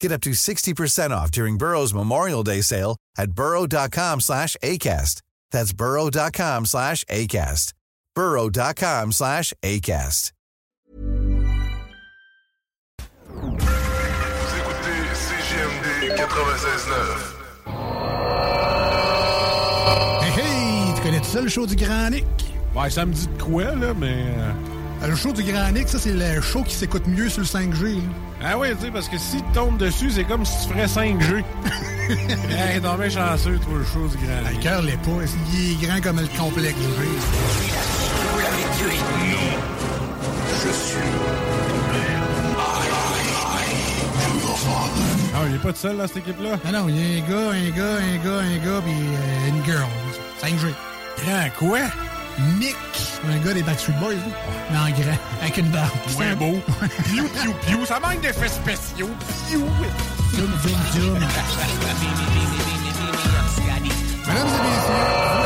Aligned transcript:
Get 0.00 0.12
up 0.12 0.20
to 0.22 0.30
60% 0.30 1.10
off 1.10 1.30
during 1.30 1.58
Burrow's 1.58 1.92
Memorial 1.92 2.42
Day 2.42 2.60
sale 2.60 2.96
at 3.16 3.32
burrow.com 3.32 4.20
slash 4.20 4.56
ACAST. 4.62 5.22
That's 5.50 5.72
burrow.com 5.72 6.66
slash 6.66 7.04
ACAST. 7.06 7.72
burrow.com 8.14 9.12
slash 9.12 9.52
ACAST. 9.62 10.32
Vous 13.30 14.56
écoutez 14.58 15.00
CGMD 15.14 16.16
96.9. 16.16 17.34
Hey, 20.22 20.30
hey! 20.40 20.94
Tu 20.96 21.02
connais 21.02 21.22
ça, 21.22 21.40
le 21.40 21.48
show 21.48 21.66
du 21.66 21.76
Grand 21.76 22.10
Nick? 22.10 22.24
Ouais, 22.74 22.90
ça 22.90 23.06
me 23.06 23.12
dit 23.12 23.26
de 23.26 23.42
quoi, 23.42 23.74
là, 23.74 23.94
mais. 23.94 24.24
Euh, 24.36 24.52
euh, 25.02 25.08
Le 25.08 25.16
show 25.16 25.32
du 25.32 25.42
Grand 25.42 25.70
Nick, 25.72 25.88
ça, 25.88 25.98
c'est 25.98 26.12
le 26.12 26.40
show 26.40 26.62
qui 26.62 26.74
s'écoute 26.74 27.06
mieux 27.06 27.28
sur 27.28 27.40
le 27.40 27.46
5G. 27.46 27.96
là. 27.96 28.00
Ah 28.44 28.58
ouais, 28.58 28.74
tu 28.76 28.82
sais, 28.86 28.90
parce 28.90 29.08
que 29.08 29.18
si 29.18 29.36
tu 29.38 29.52
tombes 29.52 29.78
dessus, 29.78 30.10
c'est 30.10 30.24
comme 30.24 30.44
si 30.44 30.66
tu 30.66 30.72
ferais 30.72 30.86
5G. 30.86 31.44
hey, 32.50 32.80
t'es 32.80 32.80
bien 32.80 33.10
chanceux, 33.10 33.58
toi, 33.58 33.78
le 33.78 33.84
show 33.84 34.06
du 34.08 34.16
grand. 34.24 34.36
Ah, 34.46 34.50
Le 34.52 34.62
cœur 34.62 34.82
l'est 34.82 34.96
pas. 34.98 35.10
Il 35.52 35.72
est 35.72 35.86
grand 35.86 36.00
comme 36.00 36.20
le 36.20 36.28
complexe 36.38 36.76
du 36.78 36.82
G. 36.84 37.08
Ah, 45.34 45.42
il 45.48 45.54
est 45.54 45.58
pas 45.58 45.72
tout 45.72 45.78
seul, 45.78 45.96
là, 45.96 46.06
cette 46.08 46.18
équipe-là? 46.18 46.58
Ah 46.66 46.72
non, 46.72 46.88
il 46.88 46.96
y 46.96 47.20
a 47.20 47.24
un 47.24 47.28
gars, 47.28 47.50
un 47.50 47.70
gars, 47.70 47.96
un 47.98 48.16
gars, 48.24 48.38
un 48.40 48.56
gars, 48.64 48.82
puis 48.84 48.92
euh, 48.92 49.48
une 49.48 49.64
girl. 49.64 49.88
5G. 50.42 50.72
Grand 51.24 51.48
quoi? 51.58 51.78
Nick, 52.58 52.76
un 53.28 53.38
gars 53.44 53.52
des 53.54 53.62
Backstreet 53.62 53.94
Boys, 54.00 54.14
là. 54.14 54.20
mais 54.70 54.78
en 54.78 54.90
grand, 54.90 55.18
avec 55.42 55.56
une 55.56 55.68
barbe. 55.68 55.90
Ouais, 56.18 56.34
beau. 56.34 56.60
Piou, 57.04 57.28
piou, 57.28 57.54
piou. 57.66 57.86
Ça 57.86 57.98
manque 58.00 58.20
d'effets 58.20 58.48
spéciaux. 58.48 59.10
Piou. 59.48 59.66
Zoom, 60.34 60.52
zoom, 60.62 60.78
zoom. 60.92 61.18
Mesdames 64.28 64.46
et 64.46 64.62
messieurs, 64.62 65.37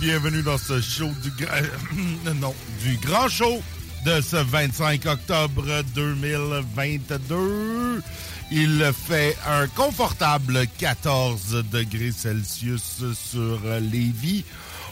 bienvenue 0.00 0.42
dans 0.42 0.56
ce 0.56 0.80
show 0.80 1.10
du 1.22 1.30
grand... 1.32 1.52
non, 2.40 2.54
du 2.82 2.96
grand 2.96 3.28
show 3.28 3.60
de 4.06 4.22
ce 4.22 4.36
25 4.36 5.04
octobre 5.04 5.66
2022. 5.94 8.02
Il 8.52 8.90
fait 8.94 9.36
un 9.46 9.66
confortable 9.68 10.66
14 10.78 11.62
degrés 11.70 12.10
Celsius 12.10 13.04
sur 13.14 13.60
Lévis. 13.80 14.46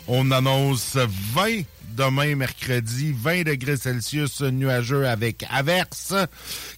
On 0.06 0.30
annonce 0.32 0.96
20 0.96 1.62
demain, 1.98 2.36
mercredi, 2.36 3.12
20 3.12 3.42
degrés 3.42 3.76
Celsius 3.76 4.42
nuageux 4.42 5.08
avec 5.08 5.44
averse, 5.50 6.14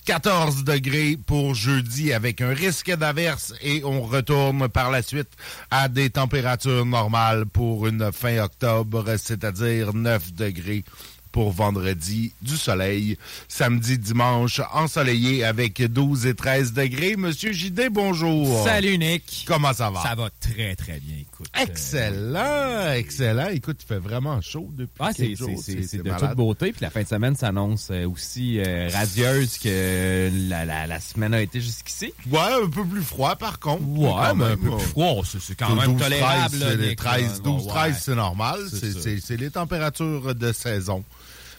14 0.07 0.65
degrés 0.65 1.19
pour 1.27 1.55
jeudi 1.55 2.15
avec 2.15 2.41
un 2.41 2.55
risque 2.55 2.91
d'averse 2.97 3.53
et 3.61 3.85
on 3.85 4.01
retourne 4.01 4.71
par 4.71 4.91
la 4.91 5.03
suite 5.03 5.29
à 5.71 5.89
des 5.89 6.09
températures 6.09 6.87
normales 6.87 7.45
pour 7.45 7.87
une 7.87 8.11
fin 8.13 8.39
octobre, 8.43 9.05
c'est-à-dire 9.19 9.93
9 9.93 10.33
degrés 10.33 10.85
pour 11.33 11.51
vendredi, 11.53 12.33
du 12.43 12.57
soleil. 12.57 13.17
Samedi, 13.49 13.99
dimanche, 13.99 14.61
ensoleillé 14.73 15.45
avec 15.45 15.81
12 15.83 16.27
et 16.27 16.35
13 16.35 16.73
degrés. 16.73 17.17
Monsieur 17.17 17.53
JD, 17.53 17.89
bonjour. 17.91 18.65
Salut 18.65 18.99
Nick. 18.99 19.45
Comment 19.47 19.73
ça 19.73 19.91
va? 19.91 20.03
Ça 20.03 20.15
va 20.15 20.29
très 20.41 20.75
très 20.77 20.99
bien, 21.01 21.17
écoute. 21.21 21.47
euh, 21.57 21.63
Excellent, 21.63 22.93
excellent. 22.95 23.49
Écoute, 23.49 23.79
il 23.83 23.87
fait 23.87 23.99
vraiment 23.99 24.41
chaud 24.41 24.69
depuis 24.73 24.91
Ah, 24.99 25.11
c'est 25.15 25.29
de 25.29 26.03
malade. 26.03 26.21
toute 26.21 26.37
beauté. 26.37 26.73
Puis 26.73 26.81
la 26.83 26.91
fin 26.91 27.03
de 27.03 27.09
semaine 27.09 27.37
s'annonce 27.37 27.89
euh, 27.91 28.09
aussi 28.09 28.59
euh, 28.61 28.89
radieuse 28.93 29.59
que 29.59 30.31
la, 30.49 30.65
la, 30.65 30.87
la 30.87 31.01
semaine 31.01 31.35
a 31.35 31.41
été 31.43 31.61
jusqu'ici. 31.61 32.13
Ouais, 32.31 32.39
un 32.65 32.69
peu 32.69 32.85
plus 32.85 33.03
froid 33.03 33.37
par 33.37 33.59
contre. 33.59 33.83
Ouais, 33.87 34.09
Quand 34.11 34.35
mais 34.35 34.45
un 34.47 34.57
peu 34.57 34.77
plus 34.77 34.87
froid. 34.89 35.23
C'est 35.25 35.55
quand 35.55 35.75
même 35.75 35.93
12, 35.95 36.03
tolérable. 36.03 36.59
13, 36.59 36.61
là, 36.61 36.67
c'est 36.71 36.77
les 36.77 36.89
Nick, 36.89 36.99
13, 36.99 37.23
là. 37.23 37.39
12, 37.45 37.63
Ouais, 37.65 37.69
13, 37.71 37.99
c'est 38.03 38.15
normal. 38.15 38.59
c'est 38.71 39.37
les 39.37 39.51
températures 39.51 40.35
de 40.35 40.53
saison. 40.53 41.05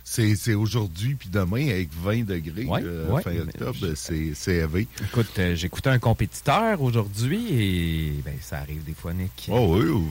C'est 0.04 0.54
aujourd'hui 0.56 1.16
puis 1.16 1.30
demain 1.30 1.70
avec 1.70 1.90
20 1.94 2.26
degrés 2.26 2.66
Ouais, 2.66 2.82
euh, 2.84 3.10
ouais, 3.10 3.22
fin 3.22 3.32
mais 3.32 3.40
octobre, 3.42 3.94
c'est 3.96 4.34
élevé. 4.48 4.88
Écoute, 5.04 5.28
euh, 5.40 5.56
j'écoutais 5.56 5.90
un 5.90 6.00
compétiteur 6.00 6.82
aujourd'hui 6.82 7.48
et 7.54 8.22
ben, 8.26 8.34
ça 8.42 8.58
arrive 8.60 8.84
des 8.84 8.94
fois, 8.94 9.14
Nick. 9.14 9.48
Oh 9.50 9.78
oui, 9.78 9.86
oui. 9.90 10.08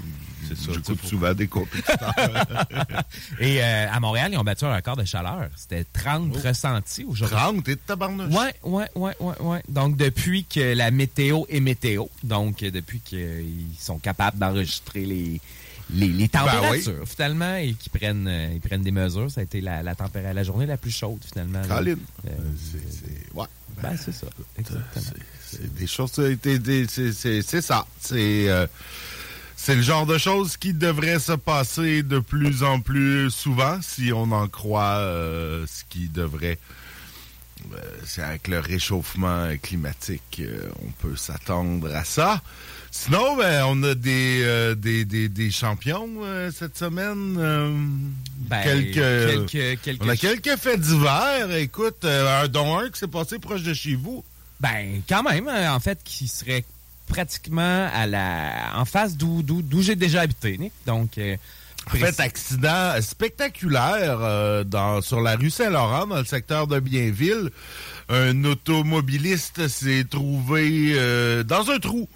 C'est 0.48 0.56
ça, 0.56 0.72
J'écoute 0.72 1.04
souvent 1.04 1.34
des 1.34 1.46
compétiteurs. 1.48 2.14
Et 3.40 3.62
euh, 3.62 3.86
à 3.92 4.00
Montréal, 4.00 4.30
ils 4.32 4.38
ont 4.38 4.42
battu 4.42 4.64
un 4.64 4.74
record 4.74 4.96
de 4.96 5.04
chaleur. 5.04 5.48
C'était 5.54 5.84
30 5.84 6.32
Oh. 6.34 6.38
ressentis 6.48 7.04
aujourd'hui. 7.04 7.36
30 7.36 7.68
et 7.68 7.74
de 7.74 7.80
tabarnouche. 7.86 8.32
Ouais, 8.34 8.54
ouais, 8.62 8.86
ouais, 8.94 9.14
ouais, 9.20 9.34
ouais. 9.40 9.62
Donc, 9.68 9.96
depuis 9.98 10.44
que 10.44 10.74
la 10.74 10.90
météo 10.90 11.42
est 11.50 11.60
météo, 11.60 12.06
donc 12.24 12.62
euh, 12.62 12.70
depuis 12.70 13.00
qu'ils 13.00 13.66
sont 13.78 13.98
capables 13.98 14.38
d'enregistrer 14.38 15.04
les, 15.04 15.41
les, 15.95 16.09
les 16.09 16.28
températures, 16.28 17.04
finalement, 17.07 17.57
et 17.57 17.75
qu'ils 17.75 17.91
prennent, 17.92 18.27
euh, 18.28 18.51
ils 18.54 18.60
prennent 18.60 18.83
des 18.83 18.91
mesures, 18.92 19.31
ça 19.31 19.41
a 19.41 19.45
été 19.45 19.60
la, 19.60 19.83
la, 19.83 19.95
température, 19.95 20.34
la 20.34 20.42
journée 20.45 20.66
la 20.66 20.77
plus 20.77 20.91
chaude, 20.91 21.21
finalement. 21.31 21.63
Colin. 21.69 21.97
Euh, 22.27 22.31
C'est- 22.72 23.34
ouais. 23.34 23.47
ben, 23.83 23.97
c'est 23.97 24.13
ça. 24.13 24.27
Exactement. 24.59 25.04
C'est- 25.47 25.75
des 25.75 25.87
choses, 25.87 26.13
c'est 26.13 27.60
ça. 27.63 27.87
C'est 28.01 28.48
euh, 28.48 28.66
c'est 29.57 29.75
le 29.75 29.83
genre 29.83 30.07
de 30.07 30.16
choses 30.16 30.57
qui 30.57 30.72
devrait 30.72 31.19
se 31.19 31.33
passer 31.33 32.03
de 32.03 32.19
plus 32.21 32.63
en 32.63 32.81
plus 32.81 33.31
souvent, 33.31 33.78
si 33.83 34.13
on 34.13 34.31
en 34.33 34.48
croit 34.48 34.98
euh, 35.01 35.66
ce 35.66 35.83
qui 35.89 36.09
devrait. 36.09 36.59
euh, 37.75 37.77
c'est 38.07 38.22
avec 38.22 38.48
le 38.48 38.59
réchauffement 38.60 39.48
climatique, 39.60 40.41
euh, 40.41 40.71
on 40.83 40.91
peut 41.07 41.16
s'attendre 41.16 41.95
à 41.95 42.04
ça. 42.04 42.41
Sinon, 42.92 43.37
ben, 43.37 43.65
on 43.69 43.83
a 43.84 43.95
des, 43.95 44.41
euh, 44.42 44.75
des, 44.75 45.04
des, 45.04 45.28
des 45.28 45.51
champions 45.51 46.09
euh, 46.25 46.51
cette 46.53 46.77
semaine. 46.77 47.37
euh, 47.39 47.72
Ben, 48.39 48.63
quelques, 48.63 48.95
quelques, 48.95 49.81
quelques- 49.81 50.03
on 50.03 50.09
a 50.09 50.16
quelques 50.16 50.57
faits 50.57 50.81
divers. 50.81 51.54
Écoute, 51.54 52.04
un, 52.04 52.48
dont 52.48 52.78
un 52.78 52.91
qui 52.91 52.98
s'est 52.98 53.07
passé 53.07 53.39
proche 53.39 53.63
de 53.63 53.75
chez 53.75 53.95
vous. 53.95 54.25
Ben, 54.59 55.03
quand 55.09 55.22
même, 55.22 55.48
en 55.48 55.81
fait, 55.81 56.01
qui 56.04 56.27
serait 56.28 56.65
pratiquement 57.07 57.89
à 57.95 58.07
la 58.07 58.72
en 58.77 58.84
face 58.84 59.16
d'où 59.16 59.42
d'où 59.42 59.83
j'ai 59.83 59.97
déjà 59.97 60.21
habité, 60.22 60.59
Nick. 60.59 60.72
Donc 60.87 61.16
euh, 61.19 61.37
en 61.87 61.91
fait, 61.97 62.21
accident 62.21 62.95
spectaculaire 63.01 64.19
euh, 64.21 64.63
dans, 64.65 65.01
sur 65.01 65.21
la 65.21 65.34
rue 65.37 65.51
Saint-Laurent, 65.51 66.07
dans 66.07 66.19
le 66.19 66.25
secteur 66.25 66.66
de 66.66 66.78
Bienville. 66.81 67.51
Un 68.10 68.45
automobiliste 68.45 69.66
s'est 69.69 70.04
trouvé 70.09 70.92
euh, 70.95 71.42
dans 71.45 71.71
un 71.71 71.78
trou 71.78 72.09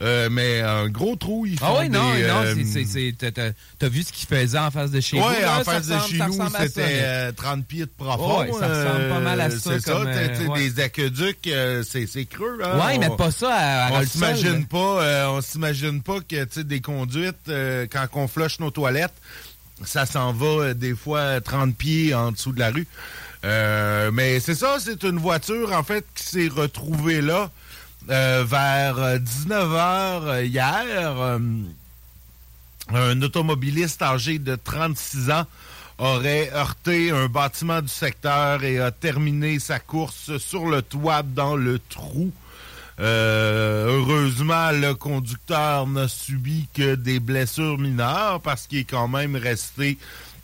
euh, 0.00 0.28
mais 0.30 0.60
un 0.60 0.88
gros 0.88 1.16
trou, 1.16 1.44
il 1.44 1.58
Ah 1.60 1.74
oui, 1.80 1.88
non, 1.88 2.00
non, 2.00 2.44
euh, 2.44 3.52
t'as 3.78 3.88
vu 3.88 4.04
ce 4.04 4.12
qu'il 4.12 4.28
faisait 4.28 4.58
en 4.58 4.70
face 4.70 4.92
de 4.92 5.00
chez 5.00 5.18
nous? 5.18 5.24
Oui, 5.24 5.34
en 5.44 5.64
face 5.64 5.88
de 5.88 5.98
chez 6.08 6.18
nous, 6.18 6.38
c'était 6.60 7.32
30 7.32 7.66
pieds 7.66 7.86
de 7.86 7.90
profond. 7.96 8.42
Oui, 8.42 8.48
ça 8.58 8.68
ressemble 8.68 9.08
pas 9.08 9.20
mal 9.20 9.40
à 9.40 9.50
ça. 9.50 9.58
C'est 9.58 9.80
ça, 9.80 10.04
des 10.54 10.80
aqueducs, 10.80 11.50
c'est 11.82 12.24
creux. 12.26 12.60
Hein, 12.62 12.78
ouais, 12.78 12.94
ils 12.94 13.00
mettent 13.00 13.16
pas 13.16 13.32
ça 13.32 13.50
à, 13.52 13.92
On 13.92 14.04
s'imagine 14.04 14.66
pas, 14.66 15.30
on 15.32 15.40
s'imagine 15.40 16.00
pas 16.00 16.20
que, 16.20 16.44
tu 16.44 16.52
sais, 16.52 16.64
des 16.64 16.80
conduites, 16.80 17.50
quand 17.90 18.06
on 18.14 18.28
flush 18.28 18.60
nos 18.60 18.70
toilettes, 18.70 19.14
ça 19.84 20.06
s'en 20.06 20.32
va 20.32 20.74
des 20.74 20.94
fois 20.94 21.40
30 21.40 21.74
pieds 21.76 22.14
en 22.14 22.30
dessous 22.30 22.52
de 22.52 22.60
la 22.60 22.70
rue. 22.70 22.86
mais 24.12 24.38
c'est 24.38 24.54
ça, 24.54 24.76
c'est 24.78 25.02
une 25.02 25.18
voiture, 25.18 25.72
en 25.72 25.82
fait, 25.82 26.04
qui 26.14 26.22
s'est 26.22 26.48
retrouvée 26.48 27.20
là. 27.20 27.50
Euh, 28.10 28.42
vers 28.46 29.18
19h 29.18 29.52
euh, 29.52 30.32
euh, 30.32 30.44
hier, 30.44 31.38
un 32.94 33.20
automobiliste 33.20 34.00
âgé 34.00 34.38
de 34.38 34.56
36 34.56 35.30
ans 35.30 35.44
aurait 35.98 36.50
heurté 36.54 37.10
un 37.10 37.26
bâtiment 37.26 37.82
du 37.82 37.88
secteur 37.88 38.64
et 38.64 38.78
a 38.78 38.92
terminé 38.92 39.58
sa 39.58 39.78
course 39.78 40.38
sur 40.38 40.68
le 40.68 40.80
toit 40.80 41.22
dans 41.22 41.54
le 41.54 41.78
trou. 41.78 42.32
heureusement, 42.98 44.70
le 44.70 44.94
conducteur 44.94 45.86
n'a 45.86 46.08
subi 46.08 46.66
que 46.72 46.94
des 46.94 47.20
blessures 47.20 47.76
mineures 47.76 48.40
parce 48.40 48.66
qu'il 48.66 48.78
est 48.78 48.84
quand 48.84 49.08
même 49.08 49.36
resté 49.36 49.98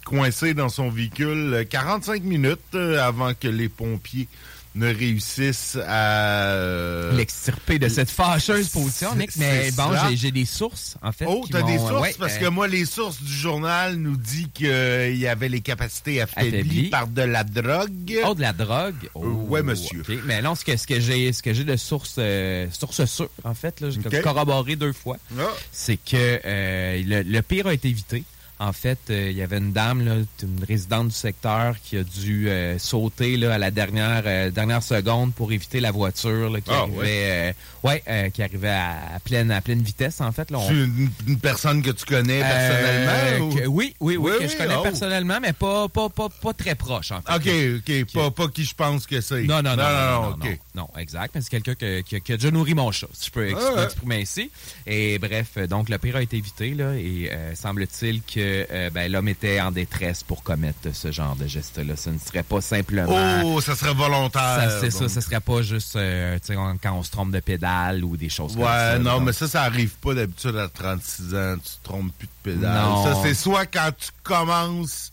coincé 0.04 0.52
dans 0.52 0.68
son 0.68 0.90
véhicule 0.90 1.64
45 1.70 2.24
minutes 2.24 2.74
avant 2.74 3.32
que 3.32 3.48
les 3.48 3.70
pompiers 3.70 4.28
ne 4.74 4.92
réussissent 4.92 5.78
à... 5.86 6.50
Euh, 6.50 7.12
L'extirper 7.12 7.78
de 7.78 7.88
cette 7.88 8.10
fâcheuse 8.10 8.68
position, 8.68 9.14
Nick. 9.14 9.36
Mais 9.36 9.70
bon, 9.72 9.90
j'ai 10.14 10.30
des 10.30 10.44
sources, 10.44 10.96
en 11.02 11.12
fait. 11.12 11.26
Oh, 11.28 11.44
t'as 11.50 11.62
des 11.62 11.78
sources? 11.78 12.16
parce 12.18 12.38
que 12.38 12.46
moi, 12.48 12.66
les 12.68 12.84
sources 12.84 13.22
du 13.22 13.32
journal 13.32 13.96
nous 13.96 14.16
disent 14.16 14.48
qu'il 14.54 15.16
y 15.16 15.26
avait 15.26 15.48
les 15.48 15.60
capacités 15.60 16.20
affaiblies, 16.20 16.88
par 16.88 17.06
de 17.06 17.22
la 17.22 17.44
drogue. 17.44 18.18
Oh, 18.24 18.34
de 18.34 18.40
la 18.40 18.52
drogue? 18.52 18.94
Oh, 19.14 19.24
oui, 19.48 19.62
monsieur. 19.62 20.02
Mais 20.24 20.42
non, 20.42 20.54
ce 20.54 20.64
que, 20.64 20.76
ce 20.76 20.86
que 20.86 21.00
j'ai 21.00 21.32
ce 21.32 21.42
que 21.42 21.52
j'ai 21.52 21.64
de 21.64 21.76
sources 21.76 22.16
euh, 22.18 22.66
source 22.70 23.04
sûres, 23.04 23.28
en 23.44 23.54
fait, 23.54 23.80
là, 23.80 23.88
j'ai 23.90 24.20
corroboré 24.22 24.76
deux 24.76 24.92
fois, 24.92 25.16
ah. 25.38 25.42
c'est 25.72 25.96
que 25.96 26.40
euh, 26.44 27.02
le, 27.04 27.22
le 27.22 27.42
pire 27.42 27.66
a 27.66 27.74
été 27.74 27.88
évité. 27.88 28.24
En 28.60 28.72
fait, 28.72 28.98
euh, 29.10 29.30
il 29.32 29.36
y 29.36 29.42
avait 29.42 29.58
une 29.58 29.72
dame, 29.72 30.04
là, 30.04 30.14
une 30.42 30.64
résidente 30.64 31.08
du 31.08 31.14
secteur, 31.14 31.74
qui 31.82 31.96
a 31.96 32.04
dû 32.04 32.48
euh, 32.48 32.78
sauter 32.78 33.36
là, 33.36 33.54
à 33.54 33.58
la 33.58 33.72
dernière 33.72 34.22
euh, 34.26 34.50
dernière 34.52 34.82
seconde 34.82 35.34
pour 35.34 35.52
éviter 35.52 35.80
la 35.80 35.90
voiture 35.90 36.52
qui, 36.64 36.70
ah, 36.70 36.82
arrivait, 36.82 37.56
ouais. 37.82 38.30
qui 38.32 38.42
arrivait 38.44 38.68
à, 38.68 39.18
pleine 39.24 39.50
à 39.50 39.60
pleine 39.60 39.82
vitesse. 39.82 40.20
En 40.20 40.30
fait, 40.30 40.52
là, 40.52 40.60
une, 40.70 41.10
personne 41.42 41.82
que 41.82 41.90
tu 41.90 42.04
connais 42.04 42.40
personnellement 42.40 43.54
Oui, 43.66 43.96
oui, 43.98 44.16
oui, 44.16 44.32
que 44.38 44.46
je 44.46 44.56
connais 44.56 44.76
oh. 44.78 44.82
personnellement, 44.82 45.40
mais 45.42 45.52
pas, 45.52 45.88
pas, 45.88 46.08
pas, 46.08 46.28
pas 46.28 46.52
très 46.52 46.76
proche. 46.76 47.10
En 47.10 47.22
fait, 47.22 47.80
ok, 47.82 48.04
ok, 48.04 48.12
pas, 48.12 48.30
pas 48.30 48.48
qui 48.48 48.64
je 48.64 48.74
pense 48.76 49.08
que 49.08 49.20
c'est. 49.20 49.42
Non, 49.42 49.62
non, 49.62 49.74
non, 49.74 49.82
non, 49.82 50.36
non, 50.36 50.56
non, 50.76 50.88
exact. 50.96 51.34
Mais 51.34 51.40
c'est 51.40 51.50
quelqu'un 51.50 51.74
qui, 52.04 52.20
qui, 52.20 52.32
a 52.32 52.36
déjà 52.36 52.52
nourri 52.52 52.74
mon 52.74 52.92
chat, 52.92 53.08
si 53.14 53.26
je 53.26 53.30
peux 53.32 53.52
ah, 53.56 53.82
exprimer 53.82 54.22
ainsi. 54.22 54.48
Et 54.86 55.18
bref, 55.18 55.58
donc 55.68 55.88
le 55.88 55.98
pire 55.98 56.14
a 56.16 56.22
été 56.22 56.36
évité 56.36 56.72
là, 56.74 56.94
et 56.94 57.28
semble-t-il 57.56 58.22
que 58.22 58.43
euh, 58.44 58.90
ben, 58.90 59.10
l'homme 59.10 59.28
était 59.28 59.60
en 59.60 59.70
détresse 59.70 60.22
pour 60.22 60.42
commettre 60.42 60.94
ce 60.94 61.10
genre 61.12 61.36
de 61.36 61.46
geste-là. 61.46 61.96
Ce 61.96 62.10
ne 62.10 62.18
serait 62.18 62.42
pas 62.42 62.60
simplement... 62.60 63.42
Oh, 63.44 63.60
ça 63.60 63.74
serait 63.74 63.94
volontaire. 63.94 64.78
C'est 64.80 64.90
ça, 64.90 65.08
ce 65.08 65.20
serait 65.20 65.40
pas 65.40 65.62
juste 65.62 65.96
euh, 65.96 66.38
quand 66.82 66.92
on 66.92 67.02
se 67.02 67.10
trompe 67.10 67.30
de 67.30 67.40
pédale 67.40 68.04
ou 68.04 68.16
des 68.16 68.28
choses 68.28 68.54
comme 68.54 68.64
ça. 68.64 68.94
Ouais, 68.94 68.98
non, 68.98 69.20
mais 69.20 69.32
ça, 69.32 69.48
ça 69.48 69.62
arrive 69.62 69.94
pas 69.96 70.14
d'habitude 70.14 70.56
à 70.56 70.68
36 70.68 71.34
ans. 71.34 71.56
Tu 71.56 71.70
te 71.70 71.84
trompes 71.84 72.12
plus 72.18 72.26
de 72.26 72.54
pédale. 72.54 72.84
Ça, 73.04 73.20
c'est 73.22 73.34
soit 73.34 73.66
quand 73.66 73.90
tu 73.96 74.08
commences 74.22 75.12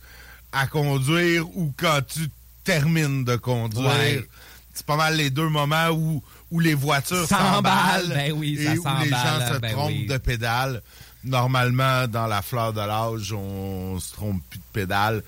à 0.51 0.67
conduire 0.67 1.47
ou 1.57 1.73
quand 1.77 1.99
tu 2.07 2.29
termines 2.63 3.23
de 3.23 3.35
conduire. 3.35 4.23
C'est 4.73 4.85
pas 4.85 4.95
mal 4.95 5.17
les 5.17 5.29
deux 5.29 5.49
moments 5.49 5.89
où, 5.89 6.23
où 6.49 6.59
les 6.59 6.73
voitures 6.73 7.27
s'emballent 7.27 8.07
ben 8.07 8.31
oui, 8.33 8.57
et 8.59 8.77
où 8.77 8.83
les 9.03 9.09
gens 9.09 9.53
se 9.53 9.59
ben 9.59 9.71
trompent 9.71 10.07
de 10.07 10.17
pédale 10.17 10.81
normalement, 11.23 12.07
dans 12.07 12.27
la 12.27 12.41
fleur 12.41 12.73
de 12.73 12.79
l'âge, 12.79 13.33
on 13.33 13.99
se 13.99 14.13
trompe 14.13 14.41
plus 14.49 14.59
de 14.59 14.63
pédale. 14.73 15.23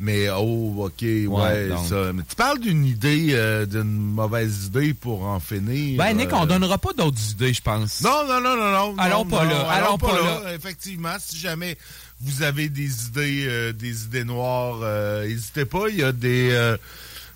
Mais 0.00 0.28
oh, 0.30 0.74
ok, 0.86 1.02
ouais, 1.02 1.68
ça. 1.88 2.12
Mais 2.12 2.22
tu 2.28 2.34
parles 2.34 2.58
d'une 2.58 2.84
idée, 2.84 3.28
euh, 3.32 3.66
d'une 3.66 3.84
mauvaise 3.84 4.66
idée 4.66 4.94
pour 4.94 5.24
en 5.24 5.38
finir. 5.38 5.96
Ben, 5.96 6.12
Nick, 6.14 6.32
on 6.32 6.42
euh, 6.42 6.46
donnera 6.46 6.76
pas 6.76 6.92
d'autres 6.92 7.20
idées, 7.30 7.52
je 7.52 7.62
pense. 7.62 8.00
Non, 8.00 8.26
non, 8.26 8.40
non, 8.40 8.56
non, 8.56 8.72
non. 8.72 8.98
Allons 8.98 9.24
pas 9.24 9.44
là. 9.44 9.60
Allons, 9.70 9.98
pas, 9.98 10.20
là. 10.20 10.54
Effectivement, 10.54 11.14
si 11.20 11.38
jamais 11.38 11.78
vous 12.20 12.42
avez 12.42 12.68
des 12.68 13.06
idées, 13.06 13.44
euh, 13.46 13.72
des 13.72 14.04
idées 14.04 14.24
noires, 14.24 14.80
n'hésitez 15.24 15.66
pas. 15.66 15.84
Il 15.88 15.98
y 15.98 16.02
a 16.02 16.10
des 16.10 16.76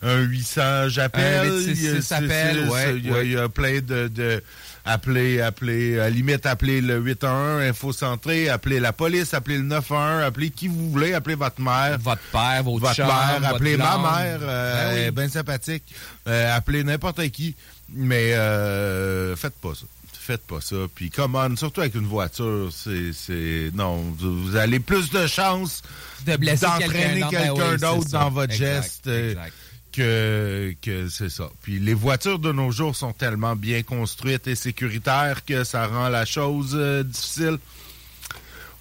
un 0.03 0.19
800 0.23 0.88
j'appelle. 0.88 1.53
Il 1.69 3.32
y 3.32 3.37
a 3.37 3.49
plein 3.49 3.81
de 3.81 4.43
appelez, 4.86 5.40
appelez, 5.40 5.98
à 5.98 6.08
limite, 6.08 6.46
appelez 6.46 6.80
le 6.80 6.98
811, 6.98 7.62
Info 7.62 7.92
Centré, 7.92 8.48
appelez 8.48 8.80
la 8.80 8.92
police, 8.92 9.34
appelez 9.34 9.58
le 9.58 9.64
911, 9.64 10.22
appelez 10.24 10.50
qui 10.50 10.68
vous 10.68 10.90
voulez, 10.90 11.12
appelez 11.12 11.34
votre 11.34 11.60
mère. 11.60 11.98
Votre 11.98 12.22
père, 12.32 12.62
votre, 12.62 12.86
votre 12.86 13.00
mère, 13.00 13.40
appelez 13.44 13.76
ma 13.76 13.98
mère, 13.98 14.38
euh, 14.42 15.10
ben 15.10 15.14
bien 15.14 15.28
sympathique, 15.28 15.84
euh, 16.28 16.56
appelez 16.56 16.84
n'importe 16.84 17.28
qui, 17.30 17.54
mais 17.92 18.32
euh, 18.34 19.36
faites 19.36 19.54
pas 19.54 19.74
ça 19.74 19.86
faites 20.18 20.44
pas 20.44 20.60
ça. 20.60 20.74
Puis, 20.92 21.08
comment, 21.08 21.54
surtout 21.54 21.82
avec 21.82 21.94
une 21.94 22.08
voiture, 22.08 22.70
c'est. 22.72 23.70
Non, 23.74 24.02
vous 24.18 24.56
avez 24.56 24.80
plus 24.80 25.08
de 25.10 25.24
chances 25.28 25.82
d'entraîner 26.26 27.22
quelqu'un 27.30 27.54
ben 27.54 27.76
d'autre 27.76 28.10
dans 28.10 28.30
votre 28.30 28.52
geste. 28.52 29.06
Exact 29.06 29.52
que, 29.96 30.75
que 30.82 31.08
c'est 31.08 31.31
ça. 31.31 31.48
Puis 31.62 31.78
les 31.78 31.94
voitures 31.94 32.38
de 32.38 32.52
nos 32.52 32.70
jours 32.70 32.94
sont 32.94 33.12
tellement 33.12 33.56
bien 33.56 33.82
construites 33.82 34.46
et 34.46 34.54
sécuritaires 34.54 35.44
que 35.44 35.64
ça 35.64 35.87
rend 35.87 36.08
la 36.08 36.26
chose 36.26 36.72
euh, 36.75 37.02
difficile. 37.02 37.58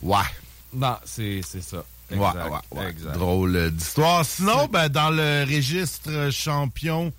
Ouais. 0.01 0.17
Non, 0.73 0.97
c'est 1.05 1.41
ça. 1.41 1.83
ouais, 2.11 2.17
ouais, 2.17 2.79
ouais. 2.79 2.93
Drôle 3.13 3.71
d'histoire. 3.71 4.25
Sinon, 4.25 4.67
ben, 4.67 4.89
dans 4.89 5.09
le 5.09 5.45
registre 5.45 6.29
champion 6.31 7.13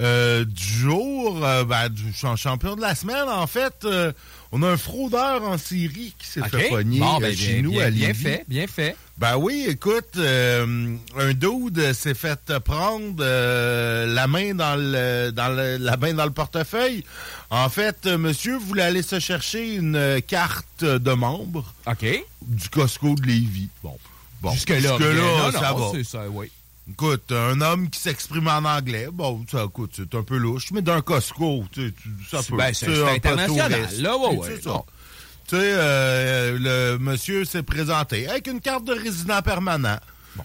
euh, 0.00 0.44
du 0.44 0.62
jour, 0.62 1.44
euh, 1.44 1.64
ben, 1.64 1.88
du 1.88 2.12
champion 2.12 2.74
de 2.74 2.80
la 2.80 2.96
semaine, 2.96 3.28
en 3.28 3.46
fait, 3.46 3.86
on 4.52 4.62
a 4.62 4.68
un 4.68 4.76
fraudeur 4.76 5.42
en 5.44 5.58
Syrie 5.58 6.14
qui 6.18 6.26
s'est 6.26 6.42
fait 6.48 6.68
pogner 6.68 7.00
ben, 7.00 7.34
chez 7.34 7.62
nous 7.62 7.78
à 7.78 7.90
Bien 7.90 8.14
fait, 8.14 8.44
bien 8.48 8.66
fait. 8.66 8.96
Ben 9.18 9.36
oui, 9.36 9.66
écoute, 9.68 10.16
euh, 10.16 10.96
un 11.16 11.34
dude 11.34 11.92
s'est 11.92 12.14
fait 12.14 12.58
prendre 12.58 13.16
euh, 13.20 14.06
la 14.06 14.26
main 14.26 14.54
dans 14.54 14.76
le 14.76 15.30
dans 15.30 15.48
la 15.48 15.96
main 15.96 16.14
dans 16.14 16.24
le 16.24 16.30
portefeuille. 16.30 17.04
En 17.50 17.68
fait, 17.68 18.06
monsieur 18.06 18.56
voulait 18.56 18.82
aller 18.82 19.02
se 19.02 19.20
chercher 19.20 19.74
une 19.74 20.20
carte 20.26 20.84
de 20.84 21.12
membre. 21.12 21.74
OK. 21.86 22.06
Du 22.42 22.68
Costco 22.70 23.14
de 23.14 23.26
Lévis. 23.26 23.68
Bon. 23.82 23.96
Bon, 24.40 24.52
jusque 24.52 24.70
là, 24.70 24.98
ça 25.52 25.72
va. 25.74 25.90
C'est 25.92 26.04
ça, 26.04 26.24
oui. 26.30 26.50
Écoute, 26.88 27.30
un 27.30 27.60
homme 27.60 27.88
qui 27.88 28.00
s'exprime 28.00 28.48
en 28.48 28.64
anglais, 28.64 29.08
bon, 29.12 29.44
ça, 29.50 29.64
écoute, 29.64 29.92
c'est 29.94 30.14
un 30.14 30.22
peu 30.22 30.36
louche, 30.36 30.70
mais 30.72 30.82
d'un 30.82 31.02
Costco, 31.02 31.64
tu, 31.70 31.94
ça 32.28 32.42
peut. 32.42 32.56
Ben, 32.56 32.72
c'est 32.74 32.86
international, 33.08 33.88
là, 33.98 34.16
ouais, 34.16 34.36
ouais. 34.36 34.58
Tu 34.58 35.56
sais, 35.56 35.72
euh, 35.74 36.58
le 36.58 36.98
monsieur 36.98 37.44
s'est 37.44 37.62
présenté 37.62 38.28
avec 38.28 38.46
une 38.46 38.60
carte 38.60 38.84
de 38.84 38.92
résident 38.92 39.42
permanent, 39.42 39.98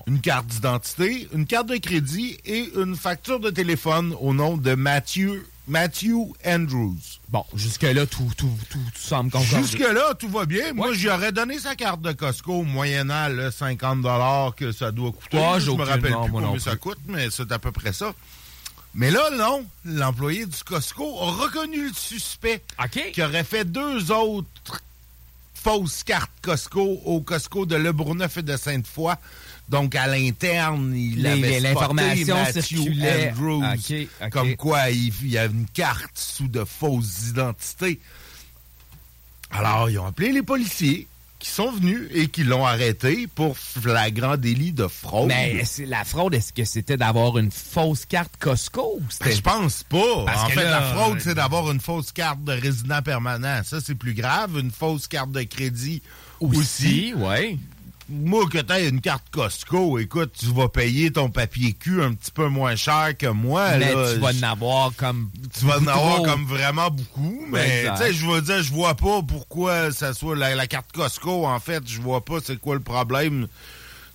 une 0.08 0.20
carte 0.20 0.48
d'identité, 0.48 1.28
une 1.34 1.46
carte 1.46 1.68
de 1.68 1.78
crédit 1.78 2.38
et 2.46 2.72
une 2.76 2.96
facture 2.96 3.40
de 3.40 3.50
téléphone 3.50 4.16
au 4.20 4.34
nom 4.34 4.58
de 4.58 4.74
Matthew, 4.76 5.42
Matthew 5.68 6.34
Andrews. 6.46 6.98
Bon, 7.30 7.44
jusque-là, 7.56 8.06
tout, 8.06 8.32
tout, 8.38 8.50
tout, 8.70 8.80
semble 8.96 9.32
concordé. 9.32 9.68
Jusque-là, 9.68 10.14
tout 10.20 10.30
va 10.30 10.46
bien. 10.46 10.74
Moi, 10.74 10.94
j'y 10.94 11.10
aurais 11.10 11.32
donné 11.32 11.60
sa 11.60 11.76
carte 11.76 12.02
de 12.02 12.12
Costco 12.12 12.64
moyennant 12.64 13.30
le 13.30 13.52
50 13.52 14.56
que 14.56 14.72
ça 14.72 14.92
doit 14.92 15.12
coûter. 15.12 15.38
je 15.60 15.72
me 15.72 15.84
rappelle 15.84 16.16
plus 16.24 16.32
combien 16.32 16.60
ça 16.60 16.76
coûte, 16.76 17.00
mais 17.08 17.30
c'est 17.32 17.52
à 17.52 17.60
peu 17.60 17.72
près 17.72 17.94
ça. 17.94 18.14
Mais 18.98 19.12
là, 19.12 19.30
non, 19.32 19.66
l'employé 19.84 20.46
du 20.46 20.64
Costco 20.64 21.20
a 21.22 21.32
reconnu 21.32 21.90
le 21.90 21.94
suspect 21.94 22.64
qui 23.12 23.22
aurait 23.22 23.44
fait 23.44 23.66
deux 23.66 24.12
autres 24.12 24.48
fausse 25.66 26.04
carte 26.04 26.30
Costco 26.44 27.02
au 27.06 27.22
Costco 27.22 27.66
de 27.66 27.76
Le 27.76 27.92
Bourgneuf 27.92 28.38
et 28.38 28.44
de 28.44 28.56
Sainte-Foy. 28.56 29.16
Donc, 29.68 29.96
à 29.96 30.06
l'interne, 30.06 30.96
il 30.96 31.26
avait 31.26 31.60
l'information 31.60 32.38
circulait. 32.54 33.32
Andrews, 33.32 33.66
comme 34.30 34.56
quoi 34.58 34.92
il, 34.92 35.28
y 35.28 35.40
a 35.40 35.46
une 35.46 35.66
carte 35.74 36.20
sous 36.20 36.48
de 36.48 36.64
fausses 36.64 37.30
identités. 37.30 38.00
Alors, 39.50 39.90
ils 39.90 39.98
ont 39.98 40.06
appelé 40.06 40.32
les 40.32 40.44
policiers 40.44 41.08
qui 41.46 41.52
sont 41.52 41.72
venus 41.72 42.10
et 42.12 42.28
qui 42.28 42.44
l'ont 42.44 42.66
arrêté 42.66 43.28
pour 43.28 43.56
flagrant 43.56 44.36
délit 44.36 44.72
de 44.72 44.88
fraude. 44.88 45.28
Mais 45.28 45.64
c'est- 45.64 45.86
la 45.86 46.04
fraude, 46.04 46.34
est-ce 46.34 46.52
que 46.52 46.66
c'était 46.66 46.98
d'avoir 46.98 47.38
une 47.38 47.52
fausse 47.52 48.06
carte 48.06 48.34
Costco? 48.40 49.00
Ben, 49.24 49.32
je 49.36 49.42
pense 49.42 49.84
pas. 49.84 50.26
Parce 50.26 50.46
en 50.46 50.50
fait, 50.50 50.64
là, 50.64 50.72
la 50.72 50.82
fraude, 50.82 51.18
euh, 51.18 51.22
c'est 51.24 51.36
d'avoir 51.36 51.70
une 51.72 51.80
fausse 51.80 52.12
carte 52.12 52.44
de 52.44 52.52
résident 52.52 53.00
permanent. 53.04 53.62
Ça, 53.64 53.78
c'est 53.80 53.94
plus 53.94 54.16
grave. 54.16 54.58
Une 54.58 54.72
fausse 54.72 55.08
carte 55.08 55.32
de 55.32 55.44
crédit 55.44 56.02
aussi. 56.40 56.58
Aussi, 56.60 57.14
ouais. 57.16 57.58
Moi, 58.08 58.46
que 58.52 58.60
t'aies 58.60 58.90
une 58.90 59.02
carte 59.02 59.24
Costco, 59.32 59.98
écoute, 59.98 60.34
tu 60.40 60.46
vas 60.48 60.70
payer 60.70 61.12
ton 61.12 61.30
papier 61.30 61.74
cul 61.74 62.04
un 62.04 62.14
petit 62.14 62.32
peu 62.32 62.48
moins 62.48 62.76
cher 62.76 63.18
que 63.18 63.26
moi. 63.26 63.78
Mais 63.78 63.94
là. 63.94 64.14
tu 64.14 64.20
vas 64.20 64.30
en 64.30 64.52
avoir 64.52 64.92
comme. 64.96 65.32
tu 65.58 65.66
vas 65.66 65.80
en 65.80 65.88
avoir 65.88 66.22
comme 66.22 66.46
vraiment 66.46 66.92
beaucoup, 66.92 67.46
mais 67.50 67.80
Exact. 67.80 67.98
tu 67.98 68.04
sais, 68.04 68.14
je 68.14 68.26
veux 68.28 68.42
dire, 68.42 68.62
je 68.62 68.72
vois 68.72 68.94
pas 68.94 69.24
pourquoi 69.24 69.92
ça 69.92 70.14
soit 70.14 70.36
la, 70.36 70.54
la 70.54 70.68
carte 70.68 70.92
Costco, 70.92 71.48
en 71.48 71.60
fait, 71.60 71.84
je 71.88 72.00
vois 72.00 72.24
pas 72.24 72.36
c'est 72.44 72.60
quoi 72.60 72.76
le 72.76 72.82
problème 72.82 73.48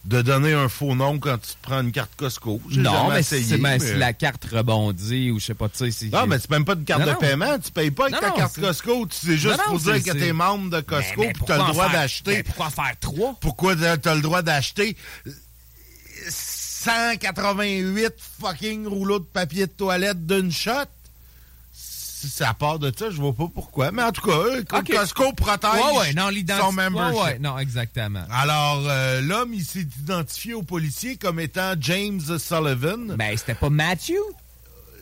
de 0.07 0.23
donner 0.23 0.55
un 0.55 0.69
faux 0.71 0.95
nom 0.95 1.19
quand 1.19 1.37
tu 1.39 1.51
te 1.51 1.57
prends 1.63 1.83
une 1.83 1.93
carte 1.93 2.11
Costco. 2.17 2.61
Non, 2.71 3.11
mais 3.11 3.23
c'est 3.23 3.43
mais- 3.59 3.79
si 3.79 3.95
la 3.97 4.13
carte 4.15 4.47
rebondit 4.51 5.31
ou 5.31 5.39
je 5.39 5.45
sais 5.47 5.55
pas, 5.55 5.69
tu 5.69 5.77
sais. 5.79 5.91
c'est- 5.91 6.07
Non, 6.13 6.27
mais 6.27 6.39
c'est 6.39 6.49
même 6.51 6.65
pas 6.65 6.73
une 6.73 6.85
carte 6.85 7.01
Non, 7.01 7.07
de 7.07 7.13
non. 7.13 7.19
paiement. 7.19 7.59
Tu 7.59 7.71
payes 7.71 7.91
pas 7.91 8.05
avec 8.05 8.15
Non, 8.15 8.21
ta 8.21 8.31
carte 8.31 8.59
Costco. 8.59 9.07
Tu 9.07 9.27
sais 9.27 9.37
juste 9.37 9.61
pour 9.67 9.79
dire 9.79 10.03
que 10.03 10.13
t'es 10.13 10.33
membre 10.33 10.71
de 10.71 10.81
Costco 10.81 11.23
puis 11.23 11.43
t'as 11.47 11.59
le 11.67 11.73
droit 11.73 11.89
d'acheter. 11.91 12.37
mais 12.37 12.43
Pourquoi 12.45 12.71
faire 12.71 12.95
trois? 12.99 13.37
Pourquoi 13.41 13.77
t'as 13.77 13.97
t'as 13.99 14.15
le 14.15 14.23
droit 14.23 14.41
d'acheter 14.43 14.97
188 16.29 18.15
fucking 18.41 18.87
rouleaux 18.87 19.19
de 19.19 19.25
papier 19.25 19.67
de 19.67 19.73
toilette 19.73 20.27
d'une 20.27 20.51
shot? 20.51 20.73
Si 22.21 22.29
ça 22.29 22.53
part 22.53 22.79
de 22.79 22.93
ça, 22.95 23.09
je 23.09 23.17
vois 23.17 23.33
pas 23.33 23.49
pourquoi. 23.53 23.93
Mais 23.93 24.03
en 24.03 24.13
tout 24.13 24.21
cas, 24.21 24.59
écoute, 24.59 24.79
Ok. 24.79 24.95
Costco 24.95 25.33
protège 25.33 25.71
Ouais, 25.73 25.99
ouais, 25.99 26.13
non, 26.13 26.29
son 26.61 26.73
membership. 26.73 27.23
Ouais, 27.23 27.39
non, 27.39 27.59
exactement. 27.59 28.25
Alors, 28.31 28.83
euh, 28.87 29.23
l'homme, 29.23 29.55
il 29.55 29.65
s'est 29.65 29.87
identifié 30.03 30.53
au 30.53 30.63
policier 30.63 31.17
comme 31.17 31.41
étant 31.41 31.73
James 31.81 32.21
Sullivan. 32.21 33.17
Ben, 33.17 33.35
c'était 33.39 33.55
pas 33.55 33.71
Matthew? 33.71 34.19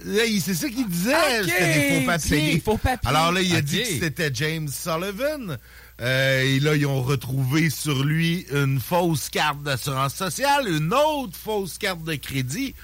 Là, 0.04 0.22
c'est 0.40 0.54
ça 0.54 0.68
qu'il 0.68 0.87
disait. 0.87 1.42
C'était 1.42 1.75
des 1.75 2.00
faux 2.00 2.06
papiers. 2.06 2.28
c'est 2.28 2.52
des 2.54 2.60
faux 2.60 2.76
papiers. 2.76 3.08
Alors 3.08 3.32
là, 3.32 3.40
il 3.42 3.56
a 3.56 3.62
dit 3.62 3.82
que 3.82 3.98
c'était 3.98 4.30
James 4.32 4.68
Sullivan. 4.68 5.58
Euh, 6.00 6.42
et 6.42 6.60
là, 6.60 6.76
ils 6.76 6.87
ont 6.87 7.02
retrouvé 7.02 7.68
sur 7.68 8.04
lui 8.04 8.46
une 8.52 8.78
fausse 8.78 9.28
carte 9.28 9.64
d'assurance 9.64 10.14
sociale, 10.14 10.68
une 10.68 10.94
autre 10.94 11.37
fausse 11.37 11.78
carte 11.78 12.04
de 12.04 12.14
crédit. 12.14 12.76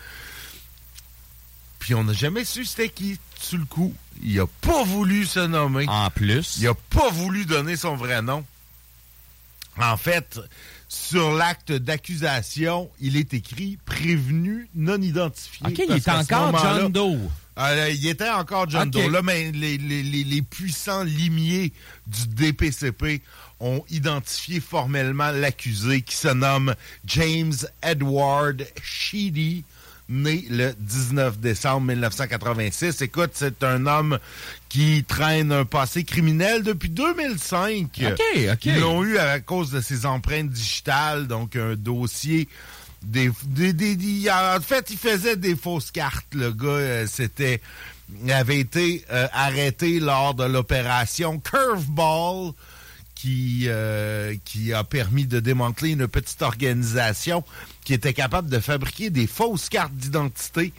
Puis 1.78 1.94
on 1.94 2.02
n'a 2.02 2.14
jamais 2.14 2.44
su 2.44 2.64
c'était 2.64 2.88
qui, 2.88 3.18
sur 3.44 3.58
le 3.58 3.64
coup. 3.64 3.94
Il 4.22 4.38
a 4.40 4.46
pas 4.60 4.82
voulu 4.84 5.26
se 5.26 5.40
nommer. 5.40 5.86
En 5.88 6.10
plus. 6.10 6.56
Il 6.60 6.66
a 6.68 6.74
pas 6.74 7.10
voulu 7.10 7.44
donner 7.46 7.76
son 7.76 7.96
vrai 7.96 8.22
nom. 8.22 8.44
En 9.76 9.96
fait, 9.96 10.38
sur 10.88 11.32
l'acte 11.32 11.72
d'accusation, 11.72 12.88
il 13.00 13.16
est 13.16 13.34
écrit 13.34 13.76
prévenu 13.84 14.68
non 14.76 15.00
identifié. 15.02 15.66
OK, 15.66 15.72
il 15.88 15.92
est 15.96 16.08
encore 16.08 16.52
John 16.62 16.92
Doe. 16.92 17.18
là, 17.56 17.90
il 17.90 18.06
était 18.06 18.30
encore 18.30 18.70
John. 18.70 18.88
Doe. 18.90 19.08
Là, 19.10 19.20
mais 19.22 19.50
les, 19.50 19.78
les- 19.78 20.04
les- 20.04 20.22
les 20.24 20.42
puissants 20.42 21.02
limiers 21.02 21.72
du 22.06 22.26
DPCP 22.28 23.20
ont 23.58 23.84
identifié 23.90 24.60
formellement 24.60 25.30
l'accusé 25.32 26.02
qui 26.02 26.14
se 26.14 26.28
nomme 26.28 26.74
James 27.06 27.54
Edward 27.82 28.64
Sheedy, 28.82 29.64
né 30.08 30.44
le 30.50 30.74
19 30.78 31.38
décembre 31.38 31.86
1986. 31.88 33.00
Écoute, 33.02 33.30
c'est 33.34 33.62
un 33.64 33.86
homme 33.86 34.18
qui 34.68 35.04
traîne 35.04 35.50
un 35.52 35.64
passé 35.64 36.04
criminel 36.04 36.62
depuis 36.62 36.90
2005. 36.90 37.88
OK, 38.12 38.20
OK. 38.52 38.64
Ils 38.66 38.80
l'ont 38.80 39.02
eu 39.04 39.16
à 39.18 39.40
cause 39.40 39.70
de 39.70 39.80
ses 39.80 40.04
empreintes 40.06 40.50
digitales, 40.50 41.26
donc 41.26 41.56
un 41.56 41.74
dossier 41.74 42.48
des, 43.02 43.30
des, 43.44 43.72
des- 43.72 43.96
des- 43.96 44.30
en 44.30 44.60
fait, 44.60 44.90
il 44.90 44.96
faisait 44.98 45.36
des 45.36 45.56
fausses 45.56 45.90
cartes. 45.90 46.26
Le 46.34 46.52
gars, 46.52 46.66
euh, 46.68 47.06
c'était 47.10 47.60
avait 48.28 48.60
été 48.60 49.02
euh, 49.10 49.26
arrêté 49.32 49.98
lors 50.00 50.34
de 50.34 50.44
l'opération 50.44 51.40
Curveball 51.40 52.52
qui 53.14 53.64
euh, 53.68 54.34
qui 54.44 54.72
a 54.74 54.84
permis 54.84 55.26
de 55.26 55.40
démanteler 55.40 55.90
une 55.92 56.06
petite 56.08 56.42
organisation 56.42 57.42
qui 57.84 57.94
était 57.94 58.14
capable 58.14 58.48
de 58.48 58.58
fabriquer 58.60 59.10
des 59.10 59.26
fausses 59.26 59.68
cartes 59.68 59.94
d'identité 59.94 60.72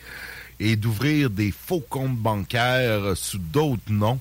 et 0.60 0.76
d'ouvrir 0.76 1.30
des 1.30 1.52
faux 1.52 1.84
comptes 1.90 2.18
bancaires 2.18 3.16
sous 3.16 3.38
d'autres 3.40 3.90
noms. 3.92 4.20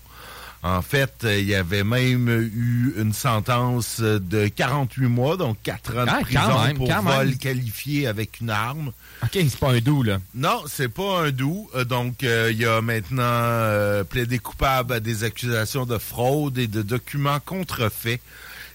En 0.62 0.80
fait, 0.80 1.12
euh, 1.24 1.38
il 1.38 1.46
y 1.46 1.54
avait 1.54 1.84
même 1.84 2.26
eu 2.30 2.94
une 2.96 3.12
sentence 3.12 4.00
de 4.00 4.48
48 4.48 5.06
mois, 5.08 5.36
donc 5.36 5.58
4 5.62 5.98
ans 5.98 6.04
de 6.06 6.10
Ah, 6.10 6.20
prison 6.22 6.64
même, 6.64 6.76
pour 6.78 6.86
vol 6.90 7.26
même. 7.28 7.36
qualifié 7.36 8.06
avec 8.06 8.40
une 8.40 8.48
arme. 8.48 8.90
OK, 9.22 9.28
c'est 9.34 9.58
pas 9.58 9.72
un 9.72 9.80
doux, 9.80 10.02
là. 10.02 10.20
Non, 10.34 10.62
c'est 10.66 10.88
pas 10.88 11.26
un 11.26 11.30
doux. 11.32 11.68
Euh, 11.74 11.84
Donc, 11.84 12.24
euh, 12.24 12.50
il 12.50 12.64
a 12.66 12.80
maintenant 12.80 13.20
euh, 13.20 14.04
plaidé 14.04 14.38
coupable 14.38 14.94
à 14.94 15.00
des 15.00 15.22
accusations 15.24 15.84
de 15.84 15.98
fraude 15.98 16.56
et 16.56 16.66
de 16.66 16.80
documents 16.80 17.40
contrefaits 17.40 18.20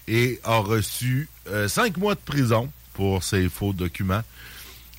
et 0.06 0.38
a 0.44 0.58
reçu 0.58 1.28
euh, 1.48 1.66
cinq 1.66 1.96
mois 1.96 2.14
de 2.14 2.20
prison 2.24 2.70
pour 3.00 3.22
ces 3.24 3.48
faux 3.48 3.72
documents. 3.72 4.20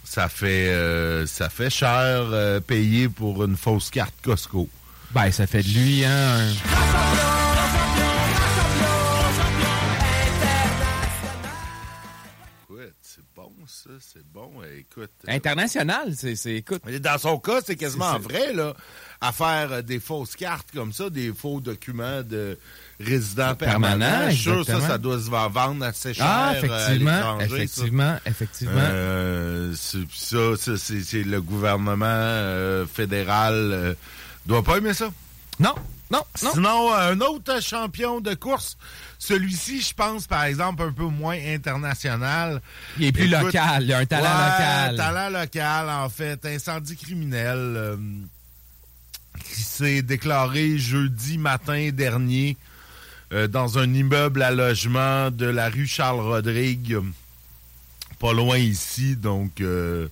Ça 0.04 0.28
fait 0.28 0.70
euh, 0.70 1.28
ça 1.28 1.50
fait 1.50 1.70
cher 1.70 1.92
euh, 2.32 2.60
payer 2.60 3.08
pour 3.10 3.44
une 3.44 3.56
fausse 3.56 3.92
carte 3.92 4.16
Costco. 4.24 4.68
Ben, 5.12 5.30
ça 5.32 5.46
fait 5.46 5.62
de 5.62 5.70
lui, 5.70 6.04
hein. 6.04 6.40
un- 6.40 7.62
Écoute, 12.64 12.94
c'est 13.02 13.24
bon 13.36 13.52
ça, 13.68 13.90
c'est 14.00 14.26
bon. 14.32 14.50
Écoute, 14.78 15.12
International, 15.28 16.14
c'est, 16.16 16.36
c'est, 16.36 16.56
écoute. 16.56 16.82
Dans 17.00 17.18
son 17.18 17.38
cas, 17.38 17.60
c'est 17.66 17.76
quasiment 17.76 18.18
vrai, 18.18 18.54
là, 18.54 18.74
à 19.20 19.32
faire 19.32 19.72
euh, 19.72 19.82
des 19.82 20.00
fausses 20.00 20.36
cartes 20.36 20.70
comme 20.74 20.94
ça, 20.94 21.10
des 21.10 21.34
faux 21.34 21.60
documents 21.60 22.24
de 22.24 22.58
résidents 23.04 23.56
Permanent. 23.56 24.30
Je 24.30 24.36
suis 24.36 24.42
sûr 24.44 24.66
ça, 24.66 24.80
ça 24.82 24.98
doit 24.98 25.18
se 25.20 25.30
vendre 25.30 25.84
assez 25.86 26.14
cher 26.14 26.26
Ah, 26.28 26.50
euh, 26.50 26.54
à 26.54 26.58
effectivement, 26.58 27.40
ça. 27.40 27.46
effectivement, 27.46 28.16
effectivement. 28.26 28.72
Euh, 28.78 29.74
c'est- 29.76 29.98
ça, 30.14 30.38
ça, 30.58 30.78
c'est 30.78 31.24
le 31.24 31.42
gouvernement 31.42 32.06
euh, 32.06 32.86
fédéral 32.86 33.54
euh, 33.56 33.94
doit 34.46 34.64
pas 34.64 34.78
aimer 34.78 34.94
ça. 34.94 35.10
Non, 35.60 35.76
non, 36.10 36.20
non. 36.44 36.52
Sinon, 36.54 36.94
un 36.94 37.20
autre 37.22 37.62
champion 37.62 38.20
de 38.22 38.34
course, 38.34 38.78
celui-ci, 39.20 39.82
je 39.82 39.94
pense, 39.94 40.26
par 40.26 40.44
exemple, 40.46 40.82
un 40.82 40.92
peu 40.92 41.04
moins 41.04 41.38
international. 41.38 42.62
Il 42.98 43.06
est 43.06 43.12
plus 43.12 43.26
Écoute, 43.28 43.44
local, 43.54 43.84
il 43.84 43.94
a 43.94 44.00
un 44.00 44.06
talent 44.06 44.24
Ouais, 44.24 44.90
local. 44.90 44.96
talent 44.98 45.40
local, 45.40 45.90
en 45.90 46.10
fait. 46.10 46.46
Incendie 46.46 46.96
criminel 46.98 47.98
qui 49.54 49.62
s'est 49.62 50.02
déclaré 50.02 50.78
jeudi 50.78 51.38
matin 51.38 51.90
dernier 51.94 52.58
euh, 53.34 53.48
dans 53.48 53.78
un 53.78 53.94
immeuble 53.94 54.42
à 54.42 54.52
logement 54.52 55.32
de 55.32 55.46
la 55.46 55.70
rue 55.70 55.88
Charles-Rodrigue, 55.88 56.98
pas 58.20 58.34
loin 58.34 58.58
ici. 58.58 59.16
Donc, 59.16 59.62
euh, 59.62 60.08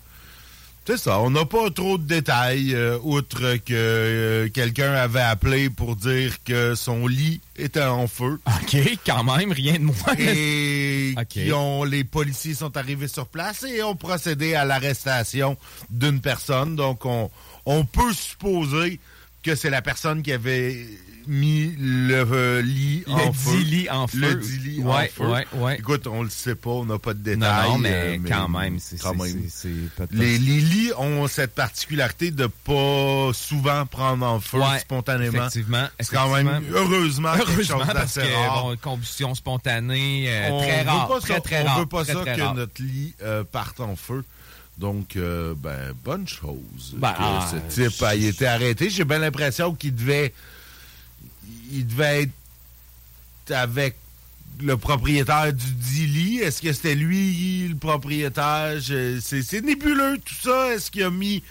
c'est 0.85 0.97
ça. 0.97 1.19
On 1.19 1.29
n'a 1.29 1.45
pas 1.45 1.69
trop 1.69 1.97
de 1.97 2.03
détails, 2.07 2.73
euh, 2.73 2.97
outre 3.03 3.57
que 3.57 4.47
quelqu'un 4.53 4.93
avait 4.93 5.19
appelé 5.21 5.69
pour 5.69 5.95
dire 5.95 6.41
que 6.43 6.73
son 6.75 7.05
lit 7.05 7.41
était 7.57 7.83
en 7.83 8.07
feu. 8.07 8.39
OK, 8.47 8.77
quand 9.05 9.23
même, 9.23 9.51
rien 9.51 9.73
de 9.73 9.83
moins. 9.83 9.95
Et 10.17 11.13
Ok. 11.17 11.27
qui 11.27 11.51
ont, 11.53 11.83
les 11.83 12.03
policiers 12.03 12.55
sont 12.55 12.75
arrivés 12.77 13.07
sur 13.07 13.27
place 13.27 13.63
et 13.63 13.83
ont 13.83 13.95
procédé 13.95 14.55
à 14.55 14.65
l'arrestation 14.65 15.57
d'une 15.89 16.21
personne. 16.21 16.75
Donc, 16.75 17.05
on, 17.05 17.29
on 17.65 17.85
peut 17.85 18.13
supposer 18.13 18.99
que 19.43 19.55
c'est 19.55 19.69
la 19.69 19.81
personne 19.81 20.23
qui 20.23 20.31
avait 20.31 20.87
mis 21.27 21.75
le 21.79 22.25
euh, 22.31 22.61
lit 22.61 23.03
en 23.07 23.17
Le 23.17 23.31
feu. 23.33 23.51
dit 23.57 23.63
lit 23.65 23.89
en 23.89 24.07
feu. 24.07 24.17
Le 24.19 24.35
dit 24.35 24.57
lit 24.59 24.83
en 24.83 24.95
ouais, 24.95 25.07
feu. 25.07 25.25
Ouais, 25.27 25.45
ouais. 25.53 25.77
Écoute, 25.79 26.07
on 26.07 26.23
le 26.23 26.29
sait 26.29 26.55
pas, 26.55 26.69
on 26.71 26.85
n'a 26.85 26.97
pas 26.99 27.13
de 27.13 27.19
détails. 27.19 27.69
non, 27.69 27.77
mais, 27.77 28.17
euh, 28.17 28.27
quand 28.27 28.49
même, 28.49 28.79
c'est, 28.79 28.99
quand 28.99 29.15
même. 29.15 29.43
c'est, 29.49 29.69
Les, 30.11 30.37
les 30.37 30.59
lits 30.61 30.91
ont 30.97 31.27
cette 31.27 31.53
particularité 31.55 32.31
de 32.31 32.47
pas 32.47 33.31
souvent 33.33 33.85
prendre 33.85 34.25
en 34.25 34.39
feu 34.39 34.59
Ouais, 34.59 34.79
spontanément. 34.79 35.37
Effectivement. 35.47 35.87
C'est 35.99 36.15
quand 36.15 36.33
même, 36.33 36.47
effectivement. 36.47 36.79
heureusement, 36.79 37.33
quelque 37.33 37.51
Heureusement, 37.51 37.79
chose 37.85 38.13
que, 38.23 38.35
rare. 38.35 38.63
bon, 38.63 38.77
combustion 38.81 39.35
spontanée, 39.35 40.25
euh, 40.29 40.49
on 40.51 40.61
très 40.61 40.81
rare. 40.83 41.19
très, 41.19 41.33
ça, 41.33 41.39
très 41.41 41.61
on 41.61 41.65
rare. 41.65 41.79
veut 41.79 41.85
pas 41.85 42.03
très, 42.03 42.13
ça 42.13 42.19
très 42.21 42.35
que 42.35 42.41
rare. 42.41 42.55
notre 42.55 42.81
lit 42.81 43.13
euh, 43.21 43.43
parte 43.43 43.79
en 43.79 43.95
feu. 43.95 44.23
Donc, 44.77 45.17
euh, 45.17 45.55
ben, 45.57 45.91
bonne 46.05 46.25
chose 46.25 46.95
Ben, 46.95 47.11
que 47.11 47.17
ah, 47.19 47.51
ce 47.51 47.81
type 47.89 48.01
a 48.01 48.15
été 48.15 48.47
arrêté. 48.47 48.89
J'ai 48.89 49.03
bien 49.03 49.19
l'impression 49.19 49.73
qu'il 49.75 49.93
devait, 49.93 50.33
il 51.71 51.87
devait 51.87 52.23
être 52.23 53.51
avec 53.51 53.95
le 54.61 54.77
propriétaire 54.77 55.53
du 55.53 55.71
dit 55.73 56.05
lit. 56.07 56.37
Est-ce 56.39 56.61
que 56.61 56.73
c'était 56.73 56.95
lui 56.95 57.67
le 57.67 57.75
propriétaire? 57.75 58.79
C'est 58.81 59.41
c'est 59.41 59.61
nébuleux 59.61 60.17
tout 60.23 60.35
ça. 60.35 60.73
Est-ce 60.73 60.91
qu'il 60.91 61.03
a 61.03 61.09
mis 61.09 61.43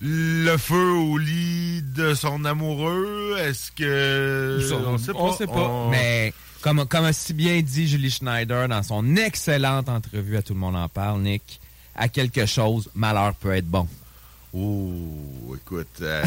le 0.00 0.56
feu 0.56 0.92
au 0.92 1.18
lit 1.18 1.82
de 1.82 2.14
son 2.14 2.44
amoureux? 2.44 3.36
Est-ce 3.40 3.72
que... 3.72 4.60
on 4.86 4.98
sait 4.98 5.12
pas. 5.12 5.18
On 5.18 5.36
sait 5.36 5.46
pas. 5.46 5.88
Mais 5.90 6.32
comme, 6.60 6.86
comme 6.86 7.04
a 7.04 7.12
si 7.12 7.32
bien 7.32 7.60
dit 7.60 7.88
Julie 7.88 8.10
Schneider 8.10 8.68
dans 8.68 8.82
son 8.82 9.16
excellente 9.16 9.88
entrevue 9.88 10.36
à 10.36 10.42
Tout 10.42 10.54
le 10.54 10.60
monde 10.60 10.76
en 10.76 10.88
parle, 10.88 11.22
Nick, 11.22 11.60
à 11.94 12.08
quelque 12.08 12.46
chose, 12.46 12.90
malheur 12.94 13.34
peut 13.34 13.54
être 13.54 13.66
bon. 13.66 13.88
Oh, 14.56 15.56
écoute, 15.56 15.88
euh, 16.00 16.22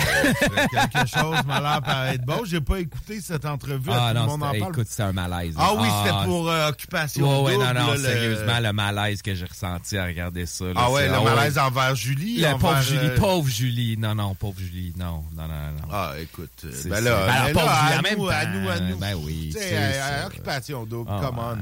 quelque 0.69 1.07
chose 1.07 1.45
m'a 1.45 1.61
l'air 1.61 1.81
paraître 1.81 2.25
bon. 2.25 2.43
J'ai 2.43 2.59
pas 2.59 2.79
écouté 2.79 3.21
cette 3.21 3.45
entrevue. 3.45 3.89
Ah 3.89 4.09
tout 4.11 4.17
non, 4.17 4.23
le 4.23 4.27
monde 4.27 4.43
en 4.43 4.59
parle. 4.59 4.73
écoute, 4.73 4.87
c'est 4.89 5.03
un 5.03 5.13
malaise. 5.13 5.53
Ah 5.57 5.71
oui, 5.73 5.87
c'était 6.03 6.25
pour 6.25 6.49
euh, 6.49 6.67
occupation 6.67 7.45
ouais, 7.45 7.53
double. 7.53 7.65
Non, 7.65 7.73
non, 7.73 7.95
sérieusement, 7.95 8.59
le 8.59 8.73
malaise 8.73 9.21
que 9.21 9.33
j'ai 9.33 9.45
ressenti 9.45 9.97
à 9.97 10.05
regarder 10.05 10.45
ça. 10.45 10.65
Là, 10.65 10.73
ah 10.75 10.91
ouais, 10.91 11.07
le 11.07 11.13
ah, 11.13 11.21
malaise 11.21 11.55
ouais. 11.55 11.61
envers 11.61 11.95
Julie. 11.95 12.41
Le 12.41 12.47
envers, 12.47 12.57
pauvre 12.57 12.81
Julie, 12.81 13.07
euh... 13.07 13.17
pauvre 13.17 13.49
Julie. 13.49 13.97
Non, 13.97 14.15
non, 14.15 14.35
pauvre 14.35 14.59
Julie. 14.59 14.93
Non, 14.97 15.23
non, 15.33 15.43
non, 15.43 15.71
non. 15.71 15.87
Ah, 15.89 16.11
écoute, 16.21 16.65
ben 16.85 16.99
là, 17.01 17.27
Ben, 17.27 17.53
pauvre 17.53 17.71
Julie, 17.81 17.93
à, 17.93 18.15
nous, 18.15 18.27
à 18.27 18.45
nous, 18.45 18.69
à 18.69 18.79
nous. 18.81 18.97
Ben 18.97 19.15
oui, 19.23 19.55
c'est 19.57 20.25
occupation 20.25 20.85
double, 20.85 21.09
Ah, 21.13 21.21
come 21.23 21.39
on. 21.39 21.57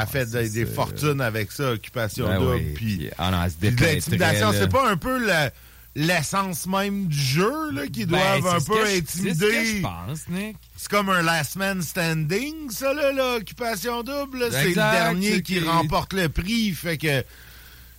Elle 0.00 0.06
fait 0.06 0.26
des, 0.30 0.64
fortunes 0.66 1.20
avec 1.20 1.50
ça, 1.50 1.72
occupation 1.72 2.28
Ben 2.28 2.38
double. 2.38 2.74
puis 2.74 3.10
ah 3.18 3.32
non, 3.32 3.38
elle 3.42 3.50
se 3.50 3.84
l'intimidation, 3.84 4.52
c'est 4.52 4.70
pas 4.70 4.88
un 4.88 4.96
peu 4.96 5.26
la- 5.26 5.50
l'essence 6.00 6.66
même 6.66 7.06
du 7.06 7.18
jeu 7.18 7.70
là, 7.72 7.86
qui 7.88 8.06
Ben, 8.06 8.18
doivent 8.40 8.54
un 8.56 8.60
peu 8.60 8.74
que 8.74 8.86
je- 8.86 8.90
C'est 8.90 9.06
ce 9.06 9.22
que 9.22 9.28
intimider. 9.30 9.76
je 9.78 9.82
pense, 9.82 10.28
Nick. 10.28 10.56
C'est 10.76 10.88
comme 10.88 11.08
un 11.10 11.22
last 11.22 11.56
man 11.56 11.82
standing, 11.82 12.70
ça, 12.70 12.94
là, 12.94 13.12
l'occupation 13.12 14.02
double. 14.04 14.46
C'est 14.52 14.68
le 14.68 14.74
dernier 14.74 15.42
qui 15.42 15.54
qui- 15.54 15.60
remporte 15.60 16.12
le 16.12 16.28
prix. 16.28 16.70
Fait 16.70 16.98
que, 16.98 17.24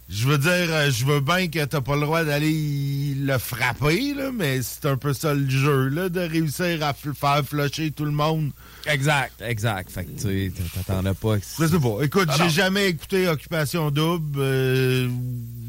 je 0.10 0.27
veux 0.27 0.38
dire, 0.38 0.50
euh, 0.70 0.89
je 0.91 1.06
veux 1.06 1.20
bien 1.20 1.50
que 1.50 1.63
t'as 1.65 1.82
pas 1.82 1.96
le 1.96 2.01
droit 2.01 2.24
d'aller 2.24 3.15
le 3.20 3.38
frapper, 3.38 4.13
là, 4.15 4.32
mais 4.34 4.62
c'est 4.62 4.86
un 4.86 4.96
peu 4.98 5.13
ça 5.13 5.34
le 5.34 5.48
jeu, 5.50 5.89
là, 5.89 6.08
de 6.08 6.22
réussir 6.22 6.82
à 6.84 6.94
faire 6.94 7.44
flusher 7.46 7.91
tout 7.91 8.06
le 8.06 8.12
monde. 8.12 8.51
Exact, 8.86 9.34
exact. 9.41 9.91
Fait 9.91 10.06
que, 10.06 10.12
tu 10.12 10.22
sais, 10.22 10.51
t'attendais 10.74 11.13
pas 11.13 11.38
que 11.38 11.44
Je 11.60 11.68
sais 11.68 11.79
pas. 11.79 11.98
Écoute, 12.03 12.29
Ah 12.32 12.36
j'ai 12.39 12.50
jamais 12.50 12.88
écouté 12.88 13.27
Occupation 13.27 13.91
Double. 13.91 14.39
euh, 14.39 15.10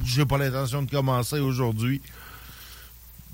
j'ai 0.06 0.24
pas 0.24 0.38
l'intention 0.38 0.82
de 0.82 0.90
commencer 0.90 1.40
aujourd'hui. 1.40 2.00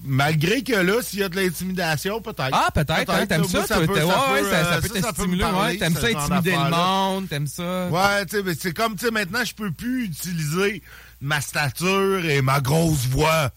Malgré 0.09 0.63
que 0.63 0.73
là, 0.75 1.03
s'il 1.03 1.19
y 1.19 1.23
a 1.25 1.29
de 1.29 1.35
l'intimidation, 1.37 2.21
peut-être. 2.21 2.51
Ah, 2.53 2.71
peut-être, 2.73 3.11
hein, 3.11 3.27
t'aimes 3.27 3.41
Moi, 3.41 3.67
ça, 3.67 3.77
toi, 3.77 3.87
peut- 3.87 3.93
ouais, 3.95 4.41
peut, 4.41 4.51
ça, 4.51 4.65
ça 4.65 4.77
euh, 4.77 4.81
peut 4.81 4.89
ouais, 5.35 5.77
t'aimes 5.79 5.95
ça 5.97 6.07
intimider 6.07 6.53
le 6.53 6.71
monde, 6.71 7.29
t'aimes 7.29 7.47
ça. 7.49 7.89
Ouais, 7.89 8.25
tu 8.27 8.37
sais, 8.37 8.43
mais 8.45 8.55
c'est 8.55 8.73
comme, 8.73 8.95
tu 8.95 9.07
sais, 9.07 9.11
maintenant, 9.11 9.45
je 9.45 9.55
peux 9.55 9.73
plus 9.73 10.05
utiliser 10.05 10.83
ma 11.21 11.41
stature 11.41 12.25
et 12.25 12.41
ma 12.41 12.61
grosse 12.61 13.07
voix 13.07 13.51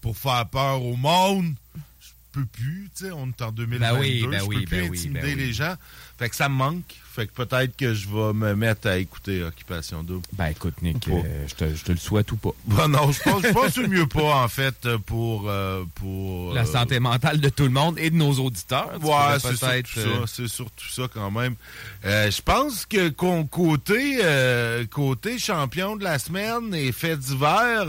pour 0.00 0.16
faire 0.16 0.46
peur 0.46 0.82
au 0.84 0.94
monde. 0.94 1.54
Je 2.00 2.08
peux 2.32 2.46
plus, 2.46 2.88
tu 2.96 3.06
sais, 3.06 3.10
on 3.10 3.26
est 3.28 3.42
en 3.42 3.50
2022, 3.50 3.78
Ben 3.94 3.98
oui, 4.00 4.26
ben 4.30 4.38
je 4.38 4.44
oui, 4.44 4.56
peux 4.60 4.64
plus 4.66 4.76
ben 4.76 4.90
oui, 4.90 4.98
intimider 4.98 5.20
ben 5.20 5.34
oui. 5.38 5.46
les 5.46 5.52
gens. 5.52 5.74
Fait 6.18 6.28
que 6.28 6.36
ça 6.36 6.48
me 6.48 6.54
manque. 6.54 6.94
Fait 7.18 7.26
que 7.26 7.32
peut-être 7.32 7.76
que 7.76 7.94
je 7.94 8.06
vais 8.06 8.32
me 8.32 8.54
mettre 8.54 8.86
à 8.86 8.96
écouter 8.96 9.42
Occupation 9.42 10.04
Double. 10.04 10.24
Ben 10.34 10.46
écoute, 10.46 10.74
Nick, 10.82 11.08
euh, 11.08 11.48
je, 11.48 11.54
te, 11.56 11.74
je 11.74 11.82
te 11.82 11.90
le 11.90 11.98
souhaite 11.98 12.30
ou 12.30 12.36
pas. 12.36 12.50
Bon, 12.64 12.86
non, 12.86 13.10
je 13.10 13.20
pense, 13.20 13.42
je 13.42 13.48
pense 13.48 13.66
que 13.66 13.72
c'est 13.72 13.88
mieux 13.88 14.06
pas, 14.06 14.44
en 14.44 14.46
fait, 14.46 14.86
pour... 14.98 15.50
euh, 15.50 15.82
pour 15.96 16.54
La 16.54 16.60
euh, 16.60 16.64
santé 16.64 17.00
mentale 17.00 17.40
de 17.40 17.48
tout 17.48 17.64
le 17.64 17.70
monde 17.70 17.98
et 17.98 18.10
de 18.10 18.14
nos 18.14 18.34
auditeurs. 18.34 18.92
Ouais, 19.02 19.40
c'est 19.40 19.56
surtout 19.56 20.00
ça. 20.00 20.26
C'est 20.28 20.46
surtout 20.46 20.88
ça 20.88 21.08
quand 21.12 21.32
même. 21.32 21.56
Je 22.04 22.40
pense 22.40 22.86
que 22.86 23.08
côté 23.08 24.20
côté 24.88 25.40
champion 25.40 25.96
de 25.96 26.04
la 26.04 26.20
semaine 26.20 26.72
et 26.72 26.92
fait 26.92 27.16
d'hiver, 27.16 27.86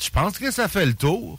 je 0.00 0.10
pense 0.10 0.38
que 0.38 0.50
ça 0.50 0.66
fait 0.66 0.86
le 0.86 0.94
tour. 0.94 1.38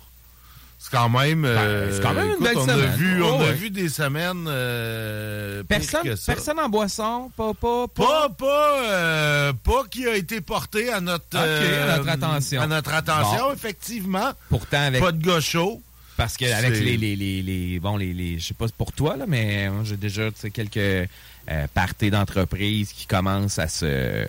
C'est 0.86 0.92
quand 0.92 1.08
même. 1.08 1.46
euh, 1.46 1.88
Ben, 1.88 1.94
c'est 1.96 2.02
quand 2.02 2.14
même 2.14 2.26
une 2.26 2.32
écoute, 2.34 2.44
belle 2.44 2.58
on 2.58 2.62
semaine. 2.68 2.82
A 2.82 2.96
vu, 2.98 3.22
Oh, 3.24 3.26
on 3.36 3.40
a 3.40 3.44
ouais. 3.46 3.54
vu 3.54 3.70
des 3.70 3.88
semaines. 3.88 4.46
euh, 4.50 5.64
Personne, 5.64 6.04
que 6.04 6.16
ça. 6.18 6.34
personne 6.34 6.60
en 6.60 6.68
boisson, 6.68 7.32
pas, 7.38 7.54
pas, 7.54 7.88
Pas, 7.88 8.28
pas, 8.38 8.80
euh, 8.84 9.54
pas 9.64 9.84
qui 9.90 10.06
a 10.06 10.16
été 10.18 10.42
porté 10.42 10.92
à 10.92 11.00
notre, 11.00 11.38
à 11.38 11.98
notre 11.98 12.10
attention. 12.10 12.62
À 12.62 12.68
notre 12.68 12.94
attention, 12.94 13.46
Bon. 13.48 13.54
effectivement. 13.54 14.34
Pourtant, 14.50 14.82
avec 14.82 15.02
Pas 15.02 15.14
de 15.14 15.40
chaud. 15.40 15.82
Parce 16.18 16.36
que 16.38 16.46
avec 16.54 16.78
les, 16.80 16.98
les, 16.98 17.16
les, 17.16 17.42
les- 17.42 17.80
bon 17.80 17.98
les, 17.98 18.14
les 18.14 18.38
je 18.38 18.48
sais 18.50 18.54
pas 18.54 18.68
pour 18.78 18.92
toi 18.92 19.16
là, 19.18 19.26
mais 19.28 19.68
moi, 19.70 19.84
j'ai 19.84 19.98
déjà 19.98 20.30
quelques 20.54 20.78
euh, 20.78 21.08
parties 21.74 22.12
d'entreprise 22.12 22.92
qui 22.94 23.08
commencent 23.08 23.58
à 23.58 23.68
se 23.68 24.28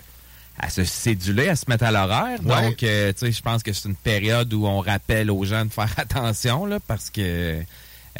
à 0.57 0.69
se 0.69 0.83
céduler, 0.85 1.49
à 1.49 1.55
se 1.55 1.65
mettre 1.67 1.83
à 1.83 1.91
l'horaire. 1.91 2.39
Ouais. 2.45 2.61
Donc 2.69 2.83
euh, 2.83 3.11
tu 3.13 3.19
sais, 3.25 3.31
je 3.31 3.41
pense 3.41 3.61
que 3.63 3.73
c'est 3.73 3.89
une 3.89 3.95
période 3.95 4.53
où 4.53 4.65
on 4.65 4.79
rappelle 4.79 5.29
aux 5.31 5.43
gens 5.45 5.65
de 5.65 5.71
faire 5.71 5.93
attention 5.97 6.65
là, 6.65 6.79
parce 6.87 7.09
que 7.09 7.59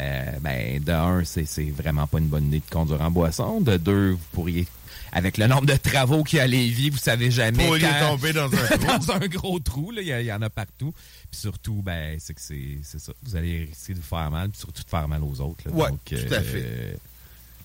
euh, 0.00 0.30
ben 0.42 0.82
de 0.82 0.92
un, 0.92 1.24
c'est 1.24 1.46
c'est 1.46 1.70
vraiment 1.70 2.06
pas 2.06 2.18
une 2.18 2.26
bonne 2.28 2.46
idée 2.48 2.60
de 2.66 2.70
conduire 2.70 3.00
en 3.00 3.10
boisson. 3.10 3.60
De 3.60 3.76
deux, 3.78 4.10
vous 4.10 4.20
pourriez 4.32 4.66
avec 5.12 5.38
le 5.38 5.46
nombre 5.46 5.64
de 5.64 5.76
travaux 5.76 6.24
qu'il 6.24 6.36
y 6.36 6.40
a 6.40 6.42
à 6.42 6.46
Lévis, 6.46 6.90
vous 6.90 6.98
savez 6.98 7.30
jamais 7.30 7.64
Pour 7.64 7.76
aller 7.76 7.86
quand- 8.00 8.08
tomber 8.10 8.34
dans 8.34 8.52
un 8.52 8.66
trou. 8.76 8.86
dans 8.86 9.10
un 9.12 9.26
gros 9.28 9.58
trou. 9.60 9.90
là. 9.92 10.02
Il 10.02 10.26
y, 10.26 10.32
en 10.32 10.42
a 10.42 10.50
partout. 10.50 10.92
Puis 11.30 11.40
surtout, 11.40 11.80
ben, 11.82 12.18
c'est 12.18 12.34
que 12.34 12.40
c'est 12.42 12.78
c'est 12.82 12.98
ça. 13.00 13.12
Vous 13.22 13.34
allez 13.34 13.64
risquer 13.64 13.94
de 13.94 13.98
vous 14.00 14.04
faire 14.04 14.30
mal, 14.30 14.50
puis 14.50 14.58
surtout 14.58 14.82
de 14.82 14.88
faire 14.90 15.08
mal 15.08 15.22
aux 15.24 15.40
autres. 15.40 15.64
là. 15.64 15.72
Ouais, 15.72 15.88
Donc, 15.88 16.00
tout 16.04 16.34
à 16.34 16.42
fait. 16.42 16.98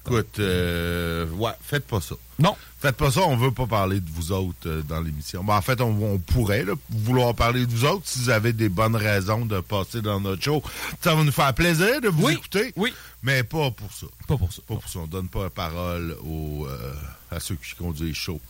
Écoute, 0.05 0.39
euh, 0.39 1.27
ouais, 1.31 1.51
faites 1.61 1.85
pas 1.85 2.01
ça. 2.01 2.15
non. 2.39 2.55
Faites 2.81 2.95
pas 2.97 3.11
ça, 3.11 3.21
on 3.21 3.37
veut 3.37 3.51
pas 3.51 3.67
parler 3.67 3.99
de 3.99 4.09
vous 4.09 4.31
autres 4.31 4.57
euh, 4.67 4.81
dans 4.81 4.99
l'émission. 5.01 5.43
Ben, 5.43 5.55
en 5.55 5.61
fait, 5.61 5.79
on, 5.81 5.89
on 6.13 6.17
pourrait 6.17 6.63
là, 6.63 6.73
vouloir 6.89 7.35
parler 7.35 7.67
de 7.67 7.71
vous 7.71 7.85
autres 7.85 8.01
si 8.05 8.17
vous 8.17 8.29
avez 8.31 8.53
des 8.53 8.69
bonnes 8.69 8.95
raisons 8.95 9.45
de 9.45 9.59
passer 9.59 10.01
dans 10.01 10.19
notre 10.19 10.41
show. 10.43 10.63
Ça 11.03 11.13
va 11.13 11.23
nous 11.23 11.31
faire 11.31 11.53
plaisir 11.53 12.01
de 12.01 12.07
vous 12.09 12.23
Oui, 12.25 12.33
écouter, 12.33 12.73
oui. 12.75 12.91
mais 13.21 13.43
pas 13.43 13.69
pour 13.69 13.93
ça. 13.93 14.07
Pas 14.27 14.35
pour 14.35 14.51
ça. 14.51 14.63
Pas 14.67 14.73
pour 14.77 14.89
ça. 14.89 14.97
On 14.97 15.05
donne 15.05 15.27
pas 15.27 15.43
la 15.43 15.49
parole 15.51 16.17
aux, 16.25 16.65
euh, 16.67 16.93
à 17.29 17.39
ceux 17.39 17.53
qui 17.53 17.75
conduisent 17.75 18.15
show. 18.15 18.41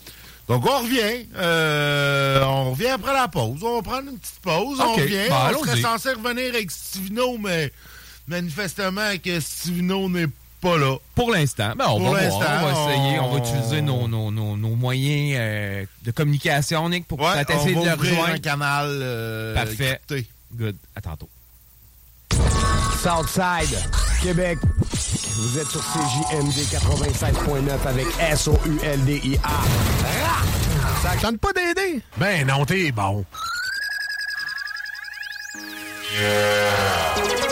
Donc, 0.47 0.65
on 0.65 0.79
revient. 0.79 1.27
euh, 1.35 2.41
on 2.45 2.71
revient 2.71 2.87
après 2.87 3.11
la 3.13 3.27
pause. 3.27 3.61
On 3.63 3.75
va 3.75 3.81
prendre 3.81 4.09
une 4.11 4.17
petite 4.17 4.39
pause. 4.41 4.79
On 4.79 4.93
revient. 4.93 5.27
ben, 5.27 5.51
on 5.59 5.65
serait 5.65 5.81
censé 5.81 6.13
revenir 6.13 6.53
avec 6.53 6.71
Stivino, 6.71 7.37
mais 7.37 7.73
manifestement 8.29 9.11
que 9.21 9.41
Stivino 9.41 10.07
n'est 10.07 10.27
pas 10.27 10.33
là. 10.63 10.95
Pour 11.15 11.31
l'instant, 11.31 11.73
ben, 11.75 11.85
on, 11.89 11.97
Pour 11.99 12.11
va 12.13 12.27
voir, 12.27 12.39
l'instant, 12.39 12.51
on 12.61 12.65
va 12.65 12.71
essayer. 12.93 13.19
On, 13.19 13.29
va 13.31 13.37
utiliser 13.39 13.81
nos, 13.81 14.07
nos, 14.07 14.31
nos, 14.31 14.55
nos 14.57 14.75
moyens 14.75 15.35
euh, 15.39 15.85
de 16.03 16.11
communication, 16.11 16.87
Nick, 16.89 17.07
pour 17.07 17.19
Ouais, 17.19 17.33
peut-être 17.33 17.51
essayer 17.61 17.75
de 17.75 17.85
le 17.85 17.93
ouvrir 17.93 18.13
un 18.13 18.17
rejoindre. 18.21 18.41
canal 18.41 18.87
euh, 18.89 19.53
Parfait. 19.55 19.99
Good. 20.53 20.75
À 20.95 21.01
tantôt. 21.01 21.29
Southside, 23.01 23.77
Québec. 24.21 24.59
Vous 25.37 25.57
êtes 25.59 25.67
sur 25.67 25.81
CJMD 25.81 26.53
85.9 26.53 27.87
avec 27.87 28.07
S-O-U-L-D-I-A. 28.19 29.49
Ça 31.01 31.15
tente 31.21 31.39
pas 31.39 31.51
d'aider? 31.53 32.01
Ben 32.17 32.45
non, 32.45 32.63
t'es 32.65 32.91
bon. 32.91 33.25
Pas 37.15 37.50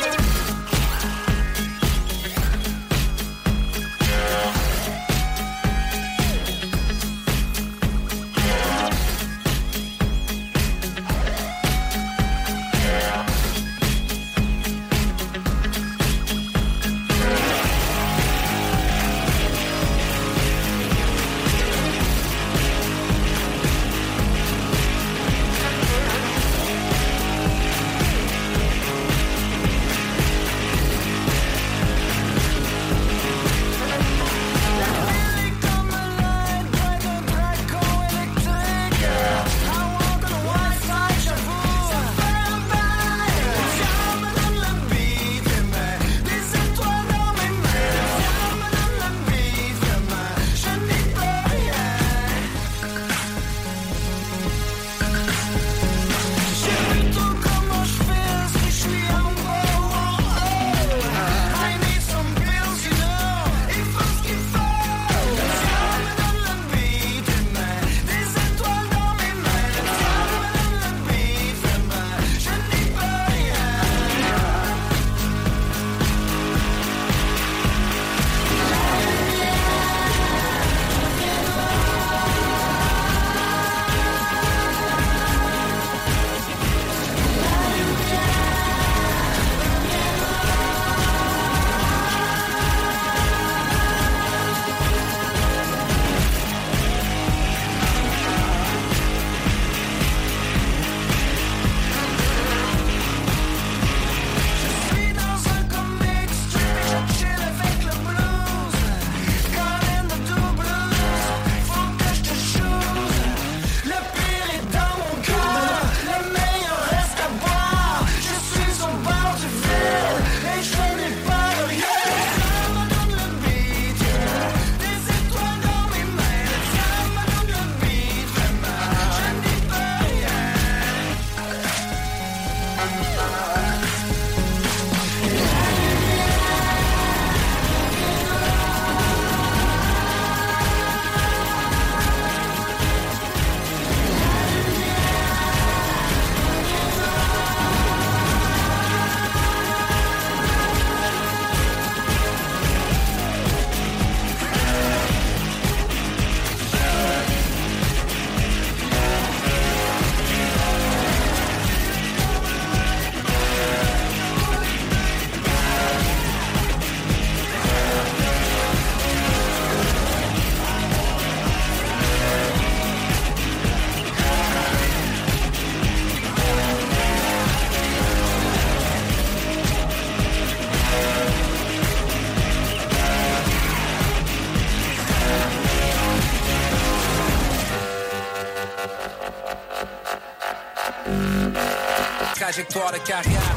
histoire 192.80 192.94
de 192.94 193.00
carrière. 193.00 193.49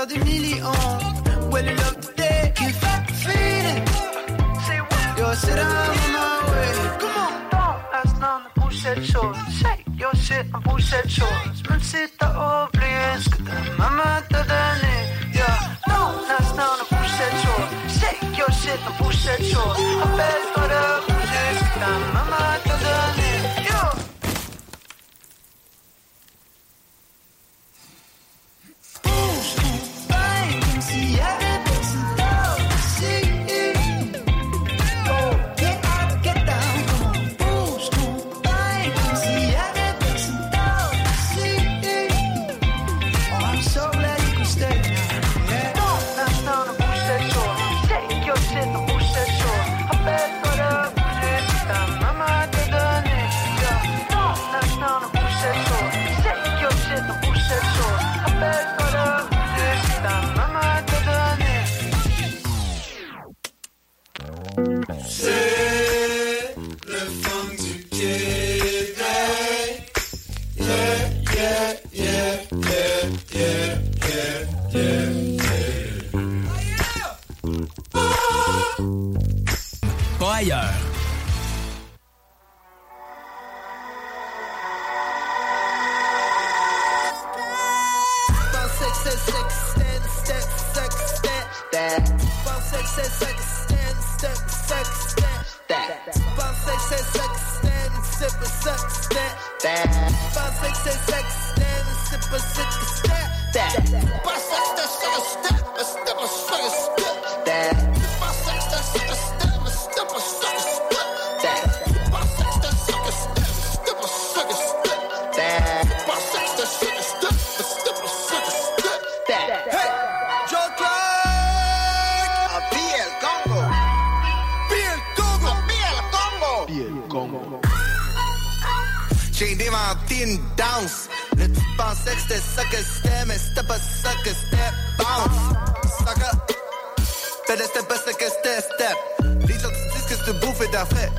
valeur 0.00 0.06
des 0.06 0.18
millions. 0.24 0.72
Well, 1.50 1.64
you 1.64 1.76
love 1.76 2.00
today, 2.00 2.52
keep 2.54 2.74
feeling. 3.24 3.86
Say 4.66 4.80
what? 4.80 5.18
Yo, 5.18 5.34
sit 5.34 5.58
out 5.58 5.88
on 5.88 6.12
my 6.12 6.52
way. 6.52 6.72
Come 7.00 7.16
on. 7.16 7.32
Don't 7.50 7.80
ask 7.98 8.20
none 8.20 8.42
to 8.44 8.60
push 8.60 8.82
that 8.84 9.04
short. 9.04 9.36
Shake 9.60 9.84
your 9.98 10.14
shit 10.14 10.46
and 10.54 10.64
push 10.64 10.90
that 10.90 11.10
short. 11.10 11.32
Même 11.68 11.82
si 11.82 11.98
t'as 12.18 12.32
oublié 12.34 13.18
ce 13.22 13.28
que 13.30 13.42
ta 13.42 13.52
maman 13.78 14.22
t'a 14.30 14.42
donné. 14.42 14.96
Yeah. 15.34 15.58
don't 15.86 16.30
ask 16.36 16.54
none 16.56 16.78
to 16.78 16.84
push 16.94 17.12
that 17.20 17.34
short. 17.42 17.68
Shake 17.98 18.38
your 18.38 18.50
shit 18.52 18.80
and 18.86 18.96
push 19.04 19.24
that 19.26 19.42
short. 19.42 19.76
Appelle-toi 20.04 20.66
de 20.72 20.82
bouger 21.06 21.48
ce 21.58 21.64
que 21.64 21.78
ta 21.80 21.92
maman 22.14 22.29
C'est 100.82 100.92
step, 100.92 101.24
that. 103.52 103.68
Pensais 104.24 104.56
que 104.56 104.80
c'était 104.80 105.39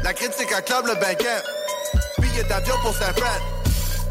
La 0.03 0.13
critique 0.13 0.51
acclame 0.53 0.87
le 0.87 0.93
banquet. 0.95 1.41
Billet 2.19 2.43
d'avion 2.43 2.73
pour 2.81 2.93
Saint-Fred. 2.95 3.41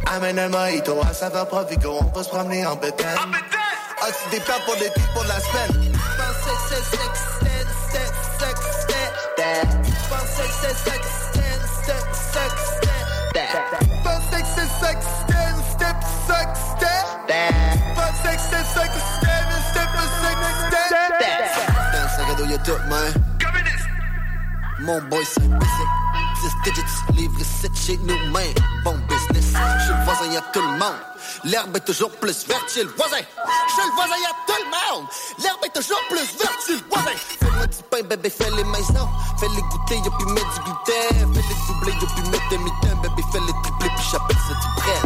Amène 0.07 0.39
un 0.39 0.49
mojito 0.49 1.01
à 1.09 1.15
saveur 1.15 1.47
Provigo, 1.47 1.99
on 2.01 2.17
va 2.17 2.23
se 2.23 2.29
promener 2.29 2.67
en 2.67 2.77
bétail. 2.77 3.17
As-tu 4.03 4.31
des 4.37 4.41
plans 4.41 4.61
pour 4.67 4.75
l'été, 4.75 5.01
pour 5.15 5.25
la 5.25 5.41
semaine? 5.41 5.93
Pensais 6.19 6.55
que 22.65 23.30
Mon 24.91 25.01
boy, 25.03 25.25
c'est 25.25 25.49
basic. 25.49 25.89
10 26.65 26.73
digits, 26.73 26.83
livre 27.15 27.39
7 27.39 27.71
chez 27.77 27.97
nous, 27.99 28.33
man. 28.33 28.43
Bon 28.83 28.99
business. 29.09 29.53
Chez 29.87 29.93
le 29.93 30.05
voisin, 30.05 30.33
y'a 30.33 30.41
tout 30.53 30.61
le 30.61 30.79
monde. 30.79 30.99
L'herbe 31.45 31.77
est 31.77 31.85
toujours 31.87 32.11
plus 32.11 32.45
verte 32.49 32.69
chez 32.75 32.83
le 32.83 32.91
voisin. 32.97 33.19
Chez 33.19 33.85
le 33.87 33.95
voisin, 33.95 34.17
y'a 34.21 34.35
tout 34.49 34.61
le 34.65 34.67
monde. 34.67 35.07
L'herbe 35.39 35.65
est 35.65 35.77
toujours 35.79 36.01
plus 36.09 36.27
verte 36.37 36.59
chez 36.67 36.73
le 36.73 36.83
voisin. 36.91 37.17
Fais-moi 37.39 37.67
du 37.69 37.77
pain, 37.89 38.03
bébé, 38.03 38.31
fais 38.31 38.51
les 38.51 38.65
maisons. 38.65 39.09
Fais-les 39.39 39.63
goûter, 39.63 39.95
y'a 39.95 40.11
puis 40.11 40.27
mettre 40.33 40.55
du 40.55 40.61
gluten. 40.61 41.35
Fais-les 41.35 41.59
doubler, 41.69 41.93
y'a 41.93 42.09
puis 42.17 42.31
mettre 42.31 42.49
des 42.49 42.59
mitins. 42.59 42.97
Bébé, 43.01 43.23
fais-les 43.31 43.55
tripler, 43.63 43.91
puis 43.95 44.07
j'appelle 44.11 44.39
ça 44.49 44.55
du 44.55 44.69
prêt. 44.75 45.03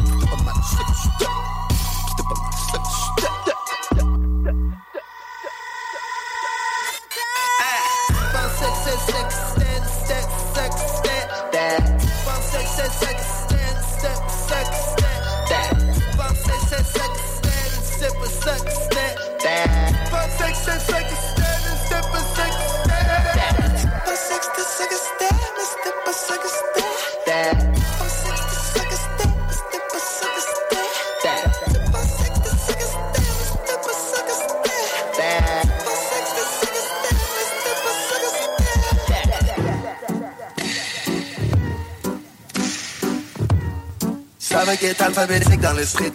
Alphabétique 45.04 45.60
dans 45.60 45.74
le 45.74 45.84
street. 45.84 46.12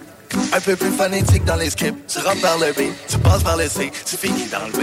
Un 0.53 0.59
peu 0.59 0.75
plus 0.75 0.91
phonétique 0.91 1.45
dans 1.45 1.55
les 1.55 1.69
scripts. 1.69 2.07
Tu 2.07 2.19
rentres 2.19 2.41
par 2.41 2.57
le 2.57 2.71
B, 2.73 2.91
tu 3.07 3.17
passes 3.19 3.43
par 3.43 3.57
le 3.57 3.67
C, 3.67 3.91
tu 4.05 4.17
finis 4.17 4.47
dans 4.51 4.65
le 4.67 4.73
B. 4.73 4.81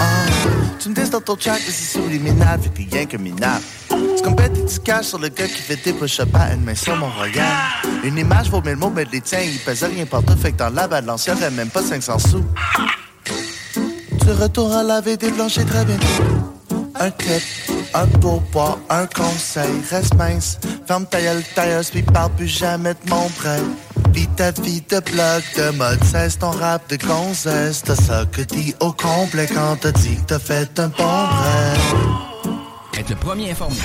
Ah, 0.00 0.26
tu 0.78 0.88
me 0.88 0.94
dis 0.94 1.10
dans 1.10 1.20
ton 1.20 1.36
chat 1.38 1.56
que 1.56 1.70
c'est 1.70 1.98
subliminal, 1.98 2.60
fait 2.60 2.84
que 2.84 2.94
rien 2.94 3.06
que 3.06 3.16
minable. 3.16 3.62
Tu 3.88 4.22
compètes 4.22 4.56
et 4.56 4.64
tu 4.64 4.78
caches 4.80 5.06
sur 5.06 5.18
le 5.18 5.28
gars 5.28 5.46
qui 5.46 5.62
fait 5.62 5.76
des 5.82 5.92
push-ups 5.92 6.34
à 6.34 6.52
une 6.52 6.64
main 6.64 6.74
sur 6.74 6.96
mon 6.96 7.10
regard. 7.10 7.82
Une 8.04 8.18
image 8.18 8.50
vaut 8.50 8.60
mille 8.60 8.76
mots, 8.76 8.92
mais 8.94 9.04
les 9.12 9.20
tiens, 9.20 9.40
ils 9.40 9.58
pèsent 9.58 9.84
rien 9.84 10.06
partout, 10.06 10.36
fait 10.36 10.52
que 10.52 10.58
dans 10.58 10.70
la 10.70 10.86
balance, 10.86 11.26
y'aurait 11.26 11.50
même 11.50 11.70
pas 11.70 11.82
500 11.82 12.18
sous. 12.18 12.44
Tu 13.24 14.30
retournes 14.30 14.72
à 14.72 14.82
laver 14.82 15.16
des 15.16 15.30
planchers 15.30 15.66
très 15.66 15.84
bientôt. 15.84 16.06
Un 17.00 17.10
clip, 17.10 17.42
un 17.98 18.06
pourboire, 18.20 18.78
un 18.90 19.06
conseil, 19.06 19.82
reste 19.90 20.14
mince. 20.14 20.58
Ferme 20.86 21.06
ta 21.06 21.20
gueule, 21.20 21.42
tailleuse, 21.54 21.90
puis 21.90 22.02
parle 22.02 22.30
plus 22.32 22.46
jamais 22.46 22.94
de 22.94 23.10
mon 23.10 23.28
prêt. 23.30 23.60
Vis 24.12 24.28
ta 24.36 24.50
vie 24.52 24.82
de 24.88 25.00
blog, 25.00 25.42
de 25.56 25.70
mode, 25.76 26.02
cesse 26.04 26.38
ton 26.38 26.50
rap 26.50 26.88
de 26.88 26.96
gonzesse. 26.96 27.82
T'as 27.82 27.96
ça 27.96 28.24
que 28.30 28.42
dis 28.42 28.74
au 28.80 28.92
complet 28.92 29.48
quand 29.52 29.76
t'as 29.80 29.92
dit 29.92 30.16
que 30.16 30.26
t'as 30.26 30.38
fait 30.38 30.78
un 30.78 30.88
bon 30.88 31.26
rêve. 31.42 32.98
Être 32.98 33.10
le 33.10 33.16
premier 33.16 33.50
informé. 33.50 33.76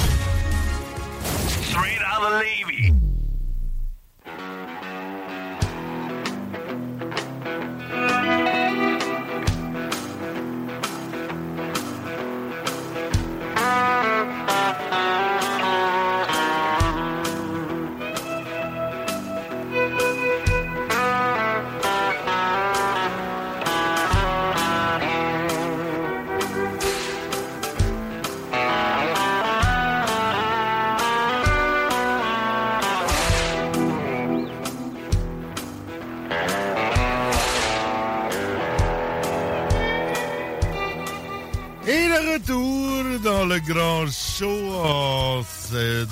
Straight 1.70 2.00
out 2.00 2.24
of 2.28 2.42
Levy. 2.42 3.03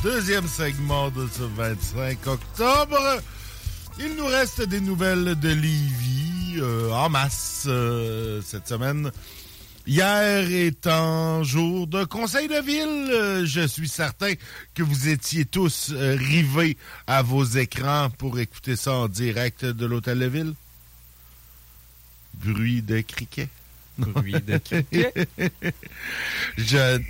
Deuxième 0.04 0.48
segment 0.48 1.12
de 1.12 1.28
ce 1.28 1.44
25 1.44 2.28
octobre. 2.28 3.22
Il 4.00 4.16
nous 4.16 4.26
reste 4.26 4.64
des 4.64 4.82
nouvelles 4.82 5.36
de 5.40 5.50
Lévis 5.50 6.58
euh, 6.58 6.92
en 6.92 7.10
masse 7.10 7.66
euh, 7.68 8.42
cette 8.44 8.68
semaine. 8.68 9.12
Hier 9.86 10.50
étant 10.52 11.44
jour 11.44 11.86
de 11.88 12.04
conseil 12.04 12.48
de 12.48 12.62
ville, 12.62 13.12
euh, 13.12 13.46
je 13.46 13.68
suis 13.68 13.88
certain 13.88 14.34
que 14.74 14.82
vous 14.82 15.08
étiez 15.08 15.46
tous 15.46 15.94
rivés 15.94 16.78
à 17.06 17.22
vos 17.22 17.44
écrans 17.44 18.10
pour 18.18 18.40
écouter 18.40 18.76
ça 18.76 18.94
en 18.94 19.08
direct 19.08 19.66
de 19.66 19.86
l'hôtel 19.86 20.20
de 20.20 20.26
ville. 20.26 20.54
Bruit 22.36 22.82
de 22.82 23.02
criquet. 23.02 23.50
Bruit 23.98 24.34
de 24.34 24.58
criquet. 24.58 25.14
je. 26.58 27.02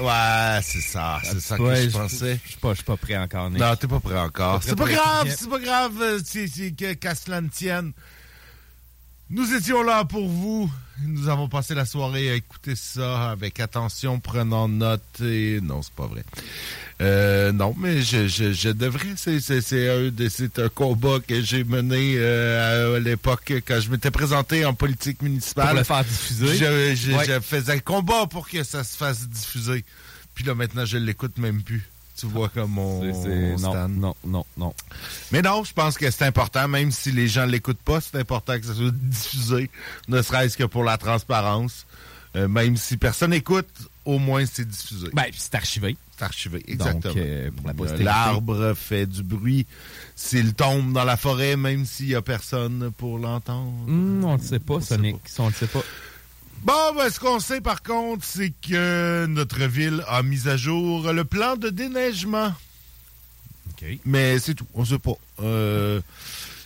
Ouais, 0.00 0.60
c'est 0.62 0.80
ça. 0.80 1.20
C'est 1.22 1.40
ça 1.40 1.56
que 1.58 1.74
je 1.74 1.90
pensais. 1.90 2.40
Je 2.44 2.48
suis 2.50 2.58
pas, 2.58 2.70
je 2.70 2.74
suis 2.76 2.84
pas 2.84 2.96
prêt 2.96 3.16
encore, 3.16 3.50
Nick. 3.50 3.60
Non, 3.60 3.76
t'es 3.76 3.86
pas 3.86 4.00
prêt 4.00 4.18
encore. 4.18 4.60
Pas 4.60 4.66
C'est 4.66 4.76
pas 4.76 4.88
grave, 4.88 5.28
c'est 5.38 5.48
pas 5.50 5.58
grave. 5.58 5.92
euh, 6.00 6.18
c'est 6.24 6.48
que- 6.76 6.92
Qu'à 6.94 7.14
cela 7.14 7.40
ne 7.40 7.48
tienne. 7.48 7.92
Nous 9.30 9.54
étions 9.54 9.82
là 9.82 10.04
pour 10.04 10.26
vous. 10.26 10.70
Nous 11.06 11.28
avons 11.28 11.48
passé 11.48 11.74
la 11.74 11.86
soirée 11.86 12.30
à 12.30 12.34
écouter 12.34 12.74
ça 12.74 13.30
avec 13.30 13.60
attention, 13.60 14.18
prenant 14.18 14.68
note 14.68 15.20
et... 15.22 15.60
Non, 15.62 15.82
c'est 15.82 15.94
pas 15.94 16.06
vrai. 16.06 16.24
Euh, 17.00 17.52
non, 17.52 17.74
mais 17.78 18.02
je, 18.02 18.26
je, 18.26 18.52
je 18.52 18.68
devrais. 18.68 19.14
C'est, 19.16 20.58
un, 20.58 20.68
combat 20.68 21.18
que 21.26 21.40
j'ai 21.40 21.64
mené 21.64 22.16
euh, 22.18 22.96
à, 22.96 22.98
l'époque 22.98 23.52
quand 23.66 23.80
je 23.80 23.90
m'étais 23.90 24.10
présenté 24.10 24.66
en 24.66 24.74
politique 24.74 25.22
municipale. 25.22 25.68
Pour 25.68 25.78
le 25.78 25.84
faire 25.84 26.04
diffuser. 26.04 26.46
Je, 26.48 26.94
je, 26.96 27.12
Ouais. 27.12 27.24
je 27.24 27.40
faisais 27.40 27.72
un 27.72 27.78
combat 27.78 28.26
pour 28.26 28.48
que 28.48 28.62
ça 28.64 28.84
se 28.84 28.96
fasse 28.96 29.26
diffuser. 29.28 29.84
Puis 30.34 30.44
là, 30.44 30.54
maintenant, 30.54 30.84
je 30.84 30.98
l'écoute 30.98 31.38
même 31.38 31.62
plus. 31.62 31.88
Tu 32.20 32.26
vois 32.26 32.48
comme 32.50 32.72
mon, 32.72 33.02
mon 33.02 33.50
non, 33.50 33.58
stand. 33.58 33.96
non, 33.96 34.14
non, 34.24 34.44
non. 34.56 34.74
Mais 35.32 35.40
non, 35.42 35.64
je 35.64 35.72
pense 35.72 35.96
que 35.96 36.10
c'est 36.10 36.24
important, 36.26 36.68
même 36.68 36.90
si 36.90 37.12
les 37.12 37.28
gens 37.28 37.46
ne 37.46 37.52
l'écoutent 37.52 37.80
pas, 37.82 38.00
c'est 38.00 38.18
important 38.18 38.58
que 38.58 38.66
ça 38.66 38.74
soit 38.74 38.92
diffusé, 38.92 39.70
ne 40.08 40.20
serait-ce 40.20 40.56
que 40.56 40.64
pour 40.64 40.84
la 40.84 40.98
transparence. 40.98 41.86
Euh, 42.36 42.46
même 42.46 42.76
si 42.76 42.96
personne 42.96 43.30
n'écoute, 43.30 43.66
au 44.04 44.18
moins 44.18 44.46
c'est 44.46 44.68
diffusé. 44.68 45.08
Ben, 45.12 45.24
c'est 45.36 45.54
archivé. 45.56 45.96
C'est 46.16 46.24
archivé, 46.24 46.62
exactement. 46.68 47.14
Donc, 47.14 47.16
euh, 47.16 47.50
pour 47.50 47.66
la 47.66 47.74
postérité. 47.74 48.04
L'arbre 48.04 48.74
fait 48.74 49.06
du 49.06 49.22
bruit 49.22 49.66
s'il 50.14 50.54
tombe 50.54 50.92
dans 50.92 51.04
la 51.04 51.16
forêt, 51.16 51.56
même 51.56 51.84
s'il 51.86 52.06
n'y 52.06 52.14
a 52.14 52.22
personne 52.22 52.92
pour 52.96 53.18
l'entendre. 53.18 53.72
Hum, 53.88 54.22
on 54.24 54.36
ne 54.36 54.42
sait 54.42 54.60
pas, 54.60 54.80
Sonic. 54.80 55.16
On 55.38 55.48
ne 55.48 55.54
sait 55.54 55.66
pas. 55.66 55.82
Bon, 56.62 56.94
ben, 56.94 57.08
ce 57.08 57.18
qu'on 57.18 57.40
sait 57.40 57.60
par 57.60 57.82
contre, 57.82 58.24
c'est 58.24 58.50
que 58.50 59.26
notre 59.26 59.64
ville 59.64 60.04
a 60.06 60.22
mis 60.22 60.46
à 60.46 60.56
jour 60.56 61.12
le 61.12 61.24
plan 61.24 61.56
de 61.56 61.70
déneigement. 61.70 62.52
Mais 64.04 64.38
c'est 64.38 64.54
tout, 64.54 64.66
on 64.74 64.84
sait 64.84 64.98
pas. 64.98 65.14
Euh, 65.42 66.00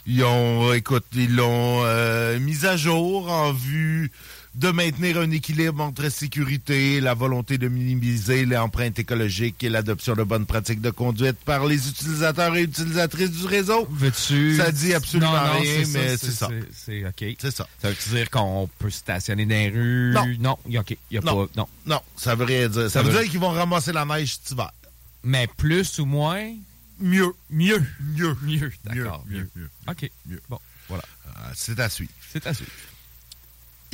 ils 0.06 0.24
ont, 0.24 0.72
écoute, 0.72 1.04
ils 1.14 1.34
l'ont 1.34 1.82
euh, 1.84 2.38
mis 2.40 2.66
à 2.66 2.76
jour 2.76 3.30
en 3.30 3.52
vue 3.52 4.10
de 4.54 4.70
maintenir 4.70 5.18
un 5.18 5.30
équilibre 5.32 5.82
entre 5.82 6.08
sécurité, 6.10 7.00
la 7.00 7.14
volonté 7.14 7.58
de 7.58 7.66
minimiser 7.68 8.46
les 8.46 8.56
empreintes 8.56 8.98
écologiques 8.98 9.62
et 9.64 9.68
l'adoption 9.68 10.14
de 10.14 10.22
bonnes 10.22 10.46
pratiques 10.46 10.80
de 10.80 10.90
conduite 10.90 11.36
par 11.44 11.66
les 11.66 11.88
utilisateurs 11.88 12.54
et 12.56 12.62
utilisatrices 12.62 13.32
du 13.32 13.46
réseau. 13.46 13.86
Veux-tu... 13.90 14.56
Ça 14.56 14.70
dit 14.70 14.94
absolument 14.94 15.32
Non, 15.32 15.54
non, 15.54 15.60
rien, 15.60 15.82
mais 15.92 16.16
c'est 16.16 16.30
ça. 16.30 16.48
C'est 16.72 17.04
OK. 17.04 17.36
C'est 17.40 17.50
ça. 17.50 17.66
Ça 17.82 17.90
veut 17.90 17.96
dire 18.16 18.30
qu'on 18.30 18.68
peut 18.78 18.90
stationner 18.90 19.44
dans 19.44 19.54
les 19.54 19.68
rues? 19.70 20.12
Non. 20.12 20.26
Non, 20.38 20.78
OK. 20.80 20.96
Y 21.10 21.18
a 21.18 21.20
Non. 21.22 21.46
pas... 21.46 21.52
Non. 21.56 21.68
Non, 21.86 22.00
ça 22.16 22.34
veut 22.36 22.44
rien 22.44 22.68
dire. 22.68 22.82
Ça, 22.82 22.90
Ça 22.90 23.02
veut 23.02 23.10
veut- 23.10 23.22
dire 23.22 23.30
qu'ils 23.30 23.40
vont 23.40 23.50
ramasser 23.50 23.92
la 23.92 24.04
neige 24.04 24.34
cet 24.36 24.52
hiver. 24.52 24.70
Mais 25.24 25.48
plus 25.56 25.98
ou 25.98 26.04
moins? 26.06 26.52
Mieux. 27.00 27.32
Mieux. 27.50 27.82
Mieux. 28.14 28.36
Mieux. 28.42 28.72
D'accord. 28.84 29.24
Mieux, 29.28 29.38
mieux, 29.38 29.48
mieux. 29.56 29.68
OK. 29.88 30.10
Bon, 30.48 30.60
voilà. 30.88 31.02
Euh, 31.26 31.30
c'est 31.56 31.80
à 31.80 31.88
suivre. 31.88 32.12
C'est 32.32 32.46
à 32.46 32.54
suivre. 32.54 32.70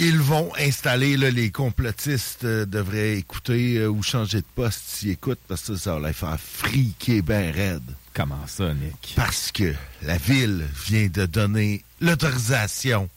Ils 0.02 0.18
vont 0.18 0.50
installer, 0.58 1.18
là, 1.18 1.30
les 1.30 1.50
complotistes 1.50 2.44
euh, 2.44 2.64
devraient 2.64 3.18
écouter 3.18 3.76
euh, 3.76 3.88
ou 3.88 4.02
changer 4.02 4.38
de 4.38 4.46
poste 4.54 4.80
s'ils 4.86 5.10
écoutent, 5.10 5.42
parce 5.46 5.60
que 5.60 5.76
ça 5.76 5.98
va 5.98 6.08
les 6.08 6.14
faire 6.14 6.40
friquer 6.40 7.20
ben 7.20 7.54
raide. 7.54 7.82
Comment 8.14 8.46
ça, 8.46 8.72
Nick? 8.72 9.12
Parce 9.14 9.52
que 9.52 9.74
la 10.00 10.16
ville 10.16 10.66
vient 10.86 11.08
de 11.08 11.26
donner 11.26 11.84
l'autorisation 12.00 13.10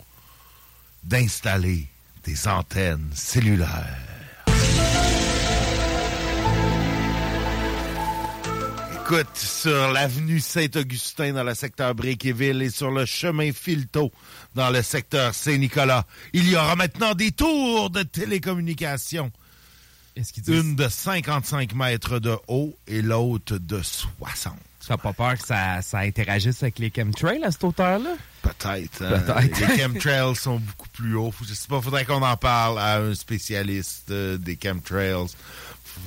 d'installer 1.06 1.88
des 2.26 2.50
antennes 2.50 3.10
cellulaires. 3.14 4.23
Écoute, 9.06 9.28
sur 9.36 9.92
l'avenue 9.92 10.40
Saint-Augustin 10.40 11.34
dans 11.34 11.44
le 11.44 11.54
secteur 11.56 11.94
Bréquéville 11.94 12.62
et 12.62 12.70
sur 12.70 12.90
le 12.90 13.06
chemin 13.06 13.52
Filto 13.52 14.12
dans 14.56 14.70
le 14.70 14.82
secteur 14.82 15.36
Saint-Nicolas, 15.36 16.06
il 16.32 16.50
y 16.50 16.56
aura 16.56 16.76
maintenant 16.78 17.14
des 17.14 17.32
tours 17.32 17.90
de 17.90 18.04
télécommunications. 18.04 19.30
Une 20.48 20.76
de 20.76 20.88
55 20.88 21.74
mètres 21.76 22.20
de 22.20 22.38
haut 22.48 22.74
et 22.88 23.02
l'autre 23.02 23.58
de 23.58 23.82
60. 23.82 24.54
Tu 24.86 24.92
n'as 24.92 24.98
pas 24.98 25.14
peur 25.14 25.38
que 25.38 25.46
ça, 25.48 25.82
ça 25.82 26.00
interagisse 26.00 26.62
avec 26.62 26.78
les 26.80 26.92
chemtrails 26.94 27.44
à 27.44 27.52
cette 27.52 27.64
hauteur-là? 27.64 28.16
Peut-être. 28.42 29.02
hein. 29.02 29.20
Peut-être. 29.20 29.60
Les 29.76 29.78
chemtrails 29.82 30.36
sont 30.36 30.60
beaucoup 30.60 30.90
plus 30.90 31.16
hauts. 31.16 31.34
Je 31.46 31.54
sais 31.54 31.68
pas, 31.68 31.82
faudrait 31.82 32.06
qu'on 32.06 32.22
en 32.22 32.38
parle 32.38 32.80
à 32.80 32.98
un 32.98 33.16
spécialiste 33.16 34.12
euh, 34.12 34.38
des 34.38 34.58
chemtrails. 34.62 35.28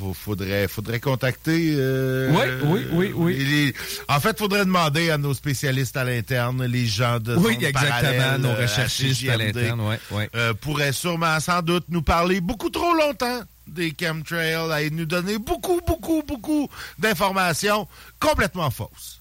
Faut- 0.01 0.13
Faudrait, 0.15 0.69
faudrait 0.69 1.01
contacter. 1.01 1.75
euh, 1.77 2.31
Oui, 2.33 2.47
oui, 2.65 2.87
oui, 2.93 3.13
oui. 3.15 3.37
les- 3.45 3.75
en 4.09 4.19
fait, 4.21 4.37
faudrait 4.39 4.65
demander 4.65 5.11
à 5.11 5.17
nos 5.19 5.33
spécialistes 5.33 5.97
à 5.97 6.05
l'interne, 6.05 6.65
les 6.67 6.87
gens 6.87 7.19
de 7.21 7.35
Oui, 7.37 7.57
exactement, 7.61 8.39
nos 8.39 8.49
euh, 8.51 8.63
recherchistes 8.63 9.29
à 9.29 9.37
l'interne, 9.37 9.81
ouais, 9.81 9.99
ouais. 10.11 10.29
euh, 10.35 10.53
pourraient 10.55 10.93
sûrement, 10.93 11.39
sans 11.41 11.63
doute, 11.63 11.85
nous 11.89 12.03
parler 12.03 12.41
beaucoup 12.41 12.71
trop 12.71 12.93
longtemps 12.95 13.41
des 13.67 13.95
chemtrails 13.99 14.85
et 14.87 14.91
nous 14.91 15.07
donner 15.07 15.39
beaucoup, 15.39 15.81
beaucoup, 15.87 16.23
beaucoup 16.27 16.69
d'informations 16.99 17.87
complètement 18.21 18.71
fausses. 18.71 19.21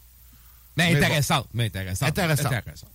Mais 0.78 0.88
Mais 0.94 1.00
bon. 1.00 1.06
intéressante, 1.06 1.48
mais 1.54 1.66
intéressante. 1.66 2.10
Intéressant. 2.10 2.46
Intéressant. 2.48 2.88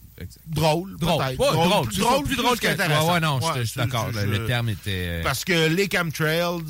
Drôle, 0.47 0.97
Drôle, 0.99 1.25
peut-être. 1.25 1.39
pas 1.39 1.53
drôle, 1.53 1.87
plus 1.87 1.97
drôle, 1.99 2.17
ça, 2.19 2.23
plus 2.25 2.37
drôle 2.37 2.59
qu'intéressant. 2.59 3.07
Ouais, 3.07 3.13
ouais, 3.15 3.21
non, 3.21 3.41
je- 3.41 3.61
je 3.61 3.65
suis 3.65 3.79
d'accord, 3.81 4.11
le 4.13 4.47
terme 4.47 4.69
était, 4.69 4.91
euh, 5.09 5.23
Parce 5.23 5.47
que 5.47 5.67
les 5.69 5.89
chemtrails, 5.91 6.61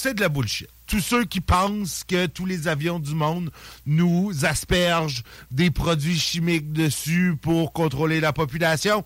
c'est 0.00 0.14
de 0.14 0.20
la 0.20 0.28
bullshit. 0.28 0.68
Tous 0.86 1.00
ceux 1.00 1.24
qui 1.24 1.40
pensent 1.40 2.02
que 2.06 2.26
tous 2.26 2.46
les 2.46 2.66
avions 2.66 2.98
du 2.98 3.14
monde 3.14 3.50
nous 3.86 4.32
aspergent 4.44 5.22
des 5.50 5.70
produits 5.70 6.18
chimiques 6.18 6.72
dessus 6.72 7.36
pour 7.40 7.72
contrôler 7.72 8.18
la 8.20 8.32
population, 8.32 9.04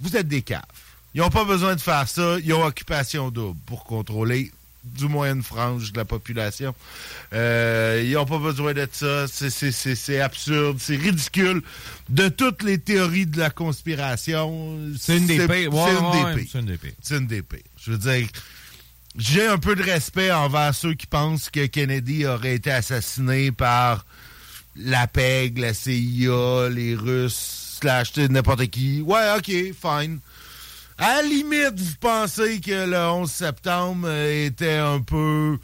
vous 0.00 0.16
êtes 0.16 0.28
des 0.28 0.42
caves. 0.42 0.62
Ils 1.14 1.20
n'ont 1.20 1.30
pas 1.30 1.44
besoin 1.44 1.74
de 1.74 1.80
faire 1.80 2.08
ça. 2.08 2.36
Ils 2.44 2.52
ont 2.52 2.64
occupation 2.64 3.30
double 3.30 3.58
pour 3.66 3.84
contrôler 3.84 4.50
du 4.84 5.06
moins 5.06 5.32
une 5.32 5.42
frange 5.44 5.92
de 5.92 5.98
la 5.98 6.04
population. 6.04 6.74
Euh, 7.32 8.02
ils 8.04 8.12
n'ont 8.12 8.26
pas 8.26 8.38
besoin 8.38 8.72
de 8.74 8.88
ça. 8.90 9.26
C'est- 9.28 10.20
absurde, 10.20 10.78
c'est 10.80 10.96
ridicule. 10.96 11.62
De 12.08 12.28
toutes 12.28 12.62
les 12.62 12.78
théories 12.78 13.26
de 13.26 13.38
la 13.38 13.50
conspiration, 13.50 14.76
C'est 14.98 15.18
une 15.18 15.26
des. 15.26 15.36
C'est 15.38 15.46
Ouais, 15.46 15.64
une 15.64 15.68
ouais, 16.34 16.46
c'est 16.50 16.58
une 16.58 16.66
une 17.18 17.26
des 17.26 17.42
pires. 17.42 17.60
Je 17.80 17.92
veux 17.92 17.98
dire, 17.98 18.26
j'ai 19.16 19.46
un 19.46 19.58
peu 19.58 19.74
de 19.74 19.82
respect 19.82 20.32
envers 20.32 20.74
ceux 20.74 20.94
qui 20.94 21.06
pensent 21.06 21.50
que 21.50 21.66
Kennedy 21.66 22.26
aurait 22.26 22.54
été 22.54 22.70
assassiné 22.70 23.52
par 23.52 24.06
la 24.76 25.06
PEG, 25.06 25.58
la 25.58 25.74
CIA, 25.74 26.68
les 26.70 26.94
Russes, 26.94 27.78
slash 27.80 28.16
n'importe 28.16 28.66
qui. 28.68 29.02
Ouais, 29.02 29.34
ok, 29.36 29.46
fine. 29.46 30.20
À 30.98 31.16
la 31.16 31.22
limite, 31.22 31.78
vous 31.78 31.94
pensez 32.00 32.60
que 32.60 32.88
le 32.88 32.96
11 32.96 33.30
septembre 33.30 34.10
était 34.10 34.76
un 34.76 35.00
peu... 35.00 35.58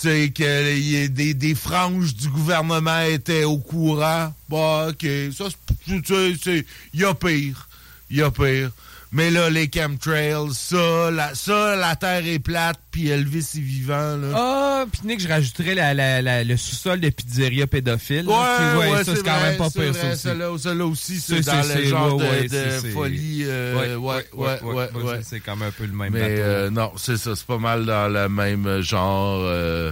Tu 0.00 0.08
sais, 0.08 0.30
que 0.30 1.08
des, 1.08 1.54
franges 1.56 2.14
du 2.14 2.28
gouvernement 2.28 3.02
étaient 3.02 3.42
au 3.42 3.58
courant? 3.58 4.32
Bah, 4.48 4.88
OK. 4.90 5.06
Ça, 5.36 5.46
c'est... 5.86 6.64
Il 6.94 7.00
y 7.00 7.04
a 7.04 7.14
pire. 7.14 7.68
Il 8.08 8.18
y 8.18 8.22
a 8.22 8.30
pire. 8.30 8.70
Mais 9.10 9.30
là, 9.30 9.48
les 9.48 9.70
chemtrails, 9.74 10.52
ça, 10.52 11.10
la, 11.10 11.34
ça, 11.34 11.76
la 11.76 11.96
Terre 11.96 12.26
est 12.26 12.38
plate, 12.40 12.78
puis 12.90 13.08
Elvis 13.08 13.52
est 13.56 13.60
vivant, 13.60 14.16
là. 14.18 14.28
Ah, 14.34 14.84
puis 14.92 15.00
Nick, 15.04 15.20
je 15.22 15.28
rajouterais 15.28 15.74
la, 15.74 15.94
la, 15.94 16.20
la- 16.20 16.44
le 16.44 16.56
sous-sol 16.58 17.00
de 17.00 17.08
pizzeria 17.08 17.66
pédophile. 17.66 18.26
là. 18.26 18.76
Ouais, 18.78 18.90
ouais, 18.92 19.04
ça, 19.04 19.16
c'est 19.16 19.22
quand 19.24 19.38
vrai, 19.38 19.48
même 19.50 19.56
pas 19.56 19.70
c'est 19.70 19.80
pire, 19.80 19.92
vrai, 19.92 20.00
ça 20.02 20.08
aussi. 20.12 20.18
Celle-là, 20.22 20.58
celle-là 20.58 20.84
aussi, 20.84 21.20
c'est 21.20 21.42
Ça, 21.42 21.52
dans 21.62 21.74
le 21.74 21.84
genre 21.84 22.16
ouais, 22.16 22.48
de, 22.48 22.56
ouais, 22.84 22.90
folie. 22.92 23.44
euh, 23.46 23.96
ouais, 23.96 24.26
ouais, 24.34 24.60
ouais, 24.62 24.88
ouais. 25.02 25.20
C'est 25.22 25.40
quand 25.40 25.56
même 25.56 25.68
un 25.68 25.72
peu 25.72 25.86
le 25.86 25.92
même 25.92 26.12
Mais 26.12 26.20
euh, 26.38 26.68
non, 26.68 26.92
c'est 26.98 27.16
ça, 27.16 27.34
c'est 27.34 27.46
pas 27.46 27.56
mal 27.58 27.86
dans 27.86 28.12
le 28.12 28.28
même 28.28 28.82
genre. 28.82 29.40
euh, 29.42 29.90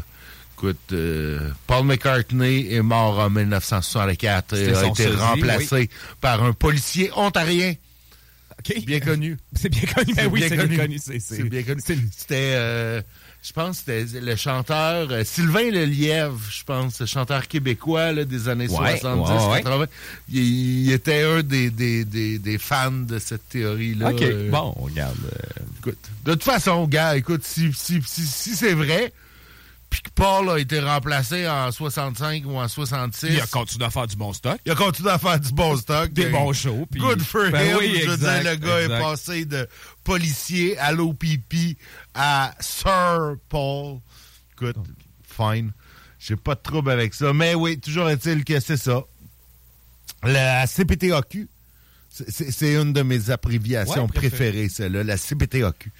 écoute, 0.58 0.76
euh, 0.92 1.38
Paul 1.66 1.86
McCartney 1.86 2.70
est 2.70 2.82
mort 2.82 3.18
en 3.18 3.30
1964 3.30 4.54
et 4.58 4.74
a 4.74 4.86
été 4.86 5.04
sosie, 5.04 5.16
remplacé 5.16 5.88
par 6.20 6.42
un 6.42 6.52
policier 6.52 7.10
ontarien. 7.16 7.72
OK. 8.70 8.84
Bien 8.84 9.00
connu. 9.00 9.36
C'est 9.54 9.68
bien 9.68 9.82
connu. 9.94 10.14
Ben 10.14 10.26
oui, 10.30 10.42
c'est 10.48 10.56
bien 10.66 10.76
connu. 10.76 10.98
C'est- 10.98 11.42
bien 11.44 11.62
connu. 11.62 11.80
C'était, 12.16 12.52
euh, 12.54 13.00
je 13.42 13.52
pense, 13.52 13.80
que 13.82 14.04
c'était 14.06 14.20
le 14.20 14.36
chanteur 14.36 15.08
euh, 15.10 15.22
Sylvain 15.24 15.70
Lelièvre, 15.70 16.40
je 16.50 16.64
pense, 16.64 17.00
le 17.00 17.06
chanteur 17.06 17.46
québécois 17.48 18.12
là, 18.12 18.24
des 18.24 18.48
années 18.48 18.68
Ouais, 18.68 18.98
70, 18.98 19.30
ouais, 19.30 19.52
ouais. 19.52 19.62
80. 19.62 19.86
Il, 20.32 20.86
il 20.86 20.92
était 20.92 21.22
un 21.22 21.42
des, 21.42 21.70
des, 21.70 22.04
des, 22.04 22.38
des 22.38 22.58
fans 22.58 22.90
de 22.90 23.18
cette 23.18 23.48
théorie-là. 23.48 24.10
OK, 24.10 24.22
Euh, 24.22 24.50
bon, 24.50 24.72
regarde. 24.72 25.16
euh, 25.24 25.62
Écoute, 25.78 25.98
de 26.24 26.32
toute 26.32 26.42
façon, 26.44 26.86
gars, 26.88 27.16
écoute, 27.16 27.44
si, 27.44 27.72
si, 27.72 28.00
si, 28.04 28.22
si 28.26 28.56
c'est 28.56 28.74
vrai, 28.74 29.12
puis 29.90 30.02
que 30.02 30.10
Paul 30.10 30.50
a 30.50 30.58
été 30.58 30.80
remplacé 30.80 31.48
en 31.48 31.70
65 31.70 32.44
ou 32.46 32.56
en 32.58 32.68
66... 32.68 33.28
Il 33.30 33.40
a 33.40 33.46
continué 33.46 33.84
à 33.86 33.90
faire 33.90 34.06
du 34.06 34.16
bon 34.16 34.32
stock. 34.32 34.58
Il 34.66 34.72
a 34.72 34.74
continué 34.74 35.10
à 35.10 35.18
faire 35.18 35.38
du 35.40 35.52
bon 35.52 35.76
stock. 35.76 36.12
Des 36.12 36.26
bons 36.30 36.52
shows. 36.52 36.86
puis- 36.90 37.00
Good 37.00 37.22
for 37.22 37.50
Ben 37.50 37.70
him. 37.72 37.76
oui, 37.78 38.00
je 38.04 38.10
veux 38.10 38.16
dire, 38.16 38.42
le 38.42 38.56
gars 38.56 38.82
exact. 38.82 38.94
est 38.94 39.00
passé 39.00 39.44
de 39.44 39.68
policier 40.04 40.76
à 40.78 40.92
l'OPP 40.92 41.76
à 42.14 42.54
Sir 42.60 43.36
Paul. 43.48 43.98
Écoute, 44.54 44.76
fine. 45.24 45.72
J'ai 46.18 46.36
pas 46.36 46.54
de 46.56 46.60
trouble 46.60 46.90
avec 46.90 47.14
ça. 47.14 47.32
Mais 47.32 47.54
oui, 47.54 47.78
toujours 47.78 48.08
est-il 48.10 48.44
que 48.44 48.58
c'est 48.60 48.76
ça. 48.76 49.02
La 50.22 50.66
CPTAQ, 50.66 51.48
C'est- 52.08 52.72
une 52.74 52.92
de 52.92 53.02
mes 53.02 53.30
abréviations 53.30 54.06
Ouais, 54.06 54.12
préférées, 54.12 54.68
celle-là, 54.70 55.04
la 55.04 55.16
CPTAQ. 55.18 55.92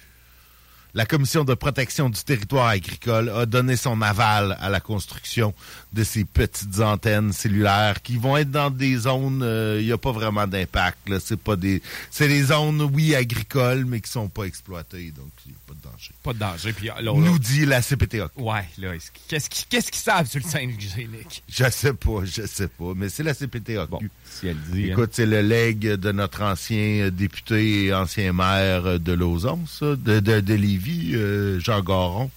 La 0.97 1.05
Commission 1.05 1.43
de 1.43 1.53
protection 1.53 2.09
du 2.09 2.23
territoire 2.23 2.69
agricole 2.69 3.29
a 3.29 3.45
donné 3.45 3.75
son 3.75 4.01
aval 4.01 4.57
à 4.59 4.67
la 4.71 4.79
construction 4.79 5.53
de 5.93 6.03
ces 6.03 6.25
petites 6.25 6.79
antennes 6.81 7.31
cellulaires 7.33 8.01
qui 8.01 8.17
vont 8.17 8.35
être 8.37 8.51
dans 8.51 8.69
des 8.69 8.97
zones, 8.97 9.41
euh, 9.41 9.77
il 9.79 9.85
n'y 9.85 9.91
a 9.91 9.97
pas 9.97 10.11
vraiment 10.11 10.45
d'impact. 10.45 11.09
là. 11.09 11.17
C'est 11.19 11.39
pas 11.39 11.55
des, 11.55 11.81
c'est 12.11 12.27
des 12.27 12.43
zones, 12.43 12.81
oui, 12.93 13.15
agricoles, 13.15 13.85
mais 13.85 14.01
qui 14.01 14.11
sont 14.11 14.27
pas 14.29 14.43
exploitées, 14.43 15.11
donc 15.15 15.29
il 15.45 15.51
n'y 15.51 15.55
a 15.55 15.59
pas 15.67 15.73
de 15.73 15.81
danger. 15.91 16.11
Pas 16.23 16.33
de 16.33 16.39
danger. 16.39 16.73
Puis, 16.73 16.87
là, 16.87 17.01
Nous 17.13 17.39
dit 17.39 17.65
la 17.65 17.81
CPTAQ. 17.81 18.31
Ouais, 18.41 18.65
là, 18.77 18.91
qu'est-ce 19.29 19.49
qu'ils 19.49 19.81
savent 20.01 20.29
sur 20.29 20.41
le 20.43 20.49
sein 20.49 20.61
hygiénique? 20.61 21.43
Je 21.49 21.69
sais 21.71 21.93
pas, 21.93 22.25
je 22.25 22.45
sais 22.45 22.67
pas, 22.67 22.93
mais 22.95 23.09
c'est 23.09 23.23
la 23.23 23.33
CPTAQ. 23.33 23.89
Bon, 23.89 23.99
si 24.25 24.47
elle 24.47 24.57
dit. 24.71 24.85
hein. 24.85 24.91
Écoute, 24.91 25.11
c'est 25.13 25.25
le 25.25 25.41
legs 25.41 25.79
de 25.95 26.11
notre 26.11 26.41
ancien 26.43 27.05
euh, 27.05 27.11
député 27.11 27.85
et 27.85 27.93
ancien 27.93 28.33
maire 28.33 28.85
euh, 28.85 28.97
de 28.99 29.13
Lauson, 29.13 29.59
ça, 29.67 29.95
de, 29.95 30.19
de, 30.19 30.41
de 30.41 30.53
Lévis, 30.53 31.11
euh, 31.15 31.59
Jean 31.59 31.81
Garon. 31.81 32.29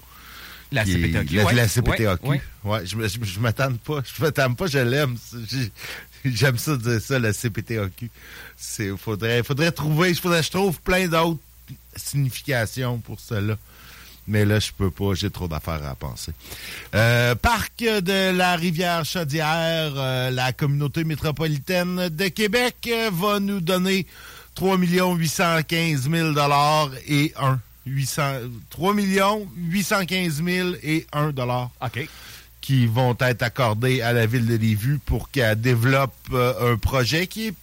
La 0.73 0.85
La, 0.85 1.45
ouais, 1.45 1.55
la 1.55 1.69
CPTAQ. 1.69 2.27
ouais, 2.29 2.41
Ouais, 2.65 2.87
je 2.87 2.97
je, 3.09 3.25
je 3.25 3.41
m'attends 3.41 3.73
pas. 3.75 4.03
Je 4.17 4.23
m'attends 4.23 4.55
pas, 4.55 4.67
je 4.67 4.79
l'aime. 4.79 5.17
J'ai- 5.51 5.73
J'aime 6.25 6.59
ça 6.59 6.77
dire 6.77 7.01
ça, 7.01 7.19
la 7.19 7.33
CPTAQ. 7.33 8.11
C'est, 8.57 8.95
faudrait, 8.97 9.43
faudrait 9.43 9.73
trouver, 9.73 10.13
faudrait, 10.15 10.43
je 10.43 10.51
trouve 10.51 10.79
plein 10.83 11.09
d'autres 11.09 11.41
significations 11.97 12.99
pour 12.99 13.19
cela. 13.21 13.57
Mais 14.29 14.45
là, 14.45 14.61
je 14.61 14.71
peux 14.77 14.91
pas, 14.91 15.15
j'ai 15.15 15.31
trop 15.31 15.49
d'affaires 15.49 15.85
à 15.85 15.95
penser. 15.95 16.33
Euh, 16.95 17.35
parc 17.35 17.81
de 17.81 18.31
la 18.37 18.55
rivière 18.57 19.05
Chaudière, 19.05 19.93
euh, 19.97 20.31
la 20.31 20.53
communauté 20.53 21.05
métropolitaine 21.05 22.09
de 22.11 22.29
Québec 22.29 22.77
euh, 22.89 23.11
va 23.13 23.41
nous 23.41 23.61
donner 23.61 24.07
3 24.55 24.77
815 24.77 26.09
000 26.11 26.35
et 27.09 27.33
1 27.41 27.59
800, 27.91 28.23
3 28.71 28.95
815 28.95 30.43
000 30.45 30.69
et 30.83 31.07
1 31.13 31.31
dollar. 31.31 31.71
OK. 31.85 32.09
Qui 32.61 32.87
vont 32.87 33.17
être 33.21 33.43
accordés 33.43 34.03
à 34.03 34.13
la 34.13 34.27
ville 34.27 34.47
de 34.47 34.57
Lévis 34.57 34.99
pour 35.07 35.31
qu'elle 35.31 35.61
développe 35.61 36.15
euh, 36.33 36.73
un 36.75 36.77
projet 36.77 37.27
qui 37.27 37.49
est 37.49 37.55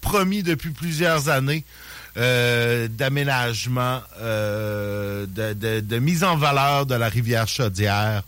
promis 0.00 0.42
depuis 0.42 0.70
plusieurs 0.70 1.28
années 1.28 1.64
euh, 2.16 2.88
d'aménagement, 2.88 4.00
euh, 4.20 5.26
de, 5.26 5.52
de- 5.52 5.80
de 5.80 5.98
mise 5.98 6.24
en 6.24 6.36
valeur 6.36 6.86
de 6.86 6.94
la 6.94 7.08
rivière 7.08 7.46
Chaudière 7.46 8.22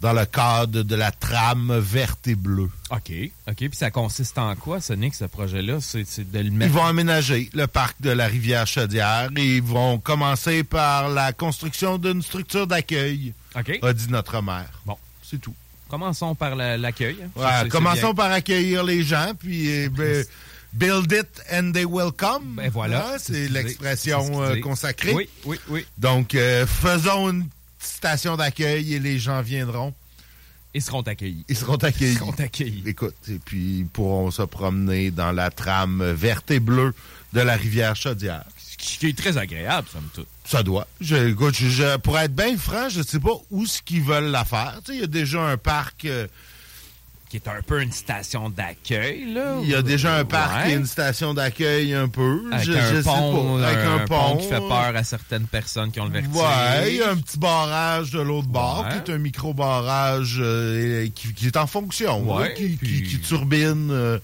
dans 0.00 0.12
le 0.12 0.26
cadre 0.26 0.82
de 0.82 0.94
la 0.94 1.10
trame 1.10 1.78
verte 1.78 2.28
et 2.28 2.34
bleue. 2.34 2.68
OK. 2.90 3.12
OK. 3.48 3.56
Puis 3.56 3.70
ça 3.72 3.90
consiste 3.90 4.36
en 4.38 4.54
quoi, 4.54 4.80
Sonic, 4.80 5.14
ce 5.14 5.24
projet-là? 5.24 5.78
C'est 5.80 6.30
de 6.30 6.38
le 6.38 6.44
Ils 6.46 6.52
mettre. 6.52 6.72
vont 6.74 6.84
aménager 6.84 7.48
le 7.54 7.66
parc 7.66 8.00
de 8.02 8.10
la 8.10 8.26
rivière 8.26 8.66
Chaudière 8.66 9.28
et 9.36 9.56
ils 9.56 9.62
vont 9.62 9.98
commencer 9.98 10.64
par 10.64 11.08
la 11.08 11.32
construction 11.32 11.96
d'une 11.98 12.22
structure 12.22 12.66
d'accueil, 12.66 13.32
OK. 13.58 13.78
a 13.82 13.92
dit 13.92 14.08
notre 14.10 14.42
maire. 14.42 14.70
Bon. 14.84 14.96
C'est 15.22 15.40
tout. 15.40 15.54
Commençons 15.88 16.34
par 16.34 16.56
la- 16.56 16.76
l'accueil. 16.76 17.16
hein. 17.24 17.62
Ouais, 17.62 17.68
commençons 17.68 18.12
par 18.14 18.30
accueillir 18.32 18.84
les 18.84 19.02
gens, 19.02 19.32
puis 19.38 19.68
euh, 19.84 19.88
ben, 19.88 20.24
build 20.72 21.10
it 21.12 21.42
and 21.52 21.72
they 21.72 21.84
will 21.84 22.10
come. 22.16 22.56
Ben 22.56 22.70
voilà. 22.70 23.06
Hein, 23.14 23.16
C'est 23.18 23.48
l'expression 23.48 24.42
euh, 24.42 24.60
consacrée. 24.60 25.14
Oui, 25.14 25.28
oui, 25.44 25.58
oui. 25.68 25.86
Donc, 25.96 26.34
euh, 26.34 26.66
faisons 26.66 27.30
une 27.30 27.46
station 27.86 28.36
d'accueil 28.36 28.94
et 28.94 28.98
les 29.00 29.18
gens 29.18 29.40
viendront. 29.42 29.94
Ils 30.74 30.82
seront 30.82 31.02
accueillis. 31.02 31.44
Ils 31.48 31.56
seront 31.56 31.76
accueillis. 31.76 32.12
Ils 32.12 32.18
seront 32.18 32.32
accueillis. 32.38 32.82
Écoute, 32.86 33.14
et 33.30 33.38
puis 33.42 33.78
ils 33.78 33.86
pourront 33.86 34.30
se 34.30 34.42
promener 34.42 35.10
dans 35.10 35.32
la 35.32 35.50
trame 35.50 36.04
verte 36.12 36.50
et 36.50 36.60
bleue 36.60 36.92
de 37.32 37.40
la 37.40 37.56
rivière 37.56 37.96
Chaudière. 37.96 38.44
Ce 38.58 38.98
qui 38.98 39.06
est 39.06 39.16
très 39.18 39.38
agréable, 39.38 39.88
somme 39.90 40.08
toute. 40.12 40.26
Ça 40.44 40.62
doit. 40.62 40.86
Je, 41.00 41.30
écoute, 41.30 41.54
je- 41.56 41.68
je- 41.70 41.96
pour 41.96 42.18
être 42.18 42.34
bien 42.34 42.56
franc, 42.58 42.88
je 42.90 43.00
sais 43.02 43.18
pas 43.20 43.32
où 43.50 43.64
ce 43.64 43.80
qu'ils 43.80 44.02
veulent 44.02 44.30
la 44.30 44.44
faire. 44.44 44.78
Tu 44.84 44.92
sais, 44.92 44.98
il 44.98 45.00
y 45.00 45.04
a 45.04 45.06
déjà 45.06 45.40
un 45.40 45.56
parc. 45.56 46.04
euh, 46.04 46.26
Qui 47.28 47.38
est 47.38 47.48
un 47.48 47.60
peu 47.60 47.82
une 47.82 47.90
station 47.90 48.50
d'accueil, 48.50 49.32
là. 49.34 49.56
il 49.60 49.68
y 49.68 49.74
a 49.74 49.82
déjà 49.82 50.14
un 50.16 50.24
parc 50.24 50.64
Ouais. 50.66 50.70
et 50.72 50.74
une 50.76 50.86
station 50.86 51.34
d'accueil 51.34 51.92
un 51.92 52.06
peu. 52.06 52.42
Avec, 52.52 52.64
je, 52.66 52.72
un, 52.72 52.90
je 52.94 52.96
sais 52.98 53.02
pont, 53.02 53.58
pas. 53.58 53.66
Avec 53.68 53.84
un, 53.84 54.04
pont. 54.06 54.36
qui 54.36 54.46
fait 54.46 54.58
peur 54.60 54.92
à 54.94 55.02
certaines 55.02 55.46
personnes 55.48 55.90
qui 55.90 55.98
ont 55.98 56.04
le 56.04 56.12
vertige. 56.12 56.32
Ouais, 56.34 56.92
il 56.92 56.96
y 56.98 57.02
a 57.02 57.10
un 57.10 57.16
petit 57.16 57.36
barrage 57.38 58.12
de 58.12 58.20
l'autre 58.20 58.46
bord, 58.46 58.84
Ouais. 58.88 59.02
qui 59.02 59.10
est 59.10 59.14
un 59.14 59.18
micro-barrage 59.18 60.36
euh, 60.38 61.08
qui, 61.16 61.34
qui 61.34 61.46
est 61.48 61.56
en 61.56 61.66
fonction, 61.66 62.22
Ouais, 62.36 62.48
là, 62.48 62.54
qui, 62.54 62.68
puis- 62.76 63.02
qui, 63.02 63.08
qui 63.08 63.18
turbine 63.20 63.88
euh, 63.90 64.18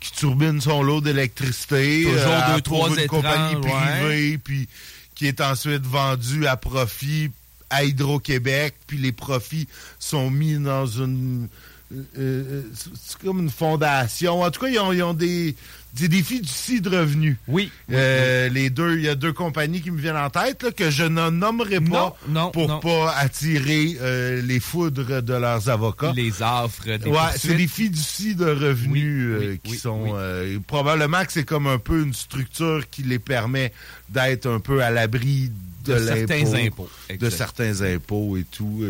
qui 0.00 0.12
turbine 0.12 0.60
son 0.62 0.82
lot 0.82 1.00
d'électricité 1.02 2.04
Toujours 2.04 2.18
euh, 2.32 2.54
deux, 2.54 2.60
trois 2.62 2.88
une 2.88 3.06
compagnie 3.08 3.56
étranges, 3.58 4.00
privée, 4.00 4.38
puis 4.38 4.68
qui 5.14 5.26
est 5.26 5.40
ensuite 5.42 5.84
vendu 5.84 6.46
à 6.46 6.56
profit 6.56 7.30
à 7.68 7.84
Hydro-Québec, 7.84 8.74
puis 8.86 8.96
les 8.96 9.12
profits 9.12 9.68
sont 9.98 10.30
mis 10.30 10.54
dans 10.54 10.86
une... 10.86 11.48
euh, 11.92 12.02
euh, 12.18 12.62
c'est 12.94 13.18
comme 13.18 13.40
une 13.40 13.50
fondation. 13.50 14.42
En 14.42 14.50
tout 14.50 14.60
cas, 14.60 14.68
ils 14.68 14.78
ont, 14.78 14.92
ils 14.92 15.02
ont 15.02 15.14
des, 15.14 15.54
des 15.94 16.08
défis 16.08 16.40
d'ici 16.40 16.80
de 16.82 16.90
revenus. 16.90 17.36
Oui. 17.48 17.70
Euh, 17.90 18.48
Les 18.50 18.68
deux, 18.68 18.96
il 18.98 19.04
y 19.04 19.08
a 19.08 19.14
deux 19.14 19.32
compagnies 19.32 19.80
qui 19.80 19.90
me 19.90 19.98
viennent 19.98 20.16
en 20.16 20.28
tête 20.28 20.62
là, 20.62 20.70
que 20.70 20.90
je 20.90 21.04
ne 21.04 21.30
nommerai 21.30 21.80
pas 21.80 22.14
Non, 22.28 22.42
non, 22.44 22.50
pour 22.50 22.68
non. 22.68 22.80
pas 22.80 23.14
attirer 23.16 23.96
euh, 24.02 24.42
les 24.42 24.60
foudres 24.60 25.22
de 25.22 25.32
leurs 25.34 25.70
avocats. 25.70 26.12
Les 26.14 26.42
offres 26.42 26.84
des 26.98 27.08
Ouais, 27.08 27.18
c'est 27.38 27.54
des 27.54 27.66
fiducies 27.68 28.34
de 28.34 28.44
revenus 28.50 29.38
Oui, 29.40 29.46
oui, 29.48 29.60
qui 29.64 29.70
oui, 29.72 29.78
sont 29.78 30.14
oui. 30.14 30.58
probablement 30.66 31.24
que 31.24 31.32
c'est 31.32 31.44
comme 31.44 31.66
un 31.66 31.78
peu 31.78 32.02
une 32.02 32.12
structure 32.14 32.84
qui 32.90 33.02
les 33.02 33.18
permet 33.18 33.72
d'être 34.10 34.46
un 34.46 34.60
peu 34.60 34.82
à 34.82 34.90
l'abri 34.90 35.50
de, 35.86 35.94
De 35.94 35.98
certains 36.06 36.54
impôts, 36.54 36.90
de 37.18 37.30
certains 37.30 37.80
impôts 37.80 38.36
et 38.36 38.44
tout. 38.44 38.84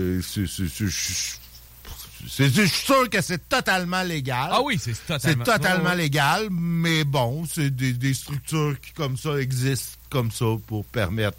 Je 2.26 2.44
suis 2.50 2.68
sûr 2.68 3.08
que 3.10 3.20
c'est 3.20 3.48
totalement 3.48 4.02
légal. 4.02 4.48
Ah 4.52 4.60
oui, 4.62 4.78
c'est 4.80 4.92
totalement. 5.06 5.44
C'est 5.44 5.52
totalement 5.52 5.84
Ouais, 5.84 5.90
ouais. 5.90 5.96
légal, 5.96 6.48
mais 6.50 7.04
bon, 7.04 7.44
c'est 7.46 7.70
des, 7.70 7.92
des 7.92 8.14
structures 8.14 8.76
qui, 8.80 8.92
comme 8.92 9.16
ça, 9.16 9.36
existent 9.38 9.96
comme 10.10 10.30
ça 10.32 10.46
pour 10.66 10.84
permettre 10.86 11.36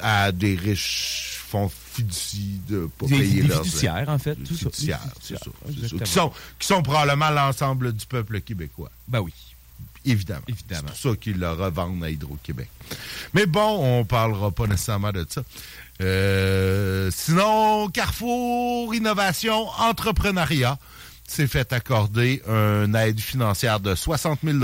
à 0.00 0.30
des 0.32 0.54
riches 0.54 1.38
fonds 1.48 1.70
fiducies 1.92 2.60
de 2.68 2.88
pas 2.98 3.06
Des- 3.06 3.18
payer 3.18 3.42
des 3.42 3.48
leurs 3.48 3.64
fiduciaires, 3.64 4.08
en 4.08 4.18
fait, 4.18 4.36
tout 4.36 4.54
ça. 4.54 4.70
fiduciaires, 4.70 5.00
Des 5.04 5.10
c'est 5.20 5.34
ça, 5.34 5.40
fiduciaires, 5.40 5.50
c'est 5.66 5.72
ça. 5.72 5.72
exactement. 5.72 6.04
Qui 6.04 6.12
sont, 6.12 6.32
qui 6.60 6.66
sont 6.66 6.82
probablement 6.82 7.30
l'ensemble 7.30 7.92
du 7.92 8.06
peuple 8.06 8.40
québécois. 8.40 8.90
Ben 9.08 9.20
oui. 9.20 9.32
Évidemment. 10.04 10.40
Évidemment. 10.46 10.88
C'est 10.94 11.02
pour 11.02 11.12
ça 11.12 11.16
qu'ils 11.20 11.38
le 11.38 11.50
revendent 11.50 12.02
à 12.04 12.10
Hydro-Québec. 12.10 12.68
Mais 13.34 13.46
bon, 13.46 13.98
on 14.00 14.04
parlera 14.04 14.50
pas 14.52 14.66
nécessairement 14.66 15.10
de 15.12 15.26
ça. 15.28 15.42
Euh, 16.00 17.10
sinon, 17.12 17.88
Carrefour 17.88 18.94
Innovation 18.94 19.68
Entrepreneuriat 19.78 20.78
s'est 21.26 21.46
fait 21.48 21.72
accorder 21.72 22.42
une 22.46 22.94
aide 22.94 23.20
financière 23.20 23.80
de 23.80 23.94
60 23.94 24.40
000 24.44 24.58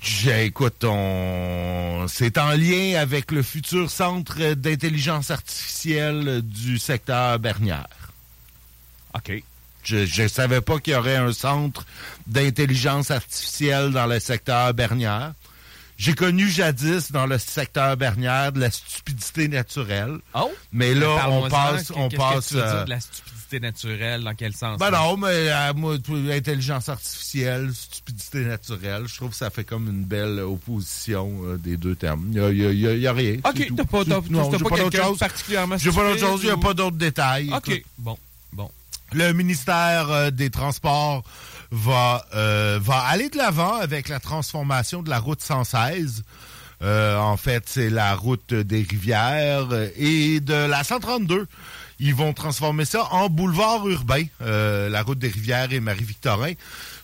J'ai- 0.00 0.44
Écoute, 0.46 0.84
on... 0.84 2.06
c'est 2.08 2.38
en 2.38 2.50
lien 2.50 2.98
avec 3.00 3.30
le 3.32 3.42
futur 3.42 3.90
centre 3.90 4.54
d'intelligence 4.54 5.30
artificielle 5.30 6.42
du 6.42 6.78
secteur 6.78 7.38
Bernière. 7.38 7.86
OK. 9.14 9.42
Je 9.84 10.22
ne 10.22 10.28
savais 10.28 10.60
pas 10.60 10.78
qu'il 10.80 10.92
y 10.92 10.96
aurait 10.96 11.16
un 11.16 11.32
centre 11.32 11.86
d'intelligence 12.26 13.10
artificielle 13.10 13.90
dans 13.92 14.06
le 14.06 14.20
secteur 14.20 14.74
Bernière. 14.74 15.32
J'ai 15.98 16.14
connu 16.14 16.48
jadis 16.48 17.10
dans 17.10 17.26
le 17.26 17.38
secteur 17.38 17.96
Bernière 17.96 18.52
de 18.52 18.60
la 18.60 18.70
stupidité 18.70 19.48
naturelle. 19.48 20.18
Oh! 20.32 20.48
Mais 20.70 20.94
là, 20.94 21.28
on 21.28 21.48
passe, 21.48 21.90
on 21.94 22.08
qu'est-ce 22.08 22.16
que 22.16 22.16
passe. 22.34 22.48
tu 22.48 22.54
veux 22.54 22.60
dire 22.62 22.70
euh, 22.76 22.84
de 22.84 22.90
la 22.90 23.00
stupidité 23.00 23.60
naturelle, 23.60 24.22
dans 24.22 24.34
quel 24.34 24.52
sens? 24.54 24.78
ben 24.78 24.92
non, 24.92 25.16
mais 25.16 25.26
euh, 25.50 25.74
moi, 25.74 25.98
tout, 25.98 26.14
l'intelligence 26.14 26.88
artificielle, 26.88 27.72
stupidité 27.74 28.44
naturelle, 28.44 29.06
je 29.08 29.16
trouve 29.16 29.30
que 29.30 29.36
ça 29.36 29.50
fait 29.50 29.64
comme 29.64 29.88
une 29.88 30.04
belle 30.04 30.38
opposition 30.38 31.32
euh, 31.44 31.56
des 31.56 31.76
deux 31.76 31.96
termes. 31.96 32.26
Il 32.32 32.40
n'y 32.40 32.46
a, 32.46 32.50
y 32.52 32.86
a- 32.86 32.94
y 32.94 33.06
a- 33.08 33.12
rien. 33.12 33.38
OK, 33.44 33.66
t'as 33.76 33.84
pas, 33.84 34.04
C'est- 34.04 34.30
non, 34.30 34.50
j'ai 34.52 34.64
pas 34.64 35.02
chose. 35.02 35.18
particulièrement 35.18 35.76
J'ai 35.78 35.90
pas 35.90 36.04
d'autre 36.04 36.20
chose, 36.20 36.40
il 36.42 36.46
n'y 36.46 36.52
a 36.52 36.56
pas 36.58 36.74
d'autres 36.74 36.96
détails. 36.96 37.50
OK, 37.52 37.68
Écoute, 37.70 37.86
bon, 37.98 38.18
bon. 38.52 38.70
le 39.14 39.32
ministère 39.32 40.10
euh, 40.12 40.30
des 40.30 40.50
Transports 40.50 41.24
va, 41.70 42.24
euh, 42.34 42.78
va 42.82 42.98
aller 42.98 43.28
de 43.28 43.36
l'avant 43.36 43.74
avec 43.74 44.08
la 44.08 44.20
transformation 44.20 45.02
de 45.02 45.10
la 45.10 45.18
route 45.18 45.42
116. 45.42 46.24
Euh, 46.80 47.18
en 47.18 47.36
fait, 47.36 47.64
c'est 47.66 47.90
la 47.90 48.14
route 48.14 48.54
des 48.54 48.86
rivières 48.88 49.68
et 49.96 50.38
de 50.40 50.54
la 50.54 50.84
132 50.84 51.48
Ils 51.98 52.14
vont 52.14 52.32
transformer 52.32 52.84
ça 52.84 53.08
en 53.10 53.28
boulevard 53.28 53.88
urbain, 53.88 54.22
euh, 54.42 54.88
la 54.88 55.02
route 55.02 55.18
des 55.18 55.28
rivières 55.28 55.72
et 55.72 55.80
Marie-Victorin. 55.80 56.52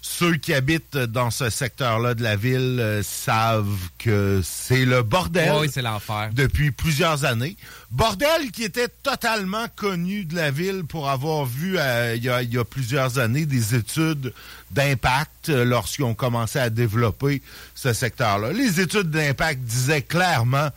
Ceux 0.06 0.36
qui 0.36 0.52
habitent 0.52 0.98
dans 0.98 1.30
ce 1.30 1.48
secteur-là 1.48 2.12
de 2.14 2.22
la 2.22 2.36
ville 2.36 2.78
euh, 2.78 3.02
savent 3.02 3.88
que 3.98 4.42
c'est 4.44 4.84
le 4.84 5.02
bordel. 5.02 5.50
Oui, 5.58 5.70
c'est 5.72 5.80
l'enfer. 5.80 6.28
Depuis 6.34 6.72
plusieurs 6.72 7.24
années. 7.24 7.56
Bordel 7.90 8.50
qui 8.52 8.64
était 8.64 8.88
totalement 9.02 9.64
connu 9.74 10.26
de 10.26 10.36
la 10.36 10.50
ville 10.50 10.84
pour 10.84 11.08
avoir 11.08 11.46
vu 11.46 11.78
euh, 11.78 12.14
il 12.16 12.22
y, 12.22 12.28
a, 12.28 12.42
il 12.42 12.52
y 12.52 12.58
a 12.58 12.64
plusieurs 12.66 13.18
années 13.18 13.46
des 13.46 13.74
études 13.74 14.34
d'impact 14.72 15.48
euh, 15.48 15.64
lorsqu'ils 15.64 16.04
ont 16.04 16.14
commencé 16.14 16.58
à 16.58 16.68
développer 16.68 17.40
ce 17.74 17.94
secteur-là. 17.94 18.52
Les 18.52 18.80
études 18.82 19.10
d'impact 19.10 19.62
disaient 19.62 20.02
clairement 20.02 20.68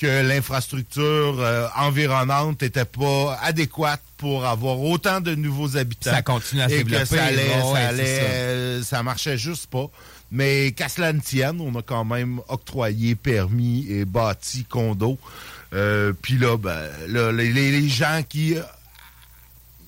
que 0.00 0.22
l'infrastructure 0.26 1.36
euh, 1.40 1.68
environnante 1.76 2.62
n'était 2.62 2.84
pas 2.86 3.38
adéquate 3.42 4.00
pour 4.16 4.46
avoir 4.46 4.80
autant 4.80 5.20
de 5.20 5.34
nouveaux 5.34 5.76
habitants. 5.76 6.10
Ça 6.10 6.22
continue 6.22 6.62
à 6.62 6.68
se 6.68 6.74
développer, 6.74 7.02
Que 7.02 7.16
ça 7.16 7.24
allait, 7.24 7.48
ouais, 7.48 7.60
ça, 7.60 7.74
c'est 7.74 7.84
allait, 7.86 8.16
ça. 8.16 8.22
euh, 8.22 8.82
ça 8.82 9.02
marchait 9.02 9.36
juste 9.38 9.66
pas. 9.66 9.86
Mais 10.32 10.72
qu'à 10.72 10.88
cela 10.88 11.12
ne 11.12 11.20
tienne, 11.20 11.60
on 11.60 11.74
a 11.78 11.82
quand 11.82 12.04
même 12.04 12.40
octroyé, 12.48 13.14
permis 13.14 13.86
et 13.90 14.04
bâti 14.04 14.64
condo. 14.64 15.18
Euh, 15.74 16.12
Puis 16.22 16.38
là, 16.38 16.56
ben, 16.56 16.88
là, 17.08 17.30
les, 17.32 17.52
les- 17.52 17.88
gens 17.88 18.22
qui, 18.28 18.54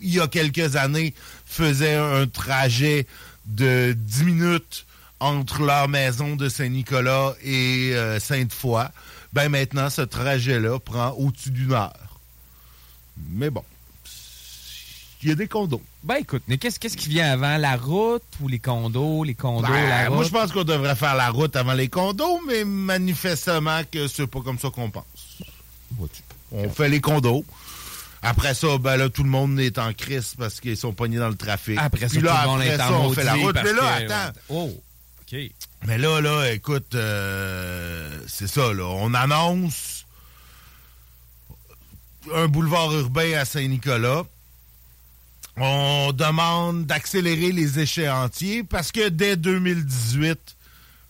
il 0.00 0.14
y 0.14 0.20
a 0.20 0.26
quelques 0.26 0.76
années, 0.76 1.14
faisaient 1.46 1.94
un 1.96 2.26
trajet 2.26 3.06
de 3.46 3.92
10 3.96 4.24
minutes 4.24 4.84
entre 5.20 5.62
leur 5.62 5.88
maison 5.88 6.34
de 6.36 6.48
Saint-Nicolas 6.48 7.34
et 7.44 7.94
Sainte-Foy, 8.18 8.84
ben 9.32 9.48
maintenant, 9.48 9.90
ce 9.90 10.02
trajet-là 10.02 10.78
prend 10.78 11.10
au-dessus 11.10 11.50
d'une 11.50 11.72
heure. 11.72 12.18
Mais 13.30 13.50
bon, 13.50 13.62
il 15.22 15.28
y 15.28 15.32
a 15.32 15.34
des 15.34 15.48
condos. 15.48 15.82
Ben 16.02 16.16
écoute, 16.16 16.42
mais 16.48 16.58
qu'est-ce 16.58 16.80
qu'est-ce 16.80 16.96
qui 16.96 17.08
vient 17.08 17.30
avant? 17.30 17.56
La 17.56 17.76
route 17.76 18.24
ou 18.40 18.48
les 18.48 18.58
condos? 18.58 19.22
Les 19.24 19.34
condos, 19.34 19.68
Ben, 19.68 19.88
la 19.88 20.06
route? 20.08 20.16
moi, 20.16 20.24
je 20.24 20.30
pense 20.30 20.52
qu'on 20.52 20.64
devrait 20.64 20.96
faire 20.96 21.14
la 21.14 21.30
route 21.30 21.54
avant 21.54 21.74
les 21.74 21.88
condos, 21.88 22.40
mais 22.46 22.64
manifestement 22.64 23.82
que 23.90 24.08
c'est 24.08 24.26
pas 24.26 24.40
comme 24.40 24.58
ça 24.58 24.70
qu'on 24.70 24.90
pense. 24.90 25.04
On 26.50 26.68
fait 26.68 26.88
les 26.88 27.00
condos. 27.00 27.44
Après 28.24 28.54
ça, 28.54 28.78
ben 28.78 28.96
là, 28.96 29.08
tout 29.08 29.24
le 29.24 29.30
monde 29.30 29.58
est 29.58 29.78
en 29.78 29.92
crise 29.92 30.34
parce 30.38 30.60
qu'ils 30.60 30.76
sont 30.76 30.92
pognés 30.92 31.18
dans 31.18 31.28
le 31.28 31.34
trafic. 31.36 31.76
Après 31.78 32.08
ça, 32.08 32.14
Puis 32.14 32.20
là, 32.20 32.32
tout 32.34 32.42
le 32.42 32.46
monde 32.48 32.60
après 32.60 32.74
est 32.74 32.78
ça, 32.78 32.92
en 32.92 33.04
on 33.06 33.12
fait 33.12 33.24
la 33.24 33.34
route. 33.34 33.56
Mais 33.62 33.72
là, 33.72 33.94
attends. 33.94 34.38
Oh, 34.48 34.82
Mais 35.86 35.98
là, 35.98 36.20
là, 36.20 36.52
écoute, 36.52 36.94
euh, 36.94 38.18
c'est 38.28 38.46
ça, 38.46 38.72
là. 38.72 38.84
On 38.84 39.14
annonce 39.14 40.04
un 42.34 42.46
boulevard 42.48 42.92
urbain 42.92 43.32
à 43.38 43.44
Saint-Nicolas. 43.44 44.24
On 45.56 46.12
demande 46.14 46.86
d'accélérer 46.86 47.52
les 47.52 47.78
échéanciers 47.78 48.62
parce 48.64 48.90
que 48.92 49.08
dès 49.08 49.36
2018, 49.36 50.38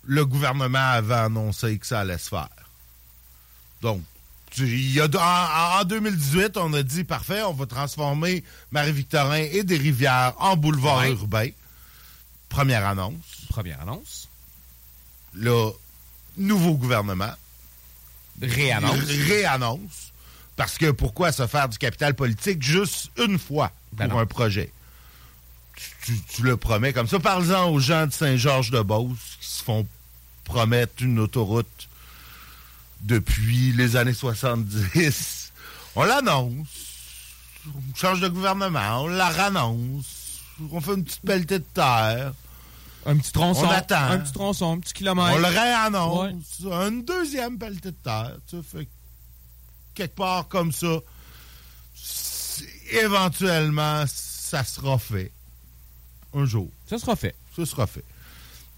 le 0.04 0.24
gouvernement 0.26 0.78
avait 0.90 1.14
annoncé 1.14 1.78
que 1.78 1.86
ça 1.86 2.00
allait 2.00 2.18
se 2.18 2.28
faire. 2.28 2.48
Donc, 3.82 4.02
tu- 4.50 4.66
il 4.66 4.92
y 4.92 5.00
a, 5.00 5.06
en, 5.06 5.80
en 5.80 5.84
2018, 5.84 6.56
on 6.56 6.72
a 6.74 6.82
dit 6.82 7.04
parfait, 7.04 7.42
on 7.42 7.52
va 7.52 7.66
transformer 7.66 8.42
Marie-Victorin 8.72 9.44
et 9.52 9.62
des 9.62 9.76
rivières 9.76 10.34
en 10.38 10.56
boulevard 10.56 10.98
Ouais. 11.00 11.10
urbain. 11.12 11.48
Première 12.48 12.86
annonce. 12.86 13.14
Première 13.52 13.82
annonce. 13.82 14.28
Là, 15.34 15.70
nouveau 16.38 16.74
gouvernement. 16.74 17.32
Réannonce. 18.40 18.98
Ré- 19.04 19.22
Réannonce. 19.24 20.12
Parce 20.56 20.78
que 20.78 20.90
pourquoi 20.90 21.32
se 21.32 21.46
faire 21.46 21.68
du 21.68 21.76
capital 21.76 22.14
politique 22.14 22.62
juste 22.62 23.10
une 23.18 23.38
fois 23.38 23.70
Ben 23.92 24.08
pour 24.08 24.16
non. 24.18 24.22
un 24.22 24.26
projet? 24.26 24.72
Tu, 25.76 25.90
tu- 26.14 26.20
tu 26.36 26.42
le 26.42 26.56
promets 26.56 26.92
comme 26.94 27.08
ça. 27.08 27.20
Parle-en 27.20 27.68
aux 27.70 27.78
gens 27.78 28.06
de 28.06 28.12
Saint-Georges-de-Beauce 28.12 29.36
qui 29.40 29.46
se 29.48 29.62
font 29.62 29.86
promettre 30.44 31.02
une 31.02 31.18
autoroute 31.18 31.88
depuis 33.02 33.72
les 33.72 33.96
années 33.96 34.14
70. 34.14 35.52
On 35.94 36.04
l'annonce. 36.04 36.68
On 37.66 37.94
change 37.96 38.20
de 38.20 38.28
gouvernement. 38.28 39.02
On 39.04 39.08
la 39.08 39.28
rannonce. 39.28 40.40
On 40.70 40.80
fait 40.80 40.94
une 40.94 41.04
petite 41.04 41.22
pelletée 41.22 41.58
de 41.58 41.64
terre. 41.74 42.32
Un 43.06 43.16
petit 43.16 43.32
tronçon. 43.32 43.64
On 43.66 43.70
attend. 43.70 43.96
Un 44.10 44.18
petit 44.20 44.32
tronçon, 44.32 44.74
un 44.74 44.80
petit 44.80 44.92
kilomètre. 44.92 45.32
On 45.34 45.38
le 45.38 45.46
réannonce. 45.46 46.60
Une 46.60 47.04
deuxième 47.04 47.58
pelletée 47.58 47.90
de 47.90 47.96
terre. 47.96 48.36
Tu 48.48 48.56
sais, 48.56 48.62
fait 48.62 48.84
que 48.84 48.90
quelque 49.94 50.14
part 50.16 50.48
comme 50.48 50.70
ça, 50.72 50.98
éventuellement, 52.90 54.04
ça 54.06 54.64
sera 54.64 54.98
fait. 54.98 55.32
Un 56.34 56.44
jour. 56.44 56.68
Ça 56.88 56.98
sera 56.98 57.16
fait. 57.16 57.34
Ça 57.56 57.66
sera 57.66 57.86
fait. 57.86 58.04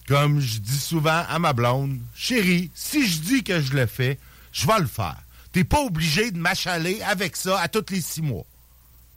Comme 0.09 0.41
je 0.41 0.59
dis 0.59 0.79
souvent 0.79 1.25
à 1.29 1.39
ma 1.39 1.53
blonde, 1.53 1.99
chérie, 2.15 2.71
si 2.75 3.07
je 3.07 3.21
dis 3.21 3.45
que 3.45 3.61
je 3.61 3.73
le 3.73 3.87
fais, 3.87 4.19
je 4.53 4.67
vais 4.67 4.79
le 4.81 4.87
faire. 4.87 5.17
T'es 5.53 5.65
pas 5.65 5.81
obligé 5.83 6.31
de 6.31 6.39
m'achaler 6.39 7.01
avec 7.03 7.37
ça 7.37 7.61
à 7.61 7.69
tous 7.69 7.93
les 7.93 8.01
six 8.01 8.21
mois. 8.23 8.45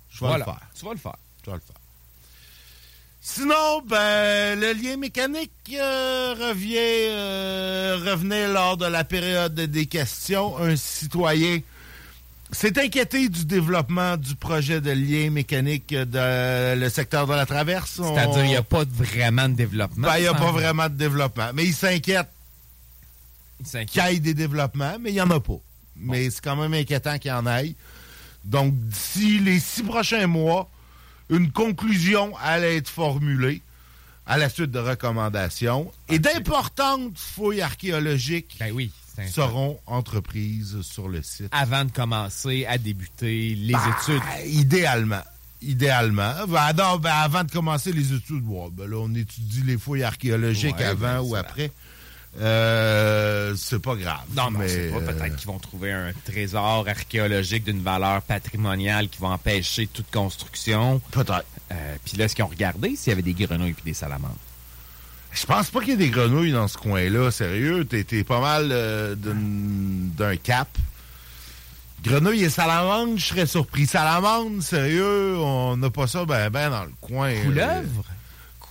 Je 0.10 0.20
vais 0.20 0.28
Voilà. 0.28 0.46
le 0.46 0.52
faire. 0.52 0.68
Tu 0.76 0.86
vas 0.86 0.92
le 0.92 0.98
faire. 1.00 1.16
Je 1.46 1.50
vais 1.52 1.58
le 1.58 1.62
faire. 1.62 1.76
Sinon, 3.30 3.82
ben, 3.86 4.58
le 4.58 4.72
lien 4.72 4.96
mécanique 4.96 5.52
euh, 5.74 6.34
revient, 6.40 6.76
euh, 6.78 7.98
revenait 8.06 8.48
lors 8.48 8.78
de 8.78 8.86
la 8.86 9.04
période 9.04 9.54
des 9.54 9.86
questions. 9.86 10.58
Un 10.58 10.78
citoyen 10.78 11.60
s'est 12.54 12.80
inquiété 12.80 13.28
du 13.28 13.44
développement 13.46 14.16
du 14.16 14.34
projet 14.36 14.80
de 14.80 14.92
lien 14.92 15.30
mécanique 15.30 15.94
dans 15.94 16.80
le 16.80 16.88
secteur 16.90 17.28
de 17.28 17.34
la 17.34 17.46
traverse. 17.46 18.00
On- 18.00 18.16
C'est-à-dire, 18.16 18.46
il 18.46 18.50
n'y 18.52 18.56
a 18.56 18.64
pas 18.64 18.86
de- 18.86 18.94
vraiment 18.94 19.50
de 19.50 19.56
développement. 19.56 20.08
Ben, 20.08 20.18
il 20.18 20.22
n'y 20.22 20.28
a 20.28 20.34
pas 20.34 20.52
vraiment 20.54 20.86
de 20.88 20.96
développement. 20.96 21.50
Mais 21.54 21.66
il 21.66 21.74
s'inquiète 21.74 22.30
Il 23.60 23.68
s'inquiète. 23.68 23.90
qu'il 23.90 24.14
y 24.14 24.16
ait 24.16 24.20
des 24.22 24.34
développements, 24.36 24.96
mais 25.02 25.10
il 25.10 25.16
n'y 25.16 25.22
en 25.22 25.30
a 25.32 25.40
pas. 25.42 25.60
Mais 25.98 26.30
c'est 26.30 26.42
quand 26.42 26.56
même 26.56 26.74
inquiétant 26.74 27.20
qu'il 27.20 27.30
y 27.30 27.34
en 27.34 27.46
ait. 27.46 27.76
Donc, 28.46 28.74
d'ici 28.74 29.40
les 29.40 29.60
six 29.60 29.84
prochains 29.84 30.28
mois, 30.28 30.70
une 31.30 31.52
conclusion 31.52 32.34
allait 32.42 32.78
être 32.78 32.90
formulée 32.90 33.62
à 34.26 34.38
la 34.38 34.50
suite 34.50 34.72
de 34.72 34.80
recommandations. 34.80 35.92
Et 36.10 36.20
d'importantes 36.20 37.18
fouilles 37.18 37.62
archéologiques 37.62 38.58
Ben 38.60 38.72
oui, 38.74 38.92
seront 39.32 39.80
entreprises 39.86 40.82
sur 40.82 41.08
le 41.08 41.22
site. 41.22 41.48
Avant 41.52 41.86
de 41.86 41.92
commencer 41.92 42.66
à 42.66 42.78
débuter 42.78 43.56
les 43.56 43.74
Ben, 43.74 43.96
études. 44.02 44.22
Idéalement. 44.46 45.24
Idéalement. 45.62 46.34
Ben, 46.48 46.74
non, 46.74 47.02
avant 47.06 47.44
de 47.44 47.52
commencer 47.52 47.92
les 47.92 48.14
études, 48.14 48.44
bon, 48.44 48.70
ben 48.70 48.90
là, 48.90 48.98
on 48.98 49.14
étudie 49.16 49.64
les 49.66 49.78
fouilles 49.78 50.04
archéologiques 50.04 50.76
Ouais, 50.78 50.84
avant 50.84 51.20
ou 51.22 51.36
après. 51.36 51.72
Euh, 52.40 52.87
c'est 53.70 53.80
pas 53.82 53.96
grave. 53.96 54.24
Non, 54.36 54.50
mais, 54.52 54.68
sait 54.68 54.90
pas. 54.90 54.98
euh, 54.98 55.14
Peut-être 55.14 55.36
qu'ils 55.36 55.48
vont 55.48 55.60
trouver 55.60 55.92
un 55.92 56.12
trésor 56.26 56.86
archéologique 56.88 57.64
d'une 57.66 57.82
valeur 57.82 58.22
patrimoniale 58.22 59.10
qui 59.10 59.20
va 59.22 59.30
empêcher 59.30 59.88
toute 59.88 60.10
construction. 60.12 61.02
Peut-être. 61.12 61.46
Euh, 61.72 61.96
Puis 62.06 62.18
là, 62.18 62.26
est-ce 62.26 62.36
qu'ils 62.36 62.46
ont 62.46 62.48
regardé 62.50 62.96
s'il 62.96 63.10
y 63.10 63.14
avait 63.14 63.22
des 63.22 63.34
grenouilles 63.34 63.76
et 63.78 63.86
des 63.86 63.94
salamandres? 63.94 64.36
Je 65.34 65.46
pense 65.46 65.70
pas 65.70 65.80
qu'il 65.82 65.90
y 65.90 65.94
ait 65.94 65.98
des 65.98 66.10
grenouilles 66.10 66.52
dans 66.54 66.68
ce 66.68 66.78
coin-là, 66.78 67.30
sérieux. 67.32 67.86
T'es 67.86 68.24
pas 68.24 68.40
mal 68.40 68.70
euh, 68.72 69.16
d'un 69.16 70.36
cap. 70.38 70.70
Grenouilles 72.04 72.44
et 72.46 72.50
salamandres, 72.50 73.18
je 73.18 73.26
serais 73.26 73.46
surpris. 73.46 73.86
Salamandre, 73.86 74.64
sérieux, 74.64 75.38
on 75.38 75.76
n'a 75.78 75.90
pas 75.90 76.08
ça 76.08 76.26
ben 76.26 76.50
ben 76.50 76.70
dans 76.70 76.86
le 76.86 76.92
coin. 77.02 77.34
Couleuvre? 77.44 78.04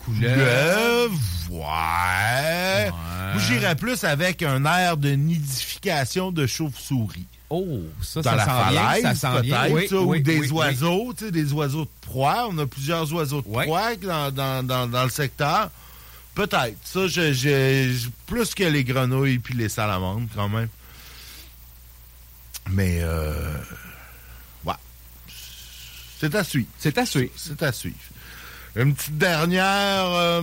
Couleuvre, 0.07 1.19
ouais. 1.51 2.91
Moi, 2.91 3.43
j'irais 3.47 3.77
plus 3.77 4.03
avec 4.05 4.43
un 4.43 4.65
air 4.65 4.97
de 4.97 5.11
nidification 5.11 6.33
de 6.33 6.47
chauve-souris. 6.47 7.27
Oh, 7.51 7.81
ça, 8.03 8.23
dans 8.23 8.31
ça 8.31 8.37
la 8.37 8.45
sent 8.45 8.51
bien, 8.73 8.83
falaise, 8.89 9.03
ça 9.03 9.15
sent 9.15 9.43
bien. 9.43 9.61
peut-être, 9.61 9.73
Oui, 9.75 9.89
ça, 9.89 9.97
oui, 10.01 10.19
ou 10.19 10.23
des 10.23 10.39
oui, 10.41 10.51
oiseaux, 10.51 11.15
tu 11.17 11.25
sais, 11.27 11.31
des 11.31 11.53
oiseaux 11.53 11.85
de 11.85 11.91
proie. 12.01 12.49
On 12.51 12.59
a 12.59 12.67
plusieurs 12.67 13.13
oiseaux 13.13 13.41
de 13.43 13.47
proie 13.49 13.95
dans, 13.97 14.31
dans, 14.33 14.67
dans, 14.67 14.87
dans 14.89 15.05
le 15.05 15.11
secteur. 15.11 15.71
Peut-être. 16.35 16.77
Ça, 16.85 17.07
je, 17.07 17.33
je- 17.33 17.93
je- 17.97 18.09
plus 18.27 18.53
que 18.55 18.65
les 18.65 18.83
grenouilles 18.85 19.39
puis 19.39 19.55
les 19.55 19.69
salamandres, 19.69 20.27
quand 20.35 20.49
même. 20.49 20.69
Mais, 22.69 22.99
euh, 23.03 23.55
ouais. 24.65 24.75
C'est 26.21 26.35
à 26.35 26.43
suivre. 26.43 26.67
C'est 26.79 26.99
à 26.99 27.07
suivre. 27.07 27.31
C'est 27.37 27.63
à 27.63 27.71
suivre. 27.73 27.97
Une 28.77 28.95
petite 28.95 29.19
dernière. 29.19 30.05
euh, 30.07 30.43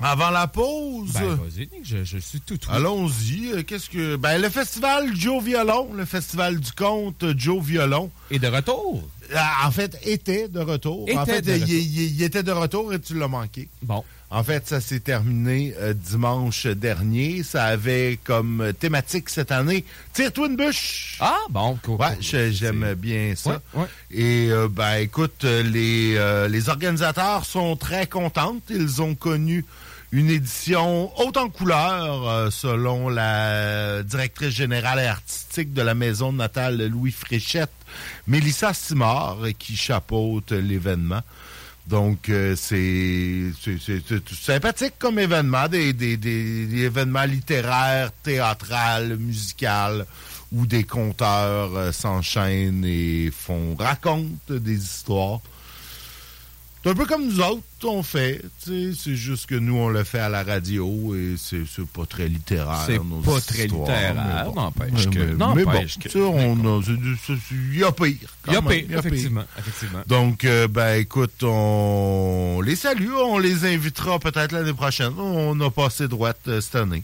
Avant 0.00 0.30
la 0.30 0.46
pause. 0.46 1.12
Ben, 1.12 1.34
vas-y, 1.34 1.68
je, 1.82 2.04
je 2.04 2.18
suis 2.18 2.40
tout 2.40 2.54
oui. 2.54 2.68
Allons-y. 2.70 3.52
Euh, 3.52 3.62
Qu'est-ce 3.64 3.90
que. 3.90 4.16
Ben, 4.16 4.40
le 4.40 4.48
festival 4.48 5.14
Joe 5.16 5.42
Violon, 5.42 5.92
le 5.92 6.04
festival 6.04 6.58
du 6.60 6.72
conte 6.72 7.22
euh, 7.24 7.34
Joe 7.36 7.62
Violon. 7.62 8.10
Et 8.30 8.38
de 8.38 8.46
retour. 8.46 9.02
Ah, 9.34 9.66
En 9.66 9.70
fait, 9.70 9.98
était 10.04 10.48
de 10.48 10.60
retour. 10.60 11.02
en 11.02 11.24
Était 11.24 11.42
fait, 11.42 11.46
il, 11.46 11.52
retour. 11.54 11.68
il- 11.68 12.14
il 12.16 12.22
était 12.22 12.42
de 12.42 12.52
retour 12.52 12.94
et 12.94 13.00
tu 13.00 13.14
l'as 13.18 13.28
manqué. 13.28 13.68
Bon. 13.82 14.04
En 14.30 14.44
fait, 14.44 14.68
ça 14.68 14.80
s'est 14.80 15.00
terminé 15.00 15.74
euh, 15.78 15.94
dimanche 15.94 16.66
dernier. 16.66 17.42
Ça 17.42 17.64
avait 17.64 18.18
comme 18.24 18.72
thématique 18.78 19.30
cette 19.30 19.50
année 19.50 19.86
Tire-toi 20.12 20.48
une 20.48 20.56
bûche. 20.56 21.16
Ah, 21.20 21.38
bon, 21.48 21.78
cool. 21.82 21.96
Ouais, 21.96 22.18
j'aime 22.20 22.94
bien 22.94 23.34
ça. 23.36 23.60
Ouais, 23.72 23.80
ouais. 23.80 23.86
Et 24.10 24.48
euh, 24.50 24.68
ben 24.68 24.96
écoute, 24.96 25.44
euh, 25.44 25.62
les, 25.62 26.14
euh, 26.16 26.46
les 26.48 26.68
organisateurs 26.68 27.46
sont 27.46 27.76
très 27.76 28.06
contents. 28.06 28.56
Ils 28.68 29.00
ont 29.00 29.14
connu 29.14 29.64
une 30.12 30.28
édition 30.30 31.10
haute 31.20 31.36
en 31.36 31.50
couleur, 31.50 32.50
selon 32.50 33.10
la 33.10 34.02
directrice 34.02 34.54
générale 34.54 35.00
et 35.00 35.06
artistique 35.06 35.74
de 35.74 35.82
la 35.82 35.94
maison 35.94 36.32
natale 36.32 36.86
Louis 36.86 37.12
Fréchette, 37.12 37.70
Mélissa 38.26 38.72
Simard, 38.72 39.38
qui 39.58 39.76
chapeaute 39.76 40.52
l'événement. 40.52 41.20
Donc, 41.88 42.28
euh, 42.28 42.54
c'est 42.54 43.50
sympathique 44.40 44.94
comme 44.98 45.18
événement, 45.18 45.68
des, 45.68 45.92
des, 45.94 46.16
des- 46.18 46.66
des 46.66 46.82
événements 46.82 47.24
littéraires, 47.24 48.10
théâtrales, 48.22 49.16
musicales, 49.16 50.04
où 50.52 50.66
des 50.66 50.84
conteurs 50.84 51.74
euh, 51.76 51.92
s'enchaînent 51.92 52.84
et 52.84 53.30
font 53.30 53.74
racontent 53.78 54.28
des 54.50 54.76
histoires. 54.76 55.40
C'est 56.88 56.92
un 56.94 56.96
peu 56.96 57.04
comme 57.04 57.26
nous 57.26 57.40
autres, 57.40 57.62
on 57.84 58.02
fait. 58.02 58.40
C'est 58.64 59.14
juste 59.14 59.44
que 59.44 59.54
nous, 59.54 59.76
on 59.76 59.90
le 59.90 60.04
fait 60.04 60.20
à 60.20 60.30
la 60.30 60.42
radio 60.42 61.14
et 61.14 61.34
c'est 61.36 61.58
pas 61.92 62.06
très 62.06 62.28
littéraire. 62.28 62.82
C'est 62.86 62.98
pas 62.98 63.40
très 63.42 63.66
littéraire, 63.66 64.44
bon. 64.46 64.54
n'empêche 64.54 65.06
Mais- 65.06 65.10
que- 65.14 65.18
mais- 65.18 65.54
Mais 65.54 65.64
bon, 65.64 65.70
que- 66.00 66.18
on 66.18 66.80
il 67.50 67.78
y 67.78 67.84
a 67.84 67.92
pire. 67.92 68.16
Il 68.46 68.52
y 68.54 68.56
a 68.56 68.62
pire, 68.62 68.98
effectivement, 68.98 69.44
effectivement. 69.58 70.00
Donc, 70.06 70.44
euh, 70.46 70.66
ben, 70.66 70.94
écoute, 70.98 71.42
on 71.42 72.62
les 72.64 72.74
salue, 72.76 73.10
on 73.12 73.38
les 73.38 73.66
invitera 73.66 74.18
peut-être 74.18 74.52
l'année 74.52 74.72
prochaine. 74.72 75.12
On 75.18 75.60
a 75.60 75.70
passé 75.70 76.08
droite 76.08 76.40
euh, 76.48 76.62
cette 76.62 76.76
année. 76.76 77.02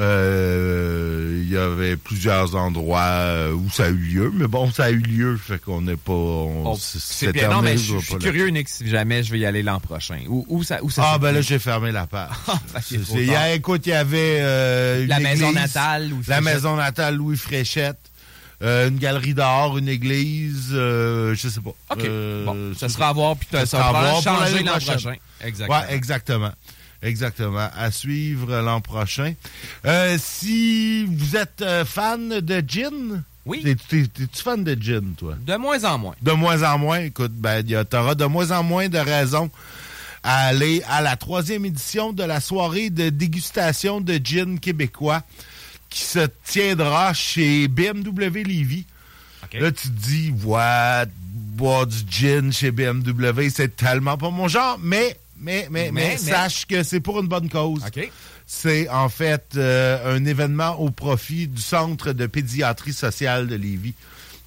Euh, 0.00 1.40
Il 1.44 1.52
y 1.52 1.56
avait 1.56 1.96
plusieurs 1.96 2.56
endroits 2.56 3.00
euh, 3.02 3.52
où 3.52 3.68
ça 3.70 3.84
a 3.84 3.88
eu 3.90 3.94
lieu, 3.94 4.32
mais 4.34 4.46
bon, 4.48 4.70
ça 4.72 4.84
a 4.84 4.90
eu 4.90 4.98
lieu, 4.98 5.36
fait 5.36 5.58
qu'on 5.58 5.82
n'est 5.82 5.96
pas... 5.96 6.12
On, 6.12 6.72
Oh, 6.72 6.76
c'est 6.80 7.32
bien. 7.32 7.48
Non, 7.48 7.62
mais 7.62 7.76
je 7.76 7.98
suis 7.98 8.16
curieux, 8.18 8.48
Nick, 8.48 8.68
si 8.68 8.88
jamais 8.88 9.22
je 9.22 9.30
vais 9.30 9.38
y 9.40 9.46
aller 9.46 9.62
l'an 9.62 9.78
prochain. 9.80 10.18
Où, 10.28 10.44
où 10.48 10.62
ça, 10.64 10.82
où 10.82 10.90
ça 10.90 11.02
Ah, 11.04 11.18
ben 11.18 11.32
là, 11.32 11.40
j'ai 11.42 11.58
fermé 11.58 11.92
la 11.92 12.06
page. 12.06 12.30
C'est- 12.82 12.98
trop 13.04 13.18
il 13.18 13.26
y 13.26 13.34
a- 13.34 13.54
écoute, 13.54 13.86
il 13.86 13.90
y 13.90 13.92
avait 13.92 14.38
euh, 14.40 15.06
La 15.06 15.20
maison 15.20 15.52
natale 15.52 16.08
Louis 16.08 16.24
La 16.26 16.40
maison 16.40 16.76
natale 16.76 17.16
Louis 17.16 17.36
Fréchette. 17.36 17.98
euh, 18.62 18.88
une 18.88 18.98
galerie 18.98 19.34
d'art, 19.34 19.76
une 19.76 19.88
église, 19.88 20.70
euh, 20.72 21.34
je 21.34 21.48
sais 21.48 21.60
pas. 21.60 21.70
OK. 21.90 22.04
Euh, 22.04 22.44
bon, 22.46 22.72
ça 22.78 22.88
sera 22.88 23.08
à 23.08 23.12
voir, 23.12 23.36
puis 23.36 23.46
ça 23.52 23.66
sera 23.66 23.92
va 23.92 23.98
à 23.98 24.02
voir 24.02 24.22
changer 24.22 24.62
l'an 24.62 24.72
prochain. 24.78 25.14
Exactement. 25.44 25.78
Ouais, 25.78 25.94
exactement. 25.94 26.52
Exactement. 27.04 27.68
À 27.76 27.90
suivre 27.90 28.60
l'an 28.60 28.80
prochain. 28.80 29.34
Euh, 29.84 30.16
si 30.20 31.04
vous 31.04 31.36
êtes 31.36 31.60
euh, 31.62 31.84
fan 31.84 32.40
de 32.40 32.62
gin, 32.66 33.22
Oui. 33.46 33.62
t'es- 33.62 33.74
t'es- 33.76 34.06
T'es-tu 34.06 34.42
fan 34.42 34.64
de 34.64 34.74
gin, 34.80 35.14
toi? 35.16 35.34
De 35.46 35.54
moins 35.56 35.84
en 35.84 35.98
moins. 35.98 36.14
De 36.22 36.32
moins 36.32 36.62
en 36.62 36.78
moins? 36.78 37.00
Écoute, 37.00 37.32
ben, 37.32 37.62
t'auras 37.84 38.14
de 38.14 38.24
moins 38.24 38.50
en 38.50 38.62
moins 38.62 38.88
de 38.88 38.98
raisons 38.98 39.50
à 40.22 40.46
aller 40.46 40.82
à 40.88 41.02
la 41.02 41.16
troisième 41.16 41.66
édition 41.66 42.12
de 42.14 42.22
la 42.24 42.40
soirée 42.40 42.88
de 42.90 43.10
dégustation 43.10 44.00
de 44.00 44.18
gin 44.22 44.58
québécois 44.58 45.22
qui 45.90 46.00
se 46.00 46.26
tiendra 46.46 47.12
chez 47.12 47.68
BMW 47.68 48.42
Lévis. 48.44 48.86
Là, 49.60 49.70
tu 49.70 49.88
te 49.88 49.92
dis, 50.08 50.32
ouais, 50.42 51.04
boire 51.20 51.86
du 51.86 51.98
gin 52.10 52.50
chez 52.52 52.72
BMW, 52.72 53.50
c'est 53.50 53.76
tellement 53.76 54.16
pas 54.16 54.30
mon 54.30 54.48
genre, 54.48 54.78
mais, 54.82 55.16
mais, 55.44 55.68
mais, 55.70 55.90
mais, 55.92 56.16
sache 56.16 56.66
que 56.66 56.82
c'est 56.82 57.00
pour 57.00 57.20
une 57.20 57.28
bonne 57.28 57.48
cause. 57.48 57.82
OK. 57.86 58.10
C'est 58.46 58.88
en 58.88 59.08
fait 59.08 59.44
euh, 59.56 60.16
un 60.16 60.24
événement 60.24 60.78
au 60.80 60.90
profit 60.90 61.46
du 61.46 61.62
Centre 61.62 62.12
de 62.12 62.26
pédiatrie 62.26 62.92
sociale 62.92 63.46
de 63.46 63.54
Lévis. 63.54 63.94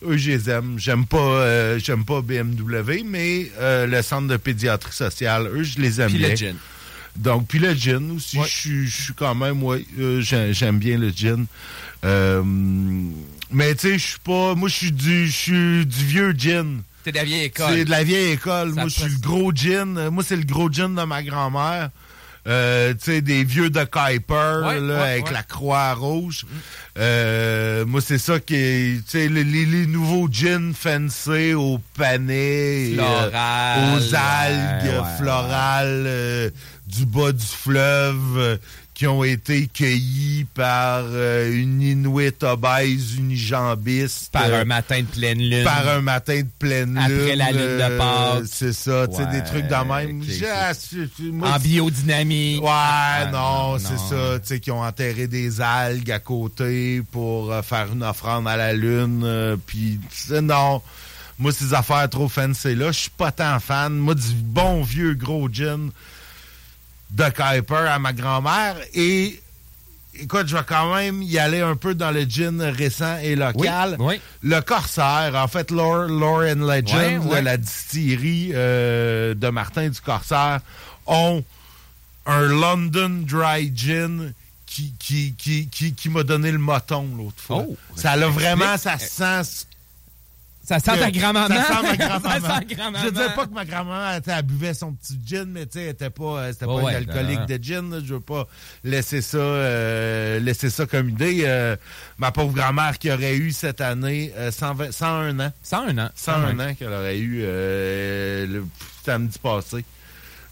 Eux, 0.05 0.17
je 0.17 0.29
les 0.31 0.49
aime. 0.49 0.75
J'aime 0.77 1.05
pas, 1.07 1.17
euh, 1.17 1.79
j'aime 1.79 2.05
pas 2.05 2.21
BMW, 2.21 3.03
mais 3.05 3.49
euh, 3.59 3.87
le 3.87 4.01
Centre 4.03 4.27
de 4.27 4.37
pédiatrie 4.37 4.93
sociale, 4.93 5.47
eux, 5.53 5.63
je 5.63 5.79
les 5.79 5.99
aime 6.01 6.09
Puis 6.09 6.19
bien. 6.19 6.29
le 6.29 6.35
gin. 6.35 6.55
Donc, 7.15 7.47
puis 7.47 7.57
le 7.57 7.73
gin 7.73 8.11
aussi, 8.11 8.37
je 8.43 8.47
suis- 8.47 8.87
je 8.87 9.01
suis 9.05 9.13
quand 9.15 9.33
même, 9.33 9.63
ouais, 9.63 9.83
euh, 9.99 10.21
j'ai- 10.21 10.53
j'aime 10.53 10.77
bien 10.77 10.99
le 10.99 11.09
gin. 11.09 11.47
Euh, 12.05 12.43
mais 13.51 13.73
tu 13.73 13.81
sais, 13.87 13.97
je 13.97 14.05
suis 14.09 14.19
pas, 14.19 14.53
moi, 14.53 14.69
je 14.69 14.75
suis 14.75 14.91
du, 14.91 15.25
je 15.27 15.31
suis 15.35 15.85
du 15.87 16.05
vieux 16.05 16.33
gin. 16.37 16.81
T'es 17.07 17.13
de 17.13 17.17
la 17.19 17.23
vieille 17.23 17.43
école. 17.45 17.73
C'est 17.73 17.85
de 17.85 17.89
la 17.89 18.03
vieille 18.03 18.31
école. 18.33 18.69
Ça 18.75 18.81
moi, 18.81 18.89
je 18.89 18.93
suis 18.99 19.09
le 19.09 19.19
gros 19.21 19.51
gin. 19.55 19.97
Euh, 19.97 20.11
Moi, 20.11 20.25
c'est 20.27 20.35
le 20.35 20.43
gros 20.43 20.69
gin 20.69 20.93
de 20.93 21.03
ma 21.03 21.23
grand-mère. 21.23 21.89
Euh, 22.49 22.93
tu 22.93 22.99
sais, 23.11 23.21
des 23.21 23.45
vieux 23.45 23.69
de 23.69 23.83
Kuiper, 23.85 24.61
Ouais, 24.65 24.79
là, 24.81 24.93
ouais, 25.01 25.09
avec 25.11 25.27
ouais. 25.27 25.31
la 25.33 25.43
croix 25.43 25.93
rouge. 25.93 26.45
Euh, 26.97 27.85
moi, 27.85 28.01
c'est 28.01 28.17
ça 28.17 28.39
qui 28.41 28.55
est, 28.55 28.95
tu 29.05 29.11
sais, 29.19 29.29
les, 29.29 29.43
les- 29.45 29.65
les 29.65 29.85
nouveaux 29.87 30.27
gins 30.31 30.71
fancy 30.73 31.53
au 31.53 31.79
panais, 31.97 32.93
euh, 32.97 33.29
Floral, 33.29 33.95
aux 33.97 34.15
algues 34.15 35.05
florales 35.17 36.51
du 36.87 37.05
bas 37.05 37.31
du 37.31 37.45
fleuve, 37.45 38.59
qui 38.97 39.05
ont 39.05 39.23
été 39.23 39.67
cueillis 39.67 40.47
par 40.55 41.03
euh, 41.05 41.53
une 41.53 41.83
Inuit 41.83 42.41
obèse 42.41 43.15
unijambiste. 43.15 44.31
Par 44.31 44.45
euh, 44.45 44.61
un 44.61 44.65
matin 44.65 45.01
de 45.01 45.05
pleine 45.05 45.37
lune. 45.37 45.63
par 45.63 45.87
un 45.87 46.01
matin 46.01 46.41
de 46.41 46.47
pleine 46.57 46.95
lune. 46.95 46.97
Après 46.97 47.35
la 47.35 47.51
lune 47.51 47.77
de 47.77 47.81
euh, 47.83 47.97
Pâques. 47.99 48.45
C'est 48.47 48.73
ça, 48.73 49.07
tu 49.07 49.17
sais, 49.17 49.27
des 49.27 49.43
trucs 49.43 49.67
de 49.67 49.75
même. 49.75 50.23
moi, 51.31 51.51
En 51.51 51.59
biodynamique. 51.59 52.63
Ouais, 52.63 52.69
Ah, 52.71 53.29
non, 53.31 53.73
non, 53.73 53.77
c'est 53.77 53.99
ça, 53.99 54.39
tu 54.39 54.47
sais, 54.47 54.59
qui 54.59 54.71
ont 54.71 54.81
enterré 54.81 55.27
des 55.27 55.61
algues 55.61 56.09
à 56.11 56.17
côté 56.17 57.03
pour 57.11 57.53
faire 57.63 57.89
une 57.93 58.01
offrande 58.01 58.47
à 58.47 58.57
la 58.57 58.73
lune, 58.73 59.59
puis 59.67 59.99
tu 60.09 60.17
sais, 60.17 60.41
non. 60.41 60.81
Moi, 61.37 61.51
ces 61.51 61.75
affaires 61.75 62.09
trop 62.09 62.27
fancy 62.27 62.73
là, 62.73 62.91
je 62.91 63.01
suis 63.01 63.09
pas 63.11 63.31
tant 63.31 63.59
fan. 63.59 63.93
Moi, 63.93 64.15
du 64.15 64.33
bon 64.33 64.81
vieux 64.81 65.13
gros 65.13 65.49
gin 65.51 65.91
de 67.11 67.29
Kuiper 67.29 67.87
à 67.89 67.99
ma 67.99 68.13
grand-mère 68.13 68.75
et 68.93 69.41
écoute, 70.19 70.47
je 70.47 70.57
vais 70.57 70.63
quand 70.67 70.93
même 70.95 71.21
y 71.21 71.37
aller 71.37 71.61
un 71.61 71.75
peu 71.75 71.95
dans 71.95 72.11
le 72.11 72.23
gin 72.23 72.61
récent 72.61 73.17
et 73.19 73.35
local. 73.35 73.95
Oui, 73.99 74.15
oui. 74.15 74.21
Le 74.43 74.61
Corsaire, 74.61 75.33
en 75.35 75.47
fait, 75.47 75.71
Lore, 75.71 76.07
Lore 76.07 76.41
and 76.41 76.65
Legend, 76.65 77.25
ouais. 77.25 77.39
de 77.39 77.45
la 77.45 77.57
distillerie 77.57 78.51
euh, 78.53 79.33
de 79.33 79.49
Martin 79.49 79.89
du 79.89 80.01
Corsaire, 80.01 80.59
ont 81.05 81.43
un 82.25 82.41
London 82.41 83.23
Dry 83.25 83.71
Gin 83.75 84.33
qui, 84.65 84.93
qui, 84.99 85.33
qui, 85.37 85.67
qui, 85.67 85.93
qui 85.93 86.09
m'a 86.09 86.23
donné 86.23 86.51
le 86.51 86.57
moton 86.57 87.07
l'autre 87.15 87.39
fois. 87.41 87.65
Oh, 87.67 87.77
ça 87.95 88.11
a 88.11 88.27
vraiment, 88.27 88.77
ça 88.77 88.97
sent... 88.97 89.66
Ça 90.67 90.79
sent 90.79 90.99
ta 90.99 91.09
que- 91.11 91.17
grand-maman. 91.17 91.47
Ça 91.55 91.63
sent 91.63 91.81
ma 91.81 91.89
Ça 91.97 92.19
grand-maman. 92.19 92.59
grand-maman. 92.69 92.99
Je 93.05 93.09
dis 93.09 93.35
pas 93.35 93.45
que 93.47 93.53
ma 93.53 93.63
grand-maman, 93.65 94.19
elle, 94.27 94.43
buvait 94.43 94.73
son 94.73 94.91
petit 94.93 95.17
gin, 95.25 95.45
mais 95.47 95.65
tu 95.65 95.79
sais, 95.79 95.83
elle 95.85 95.89
était 95.91 96.09
pas, 96.09 96.23
euh, 96.39 96.51
c'était 96.51 96.65
pas 96.65 96.75
ouais, 96.75 96.91
une 96.91 97.09
alcoolique 97.09 97.45
de 97.45 97.63
gin. 97.63 97.89
là. 97.89 97.99
Je 98.05 98.13
veux 98.15 98.19
pas 98.19 98.45
laisser 98.83 99.21
ça, 99.21 99.37
euh, 99.37 100.39
laisser 100.39 100.69
ça 100.69 100.85
comme 100.85 101.07
idée. 101.09 101.43
Euh, 101.45 101.77
ma 102.17 102.31
pauvre 102.33 102.53
grand-mère 102.53 102.99
qui 102.99 103.09
aurait 103.11 103.37
eu 103.37 103.51
cette 103.53 103.79
année 103.79 104.33
euh, 104.35 104.51
120 104.51 104.91
101 104.91 105.39
ans. 105.39 105.53
101 105.63 105.97
ans. 105.99 106.09
101 106.15 106.59
ans 106.59 106.73
qu'elle 106.75 106.91
aurait 106.91 107.17
eu 107.17 107.41
euh, 107.43 108.45
le 108.47 108.65
samedi 109.05 109.39
passé. 109.39 109.85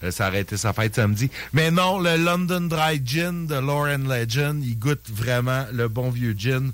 Euh, 0.03 0.11
ça 0.11 0.29
aurait 0.29 0.41
été 0.41 0.55
sa 0.55 0.71
fête 0.71 0.95
samedi. 0.95 1.29
Mais 1.51 1.71
non, 1.71 1.99
le 1.99 2.15
London 2.15 2.61
Dry 2.61 3.01
Gin 3.03 3.47
de 3.47 3.55
Lauren 3.55 4.07
Legend, 4.07 4.63
il 4.63 4.77
goûte 4.79 5.09
vraiment 5.11 5.65
le 5.73 5.87
bon 5.89 6.09
vieux 6.09 6.35
gin. 6.37 6.71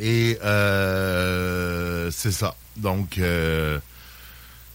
Et 0.00 0.38
euh, 0.44 2.10
c'est 2.10 2.32
ça. 2.32 2.54
Donc, 2.76 3.18
euh, 3.18 3.78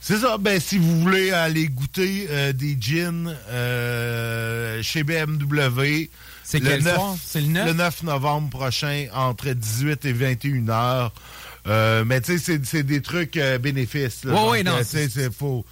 c'est 0.01 0.18
ça. 0.18 0.38
Ben, 0.38 0.59
si 0.59 0.78
vous 0.78 0.99
voulez 1.01 1.32
aller 1.32 1.68
goûter 1.68 2.28
euh, 2.30 2.51
des 2.53 2.78
gins 2.80 3.34
chez 4.82 5.03
BMW, 5.03 6.09
C'est 6.43 6.59
le 6.59 6.70
quel 6.70 6.84
9 6.84 6.95
soir? 6.95 7.16
C'est 7.26 7.41
le 7.41 7.47
9? 7.47 7.68
Le 7.68 7.74
9 7.74 8.03
novembre 8.03 8.49
prochain, 8.49 9.07
entre 9.14 9.49
18 9.51 10.05
et 10.05 10.14
21 10.14 10.70
heures. 10.70 11.14
Mais 12.05 12.20
tu 12.22 12.38
sais, 12.38 12.38
c'est- 12.39 12.66
c'est 12.66 12.84
des 12.84 13.01
trucs 13.01 13.39
bénéfices. 13.61 14.26
Donc, 14.26 14.51
ouais, 14.51 14.64
non, 14.64 14.78
c'est- 14.84 15.09
c'est 15.09 15.34
faux. 15.34 15.66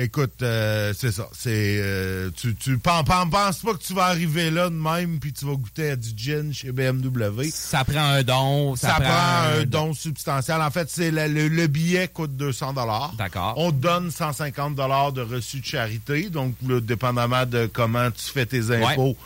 Écoute, 0.00 0.42
euh, 0.42 0.94
c'est 0.96 1.10
ça. 1.10 1.28
C'est 1.36 1.50
euh, 1.82 2.30
tu 2.36 2.54
tu 2.54 2.78
penses, 2.78 3.04
penses 3.04 3.58
pas 3.58 3.72
que 3.74 3.82
tu 3.82 3.94
vas 3.94 4.04
arriver 4.04 4.48
là 4.50 4.70
de 4.70 4.74
même 4.74 5.18
puis 5.18 5.32
tu 5.32 5.44
vas 5.44 5.54
goûter 5.56 5.90
à 5.90 5.96
du 5.96 6.10
gin 6.16 6.52
chez 6.54 6.70
BMW. 6.70 7.50
Ça 7.52 7.84
prend 7.84 8.04
un 8.12 8.22
don. 8.22 8.76
Ça, 8.76 8.94
prend, 9.00 9.58
un 9.60 9.64
don 9.64 9.94
substantiel. 9.94 10.60
En 10.62 10.70
fait, 10.70 10.88
c'est 10.88 11.10
le, 11.10 11.26
le- 11.26 11.48
le 11.48 11.66
billet 11.66 12.06
coûte 12.06 12.36
200 12.36 12.74
dollars. 12.74 13.12
D'accord. 13.18 13.54
On 13.56 13.72
te 13.72 13.76
donne 13.78 14.12
150 14.12 14.76
dollars 14.76 15.10
de 15.12 15.22
reçu 15.22 15.58
de 15.58 15.66
charité. 15.66 16.30
Donc, 16.30 16.54
là, 16.68 16.80
dépendamment 16.80 17.44
de 17.44 17.68
comment 17.72 18.08
tu 18.12 18.30
fais 18.32 18.46
tes 18.46 18.70
impôts, 18.70 19.16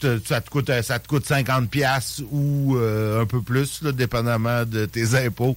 te- 0.00 0.18
ça 0.26 0.42
te 0.42 0.50
coûte 0.50 0.70
ça 0.82 0.98
te 0.98 1.08
coûte 1.08 1.24
50 1.26 1.70
pièces 1.70 2.20
ou 2.30 2.76
euh, 2.76 3.22
un 3.22 3.26
peu 3.26 3.40
plus, 3.40 3.80
là, 3.82 3.92
dépendamment 3.92 4.64
de 4.66 4.84
tes 4.84 5.14
impôts. 5.14 5.56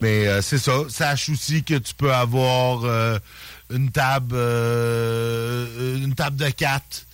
Mais 0.00 0.26
euh, 0.26 0.42
c'est 0.42 0.58
ça. 0.58 0.84
Sache 0.88 1.28
aussi 1.30 1.62
que 1.62 1.74
tu 1.74 1.94
peux 1.94 2.12
avoir 2.12 2.84
euh, 2.84 3.18
une 3.70 3.90
table 3.90 4.34
euh, 4.34 5.96
une 5.98 6.14
table 6.14 6.36
de 6.36 6.50
4 6.50 7.06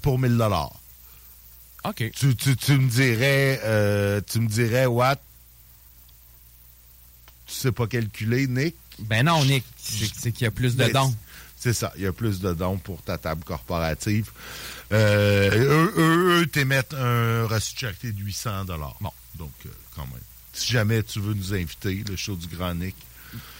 pour 0.00 0.18
1000 0.18 0.36
dollars. 0.36 0.72
OK. 1.84 2.10
Tu, 2.14 2.36
tu, 2.36 2.56
tu 2.56 2.78
me 2.78 2.88
dirais 2.88 4.22
tu 4.26 4.40
me 4.40 4.48
dirais 4.48 4.86
what? 4.86 5.16
Tu 7.46 7.54
sais 7.54 7.72
pas 7.72 7.86
calculer 7.86 8.46
Nick? 8.46 8.74
Ben 8.98 9.24
non, 9.24 9.44
Nick, 9.44 9.64
c'est 9.76 10.32
qu'il 10.32 10.44
y 10.44 10.46
a 10.46 10.50
plus 10.50 10.76
de 10.76 10.88
dons. 10.88 11.14
C'est 11.56 11.72
ça, 11.72 11.92
il 11.96 12.02
y 12.02 12.06
a 12.06 12.12
plus 12.12 12.40
de 12.40 12.52
dons 12.54 12.78
pour 12.78 13.02
ta 13.02 13.18
table 13.18 13.44
corporative. 13.44 14.30
Euh, 14.92 15.50
eux, 15.54 15.94
eux, 15.96 16.40
eux 16.40 16.46
t'émettent 16.46 16.94
un 16.94 17.46
reçu 17.46 17.74
de 17.74 17.78
charité 17.78 18.10
de 18.12 18.20
800 18.20 18.64
dollars. 18.64 18.96
Bon, 19.00 19.12
donc 19.36 19.52
quand 19.94 20.06
même. 20.06 20.20
Si 20.52 20.72
jamais 20.72 21.02
tu 21.02 21.20
veux 21.20 21.34
nous 21.34 21.54
inviter, 21.54 22.04
le 22.08 22.16
show 22.16 22.36
du 22.36 22.46
Grand 22.46 22.74
Nick. 22.74 22.94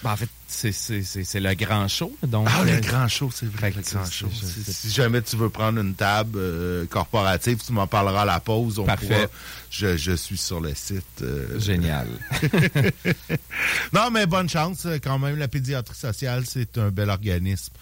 Ben, 0.03 0.11
en 0.11 0.15
fait, 0.15 0.29
c'est- 0.47 1.39
le 1.39 1.53
grand 1.55 1.87
show. 1.87 2.15
Donc, 2.27 2.47
Ah, 2.51 2.63
le 2.63 2.73
euh, 2.73 2.79
grand 2.79 3.07
show, 3.07 3.31
c'est 3.33 3.47
vrai, 3.47 3.73
le 3.75 3.81
grand 3.81 4.05
show. 4.05 4.29
Si, 4.31 4.91
jamais 4.91 5.19
tu 5.23 5.35
veux 5.35 5.49
prendre 5.49 5.79
une 5.81 5.95
table 5.95 6.37
euh, 6.37 6.85
corporative, 6.85 7.57
tu 7.65 7.71
m'en 7.73 7.87
parleras 7.87 8.21
à 8.21 8.25
la 8.25 8.39
pause. 8.39 8.77
On 8.77 8.85
Parfait. 8.85 9.07
pourra- 9.07 9.27
je, 9.71 9.97
je 9.97 10.11
suis 10.11 10.37
sur 10.37 10.59
le 10.61 10.75
site. 10.75 11.03
euh, 11.23 11.59
Génial. 11.59 12.07
non, 13.93 14.11
mais 14.11 14.25
bonne 14.25 14.49
chance 14.49 14.87
quand 15.03 15.17
même. 15.19 15.37
La 15.37 15.47
pédiatrie 15.47 15.97
sociale, 15.97 16.43
c'est 16.47 16.77
un 16.77 16.89
bel 16.91 17.09
organisme. 17.09 17.73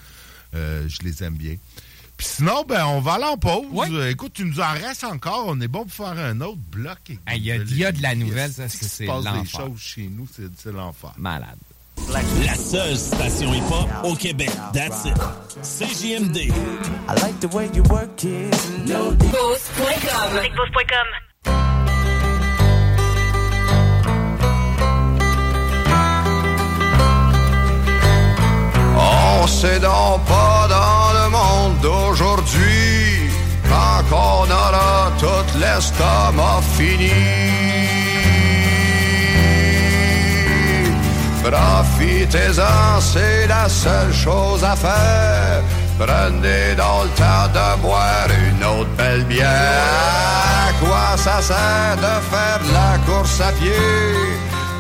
Euh, 0.56 0.88
je 0.88 1.00
les 1.04 1.24
aime 1.24 1.36
bien. 1.36 1.56
Puis 2.22 2.30
sinon, 2.36 2.64
ben, 2.70 2.86
on 2.86 3.02
va 3.02 3.14
aller 3.14 3.24
en 3.26 3.36
pause. 3.36 3.66
Euh, 3.92 4.12
Écoute, 4.12 4.34
tu 4.36 4.46
nous 4.46 4.60
en 4.60 4.74
restes 4.74 5.04
encore. 5.06 5.46
On 5.48 5.60
est 5.60 5.68
bon 5.68 5.86
pour 5.86 5.92
faire 6.06 6.24
un 6.24 6.40
autre 6.42 6.60
bloc. 6.72 7.00
Ah, 7.26 7.34
Il 7.36 7.42
y, 7.44 7.52
a- 7.52 7.56
il 7.56 7.76
y 7.76 7.84
a 7.84 7.92
de 7.92 8.00
la 8.00 8.14
nouvelle, 8.14 8.52
ça, 8.52 8.70
c'est 8.70 8.86
c'est 8.86 9.06
passe 9.08 9.24
des 9.24 9.50
choses 9.50 9.80
chez 9.80 10.08
nous, 10.08 10.28
c'est 10.36 10.72
l'enfer. 10.72 11.14
Malade. 11.18 11.58
La 12.46 12.54
seule 12.56 12.96
station 12.96 13.52
hip-hop 13.56 13.88
au 14.04 14.14
Québec. 14.14 14.52
That's 14.72 15.04
it. 15.06 15.16
CJMD. 15.64 16.38
I 16.38 16.52
like 17.24 17.40
the 17.40 17.52
way 17.56 17.72
you 17.74 17.82
work 17.90 18.24
it. 18.24 18.56
No. 18.88 19.16
On 29.44 29.48
sait 29.48 29.80
donc 29.80 30.24
pas 30.26 30.68
dans 30.70 31.01
d'aujourd'hui 32.42 33.30
quand 33.70 34.16
on 34.16 34.44
aura 34.52 35.12
tout 35.20 35.60
l'estomac 35.60 36.62
fini. 36.78 37.12
Profitez-en, 41.44 43.02
c'est 43.02 43.48
la 43.48 43.68
seule 43.68 44.14
chose 44.14 44.64
à 44.64 44.76
faire. 44.76 45.64
Prenez 45.98 46.76
dans 46.76 47.04
le 47.04 47.10
temps 47.10 47.48
de 47.54 47.82
boire 47.82 48.28
une 48.30 48.64
autre 48.64 48.90
belle 48.98 49.24
bière. 49.26 49.48
À 50.68 50.74
quoi 50.80 51.18
ça 51.18 51.42
sert 51.42 51.98
de 51.98 52.16
faire 52.32 52.62
la 52.74 52.98
course 53.06 53.42
à 53.42 53.52
pied? 53.54 53.72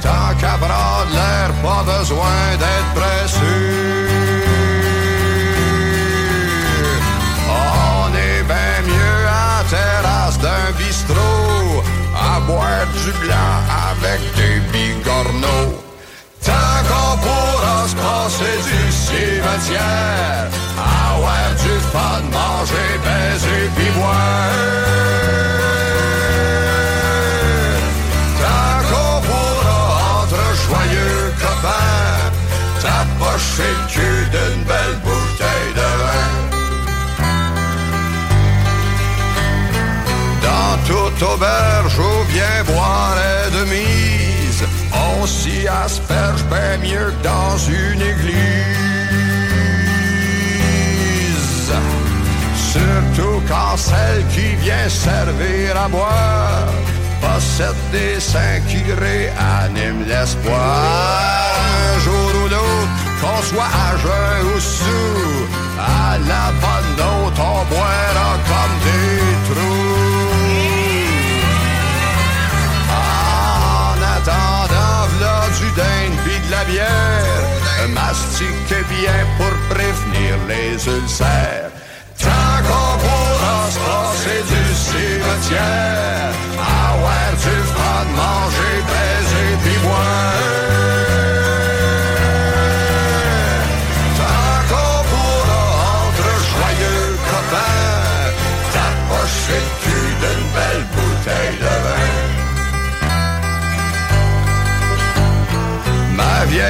Tant 0.01 0.33
qu'à 0.39 0.57
prendre 0.57 1.11
l'air, 1.13 1.51
pas 1.63 1.83
besoin 1.83 2.57
d'être 2.59 2.93
pressé. 2.95 4.01
Terrasse 9.71 10.37
d'un 10.37 10.67
bistrot, 10.77 11.83
à 12.13 12.39
boire 12.41 12.87
du 13.03 13.11
blanc 13.23 13.55
avec 13.91 14.19
des 14.39 14.57
bigorneaux. 14.73 15.73
Tant 16.47 16.77
qu'on 16.89 17.13
pourra 17.25 17.77
se 17.91 17.95
passer 18.05 18.57
du 18.69 18.81
cimetière, 19.05 20.47
avoir 21.09 21.49
du 21.63 21.75
fun, 21.93 22.21
manger, 22.37 22.91
baiser, 23.05 23.63
puis 23.75 23.91
boire. 23.97 24.91
Auberge 41.23 41.99
où 41.99 42.25
bien 42.31 42.63
boire 42.65 43.15
est 43.17 43.51
de 43.51 43.63
mise, 43.65 44.63
on 44.91 45.25
s'y 45.25 45.67
asperge 45.67 46.43
bien 46.45 46.77
mieux 46.81 47.11
que 47.11 47.23
dans 47.23 47.57
une 47.57 48.01
église. 48.01 48.41
Surtout 52.55 53.41
quand 53.47 53.77
celle 53.77 54.25
qui 54.33 54.55
vient 54.55 54.89
servir 54.89 55.77
à 55.77 55.87
boire 55.87 56.67
possède 57.21 57.75
des 57.91 58.19
seins 58.19 58.61
qui 58.67 58.81
réaniment 58.93 60.05
l'espoir. 60.07 60.81
Un 61.93 61.99
jour 61.99 62.31
ou 62.43 62.47
l'autre, 62.47 62.97
qu'on 63.21 63.41
soit 63.43 63.71
à 63.87 63.97
jeun 63.97 64.55
ou 64.55 64.59
sous, 64.59 65.47
à 65.79 66.17
la 66.17 66.45
bonne 66.63 66.91
note, 66.97 67.39
on 67.39 67.63
boira 67.69 68.31
comme 68.49 68.75
des 68.85 69.53
trous. 69.53 69.80
La 76.61 76.71
bière, 76.71 77.89
mastiquez 77.89 78.83
bien 78.89 79.25
pour 79.37 79.53
prévenir 79.69 80.35
les 80.47 80.73
ulcères. 80.73 81.71
Tant 82.19 82.57
qu'on 82.67 82.97
pourra 83.03 83.71
se 83.71 83.79
passer 83.79 84.41
du 84.51 84.73
cimetière, 84.73 86.33
avoir 86.89 87.31
du 87.45 87.57
fun, 87.73 88.05
manger, 88.15 88.77
baiser 88.89 89.51
pis 89.63 89.79
boire. 89.79 90.60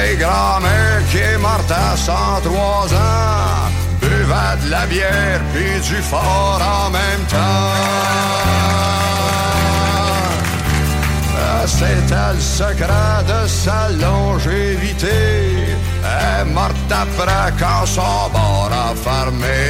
Vieille 0.02 0.16
grand-mère 0.16 1.00
qui 1.10 1.18
est 1.18 1.38
morte 1.38 1.70
à 1.70 1.96
103 1.96 2.94
ans 2.94 3.70
buvait 4.00 4.64
de 4.64 4.70
la 4.70 4.86
bière 4.86 5.40
puis 5.52 5.80
du 5.80 6.02
fort 6.02 6.60
en 6.60 6.90
même 6.90 7.24
temps. 7.28 7.70
Ah, 11.38 11.66
C'était 11.66 12.34
le 12.34 12.40
secret 12.40 13.18
de 13.32 13.46
sa 13.46 13.88
longévité. 13.90 15.06
Elle 16.04 16.48
est 16.48 16.50
morte 16.52 16.90
après 16.90 17.52
quand 17.58 17.86
son 17.86 18.30
bar 18.32 18.70
a 18.72 18.94
fermé. 18.94 19.60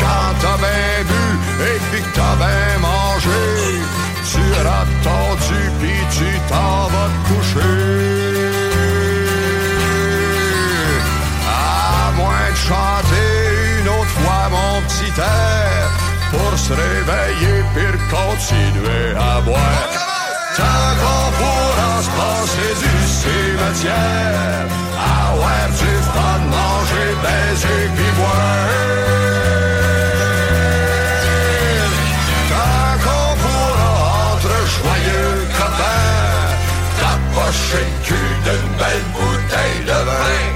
Quand 0.00 0.30
t'as 0.40 0.58
bien 0.58 1.04
bu 1.10 1.24
et 1.70 1.78
puis 1.90 2.02
que 2.02 2.14
t'as 2.14 2.36
bien 2.36 2.78
mangé, 2.80 3.44
tu 4.30 4.42
rates 4.66 4.96
ton 5.04 5.24
du 5.46 5.60
pis 5.80 6.16
tu 6.16 6.30
t'en 6.48 6.88
vas 6.92 7.08
te 7.08 7.28
coucher. 7.28 8.17
Chanter 12.68 13.80
une 13.80 13.88
autre 13.88 14.14
fois 14.20 14.44
mon 14.50 14.74
petit 14.86 15.14
air 15.18 15.84
pour 16.32 16.52
se 16.58 16.72
réveiller 16.72 17.56
puis 17.74 17.92
continuer 18.16 19.08
à 19.16 19.40
boire. 19.40 19.90
Tant 20.58 20.90
qu'on 21.00 21.26
pourra 21.40 21.92
se 22.06 22.10
passer 22.18 22.70
du 22.84 22.96
cimetière, 23.20 24.66
avoir 25.24 25.66
du 25.82 25.92
fun, 26.12 26.40
manger, 26.56 27.10
baiser 27.24 27.82
puis 27.96 28.12
boire. 28.18 28.68
Tant 32.52 32.94
qu'on 33.04 33.30
pourra 33.42 33.90
entre 34.32 34.54
joyeux 34.76 35.36
copains, 35.58 36.50
t'approcher 37.00 37.84
le 37.90 37.98
cul 38.06 38.30
d'une 38.44 38.70
belle 38.80 39.06
bouteille 39.14 39.82
de 39.90 39.98
vin? 40.08 40.47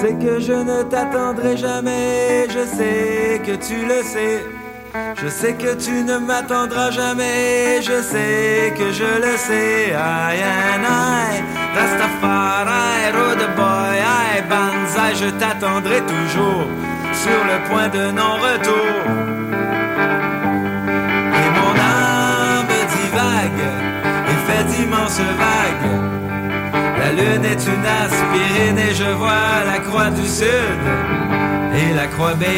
Sais 0.00 0.14
que 0.14 0.38
je 0.40 0.52
ne 0.52 0.82
t'attendrai 0.84 1.56
jamais, 1.56 2.46
je 2.48 2.64
sais 2.76 3.40
que 3.44 3.54
tu 3.66 3.86
le 3.86 4.02
sais. 4.02 4.44
Je 5.20 5.28
sais 5.28 5.54
que 5.54 5.74
tu 5.74 6.04
ne 6.04 6.18
m'attendras 6.18 6.90
jamais, 6.90 7.80
je 7.82 8.00
sais 8.00 8.72
que 8.78 8.92
je 8.92 9.10
le 9.24 9.36
sais. 9.36 9.90
I 9.90 10.42
and 10.74 10.84
I, 10.84 11.42
Rastafari, 11.76 13.12
Road 13.16 13.42
Boy, 13.56 13.98
I, 13.98 14.42
Banzai, 14.48 15.14
je 15.22 15.30
t'attendrai 15.30 16.00
toujours 16.00 16.66
sur 17.12 17.40
le 17.50 17.68
point 17.68 17.88
de 17.88 18.10
non-retour. 18.12 18.94
Et 21.42 21.50
mon 21.58 21.74
âme 21.98 22.74
divague 22.94 23.66
et 24.30 24.38
fait 24.46 24.64
d'immenses 24.64 25.20
vagues. 25.20 26.17
La 27.08 27.14
lune 27.14 27.44
est 27.46 27.64
une 27.66 27.86
aspirine 27.86 28.78
et 28.78 28.94
je 28.94 29.10
vois 29.16 29.64
la 29.64 29.78
croix 29.78 30.10
du 30.10 30.28
sud 30.28 30.44
et 31.74 31.94
la 31.94 32.06
croix 32.06 32.34
Bayeux. 32.34 32.50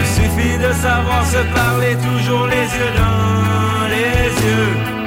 Il 0.00 0.06
suffit 0.16 0.58
de 0.58 0.72
savoir 0.72 1.24
se 1.24 1.38
parler 1.54 1.96
toujours 1.96 2.48
les 2.48 2.56
yeux 2.56 2.92
dans 2.98 3.86
les 3.88 4.46
yeux. 4.46 5.03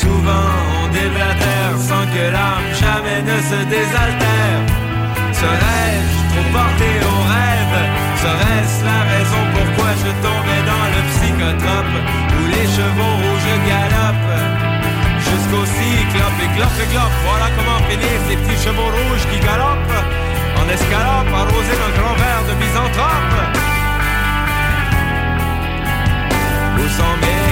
Souvent 0.00 0.50
on 0.78 0.86
déblatère 0.92 1.74
sans 1.76 2.04
que 2.14 2.24
l'âme 2.34 2.70
jamais 2.82 3.20
ne 3.22 3.38
se 3.50 3.58
désaltère. 3.66 4.60
Serais-je 5.32 6.16
trop 6.30 6.48
porté 6.54 6.88
au 7.02 7.18
rêve? 7.34 7.76
Serait-ce 8.22 8.84
la 8.84 9.00
raison 9.12 9.42
pourquoi 9.54 9.90
je 10.02 10.10
tombais 10.26 10.62
dans 10.70 10.86
le 10.94 11.00
psychotrope 11.10 11.96
Où 12.36 12.42
les 12.54 12.66
chevaux 12.76 13.14
rouges 13.22 13.54
galopent? 13.66 14.42
Jusqu'au 15.18 15.64
cyclope 15.66 16.40
et 16.44 16.50
clope 16.56 16.78
et 16.82 16.88
clope 16.92 17.18
Voilà 17.26 17.48
comment 17.56 17.80
finir 17.90 18.14
ces 18.28 18.36
petits 18.36 18.60
chevaux 18.64 18.90
rouges 18.98 19.26
qui 19.30 19.38
galopent. 19.38 20.02
En 20.58 20.66
escalope 20.74 21.32
arrosés 21.42 21.78
d'un 21.80 21.92
grand 21.98 22.14
verre 22.22 22.44
de 22.50 22.54
misanthrope. 22.62 23.34
Où 26.78 26.84
sont 26.98 27.16
mes 27.22 27.48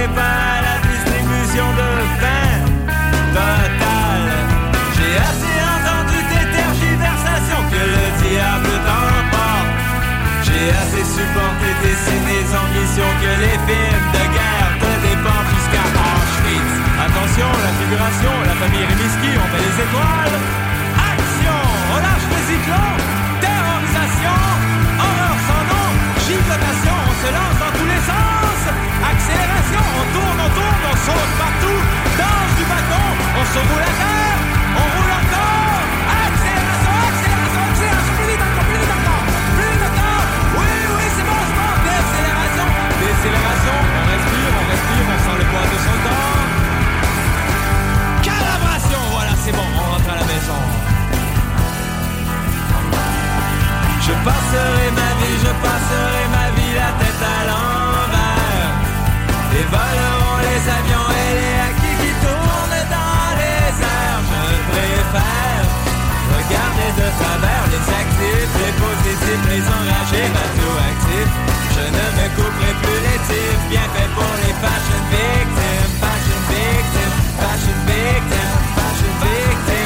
Pas 0.00 0.64
la 0.64 0.80
distribution 0.80 1.68
de 1.76 1.90
pain 2.24 2.56
total. 3.36 4.22
J'ai 4.96 5.14
assez 5.28 5.56
entendu 5.76 6.18
tes 6.32 6.46
tergiversations 6.56 7.64
que 7.68 7.82
le 7.84 8.06
diable 8.24 8.72
t'emporte. 8.80 9.76
J'ai 10.40 10.72
assez 10.72 11.04
supporté 11.04 11.68
tes 11.84 11.96
tes 12.00 12.48
ambitions 12.48 13.12
que 13.20 13.32
les 13.44 13.56
films 13.68 14.08
de 14.16 14.24
guerre 14.32 14.72
te 14.80 14.92
dépendent 15.04 15.52
jusqu'à 15.52 15.84
Auschwitz. 15.84 16.72
Attention, 16.96 17.50
la 17.60 17.72
figuration, 17.76 18.32
la 18.48 18.56
famille 18.56 18.86
Rimouski, 18.88 19.30
on 19.36 19.46
fait 19.52 19.62
les 19.68 19.76
étoiles. 19.84 20.38
Action, 21.12 21.60
on 21.92 21.98
lâche 22.00 22.28
les 22.32 22.44
cyclones. 22.48 23.04
Terrorisation, 23.44 24.38
horreur 24.96 25.36
sans 25.44 25.64
nom, 25.68 25.90
gigotation, 26.24 26.96
on 27.04 27.14
se 27.20 27.28
lance 27.36 27.58
dans 27.60 27.72
tous 27.76 27.88
les 27.92 28.02
sens. 28.08 28.39
Accélération, 30.50 30.66
on 30.90 30.96
saute 31.06 31.34
partout. 31.38 31.80
Danse 32.18 32.54
du 32.58 32.64
bâton, 32.64 33.06
on 33.38 33.44
se 33.44 33.58
roule 33.70 33.82
à 33.82 33.92
terre, 34.02 34.38
on 34.74 34.86
roule 34.94 35.12
encore. 35.20 35.82
Accélération, 36.26 36.94
accélération, 37.10 37.62
accélération, 37.70 38.14
plus 38.18 38.28
vite 38.30 38.42
encore, 38.42 38.66
plus 38.66 38.78
vite 38.82 38.94
encore, 38.98 39.24
plus 39.54 39.70
vite 39.70 39.84
encore. 39.90 40.24
Oui, 40.58 40.70
oui, 40.96 41.06
c'est 41.14 41.26
bon, 41.28 41.38
c'est 41.46 41.58
bon. 41.60 41.70
Décélération, 41.86 42.66
décélération, 42.98 43.76
on 43.94 44.04
respire, 44.10 44.50
on 44.58 44.64
respire, 44.70 45.04
on 45.06 45.18
sent 45.22 45.36
le 45.38 45.46
poids 45.50 45.66
de 45.70 45.78
son 45.86 45.96
corps. 46.04 46.46
Calibration, 48.26 49.02
voilà, 49.14 49.32
c'est 49.38 49.54
bon, 49.54 49.68
on 49.70 49.84
rentre 49.94 50.10
à 50.10 50.16
la 50.18 50.26
maison. 50.26 50.60
Je 54.02 54.14
passerai 54.26 54.86
ma 54.98 55.10
vie, 55.22 55.38
je 55.38 55.52
passerai 55.62 56.29
les 67.72 67.86
actifs, 68.00 68.52
les 68.62 68.74
positifs, 68.80 69.44
les 69.48 69.64
enragés, 69.78 70.28
radioactifs. 70.38 71.34
Je 71.74 71.84
ne 71.96 72.04
me 72.16 72.26
couperai 72.36 72.72
plus 72.82 73.00
les 73.06 73.20
tifs, 73.28 73.64
bien 73.68 73.86
fait 73.94 74.10
pour 74.14 74.32
les 74.42 74.54
fashion 74.62 75.02
victims, 75.10 75.92
fashion 76.00 76.40
victims, 76.50 77.16
fashion 77.40 77.78
victims, 77.86 78.56
fashion 78.76 79.12
victims, 79.24 79.79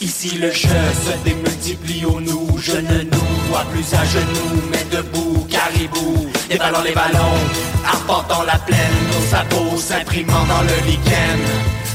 Ici 0.00 0.38
le 0.38 0.50
jeu 0.50 0.68
se 0.68 1.24
démultiplie 1.24 2.04
au 2.04 2.20
nous, 2.20 2.58
je 2.58 2.72
ne 2.72 3.02
nous 3.02 3.26
vois 3.48 3.64
plus 3.72 3.94
à 3.94 4.04
genoux, 4.04 4.62
mais 4.70 4.84
debout, 4.90 5.46
caribou, 5.48 6.26
dévallant 6.48 6.82
les 6.82 6.92
ballons, 6.92 7.38
arpentant 7.84 8.42
la 8.42 8.58
plaine, 8.58 8.78
nos 9.12 9.26
sabots 9.30 9.78
s'imprimant 9.78 10.44
dans 10.46 10.62
le 10.62 10.86
lichen. 10.86 11.40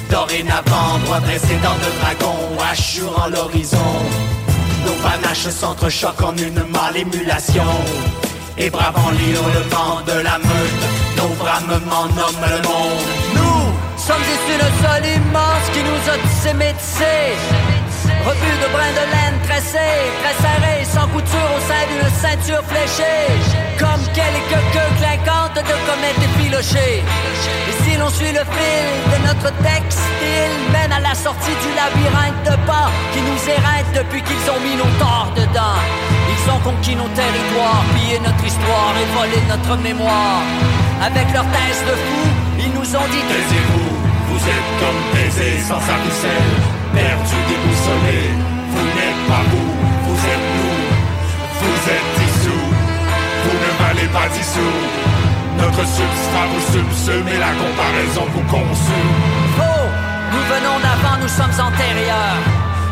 Dorénavant, 0.09 0.99
droit 1.05 1.19
dressé 1.19 1.55
dans 1.63 1.75
de 1.75 1.91
dragons, 1.99 2.63
assurant 2.71 3.27
l'horizon. 3.27 3.77
Nos 4.85 4.93
panaches 4.93 5.49
s'entrechoquent 5.49 6.23
en 6.23 6.35
une 6.37 6.63
mâle 6.69 6.97
émulation. 6.97 7.71
Et 8.57 8.69
bravant 8.69 9.11
l'hurlement 9.11 10.01
de 10.05 10.21
la 10.23 10.37
meute, 10.37 11.17
nos 11.17 11.29
bramements 11.35 12.07
nomment 12.07 12.49
le 12.49 12.67
monde. 12.67 13.50
Sommes 14.01 14.25
issus 14.35 14.57
d'un 14.57 14.73
sol 14.81 15.03
immense 15.05 15.65
qui 15.73 15.81
nous 15.85 16.01
a 16.09 16.17
tissé 16.25 16.53
métissés. 16.53 17.37
Rebut 18.25 18.57
de 18.63 18.69
brins 18.73 18.95
de 18.97 19.05
laine 19.13 19.37
tressés, 19.47 20.01
très 20.21 20.37
serrés, 20.41 20.85
sans 20.85 21.07
couture 21.13 21.51
au 21.57 21.61
sein 21.69 21.83
d'une 21.89 22.09
ceinture 22.23 22.63
fléchée. 22.71 23.29
Comme 23.77 24.03
quelques 24.13 24.61
queues 24.73 24.93
clinquantes 24.99 25.61
de 25.69 25.75
comètes 25.89 26.21
effilochées. 26.27 27.03
Et 27.69 27.75
si 27.83 27.97
l'on 27.97 28.09
suit 28.09 28.33
le 28.33 28.45
fil 28.55 28.87
de 29.13 29.17
notre 29.27 29.49
textile, 29.61 30.55
mène 30.73 30.93
à 30.93 30.99
la 30.99 31.13
sortie 31.13 31.57
du 31.63 31.69
labyrinthe 31.77 32.41
de 32.45 32.55
pas 32.65 32.89
qui 33.13 33.21
nous 33.21 33.41
éreinte 33.57 33.89
depuis 33.93 34.21
qu'ils 34.21 34.45
ont 34.49 34.61
mis 34.65 34.75
nos 34.81 34.91
torts 34.97 35.31
dedans. 35.35 35.81
Ils 36.33 36.43
ont 36.49 36.61
conquis 36.65 36.95
nos 36.95 37.11
territoires, 37.13 37.83
pillé 37.93 38.17
notre 38.19 38.45
histoire 38.45 38.93
et 39.01 39.07
volé 39.17 39.37
notre 39.49 39.77
mémoire. 39.81 40.41
Avec 41.01 41.25
leurs 41.33 41.49
thèses 41.53 41.83
de 41.89 41.95
fous, 42.05 42.31
ils 42.59 42.71
nous 42.77 42.89
ont 42.95 43.07
dit 43.09 43.23
Taisez-vous, 43.29 43.90
vous 44.41 44.49
êtes 44.49 44.71
comme 44.81 45.01
baisés 45.13 45.59
sans 45.59 45.79
sa 45.79 45.95
ficelle, 46.03 46.53
perdus, 46.93 47.43
déboussolés. 47.47 48.33
Vous 48.73 48.87
n'êtes 48.97 49.21
pas 49.27 49.43
vous, 49.51 49.71
vous 50.05 50.19
êtes 50.33 50.47
nous, 50.57 50.79
vous 51.61 51.81
êtes 51.95 52.09
dissous, 52.19 52.67
vous 53.43 53.57
ne 53.65 53.71
valez 53.83 54.07
pas 54.07 54.27
dissous. 54.33 54.77
Notre 55.57 55.85
substrat 55.85 56.47
vous 56.51 56.65
subsume 56.73 57.39
la 57.39 57.51
comparaison 57.61 58.25
vous 58.33 58.47
consume. 58.49 59.13
Oh, 59.59 59.85
nous 60.33 60.43
venons 60.53 60.77
d'avant, 60.79 61.17
nous 61.21 61.27
sommes 61.27 61.65
antérieurs. 61.67 62.41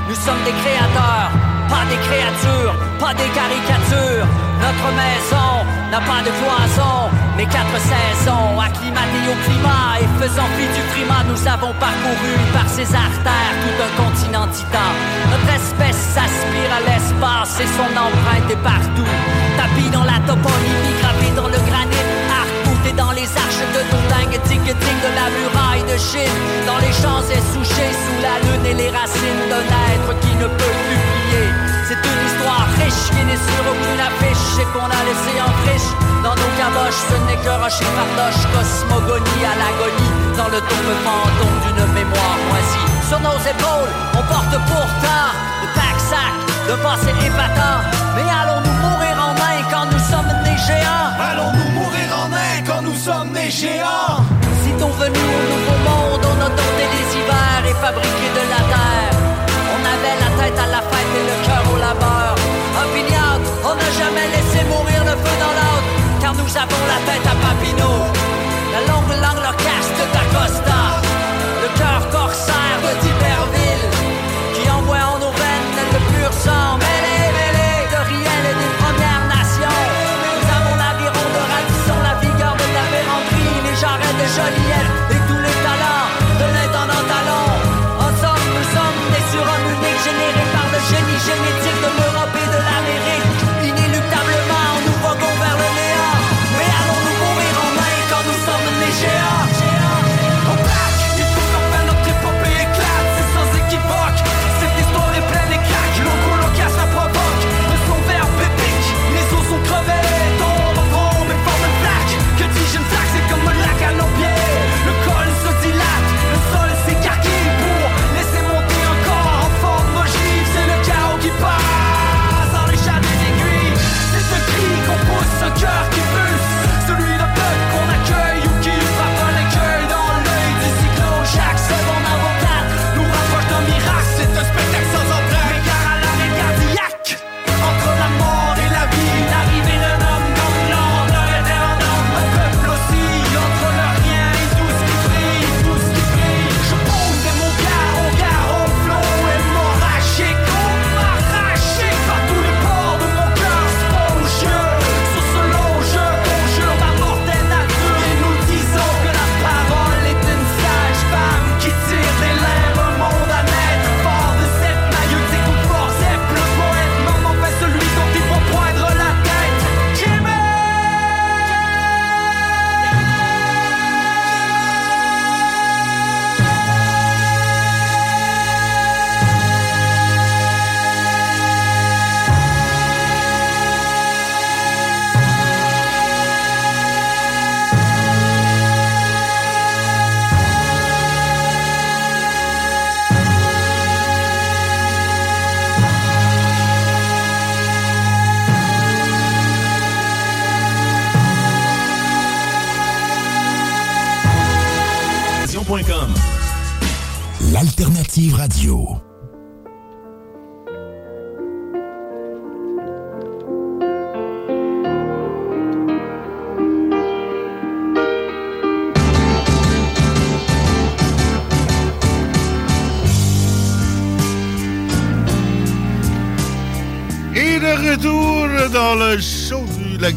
Nous 0.07 0.15
sommes 0.15 0.43
des 0.43 0.53
créateurs, 0.61 1.31
pas 1.69 1.85
des 1.85 2.01
créatures, 2.01 2.75
pas 2.99 3.13
des 3.13 3.29
caricatures. 3.31 4.27
Notre 4.59 4.89
maison 4.91 5.63
n'a 5.89 6.01
pas 6.01 6.21
de 6.25 6.31
cloison, 6.41 7.07
mais 7.37 7.45
quatre 7.45 7.79
saisons, 7.79 8.59
acclimatées 8.59 9.29
au 9.29 9.37
climat 9.45 10.01
et 10.01 10.09
faisant 10.19 10.49
fi 10.57 10.65
du 10.67 10.83
climat, 10.91 11.23
nous 11.29 11.41
avons 11.47 11.73
parcouru 11.79 12.35
par 12.51 12.67
ces 12.67 12.89
artères 12.93 13.55
tout 13.63 13.77
un 13.79 13.91
continent 14.03 14.47
titan. 14.51 14.91
Notre 15.31 15.49
espèce 15.55 16.01
s'aspire 16.13 16.71
à 16.75 16.81
l'espace 16.83 17.55
et 17.61 17.69
son 17.77 17.89
empreinte 17.95 18.49
est 18.51 18.63
partout. 18.65 19.13
Tapis 19.55 19.89
dans 19.93 20.03
la 20.03 20.19
toponymie, 20.27 20.97
gravé 20.99 21.29
dans 21.37 21.47
le 21.47 21.59
granit, 21.69 22.05
arc-bouté 22.27 22.91
dans 22.97 23.11
les 23.11 23.29
arches 23.45 23.65
de 23.75 23.81
nos 23.89 24.03
dingues, 24.11 24.39
tic-tic 24.43 24.97
de 25.05 25.11
la 25.15 25.27
muraille 25.31 25.85
de 25.87 25.97
Chine, 25.97 26.39
dans 26.67 26.79
les 26.83 26.91
champs 26.91 27.23
essouchés 27.31 27.93
sous 27.95 28.19
la 28.21 28.35
lune 28.43 28.65
et 28.65 28.75
les 28.75 28.89
racines 28.89 29.45
d'un 29.49 29.65
être 29.93 30.19
qui 30.19 30.35
ne 30.35 30.47
peut 30.47 30.77
plus 30.85 31.08
C'est 31.87 31.97
une 31.97 32.21
histoire 32.27 32.67
riche 32.77 33.05
qui 33.09 33.21
n'est 33.25 33.43
sur 33.49 33.63
aucune 33.65 34.01
affiche 34.01 34.61
et 34.61 34.67
qu'on 34.73 34.85
a 34.85 35.01
laissé 35.09 35.33
en 35.41 35.51
friche. 35.63 35.89
Dans 36.23 36.35
nos 36.35 36.51
caboches, 36.59 37.01
ce 37.09 37.17
n'est 37.25 37.41
que 37.41 37.49
rocher 37.49 37.89
fardoche, 37.97 38.43
cosmogonie 38.53 39.45
à 39.45 39.55
l'agonie, 39.57 40.13
dans 40.37 40.49
le 40.53 40.59
tombe 40.69 40.93
fantôme 41.05 41.57
d'une 41.65 41.85
mémoire 41.93 42.37
moisie. 42.49 42.87
Sur 43.09 43.19
nos 43.21 43.39
épaules, 43.41 43.93
on 44.13 44.23
porte 44.29 44.55
pourtant 44.69 45.27
le 45.61 45.67
tac-sac 45.73 46.33
de 46.69 46.75
passé 46.83 47.11
épatant. 47.25 47.79
Mais 48.15 48.27
allons-nous 48.29 48.77
mourir 48.85 49.15
en 49.17 49.33
main 49.33 49.57
quand 49.71 49.85
nous 49.89 50.03
sommes 50.11 50.33
des 50.45 50.57
géants? 50.61 51.09
Allons-nous 51.17 51.71
mourir 51.73 52.07
en 52.21 52.27
main 52.29 52.55
quand 52.67 52.81
nous 52.83 52.97
sommes 52.97 53.31
des 53.33 53.49
géants? 53.49 54.21
Sitôt 54.61 54.93
venus 55.01 55.29
au 55.37 55.43
nouveau 55.51 55.77
monde, 55.89 56.21
on 56.21 56.37
a 56.45 56.49
les 56.77 57.17
hivers 57.17 57.63
et 57.65 57.77
fabriqué 57.81 58.27
de 58.37 58.43
la 58.53 58.61
à 60.57 60.67
la 60.67 60.81
fête 60.81 61.13
et 61.19 61.25
le 61.29 61.37
cœur 61.45 61.63
au 61.73 61.77
labeur. 61.77 62.33
Opiniâtre, 62.83 63.51
on 63.69 63.75
n'a 63.75 63.91
jamais 64.01 64.27
laissé 64.33 64.65
mourir 64.65 65.03
le 65.03 65.15
feu 65.21 65.35
dans 65.43 65.53
l'autre, 65.59 65.89
car 66.21 66.33
nous 66.33 66.51
avons 66.63 66.83
la 66.93 66.99
tête 67.07 67.25
à 67.25 67.35
Papineau. 67.45 67.97
La 68.73 68.81
longue 68.89 69.13
langue 69.23 69.43
loquace 69.45 69.91
d'Acosta, 70.13 70.78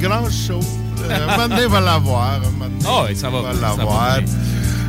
grand 0.03 0.29
show. 0.31 0.59
Euh, 1.03 1.29
un 1.29 1.49
moment 1.49 1.69
va 1.69 1.81
l'avoir. 1.81 2.41
ouais, 3.05 3.15
ça 3.15 3.31
va, 3.31 3.41
va 3.41 3.53
l'avoir. 3.53 4.19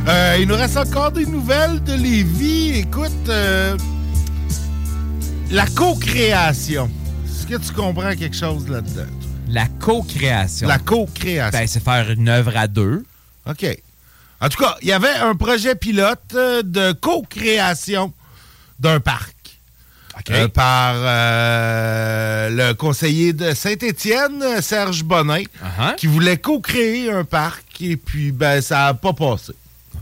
Euh, 0.08 0.36
il 0.40 0.48
nous 0.48 0.56
reste 0.56 0.76
encore 0.76 1.12
des 1.12 1.24
nouvelles 1.24 1.82
de 1.84 1.94
Lévis. 1.94 2.80
Écoute, 2.80 3.28
euh, 3.28 3.76
la 5.52 5.66
co-création. 5.66 6.90
Est-ce 7.26 7.46
que 7.46 7.64
tu 7.64 7.72
comprends 7.72 8.14
quelque 8.16 8.36
chose 8.36 8.68
là-dedans? 8.68 9.06
La 9.48 9.68
co-création. 9.68 10.66
La 10.66 10.78
co-création. 10.80 11.60
Ben, 11.60 11.68
c'est 11.68 11.82
faire 11.82 12.10
une 12.10 12.28
œuvre 12.28 12.56
à 12.56 12.66
deux. 12.66 13.04
OK. 13.48 13.64
En 14.40 14.48
tout 14.48 14.60
cas, 14.60 14.76
il 14.82 14.88
y 14.88 14.92
avait 14.92 15.14
un 15.14 15.36
projet 15.36 15.76
pilote 15.76 16.34
de 16.34 16.90
co-création 16.90 18.12
d'un 18.80 18.98
parc. 18.98 19.33
Euh, 20.30 20.48
par 20.48 20.94
euh, 20.96 22.48
le 22.50 22.72
conseiller 22.74 23.32
de 23.34 23.52
Saint-Étienne, 23.54 24.42
Serge 24.62 25.02
Bonin, 25.04 25.42
Uh-huh. 25.42 25.94
qui 25.96 26.06
voulait 26.06 26.38
co-créer 26.38 27.10
un 27.10 27.24
parc 27.24 27.64
et 27.80 27.96
puis 27.96 28.32
ben 28.32 28.60
ça 28.62 28.86
n'a 28.86 28.94
pas 28.94 29.12
passé. 29.12 29.52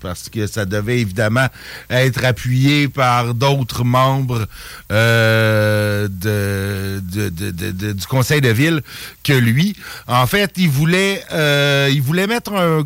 Parce 0.00 0.28
que 0.28 0.46
ça 0.46 0.64
devait 0.64 1.00
évidemment 1.00 1.46
être 1.90 2.24
appuyé 2.24 2.88
par 2.88 3.34
d'autres 3.34 3.84
membres 3.84 4.46
euh, 4.90 6.08
de, 6.08 7.00
de- 7.02 7.28
de- 7.28 7.50
de- 7.50 7.70
de- 7.70 7.92
du 7.92 8.06
conseil 8.06 8.40
de 8.40 8.48
ville 8.48 8.82
que 9.22 9.32
lui. 9.32 9.76
En 10.06 10.26
fait, 10.26 10.52
il 10.56 10.68
voulait, 10.70 11.22
euh, 11.32 11.88
il 11.92 12.02
voulait 12.02 12.26
mettre 12.26 12.52
un, 12.54 12.84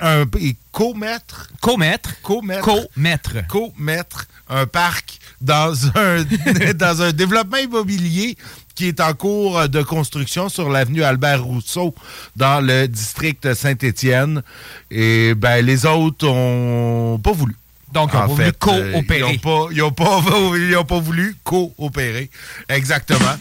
un. 0.00 0.24
Co-mettre. 0.72 1.48
Co-mettre. 1.60 2.20
Co-mettre. 2.22 3.46
Co-mettre 3.48 4.26
un 4.48 4.66
parc 4.66 5.18
dans 5.44 5.74
un, 5.96 6.24
dans 6.74 7.02
un 7.02 7.12
développement 7.12 7.58
immobilier 7.58 8.36
qui 8.74 8.88
est 8.88 9.00
en 9.00 9.12
cours 9.14 9.68
de 9.68 9.82
construction 9.82 10.48
sur 10.48 10.68
l'avenue 10.68 11.04
Albert 11.04 11.44
Rousseau 11.44 11.94
dans 12.34 12.64
le 12.64 12.88
district 12.88 13.54
Saint-Étienne. 13.54 14.42
Et 14.90 15.34
ben 15.34 15.64
les 15.64 15.86
autres 15.86 16.26
ont 16.26 17.20
pas 17.22 17.32
voulu. 17.32 17.54
Donc, 17.92 18.10
ils 18.12 18.16
ont 18.16 18.22
En 18.22 18.26
pas 18.26 18.34
voulu 18.34 18.46
euh, 18.48 18.52
coopérer. 18.58 19.40
ils 19.70 19.82
ont 19.82 19.92
pas, 19.92 20.20
pas, 20.20 20.84
pas 20.88 20.98
voulu 20.98 21.36
coopérer. 21.44 22.30
Exactement. 22.68 23.36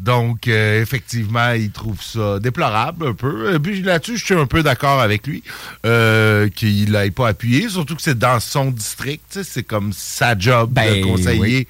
Donc, 0.00 0.48
euh, 0.48 0.80
effectivement, 0.80 1.52
il 1.52 1.70
trouve 1.70 2.02
ça 2.02 2.38
déplorable 2.40 3.08
un 3.08 3.12
peu. 3.14 3.54
Et 3.54 3.58
puis 3.58 3.82
là-dessus, 3.82 4.16
je 4.16 4.24
suis 4.24 4.34
un 4.34 4.46
peu 4.46 4.62
d'accord 4.62 5.00
avec 5.00 5.26
lui 5.26 5.42
euh, 5.84 6.48
qu'il 6.48 6.92
n'aille 6.92 7.10
pas 7.10 7.28
appuyé, 7.28 7.68
surtout 7.68 7.96
que 7.96 8.02
c'est 8.02 8.18
dans 8.18 8.40
son 8.40 8.70
district. 8.70 9.40
C'est 9.42 9.62
comme 9.62 9.92
sa 9.92 10.38
job 10.38 10.70
Ben, 10.72 11.00
de 11.00 11.04
conseiller. 11.04 11.38
oui. 11.40 11.66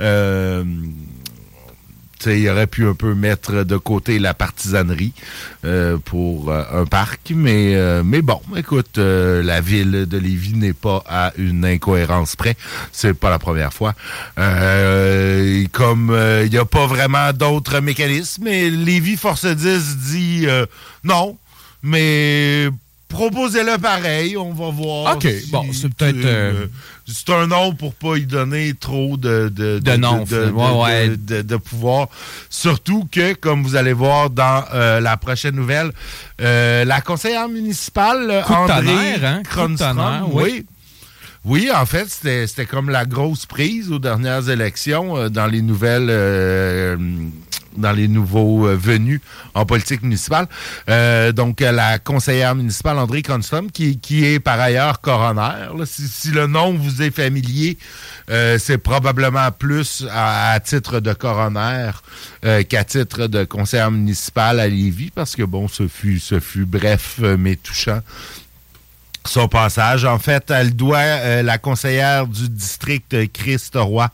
Euh, 0.00 0.64
il 2.26 2.48
aurait 2.48 2.66
pu 2.66 2.86
un 2.86 2.94
peu 2.94 3.14
mettre 3.14 3.64
de 3.64 3.76
côté 3.76 4.18
la 4.18 4.34
partisanerie 4.34 5.12
euh, 5.64 5.98
pour 5.98 6.50
euh, 6.50 6.62
un 6.72 6.84
parc, 6.86 7.32
mais, 7.34 7.74
euh, 7.74 8.02
mais 8.04 8.22
bon, 8.22 8.40
écoute, 8.56 8.98
la 8.98 9.60
ville 9.60 10.06
de 10.06 10.18
Lévis 10.18 10.54
n'est 10.54 10.72
pas 10.72 11.02
à 11.06 11.32
une 11.36 11.64
incohérence 11.64 12.36
près. 12.36 12.56
C'est 12.92 13.14
pas 13.14 13.30
la 13.30 13.38
première 13.38 13.72
fois. 13.72 13.94
Comme 14.36 16.16
il 16.44 16.50
n'y 16.50 16.58
a 16.58 16.64
pas 16.64 16.86
vraiment 16.86 17.32
d'autres 17.32 17.80
mécanismes, 17.80 18.44
mais 18.44 18.70
Lévis 18.70 19.16
Force 19.16 19.46
10 19.46 19.96
dit 19.98 20.46
non, 21.02 21.38
mais 21.82 22.68
proposez-le 23.14 23.78
pareil, 23.78 24.36
on 24.36 24.52
va 24.52 24.70
voir. 24.70 25.14
OK, 25.16 25.22
si, 25.22 25.50
bon, 25.50 25.64
c'est 25.72 25.92
peut-être, 25.94 26.16
euh, 26.24 26.52
euh, 26.62 26.66
c'est 27.06 27.30
un 27.30 27.46
nom 27.46 27.72
pour 27.74 27.94
pas 27.94 28.16
y 28.16 28.26
donner 28.26 28.74
trop 28.78 29.16
de, 29.16 29.48
de, 29.48 29.78
De 29.78 29.96
noms, 29.96 30.24
de, 30.24 30.50
ouais, 30.50 30.70
ouais. 30.82 31.08
de- 31.10 31.16
de- 31.36 31.42
de 31.42 31.56
pouvoir. 31.56 32.08
Surtout 32.50 33.08
que, 33.10 33.34
comme 33.34 33.62
vous 33.62 33.76
allez 33.76 33.92
voir 33.92 34.30
dans 34.30 34.64
euh, 34.74 35.00
la 35.00 35.16
prochaine 35.16 35.54
nouvelle, 35.54 35.90
euh, 36.40 36.84
la 36.84 37.00
conseillère 37.00 37.48
municipale, 37.48 38.44
André 38.48 39.14
hein? 39.24 39.42
Cronstrom, 39.48 40.28
oui. 40.32 40.66
Oui. 41.44 41.70
En 41.74 41.86
fait, 41.86 42.08
c'était 42.08 42.66
comme 42.66 42.90
la 42.90 43.04
grosse 43.04 43.46
prise 43.46 43.90
aux 43.90 43.98
dernières 43.98 44.48
élections 44.48 45.16
euh, 45.16 45.28
dans 45.28 45.46
les 45.46 45.62
nouvelles, 45.62 46.08
euh, 46.10 46.96
dans 47.76 47.92
les 47.92 48.08
nouveaux 48.08 48.66
euh, 48.66 48.76
venus 48.76 49.20
en 49.54 49.66
politique 49.66 50.02
municipale. 50.02 50.46
Euh, 50.88 51.32
donc, 51.32 51.60
euh, 51.60 51.72
la 51.72 51.98
conseillère 51.98 52.54
municipale 52.54 52.98
André 52.98 53.22
Cronstrom, 53.22 53.70
qui, 53.70 53.98
qui 53.98 54.24
est 54.24 54.40
par 54.40 54.60
ailleurs 54.60 55.00
coroner. 55.00 55.68
là. 55.76 55.84
si, 55.84 56.06
si 56.08 56.30
le 56.30 56.46
nom 56.46 56.72
vous 56.74 57.02
est 57.02 57.10
familier, 57.10 57.78
euh, 58.30 58.58
c'est 58.58 58.78
probablement 58.78 59.50
plus 59.50 60.06
à, 60.10 60.52
à 60.52 60.60
titre 60.60 61.00
de 61.00 61.12
coroner 61.12 61.90
euh, 62.44 62.62
qu'à 62.62 62.84
titre 62.84 63.26
de 63.26 63.44
conseillère 63.44 63.90
municipale 63.90 64.60
à 64.60 64.68
Lévis, 64.68 65.10
parce 65.14 65.34
que 65.36 65.42
bon, 65.42 65.68
ce 65.68 65.88
fut, 65.88 66.20
ce 66.20 66.40
fut 66.40 66.66
bref 66.66 67.16
euh, 67.22 67.36
mais 67.38 67.56
touchant 67.56 68.00
son 69.26 69.48
passage. 69.48 70.04
En 70.04 70.18
fait, 70.18 70.50
elle 70.50 70.74
doit, 70.76 70.98
euh, 70.98 71.42
la 71.42 71.58
conseillère 71.58 72.26
du 72.26 72.48
district 72.48 73.32
Christ 73.32 73.72
Roy, 73.76 74.08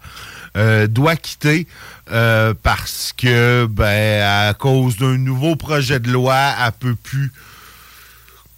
euh, 0.57 0.87
doit 0.87 1.16
quitter 1.16 1.66
euh, 2.12 2.55
parce 2.62 3.12
que, 3.16 3.66
ben, 3.70 4.23
à 4.49 4.55
cause 4.55 4.97
d'un 4.97 5.16
nouveau 5.16 5.57
projet 5.57 6.01
de 6.01 6.11
loi, 6.11 6.37
elle 6.65 6.73
peut 6.73 6.95
plus 6.97 7.32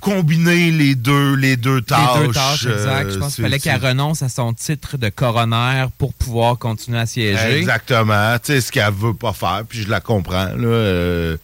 combiner 0.00 0.70
les 0.72 0.94
deux, 0.96 1.34
les 1.36 1.56
deux 1.56 1.80
tâches. 1.80 2.20
Les 2.20 2.26
deux 2.26 2.32
tâches, 2.32 2.66
exact. 2.66 3.10
Je 3.10 3.16
Euh, 3.16 3.18
pense 3.20 3.34
qu'il 3.36 3.44
fallait 3.44 3.58
qu'elle 3.60 3.84
renonce 3.84 4.22
à 4.22 4.28
son 4.28 4.52
titre 4.52 4.96
de 4.96 5.08
coroner 5.10 5.86
pour 5.96 6.12
pouvoir 6.14 6.58
continuer 6.58 6.98
à 6.98 7.06
siéger. 7.06 7.58
Exactement. 7.58 8.36
Tu 8.38 8.52
sais, 8.52 8.60
ce 8.60 8.72
qu'elle 8.72 8.92
veut 8.92 9.14
pas 9.14 9.32
faire, 9.32 9.62
puis 9.68 9.82
je 9.82 9.88
la 9.88 10.00
comprends, 10.00 10.48
là. 10.56 11.36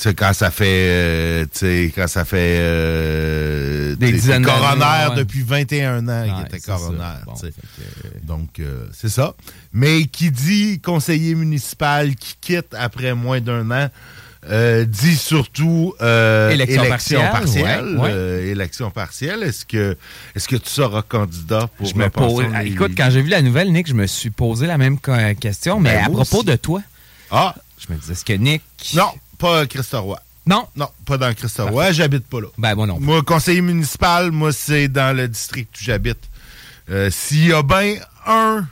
C'est 0.00 0.14
quand 0.14 0.32
ça 0.32 0.52
fait, 0.52 0.64
euh, 0.68 1.44
tu 1.52 1.58
sais, 1.58 1.92
quand 1.92 2.06
ça 2.06 2.24
fait 2.24 2.58
euh, 2.60 3.96
Des 3.96 4.12
dizaines 4.12 4.42
d'années, 4.44 5.10
ouais. 5.10 5.16
depuis 5.16 5.42
21 5.42 6.06
ans 6.08 6.22
Ouais, 6.22 6.44
était 6.46 6.60
coroner. 6.60 6.98
Bon, 7.26 7.34
fait 7.34 7.52
Donc, 8.22 8.60
euh, 8.60 8.86
c'est 8.92 9.08
ça. 9.08 9.34
Mais 9.72 10.04
qui 10.04 10.30
dit 10.30 10.80
conseiller 10.80 11.34
municipal 11.34 12.14
qui 12.14 12.36
quitte 12.40 12.74
après 12.78 13.12
moins 13.14 13.40
d'un 13.40 13.68
an, 13.72 13.88
euh, 14.48 14.84
dit 14.84 15.16
surtout 15.16 15.94
euh, 16.00 16.50
Élection 16.50 16.84
élection, 16.84 17.20
partielle, 17.20 17.30
partielle. 17.32 17.98
ouais, 17.98 18.12
ouais. 18.12 18.46
élection 18.46 18.90
partielle. 18.92 19.42
Est-ce 19.42 19.66
que, 19.66 19.96
est-ce 20.36 20.46
que 20.46 20.54
tu 20.56 20.70
seras 20.70 21.02
candidat 21.02 21.68
pour 21.76 21.86
Je 21.88 21.96
me 21.96 22.08
pose. 22.08 22.44
Écoute, 22.64 22.92
quand 22.96 23.10
j'ai 23.10 23.20
vu 23.22 23.30
la 23.30 23.42
nouvelle, 23.42 23.72
Nick, 23.72 23.88
je 23.88 23.94
me 23.94 24.06
suis 24.06 24.30
posé 24.30 24.68
la 24.68 24.78
même 24.78 24.98
question, 25.40 25.80
mais 25.80 25.94
Ben, 25.96 26.04
à 26.04 26.08
propos 26.10 26.36
aussi. 26.38 26.46
de 26.46 26.54
toi. 26.54 26.82
Ah! 27.32 27.54
Je 27.78 27.92
me 27.92 27.98
disais, 27.98 28.12
est-ce 28.12 28.24
que 28.24 28.32
Nick. 28.32 28.62
Non, 28.94 29.10
pas 29.38 29.66
Christoroy. 29.66 30.18
Non? 30.46 30.66
Non, 30.76 30.88
pas 31.04 31.18
dans 31.18 31.32
Christoroy. 31.34 31.92
J'habite 31.92 32.26
pas 32.26 32.40
là. 32.40 32.46
Ben, 32.56 32.74
moi 32.74 32.86
non. 32.86 32.98
Moi, 33.00 33.22
conseiller 33.22 33.60
municipal, 33.60 34.30
moi, 34.30 34.52
c'est 34.52 34.88
dans 34.88 35.14
le 35.16 35.28
district 35.28 35.68
où 35.78 35.84
j'habite. 35.84 36.18
Euh, 36.90 37.10
S'il 37.10 37.48
y 37.48 37.52
a 37.52 37.62
bien 37.62 37.96
un. 38.26 38.66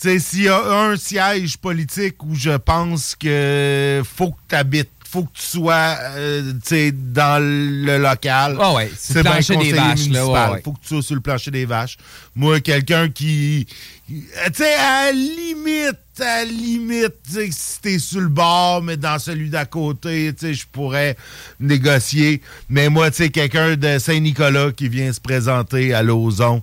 Tu 0.00 0.08
sais, 0.10 0.18
s'il 0.18 0.42
y 0.44 0.48
a 0.48 0.60
un 0.60 0.96
siège 0.96 1.56
politique 1.58 2.22
où 2.24 2.34
je 2.34 2.56
pense 2.56 3.14
que 3.14 4.02
faut 4.16 4.30
que 4.32 4.36
tu 4.48 4.54
habites, 4.54 4.90
faut 5.08 5.22
que 5.24 5.32
tu 5.34 5.42
sois 5.46 5.96
euh, 6.00 6.52
dans 6.92 7.40
le 7.42 7.98
local. 7.98 8.56
Ah 8.60 8.72
ouais, 8.72 8.90
sur 8.98 9.16
le 9.16 9.22
plancher 9.22 9.56
des 9.56 9.72
vaches, 9.72 9.80
là, 9.82 9.94
municipal. 9.94 10.24
ouais, 10.26 10.54
ouais. 10.56 10.62
Faut 10.64 10.72
que 10.72 10.80
tu 10.80 10.88
sois 10.88 11.02
sur 11.02 11.14
le 11.14 11.20
plancher 11.20 11.50
des 11.50 11.64
vaches. 11.66 11.96
Moi, 12.34 12.60
quelqu'un 12.60 13.08
qui. 13.10 13.66
Tu 14.08 14.24
sais, 14.54 14.74
à 14.74 15.06
la 15.06 15.12
limite, 15.12 15.98
la 16.18 16.44
limite, 16.44 17.14
si 17.26 17.80
t'es 17.80 17.98
sur 17.98 18.20
le 18.20 18.28
bord, 18.28 18.82
mais 18.82 18.96
dans 18.96 19.18
celui 19.18 19.50
d'à 19.50 19.64
côté, 19.64 20.32
je 20.40 20.64
pourrais 20.70 21.16
négocier. 21.60 22.40
Mais 22.68 22.88
moi, 22.88 23.10
tu 23.10 23.18
sais, 23.18 23.30
quelqu'un 23.30 23.76
de 23.76 23.98
Saint-Nicolas 23.98 24.72
qui 24.72 24.88
vient 24.88 25.12
se 25.12 25.20
présenter 25.20 25.92
à 25.92 26.02
Lauson, 26.02 26.62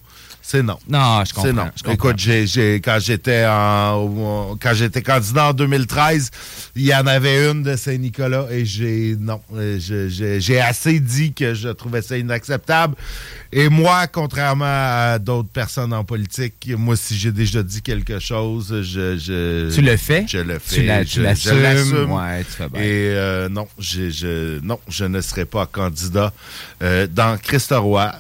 c'est 0.52 0.64
non. 0.64 0.78
Non, 0.90 1.22
je 1.22 1.28
C'est 1.30 1.34
comprends. 1.34 1.54
non. 1.54 1.72
je 1.76 1.84
comprends. 1.84 1.94
Écoute, 1.94 2.20
j'ai, 2.20 2.46
j'ai- 2.46 2.82
quand 2.82 2.98
j'étais 3.00 3.46
en, 3.48 4.58
quand 4.62 4.74
j'étais 4.74 5.02
candidat 5.02 5.50
en 5.50 5.54
2013, 5.54 6.30
il 6.76 6.84
y 6.86 6.94
en 6.94 7.08
avait 7.08 7.50
une 7.50 7.64
de 7.64 7.76
Saint-Nicolas 7.76 8.48
et 8.52 8.66
j'ai 8.66 9.16
non, 9.20 9.40
euh, 9.56 9.78
j'ai, 9.80 10.42
j'ai 10.42 10.60
assez 10.60 11.00
dit 11.00 11.34
que 11.34 11.54
je 11.54 11.70
trouvais 11.70 12.02
ça 12.02 12.18
inacceptable. 12.18 12.96
Et 13.54 13.68
moi, 13.70 14.08
contrairement 14.08 14.66
à 14.66 15.20
d'autres 15.20 15.50
personnes 15.50 15.94
en 15.94 16.04
politique, 16.06 16.70
moi, 16.78 16.96
si 16.96 17.18
j'ai 17.18 17.32
déjà 17.32 17.64
dit 17.64 17.82
quelque 17.82 18.20
chose, 18.20 18.82
je, 18.82 19.18
je 19.18 19.74
Tu 19.74 19.82
le 19.82 19.98
fais? 19.98 20.26
Je 20.28 20.38
le 20.38 20.56
Tu 20.60 20.76
fais. 20.76 20.84
la- 20.86 21.04
tu 21.06 21.16
je 21.18 21.22
l'assumes? 21.22 21.62
l'assume. 21.62 22.12
Ouais, 22.12 22.44
tu 22.46 22.52
fais 22.52 22.70
bien. 22.70 22.82
Et 22.82 22.86
euh, 23.16 23.50
non, 23.50 23.68
j'ai- 23.80 24.12
je, 24.12 24.60
non, 24.62 24.80
je 24.90 25.06
ne 25.06 25.20
serai 25.22 25.46
pas 25.46 25.66
candidat 25.66 26.34
euh, 26.82 27.08
dans. 27.08 27.38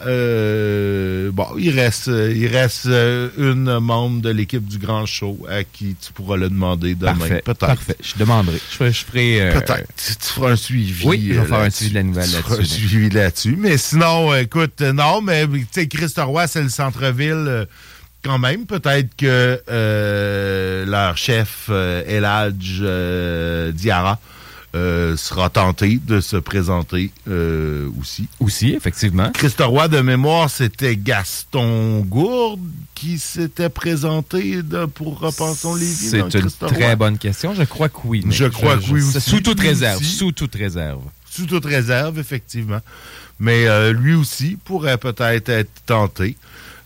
Euh, 0.06 1.32
bon, 1.32 1.46
il 1.58 1.72
reste, 1.72 2.10
euh, 2.22 2.34
il 2.36 2.48
reste 2.48 2.86
euh, 2.86 3.30
une 3.38 3.80
membre 3.80 4.22
de 4.22 4.30
l'équipe 4.30 4.66
du 4.66 4.78
Grand 4.78 5.06
Show 5.06 5.46
à 5.50 5.64
qui 5.64 5.96
tu 6.00 6.14
pourras 6.14 6.38
le 6.38 6.50
demander 6.50 6.96
demain. 6.96 7.14
Parfait. 7.16 7.42
Peut-être. 7.44 7.60
Parfait. 7.68 7.98
Je 8.02 8.18
demanderai. 8.18 8.58
Je 8.70 8.76
ferai. 8.76 8.92
je 8.92 9.06
ferai, 9.06 9.42
euh, 9.42 9.54
Peut-être. 9.60 9.88
Tu, 9.98 10.16
tu 10.16 10.26
feras 10.26 10.52
un 10.52 10.56
suivi. 10.56 11.06
Oui, 11.06 11.30
je 11.34 11.40
vais 11.40 11.46
faire 11.46 11.58
un 11.58 11.62
là-dessus. 11.64 11.78
suivi 11.86 11.92
de 11.92 11.96
la 11.96 12.04
nouvelle 12.04 12.30
feras 12.30 12.54
un 12.54 12.58
là-dessus. 12.58 12.88
suivi 12.88 13.10
là-dessus. 13.10 13.56
Mais 13.58 13.78
sinon, 13.78 14.36
écoute, 14.36 14.82
non, 14.82 15.22
mais 15.22 15.48
tu 15.48 15.66
sais, 15.72 15.88
Christoroy, 15.88 16.48
c'est 16.48 16.64
le 16.64 16.70
centre-ville. 16.70 17.68
quand 18.24 18.40
même, 18.40 18.66
peut-être 18.66 19.16
que 19.16 19.62
euh, 19.70 20.86
leur 20.86 21.18
chef, 21.18 21.68
euh, 21.70 22.04
Eladj 22.08 22.80
euh, 22.82 23.72
Diarra, 23.72 24.20
euh, 24.74 25.18
sera 25.18 25.50
tenté 25.50 26.00
de 26.02 26.22
se 26.22 26.38
présenter 26.38 27.12
euh, 27.28 27.90
aussi. 28.00 28.28
Aussi, 28.40 28.72
effectivement. 28.74 29.30
Christ 29.34 29.60
Roy, 29.62 29.88
de 29.90 30.00
mémoire, 30.02 30.50
c'était 30.50 30.96
Gaston 30.96 32.00
Gourde 32.02 32.62
qui 32.96 33.18
s'était 33.20 33.70
présenté 33.70 34.62
de- 34.64 34.86
pour 34.86 35.20
Repensons 35.20 35.76
les 35.76 35.86
vies. 35.86 36.10
C'est 36.10 36.20
une 36.20 36.50
très 36.68 36.96
bonne 36.96 37.18
question. 37.18 37.54
Je 37.54 37.64
crois 37.64 37.90
que 37.90 37.98
oui. 38.06 38.24
Je 38.30 38.46
crois 38.46 38.78
que 38.78 38.84
oui 38.92 39.02
aussi. 39.02 39.20
Sous 39.22 39.42
toute 39.42 39.60
réserve. 39.60 40.00
aussi. 40.00 40.16
Sous 40.16 40.32
toute 40.32 40.56
réserve. 40.56 41.02
Sous 41.30 41.46
toute 41.46 41.66
réserve, 41.66 42.20
effectivement. 42.20 42.80
Mais 43.40 43.68
euh, 43.68 43.92
lui 43.92 44.14
aussi 44.14 44.58
pourrait 44.64 44.98
peut-être 44.98 45.50
être 45.50 45.72
tenté. 45.86 46.38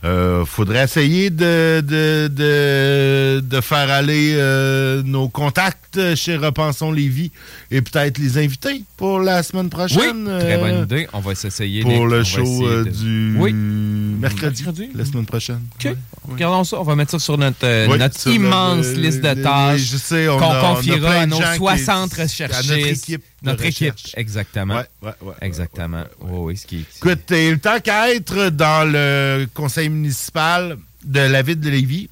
Euh, 0.06 0.46
faudrait 0.46 0.84
essayer 0.84 1.32
de, 1.32 1.82
de, 1.82 2.28
de, 2.28 3.40
de 3.40 3.62
faire 3.62 3.90
aller 3.90 4.34
euh, 4.36 5.02
nos 5.04 5.30
contacts 5.30 6.00
chez 6.16 6.36
Repensons 6.38 6.92
Lévis 6.92 7.32
et 7.72 7.82
peut-être 7.82 8.20
les 8.20 8.38
inviter 8.38 8.84
pour 8.98 9.20
la 9.20 9.42
semaine 9.42 9.70
prochaine. 9.70 10.28
Oui, 10.28 10.40
très 10.40 10.54
euh, 10.56 10.58
bonne 10.60 10.84
idée. 10.84 11.08
On 11.14 11.22
va 11.22 11.34
s'essayer. 11.34 11.82
Pour 11.82 12.06
le 12.06 12.24
show 12.24 12.68
euh, 12.68 12.84
de- 12.84 12.90
du 12.92 13.36
Oui. 13.40 13.52
mercredi, 13.54 14.64
Mercredi. 14.64 14.90
la 14.94 15.06
semaine 15.06 15.26
prochaine. 15.26 15.62
OK. 15.84 15.96
Regardons 16.30 16.64
ça. 16.64 16.80
On 16.80 16.84
va 16.84 16.96
mettre 16.96 17.12
ça 17.12 17.20
sur 17.20 17.38
notre, 17.38 17.66
euh, 17.66 17.88
Oui, 17.90 17.98
notre 17.98 18.20
sur 18.20 18.30
le- 18.30 18.36
immense 18.36 18.86
le- 18.88 19.02
liste 19.02 19.22
de 19.22 19.34
tâches 19.42 19.92
qu'on 20.38 20.76
confiera 20.76 21.12
à 21.22 21.26
nos 21.26 21.42
gens 21.42 21.52
qui- 21.54 21.58
60 21.58 22.20
à 22.20 22.24
recherchistes. 22.24 22.70
notre 22.70 22.88
équipe 22.88 23.24
de 23.42 23.50
Notre 23.52 23.66
équipe, 23.66 23.94
recherche. 23.94 24.14
exactement. 24.18 24.76
Ouais, 24.76 24.86
ouais, 25.04 25.12
ouais, 25.22 25.34
exactement. 25.42 26.04
Oui, 26.22 26.30
oui, 26.40 26.58
ce 26.58 26.66
qui 26.66 26.86
Écoute, 26.98 27.32
et 27.32 27.58
tant 27.60 27.80
qu'à 27.80 28.12
être 28.14 28.50
dans 28.50 28.92
le 28.92 29.46
conseil 29.54 29.90
municipal 29.96 30.78
de 31.04 31.20
la 31.20 31.42
ville 31.42 31.60
de 31.60 31.70
Lévis, 31.70 32.10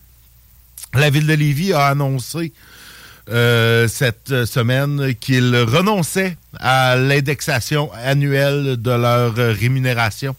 la 0.94 1.10
ville 1.10 1.28
de 1.28 1.34
Lévis 1.34 1.74
a 1.74 1.88
annoncé 1.88 2.52
euh, 3.30 3.88
cette 3.88 4.46
semaine 4.46 5.14
qu'il 5.20 5.56
renonçait 5.56 6.38
à 6.60 6.96
l'indexation 6.96 7.92
annuelle 7.94 8.78
de 8.78 8.92
leur 8.92 9.34
rémunération. 9.36 10.36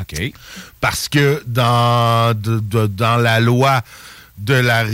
OK. 0.00 0.32
Parce 0.80 1.08
que 1.08 1.42
dans, 1.46 2.32
de- 2.34 2.60
de- 2.60 2.86
dans 2.86 3.16
la 3.16 3.40
loi 3.40 3.82
de 4.38 4.54
la 4.54 4.84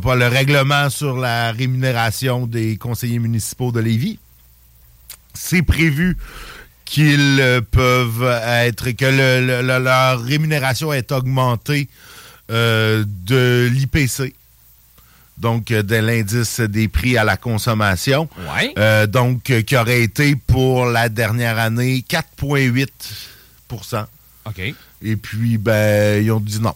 pas, 0.00 0.16
le 0.16 0.26
règlement 0.26 0.88
sur 0.90 1.16
la 1.18 1.52
rémunération 1.52 2.46
des 2.46 2.76
conseillers 2.78 3.18
municipaux 3.18 3.72
de 3.72 3.80
Lévis, 3.80 4.18
c'est 5.34 5.62
prévu 5.62 6.16
qu'ils 6.90 7.38
euh, 7.40 7.60
peuvent 7.60 8.28
être 8.44 8.90
que 8.90 9.04
le- 9.04 9.46
le- 9.46 9.62
le- 9.62 9.78
leur 9.84 10.20
rémunération 10.20 10.92
est 10.92 11.12
augmentée 11.12 11.88
euh, 12.50 13.04
de 13.26 13.70
l'IPC. 13.72 14.34
Donc, 15.38 15.70
euh, 15.70 15.82
de 15.84 15.94
l'indice 15.96 16.58
des 16.60 16.88
prix 16.88 17.16
à 17.16 17.22
la 17.24 17.36
consommation. 17.36 18.28
Ouais. 18.54 18.74
Euh, 18.76 19.06
donc, 19.06 19.44
qui 19.64 19.76
aurait 19.76 20.02
été 20.02 20.34
pour 20.34 20.86
la 20.86 21.08
dernière 21.08 21.58
année 21.60 22.04
4,8 22.08 22.88
OK. 24.46 24.74
Et 25.02 25.16
puis, 25.16 25.58
ben, 25.58 26.22
ils 26.24 26.30
ont 26.32 26.40
dit 26.40 26.60
non. 26.60 26.74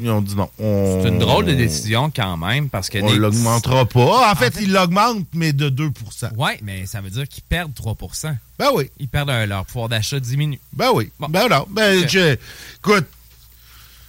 Ils 0.00 0.10
ont 0.10 0.20
dit 0.22 0.34
non. 0.34 0.48
On- 0.58 1.00
C'est 1.02 1.08
une 1.08 1.18
drôle 1.18 1.44
de 1.46 1.54
décision 1.54 2.10
quand 2.14 2.36
même 2.36 2.68
parce 2.68 2.88
que 2.90 2.98
On 2.98 3.06
Nick- 3.06 3.16
l'augmentera 3.18 3.84
pas. 3.86 4.30
En 4.30 4.34
fait, 4.34 4.54
ils 4.60 4.72
l'augmentent, 4.72 5.26
mais 5.32 5.52
de 5.52 5.68
2% 5.68 6.30
Oui, 6.36 6.52
mais 6.62 6.86
ça 6.86 7.00
veut 7.00 7.10
dire 7.10 7.28
qu'ils 7.28 7.42
perdent 7.44 7.74
3% 7.74 8.36
Ben 8.58 8.68
oui. 8.74 8.90
Ils 8.98 9.08
perdent 9.08 9.30
leur 9.48 9.64
pouvoir 9.66 9.88
d'achat 9.88 10.18
diminue. 10.20 10.58
Ben 10.72 10.90
oui. 10.94 11.10
Ben 11.28 11.48
non. 11.48 11.66
Ben, 11.70 12.08
je- 12.08 12.36
écoute, 12.78 13.06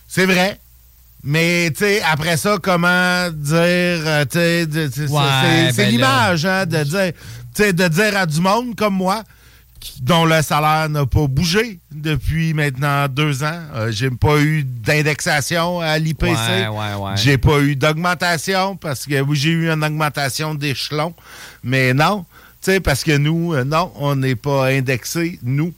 c'est 0.08 0.26
vrai. 0.26 0.60
Mais, 1.28 1.72
tu 1.72 1.80
sais, 1.80 2.02
après 2.04 2.38
ça, 2.38 2.58
comment 2.62 3.30
dire, 3.32 3.58
euh, 3.58 4.26
tu 4.26 4.38
sais, 4.38 4.68
c'est- 4.94 5.10
Ouais, 5.10 5.22
c'est 5.42 5.72
c'est 5.74 5.84
ben 5.86 5.92
l'image, 5.92 6.46
hein, 6.46 6.66
de 6.68 6.84
dire, 6.84 7.12
tu 7.56 7.64
sais, 7.64 7.74
de 7.74 7.88
dire 7.88 8.16
à 8.16 8.28
du 8.28 8.40
monde 8.40 8.76
comme 8.76 8.94
moi, 8.94 9.24
dont 10.02 10.26
le 10.26 10.42
salaire 10.42 10.90
n'a 10.90 11.06
pas 11.06 11.28
bougé 11.28 11.80
depuis 11.92 12.54
maintenant 12.54 13.08
deux 13.08 13.44
ans. 13.44 13.62
Euh, 13.76 13.92
j'ai 13.92 14.10
pas 14.10 14.40
eu 14.40 14.64
d'indexation 14.64 15.80
à 15.80 15.98
l'IPC. 15.98 16.24
Ouais, 16.32 16.68
ouais, 16.68 16.94
ouais. 17.00 17.12
J'ai 17.18 17.38
pas 17.38 17.60
eu 17.60 17.76
d'augmentation 17.76 18.76
parce 18.76 19.06
que 19.06 19.20
oui, 19.22 19.38
j'ai 19.38 19.50
eu 19.52 19.70
une 19.72 19.84
augmentation 19.84 20.56
d'échelon. 20.56 21.14
Mais 21.64 21.94
non, 21.94 22.26
tu 22.62 22.72
sais, 22.72 22.80
parce 22.80 23.04
que 23.04 23.18
nous, 23.18 23.54
euh, 23.54 23.64
non, 23.64 23.92
on 23.96 24.16
n'est 24.16 24.36
pas 24.36 24.68
indexé, 24.68 25.40
nous. 25.44 25.74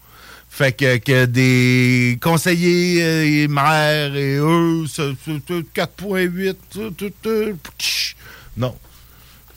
Fait 0.49 0.71
que, 0.71 0.97
que 0.97 1.25
des 1.25 2.17
conseillers 2.21 3.03
euh, 3.03 3.43
et 3.43 3.47
maires 3.47 4.15
et 4.15 4.37
eux, 4.37 4.85
c'est- 4.87 5.13
c'est- 5.23 5.41
c'est 5.47 5.73
4.8, 5.73 6.55
tout, 6.71 6.89
tout, 6.91 7.11
tout, 7.21 7.57
tch. 7.77 8.15
non. 8.55 8.75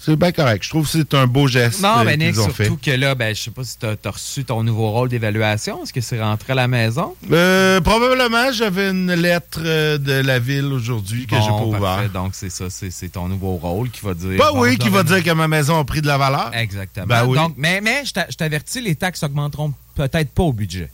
C'est 0.02 0.16
bien 0.16 0.32
correct. 0.32 0.64
Je 0.64 0.70
trouve 0.70 0.85
que 0.86 0.90
c'est 0.93 1.12
un 1.12 1.27
beau 1.27 1.47
geste 1.47 1.82
Non, 1.82 2.02
ben 2.06 2.18
Nick, 2.18 2.35
fait. 2.35 2.64
surtout 2.64 2.78
que 2.82 2.90
là, 2.90 3.14
ben, 3.14 3.35
je 3.35 3.43
sais 3.43 3.51
pas 3.51 3.64
si 3.64 3.77
tu 3.78 3.85
as, 3.86 4.10
reçu 4.10 4.44
ton 4.44 4.62
nouveau 4.62 4.90
rôle 4.93 5.10
d'évaluation. 5.10 5.82
Est-ce 5.82 5.93
que 5.93 6.01
c'est 6.01 6.22
rentré 6.22 6.52
à 6.52 6.56
la 6.56 6.68
maison? 6.68 7.14
Euh, 7.31 7.82
probablement, 7.82 8.51
j'avais 8.51 8.89
une 8.90 9.12
lettre 9.12 9.60
euh, 9.62 9.98
de 9.98 10.12
la 10.12 10.39
ville 10.39 10.72
aujourd'hui 10.72 11.27
que 11.27 11.36
j'ai 11.36 11.43
pas 11.48 11.51
Bon, 11.51 11.68
ouvert. 11.68 11.81
parfait. 11.81 12.09
Donc, 12.09 12.31
c'est 12.35 12.48
ça, 12.48 12.64
c'est 12.70 13.09
ton 13.12 13.28
nouveau 13.28 13.56
rôle 13.56 13.90
qui 13.90 14.01
va 14.02 14.14
dire. 14.14 14.39
Ben 14.39 14.52
bon, 14.55 14.62
oui, 14.62 14.78
qui 14.78 14.89
va 14.89 15.02
dire 15.02 15.22
que 15.22 15.31
ma 15.32 15.48
maison 15.48 15.78
a 15.78 15.85
pris 15.85 16.01
de 16.01 16.06
la 16.06 16.16
valeur. 16.16 16.51
Exactement. 16.55 17.06
Ben 17.06 17.27
oui. 17.27 17.36
Donc, 17.36 17.55
mais 17.59 17.82
mais 17.82 18.02
je 18.06 18.12
t'a- 18.14 18.27
je 18.31 18.36
t'avertis, 18.36 18.81
les 18.81 18.94
taxes 18.94 19.22
augmenteront 19.22 19.74
peut-être 19.94 20.31
pas 20.31 20.44
au 20.44 20.55
budget. 20.55 20.89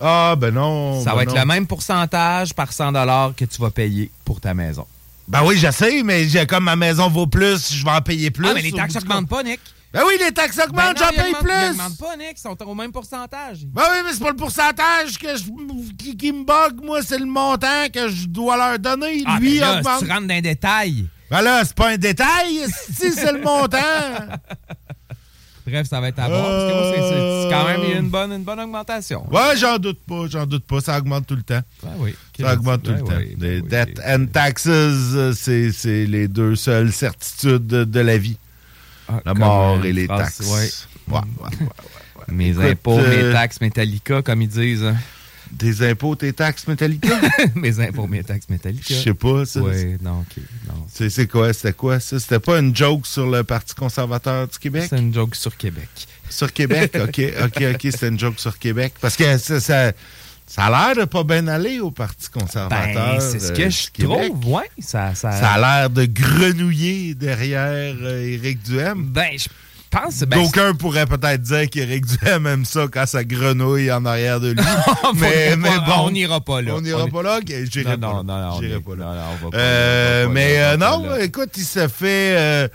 Ah, 0.00 0.34
ben 0.36 0.50
non. 0.52 1.02
Ça 1.02 1.10
ben 1.10 1.16
va 1.16 1.22
être 1.22 1.34
non. 1.34 1.40
le 1.40 1.46
même 1.46 1.66
pourcentage 1.66 2.52
par 2.52 2.72
100 2.74 2.92
que 3.34 3.44
tu 3.46 3.60
vas 3.60 3.70
payer 3.70 4.10
pour 4.24 4.38
ta 4.38 4.52
maison. 4.52 4.84
Ben 5.30 5.42
oui, 5.44 5.56
je 5.58 5.70
sais, 5.70 6.02
mais 6.02 6.28
j'ai- 6.28 6.46
comme 6.46 6.64
ma 6.64 6.76
maison 6.76 7.08
vaut 7.08 7.26
plus, 7.26 7.72
je 7.72 7.84
vais 7.84 7.90
en 7.90 8.00
payer 8.00 8.30
plus. 8.30 8.46
ah, 8.48 8.52
mais 8.54 8.62
les 8.62 8.72
taxes 8.72 8.94
bout 8.94 9.00
du 9.00 9.06
augmentent 9.06 9.28
pas, 9.28 9.42
Nick. 9.42 9.60
Ben 9.92 10.02
oui, 10.06 10.14
les 10.20 10.32
taxes 10.32 10.58
augmentent, 10.58 10.96
Ben 10.98 11.04
j'en 11.04 11.22
paye 11.22 11.32
plus. 11.40 11.50
Ils 11.50 11.70
augmentent 11.70 11.98
pas, 11.98 12.16
Nick. 12.16 12.32
Ils 12.36 12.40
sont 12.40 12.62
au 12.68 12.74
même 12.74 12.92
pourcentage. 12.92 13.58
Ben 13.66 13.82
oui, 13.90 13.98
mais 14.04 14.12
c'est 14.12 14.20
pas 14.22 14.30
le 14.30 14.36
pourcentage 14.36 15.18
que 15.18 15.36
je- 15.36 15.94
qui, 15.98 16.16
qui 16.16 16.32
me 16.32 16.44
bug, 16.44 16.82
moi, 16.84 17.00
c'est 17.02 17.18
le 17.18 17.26
montant 17.26 17.86
que 17.92 18.08
je 18.08 18.26
dois 18.26 18.56
leur 18.56 18.78
donner. 18.78 19.22
Ah, 19.26 19.38
Lui 19.40 19.54
ben 19.58 19.60
là, 19.60 19.78
augmente. 19.78 19.98
si 20.00 20.04
tu 20.06 20.10
rentres 20.12 20.26
dans 20.26 20.34
les 20.34 20.42
détails. 20.42 21.06
Ben 21.30 21.42
là, 21.42 21.62
c'est 21.64 21.74
pas 21.76 21.90
un 21.90 21.96
détail, 21.96 22.64
si 22.92 23.12
c'est 23.12 23.32
le 23.32 23.40
montant. 23.40 23.78
Bref, 25.70 25.86
ça 25.88 26.00
va 26.00 26.08
être 26.08 26.18
à 26.18 26.28
voir. 26.28 26.42
Parce 26.42 26.64
que 26.64 26.72
moi, 26.72 26.92
c'est- 26.94 27.08
c'est 27.14 27.42
c'est 27.42 27.50
quand 27.50 27.64
même 27.66 27.98
une 28.04 28.08
bonne, 28.10 28.32
une 28.32 28.42
bonne 28.42 28.60
augmentation. 28.60 29.26
Ouais, 29.32 29.56
j'en 29.56 29.78
doute 29.78 30.00
pas, 30.06 30.26
j'en 30.28 30.46
doute 30.46 30.64
pas, 30.64 30.80
ça 30.80 30.98
augmente 30.98 31.26
tout 31.26 31.36
le 31.36 31.42
temps. 31.42 31.60
Ben 31.82 31.90
oui. 31.98 32.14
Ça 32.38 32.54
augmente 32.54 32.82
tout 32.82 32.92
Ben 32.92 32.98
le 32.98 33.02
oui, 33.04 33.34
temps. 33.34 33.40
Les 33.40 33.62
debt 33.62 34.00
and 34.06 34.26
taxes, 34.32 34.66
euh, 34.68 35.32
c'est 35.34 35.72
c'est 35.72 36.06
les 36.06 36.28
deux 36.28 36.56
seules 36.56 36.92
certitudes 36.92 37.66
de, 37.66 37.84
de 37.84 38.00
la 38.00 38.18
vie. 38.18 38.36
la 39.08 39.20
comme 39.32 39.38
mort 39.38 39.84
et 39.84 39.92
les 39.92 40.06
phrase, 40.06 40.36
taxes. 40.38 40.86
ouais. 41.08 41.14
Ouais, 41.14 41.20
ouais. 41.42 41.66
Mes 42.28 42.50
Écoute, 42.50 42.64
impôts, 42.64 42.98
euh, 42.98 43.26
mes 43.28 43.32
taxes, 43.32 43.60
Metallica, 43.60 44.22
comme 44.22 44.42
ils 44.42 44.48
disent. 44.48 44.84
hein. 44.84 44.94
Des 45.50 45.88
impôts, 45.88 46.14
tes 46.14 46.32
taxes, 46.32 46.66
Metallica? 46.66 47.20
mes 47.54 47.80
impôts, 47.80 48.06
mes 48.06 48.22
taxes, 48.22 48.48
Metallica. 48.48 48.94
Je 48.94 48.94
sais 48.94 49.14
pas, 49.14 49.44
ça. 49.44 49.60
Oui, 49.60 49.96
non, 50.00 50.20
OK. 50.20 50.42
Non. 50.68 50.86
C'est 50.88 51.26
quoi? 51.26 51.52
C'était 51.52 51.72
quoi, 51.72 51.98
ça? 52.00 52.20
C'était 52.20 52.38
pas 52.38 52.58
une 52.58 52.74
joke 52.74 53.06
sur 53.06 53.28
le 53.28 53.42
Parti 53.42 53.74
conservateur 53.74 54.46
du 54.46 54.58
Québec? 54.58 54.86
C'est 54.88 54.98
une 54.98 55.12
joke 55.12 55.34
sur 55.34 55.56
Québec. 55.56 55.88
Sur 56.28 56.52
Québec? 56.52 56.96
OK, 57.02 57.20
OK, 57.44 57.64
OK, 57.74 57.80
c'était 57.82 58.08
une 58.08 58.18
joke 58.18 58.38
sur 58.38 58.58
Québec. 58.58 58.94
Parce 59.00 59.16
que 59.16 59.38
ça, 59.38 59.60
ça, 59.60 59.92
ça 60.46 60.64
a 60.64 60.70
l'air 60.94 61.04
de 61.04 61.08
pas 61.08 61.24
bien 61.24 61.46
aller 61.48 61.80
au 61.80 61.90
Parti 61.90 62.28
conservateur. 62.28 63.16
Ben, 63.16 63.20
c'est 63.20 63.38
ce 63.40 63.52
euh, 63.52 63.56
que 63.56 63.62
du 63.62 63.70
je 63.70 63.90
Québec. 63.90 64.32
trouve, 64.32 64.54
ouais. 64.54 64.70
Ça, 64.78 65.14
ça... 65.14 65.32
Ça 65.32 65.50
a 65.52 65.58
l'air 65.58 65.90
de 65.90 66.04
grenouiller 66.06 67.14
derrière 67.14 67.94
euh, 68.00 68.26
Éric 68.26 68.62
Duhem. 68.62 69.04
Ben, 69.04 69.30
je 69.38 69.48
pense... 69.90 70.20
Ben, 70.20 70.42
D'aucuns 70.42 70.74
pourraient 70.74 71.06
peut-être 71.06 71.42
dire 71.42 71.68
qu'Éric 71.68 72.06
Duhem 72.06 72.46
aime 72.46 72.64
ça 72.64 72.86
quand 72.90 73.06
ça 73.06 73.24
grenouille 73.24 73.90
en 73.92 74.04
arrière 74.04 74.40
de 74.40 74.52
lui. 74.52 74.62
mais, 75.16 75.56
mais 75.56 75.68
pas- 75.68 75.78
bon. 75.80 75.92
on 76.06 76.10
n'ira 76.10 76.40
pas 76.40 76.62
là. 76.62 76.74
On 76.76 76.80
n'ira 76.80 77.04
On 77.04 77.08
pas 77.08 77.22
là? 77.22 77.40
J'irai 77.46 77.84
pas 77.84 77.96
non, 77.96 78.16
là. 78.18 78.22
non, 78.22 78.50
non, 78.50 78.60
J'irai 78.60 78.80
pas 78.80 78.96
là. 78.96 79.04
non, 79.04 79.14
non, 79.14 79.22
on 79.32 79.44
va 79.44 79.50
pas 79.50 79.56
Euh, 79.58 80.22
là, 80.22 80.26
on 80.26 80.28
va 80.28 80.28
pas 80.28 80.32
mais 80.32 80.56
là, 80.56 80.70
euh, 80.70 80.74
on 80.74 80.78
va 80.78 80.90
non, 80.98 81.06
là. 81.16 81.24
écoute, 81.24 81.50
il 81.56 81.64
se 81.64 81.88
fait... 81.88 82.36
euh, 82.38 82.68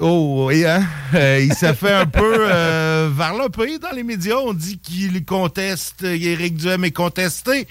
Oh 0.00 0.46
oui, 0.48 0.64
hein? 0.64 0.84
Euh, 1.14 1.38
il 1.40 1.54
s'est 1.54 1.74
fait 1.74 1.92
un 1.92 2.06
peu 2.06 2.34
euh, 2.50 3.08
varloper 3.12 3.78
dans 3.78 3.92
les 3.94 4.02
médias. 4.02 4.34
On 4.44 4.52
dit 4.52 4.78
qu'il 4.78 5.24
conteste, 5.24 6.02
Éric 6.02 6.56
Duhem 6.56 6.84
est 6.84 6.90
contesté. 6.90 7.68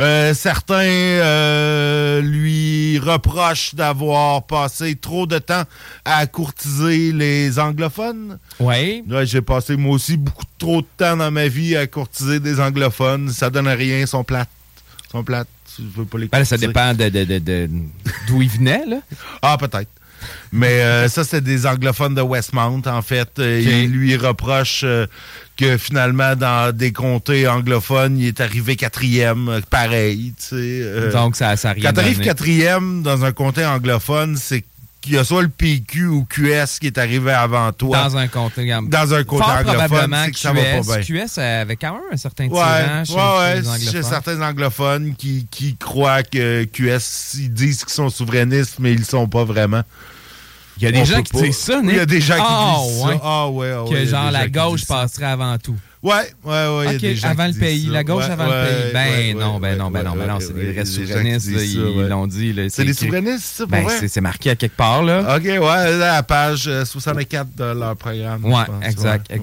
Euh, 0.00 0.34
certains 0.34 0.82
euh, 0.82 2.20
lui 2.20 2.98
reprochent 2.98 3.76
d'avoir 3.76 4.42
passé 4.44 4.96
trop 4.96 5.26
de 5.26 5.38
temps 5.38 5.62
à 6.04 6.26
courtiser 6.26 7.12
les 7.12 7.60
anglophones. 7.60 8.38
Oui. 8.58 9.04
Ouais, 9.08 9.24
j'ai 9.26 9.40
passé 9.42 9.76
moi 9.76 9.94
aussi 9.94 10.16
beaucoup 10.16 10.44
trop 10.58 10.80
de 10.82 10.86
temps 10.96 11.16
dans 11.16 11.30
ma 11.30 11.46
vie 11.46 11.76
à 11.76 11.86
courtiser 11.86 12.40
des 12.40 12.58
anglophones. 12.58 13.30
Ça 13.30 13.50
donne 13.50 13.68
rien, 13.68 14.00
ils 14.00 14.08
sont 14.08 14.24
plates. 14.24 14.48
Ils 15.06 15.10
sont 15.12 15.22
plates. 15.22 15.46
Je 15.78 15.84
veux 15.96 16.04
pas 16.06 16.18
les 16.18 16.26
Ben, 16.26 16.44
ça 16.44 16.56
dépend 16.58 16.92
de, 16.94 17.08
de, 17.08 17.24
de- 17.24 17.38
de- 17.38 17.70
d'où 18.26 18.42
il 18.42 18.48
venait, 18.48 18.84
là. 18.86 18.96
Ah, 19.42 19.56
peut-être. 19.56 19.88
Mais 20.52 20.80
euh, 20.82 21.08
ça, 21.08 21.24
c'est 21.24 21.40
des 21.42 21.66
anglophones 21.66 22.14
de 22.14 22.22
Westmount, 22.22 22.82
en 22.86 23.02
fait. 23.02 23.28
Euh, 23.38 23.60
Ils 23.60 23.90
lui 23.90 24.16
reprochent 24.16 24.82
euh, 24.84 25.06
que 25.56 25.76
finalement, 25.78 26.34
dans 26.36 26.74
des 26.74 26.92
comtés 26.92 27.46
anglophones, 27.48 28.18
il 28.18 28.26
est 28.28 28.40
arrivé 28.40 28.76
quatrième, 28.76 29.60
pareil. 29.70 30.32
tu 30.38 30.44
sais, 30.46 30.54
euh. 30.56 31.12
Donc, 31.12 31.36
ça- 31.36 31.56
ça 31.56 31.72
rien 31.72 31.82
Quand 31.88 31.92
t'arrives 31.94 32.20
quatrième 32.20 33.02
dans 33.02 33.24
un 33.24 33.32
comté 33.32 33.64
anglophone, 33.64 34.36
c'est 34.36 34.64
qu'il 35.02 35.14
y 35.14 35.18
a 35.18 35.24
soit 35.24 35.40
le 35.40 35.48
PQ 35.48 36.06
ou 36.08 36.24
QS 36.26 36.78
qui 36.78 36.86
est 36.88 36.98
arrivé 36.98 37.32
avant 37.32 37.72
toi. 37.72 38.04
Dans 38.04 38.16
un 38.18 38.28
comté. 38.28 38.70
Dans 38.88 39.14
un 39.14 39.24
comté 39.24 39.44
anglophone, 39.44 39.78
probablement 39.86 40.24
c'est 40.26 40.30
que 40.32 40.38
ça 40.38 40.52
va 40.52 40.60
pas 40.60 40.80
bien. 40.82 41.00
QS, 41.02 41.04
QS 41.34 41.38
avait 41.40 41.76
quand 41.76 41.92
même 41.94 42.02
un 42.12 42.16
certain 42.18 42.44
Ouais, 42.48 42.50
tirant 42.50 43.04
chez, 43.04 43.14
ouais, 43.14 43.20
ouais, 43.20 43.54
chez 43.54 43.56
les 43.56 43.62
chez 43.62 43.88
anglophones. 43.88 44.02
certains 44.10 44.42
anglophones 44.42 45.14
qui, 45.16 45.46
qui 45.50 45.74
croient 45.76 46.22
que 46.22 46.64
QS, 46.64 47.34
ils 47.38 47.52
disent 47.52 47.84
qu'ils 47.84 47.94
sont 47.94 48.10
souverainistes, 48.10 48.74
mais 48.78 48.92
ils 48.92 48.98
le 48.98 49.04
sont 49.04 49.26
pas 49.26 49.44
vraiment. 49.44 49.82
Il 50.80 50.84
y 50.84 50.86
a 50.86 50.92
des 50.92 51.04
gens 51.04 51.22
qui 51.22 51.32
pas. 51.32 51.40
disent 51.42 51.56
ça, 51.58 51.80
Nick. 51.82 51.90
Il 51.92 51.96
y 51.96 52.00
a 52.00 52.06
des 52.06 52.20
gens 52.20 52.34
qui 52.36 52.40
Ah, 52.44 52.76
disent 52.82 53.00
ça. 53.02 53.06
Ah, 53.22 53.48
ouais, 53.50 53.70
ah, 53.72 53.82
ouais, 53.84 53.90
Que 53.90 54.04
genre 54.06 54.30
la 54.30 54.48
gauche 54.48 54.86
passerait 54.86 55.26
avant 55.26 55.58
tout. 55.58 55.76
Ouais, 56.02 56.14
ouais, 56.44 56.50
ouais. 56.50 57.16
avant 57.24 57.46
le 57.46 57.52
pays, 57.52 57.84
ça. 57.86 57.92
la 57.92 58.04
gauche 58.04 58.24
Ouais, 58.24 58.30
avant 58.30 58.46
le 58.46 58.50
pays. 58.52 58.92
Ben 58.94 59.10
ouais, 59.10 59.34
non, 59.34 59.60
ben 59.60 59.76
non, 59.76 59.90
ben 59.90 60.02
non, 60.02 60.14
ben 60.16 60.26
non, 60.28 60.40
c'est 60.40 60.54
des 60.54 60.72
vrais 60.72 60.84
souverainistes, 60.86 61.46
ils 61.50 62.06
l'ont 62.08 62.26
dit. 62.26 62.54
C'est 62.70 62.84
des 62.86 62.94
souverainistes, 62.94 63.44
ça, 63.44 63.64
pour 63.66 63.70
Ben, 63.72 63.86
c'est- 64.08 64.20
marqué 64.22 64.50
à 64.50 64.56
quelque 64.56 64.76
part, 64.76 65.02
là. 65.02 65.36
OK, 65.36 65.42
ouais, 65.44 65.58
là, 65.60 66.12
à 66.12 66.16
la 66.16 66.22
page 66.22 66.64
euh, 66.68 66.86
64 66.86 67.54
de 67.54 67.64
leur 67.78 67.96
programme. 67.96 68.44
Ouais, 68.46 68.62
exact, 68.82 69.30
Ouais, 69.30 69.36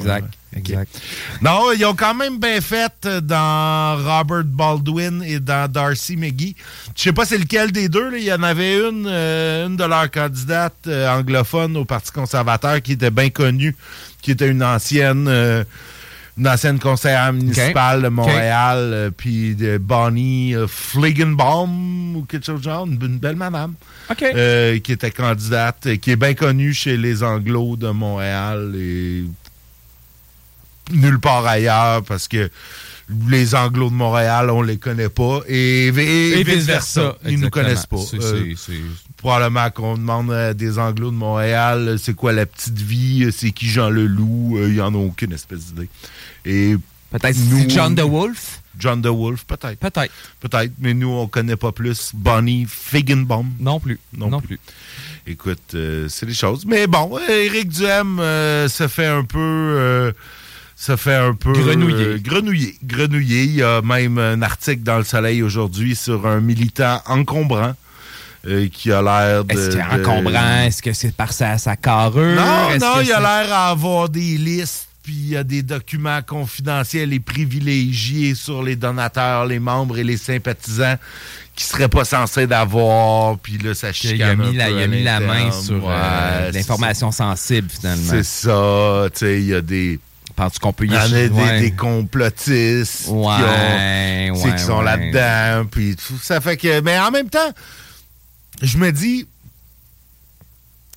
exact. 0.56 0.99
Non, 1.41 1.72
ils 1.78 1.86
ont 1.86 1.95
quand 1.95 2.14
même 2.14 2.40
bien 2.40 2.61
fait 2.61 3.07
dans 3.24 3.98
Robert 3.98 4.44
Baldwin 4.45 5.24
et 5.24 5.40
dans 5.40 5.72
Darcy 5.72 6.15
McGee. 6.18 6.56
Je 6.95 7.03
sais 7.03 7.14
pas 7.14 7.26
c'est 7.26 7.38
lequel 7.38 7.72
des 7.72 7.90
deux. 7.90 8.10
là. 8.10 8.18
Il 8.18 8.24
y 8.24 8.34
en 8.34 8.44
avait 8.44 8.78
une, 8.78 9.06
euh, 9.07 9.68
une 9.68 9.76
de 9.78 9.84
leurs 9.84 10.10
candidates 10.10 10.74
euh, 10.88 11.10
anglophones 11.10 11.78
au 11.78 11.86
Parti 11.86 12.11
conservateur 12.11 12.82
qui 12.82 12.94
était 12.94 13.11
bien 13.11 13.30
connue, 13.30 13.76
qui 14.22 14.32
était 14.32 14.49
une 14.49 14.64
ancienne... 14.64 15.28
euh, 15.28 15.64
une 16.40 16.48
ancienne 16.48 16.78
conseillère 16.78 17.34
municipale 17.34 18.03
de 18.03 18.10
Montréal, 18.10 18.78
euh, 18.78 19.10
puis 19.10 19.56
de 19.56 19.80
Bonnie 19.80 20.53
euh, 20.56 20.68
Fligenbaum 20.68 22.15
ou 22.18 22.26
quelque 22.26 22.45
chose 22.45 22.60
de 22.60 22.65
genre, 22.65 22.86
une, 22.86 22.94
une 23.03 23.18
belle 23.18 23.36
madame, 23.36 23.74
euh, 24.22 24.78
qui 24.78 24.91
était 24.91 25.10
candidate, 25.10 25.95
qui 25.99 26.11
est 26.11 26.15
bien 26.15 26.36
connue 26.36 26.76
chez 26.76 26.95
les 26.95 27.24
Anglos 27.24 27.76
de 27.78 27.90
Montréal 27.90 28.74
et 28.76 29.24
nulle 30.91 31.19
part 31.19 31.45
ailleurs 31.45 32.03
parce 32.03 32.27
que 32.27 32.49
les 33.30 33.55
Anglos 33.55 33.89
de 33.89 33.95
Montréal, 33.95 34.49
on 34.49 34.61
les 34.61 34.77
connaît 34.77 35.07
pas 35.09 35.39
et, 35.47 35.88
et, 35.88 36.39
Et 36.39 36.43
vice-versa. 36.43 37.18
Ils 37.26 37.39
nous 37.39 37.49
connaissent 37.49 37.85
pas. 37.85 37.97
C'est- 37.97 38.18
Euh, 38.22 38.53
probablement 39.18 39.69
qu'on 39.72 39.97
demande 39.97 40.31
à 40.31 40.53
des 40.53 40.77
Anglos 40.77 41.11
de 41.11 41.15
Montréal 41.15 41.88
euh, 41.88 41.97
c'est 41.97 42.14
quoi 42.14 42.34
la 42.34 42.45
petite 42.45 42.77
vie, 42.77 43.23
euh, 43.23 43.31
c'est 43.35 43.51
qui 43.51 43.68
Jean 43.68 43.89
Leloup, 43.89 44.59
ils 44.69 44.81
en 44.81 44.93
ont 44.93 45.05
aucune 45.07 45.31
espèce 45.34 45.68
d'idée. 45.73 45.89
Et 46.45 46.76
Peut-être 47.11 47.38
nous- 47.49 47.61
c'est 47.61 47.69
John 47.69 47.95
the 47.95 48.01
Wolf. 48.01 48.61
John 48.77 49.01
the 49.01 49.07
Wolf, 49.07 49.45
peut-être. 49.45 49.80
Peut-être. 49.80 50.11
Peut-être, 50.39 50.72
mais 50.80 50.93
nous, 50.93 51.09
on 51.09 51.26
connaît 51.27 51.55
pas 51.55 51.72
plus 51.72 52.11
Bonnie 52.14 52.68
Figgenbaum. 52.69 53.47
Non 53.59 53.80
plus. 53.80 53.99
Non, 54.15 54.39
plus. 54.39 54.59
Écoute, 55.26 55.73
euh, 55.73 56.07
c'est 56.09 56.27
des 56.27 56.34
choses. 56.35 56.64
Mais 56.65 56.85
bon, 56.85 57.18
Éric 57.27 57.69
Duhem 57.69 58.19
euh, 58.19 58.68
se 58.68 58.88
fait 58.88 59.07
un 59.07 59.23
peu... 59.23 59.39
euh, 59.39 60.11
se 60.79 60.95
fait 60.95 61.15
un 61.15 61.33
peu... 61.33 61.53
Grenouiller. 61.53 62.05
euh, 62.05 62.19
grenouiller. 62.21 62.77
Grenouiller. 62.83 63.43
Il 63.45 63.55
y 63.55 63.63
a 63.63 63.81
même 63.81 64.19
un 64.19 64.41
article 64.43 64.83
dans 64.83 64.99
Le 64.99 65.03
Soleil 65.03 65.41
aujourd'hui 65.41 65.95
sur 65.95 66.27
un 66.27 66.39
militant 66.39 67.01
encombrant 67.07 67.73
euh, 68.45 68.67
qui 68.71 68.91
a 68.91 69.01
l'air 69.01 69.43
de... 69.43 69.53
Est-ce 69.53 69.69
qu'il 69.71 69.79
est 69.79 69.83
encombrant? 69.83 70.61
Est-ce 70.61 70.83
que 70.83 70.93
c'est 70.93 71.15
par 71.15 71.33
sa, 71.33 71.57
sa 71.57 71.75
carrure? 71.75 72.35
non, 72.35 72.77
non, 72.79 73.01
il 73.01 73.11
a 73.11 73.19
l'air 73.19 73.53
à 73.53 73.69
avoir 73.69 74.07
des 74.07 74.37
listes, 74.37 74.87
puis 75.01 75.13
il 75.13 75.29
y 75.29 75.35
a 75.35 75.43
des 75.43 75.63
documents 75.63 76.21
confidentiels 76.21 77.11
et 77.11 77.19
privilégiés 77.19 78.35
sur 78.35 78.61
les 78.61 78.75
donateurs, 78.75 79.47
les 79.47 79.59
membres 79.59 79.97
et 79.97 80.03
les 80.03 80.17
sympathisants 80.17 80.97
qui 81.55 81.63
seraient 81.63 81.89
pas 81.89 82.05
censés 82.05 82.45
d'avoir, 82.45 83.39
puis 83.39 83.57
là, 83.57 83.73
ça 83.73 83.91
chicane 83.91 84.29
a 84.29 84.35
mis, 84.35 84.49
un 84.49 84.53
la, 84.53 84.65
peu 84.67 84.71
il 84.73 84.83
a 84.83 84.87
mis 84.87 85.03
la 85.03 85.19
main 85.21 85.51
sur 85.51 85.89
euh, 85.89 86.45
Ouais, 86.45 86.51
l'information 86.51 87.11
sensible, 87.11 87.67
finalement. 87.71 88.03
C'est 88.11 88.23
ça, 88.23 89.05
tu 89.11 89.19
sais, 89.25 89.39
il 89.41 89.47
y 89.47 89.55
a 89.55 89.61
des... 89.61 89.99
Penses-tu 90.38 90.59
qu'on 90.59 90.72
peut 90.72 90.85
y 90.85 90.88
Il 90.88 90.93
y 90.93 90.97
en 90.97 91.01
a 91.01 91.09
des, 91.09 91.27
ouais. 91.30 91.59
des 91.61 91.72
complotistes 91.72 93.05
qui, 93.05 93.09
ont- 93.09 93.27
Ouais, 93.27 94.31
qui 94.55 94.64
sont 94.64 94.81
là-dedans, 94.81 95.65
puis 95.69 95.95
tout 95.97 96.18
ça. 96.22 96.39
Fait 96.39 96.55
que... 96.55 96.80
Mais 96.81 96.97
en 96.99 97.11
même 97.11 97.30
temps, 97.30 97.51
je 98.61 98.77
me 98.77 98.91
dis, 98.91 99.27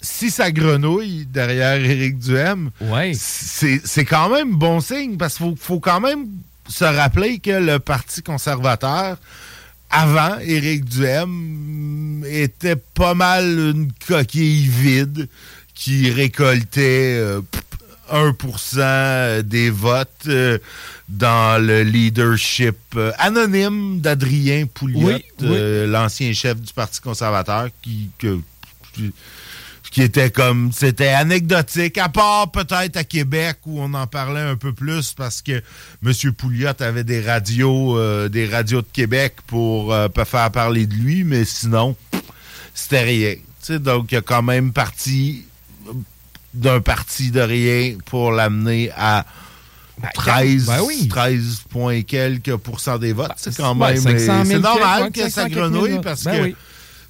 si 0.03 0.31
ça 0.31 0.51
grenouille 0.53 1.27
derrière 1.27 1.75
Éric 1.77 2.19
Duhem, 2.19 2.71
c'est 3.15 3.81
c'est 3.85 4.05
quand 4.05 4.31
même 4.31 4.55
bon 4.57 4.81
signe 4.81 5.17
parce 5.19 5.37
qu'il 5.37 5.47
faut, 5.47 5.57
faut 5.59 5.81
quand 5.81 6.01
même 6.01 6.27
se 6.69 6.85
rappeler 6.85 7.39
que 7.39 7.51
le 7.51 7.79
Parti 7.79 8.23
conservateur, 8.23 9.19
avant 9.91 10.39
Éric 10.39 10.85
Duhem, 10.85 12.25
était 12.27 12.77
pas 12.77 13.15
mal 13.15 13.45
une 13.75 13.91
coquille 14.07 14.67
vide 14.69 15.29
qui 15.75 16.11
récoltait 16.11 17.17
euh, 17.19 17.41
1% 18.11 19.43
des 19.43 19.70
votes 19.70 20.09
euh, 20.27 20.59
dans 21.09 21.61
le 21.65 21.82
leadership 21.82 22.77
euh, 22.97 23.12
anonyme 23.19 24.01
d'Adrien 24.01 24.66
Pouliot, 24.66 24.99
Oui, 25.01 25.24
oui. 25.41 25.49
euh, 25.51 25.87
l'ancien 25.87 26.32
chef 26.32 26.61
du 26.61 26.73
Parti 26.73 27.01
conservateur, 27.01 27.69
qui, 27.82 28.11
que- 28.19 28.39
qui 29.91 30.03
était 30.03 30.31
comme 30.31 30.70
c'était 30.73 31.09
anecdotique, 31.09 31.99
à 31.99 32.09
part 32.09 32.51
peut-être 32.53 32.97
à 32.97 33.03
Québec 33.05 33.57
où 33.66 33.81
on 33.81 33.93
en 33.95 34.07
parlait 34.07 34.41
un 34.41 34.57
peu 34.57 34.73
plus 34.73 35.12
parce 35.15 35.43
que 35.43 35.61
M. 36.07 36.32
Pouliot 36.37 36.69
avait 36.81 37.03
des 37.03 37.20
radios, 37.20 37.99
euh, 37.99 38.28
des 38.28 38.47
radios 38.47 38.82
de 38.82 38.87
Québec 38.93 39.35
pour 39.49 39.93
euh, 39.93 40.09
pas 40.09 40.24
faire 40.24 40.51
parler 40.53 40.87
de 40.87 40.95
lui, 40.95 41.24
mais 41.24 41.45
sinon, 41.45 41.97
c'était 42.74 43.03
rien. 43.03 43.35
Donc, 43.81 44.12
il 44.12 44.16
a 44.19 44.20
quand 44.20 44.43
même 44.43 44.73
parti 44.73 45.45
d'un 46.55 46.81
parti 46.81 47.31
de 47.31 47.41
rien 47.41 47.95
pour 48.07 48.33
l'amener 48.33 48.91
à 48.97 49.25
13, 50.15 50.67
ben 50.67 50.81
oui. 50.87 51.09
13 51.09 51.63
points 51.69 52.03
quelques 52.03 52.57
pourcents 52.57 52.99
des 52.99 53.13
votes. 53.13 53.33
c'est 53.37 53.55
quand 53.57 53.77
ouais, 53.77 53.95
même. 53.95 54.19
500 54.19 54.45
000 54.45 54.45
C'est 54.47 54.59
normal 54.59 55.11
que 55.13 55.21
ça 55.23 55.31
500 55.31 55.49
quelques 55.49 55.59
grenouille 55.59 56.01
parce. 56.03 56.25
Ben 56.25 56.33
que 56.39 56.43
oui. 56.45 56.57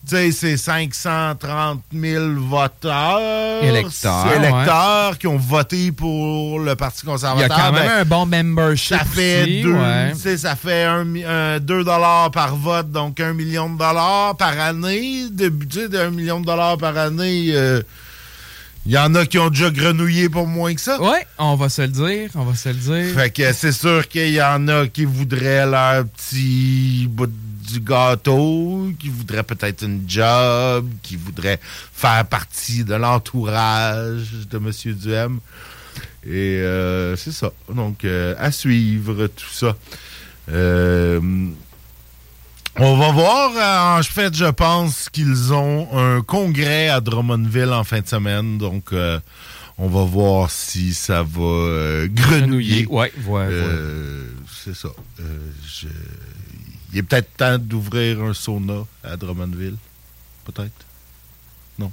tu 0.08 0.16
sais, 0.16 0.32
c'est 0.32 0.56
530 0.56 1.82
000 1.94 2.24
voteurs, 2.38 3.62
Électeurs, 3.62 4.32
électeurs 4.34 5.18
qui 5.18 5.26
ont 5.28 5.36
voté 5.36 5.92
pour 5.92 6.58
le 6.58 6.74
Parti 6.74 7.02
Il 7.04 7.06
y 7.06 7.10
a 7.10 7.12
conservateur. 7.12 7.56
quand 7.56 7.72
même 7.72 7.86
Ben, 7.86 8.00
un 8.00 8.04
bon 8.04 8.26
membership. 8.26 8.96
ça 8.98 9.04
fait 9.04 9.42
aussi, 9.42 9.62
deux, 9.62 9.72
ouais. 9.74 10.36
ça 10.36 10.56
fait 10.56 10.82
un, 10.84 11.04
mi- 11.04 11.24
un- 11.24 11.60
2 11.60 11.84
dollars 11.84 12.30
par 12.30 12.56
vote, 12.56 12.90
donc 12.90 13.20
un 13.20 13.32
million 13.34 13.68
de 13.70 13.78
dollars 13.78 14.36
par 14.36 14.58
année. 14.58 15.28
De 15.30 15.48
budget 15.48 15.88
d'un 15.88 16.10
million 16.10 16.40
de 16.40 16.46
dollars 16.46 16.76
par 16.78 16.96
année, 16.96 17.50
euh, 17.50 17.82
il 18.86 18.92
y 18.92 18.98
en 18.98 19.14
a 19.14 19.26
qui 19.26 19.38
ont 19.38 19.50
déjà 19.50 19.70
grenouillé 19.70 20.28
pour 20.28 20.46
moins 20.46 20.74
que 20.74 20.80
ça. 20.80 21.00
Ouais, 21.00 21.26
on 21.38 21.54
va 21.54 21.68
se 21.68 21.82
le 21.82 21.88
dire, 21.88 22.30
on 22.34 22.44
va 22.44 22.54
se 22.54 22.68
le 22.70 22.74
dire. 22.74 23.14
Fait 23.14 23.30
que 23.30 23.52
c'est 23.52 23.72
sûr 23.72 24.08
qu'il 24.08 24.30
y 24.30 24.42
en 24.42 24.68
a 24.68 24.86
qui 24.86 25.04
voudraient 25.04 25.66
leur 25.66 26.06
petit 26.06 27.06
bout 27.10 27.30
du 27.70 27.80
gâteau, 27.80 28.90
qui 28.98 29.08
voudraient 29.08 29.42
peut-être 29.42 29.84
une 29.84 30.04
job, 30.08 30.88
qui 31.02 31.16
voudraient 31.16 31.60
faire 31.62 32.24
partie 32.26 32.84
de 32.84 32.94
l'entourage 32.94 34.46
de 34.50 34.56
M. 34.56 34.94
Duhem. 34.94 35.40
Et 36.26 36.60
euh, 36.60 37.16
c'est 37.16 37.32
ça. 37.32 37.52
Donc, 37.72 38.04
euh, 38.04 38.34
à 38.38 38.50
suivre 38.50 39.26
tout 39.28 39.52
ça. 39.52 39.76
Euh, 40.50 41.20
on 42.76 42.96
va 42.96 43.12
voir. 43.12 43.50
euh, 43.56 43.98
En 43.98 44.02
fait, 44.02 44.34
je 44.34 44.44
pense 44.46 45.08
qu'ils 45.08 45.52
ont 45.52 45.88
un 45.96 46.22
congrès 46.22 46.88
à 46.88 47.00
Drummondville 47.00 47.72
en 47.72 47.84
fin 47.84 48.00
de 48.00 48.06
semaine. 48.08 48.58
Donc, 48.58 48.92
euh, 48.92 49.20
on 49.78 49.88
va 49.88 50.04
voir 50.04 50.50
si 50.50 50.94
ça 50.94 51.22
va 51.22 51.40
euh, 51.42 52.08
grenouiller. 52.10 52.84
Grenouiller, 52.84 52.86
ouais, 52.86 53.12
ouais, 53.26 53.64
C'est 54.64 54.74
ça. 54.74 54.88
Je- 55.18 55.86
Il 56.92 56.98
est 56.98 57.02
peut-être 57.04 57.36
temps 57.36 57.56
d'ouvrir 57.58 58.20
un 58.22 58.34
sauna 58.34 58.82
à 59.04 59.16
Drummondville. 59.16 59.76
Peut-être? 60.44 60.84
Non. 61.78 61.92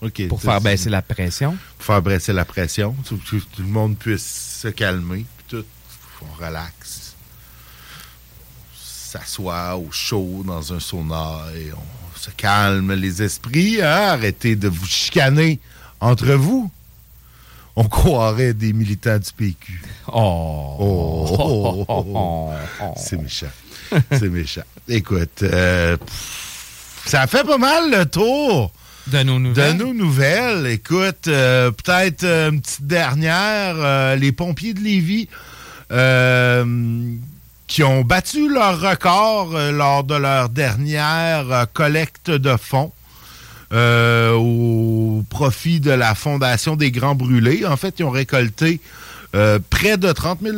OK. 0.00 0.28
Pour 0.28 0.40
faire 0.40 0.60
baisser 0.62 0.88
la 0.88 1.02
pression. 1.02 1.56
Pour 1.76 1.84
faire 1.86 2.00
baisser 2.02 2.32
la 2.32 2.44
pression. 2.46 2.92
Pour 2.94 3.18
que 3.22 3.36
tout 3.36 3.42
le 3.62 3.64
monde 3.68 3.96
puisse 3.98 4.58
se 4.62 4.68
calmer. 4.68 5.26
Puis 5.36 5.58
tout. 5.58 5.64
On 6.22 6.42
relaxe 6.44 7.09
s'assoit 9.10 9.76
au 9.76 9.90
chaud 9.90 10.42
dans 10.46 10.72
un 10.72 10.80
sauna 10.80 11.38
et 11.56 11.70
on 11.72 12.18
se 12.18 12.30
calme 12.30 12.92
les 12.94 13.22
esprits. 13.22 13.80
hein? 13.82 14.08
Arrêtez 14.12 14.56
de 14.56 14.68
vous 14.68 14.86
chicaner 14.86 15.58
entre 16.00 16.32
vous. 16.32 16.70
On 17.76 17.84
croirait 17.84 18.52
des 18.52 18.72
militants 18.72 19.18
du 19.18 19.32
PQ. 19.36 19.82
Oh. 20.12 20.76
Oh, 20.78 21.26
oh, 21.38 21.84
oh, 21.88 22.50
oh. 22.82 22.94
C'est 22.96 23.16
méchant. 23.16 23.46
C'est 24.12 24.28
méchant. 24.28 24.62
Écoute, 24.88 25.42
euh, 25.42 25.96
pff, 25.96 27.02
ça 27.06 27.26
fait 27.26 27.44
pas 27.44 27.58
mal 27.58 27.90
le 27.90 28.04
tour 28.06 28.70
De 29.06 29.22
nos 29.22 29.38
nouvelles. 29.38 29.76
De 29.78 29.82
nos 29.84 29.94
nouvelles. 29.94 30.66
Écoute, 30.66 31.26
euh, 31.28 31.70
peut-être 31.70 32.24
euh, 32.24 32.50
une 32.50 32.60
petite 32.60 32.86
dernière. 32.86 33.74
euh, 33.78 34.16
les 34.16 34.32
pompiers 34.32 34.74
de 34.74 34.80
Lévis 34.80 35.28
euh, 35.92 36.64
qui 37.70 37.84
ont 37.84 38.00
battu 38.02 38.52
leur 38.52 38.80
record 38.80 39.54
euh, 39.54 39.70
lors 39.70 40.02
de 40.02 40.16
leur 40.16 40.48
dernière 40.48 41.44
euh, 41.52 41.64
collecte 41.72 42.28
de 42.30 42.56
fonds. 42.56 42.92
euh, 43.72 44.32
au 44.34 45.22
profit 45.30 45.78
de 45.78 45.92
la 45.92 46.16
Fondation 46.16 46.74
des 46.74 46.90
Grands 46.90 47.14
Brûlés. 47.14 47.64
En 47.64 47.76
fait, 47.76 47.94
ils 48.00 48.04
ont 48.04 48.10
récolté 48.10 48.80
euh, 49.36 49.60
près 49.70 49.96
de 49.96 50.10
30 50.10 50.40
000 50.42 50.56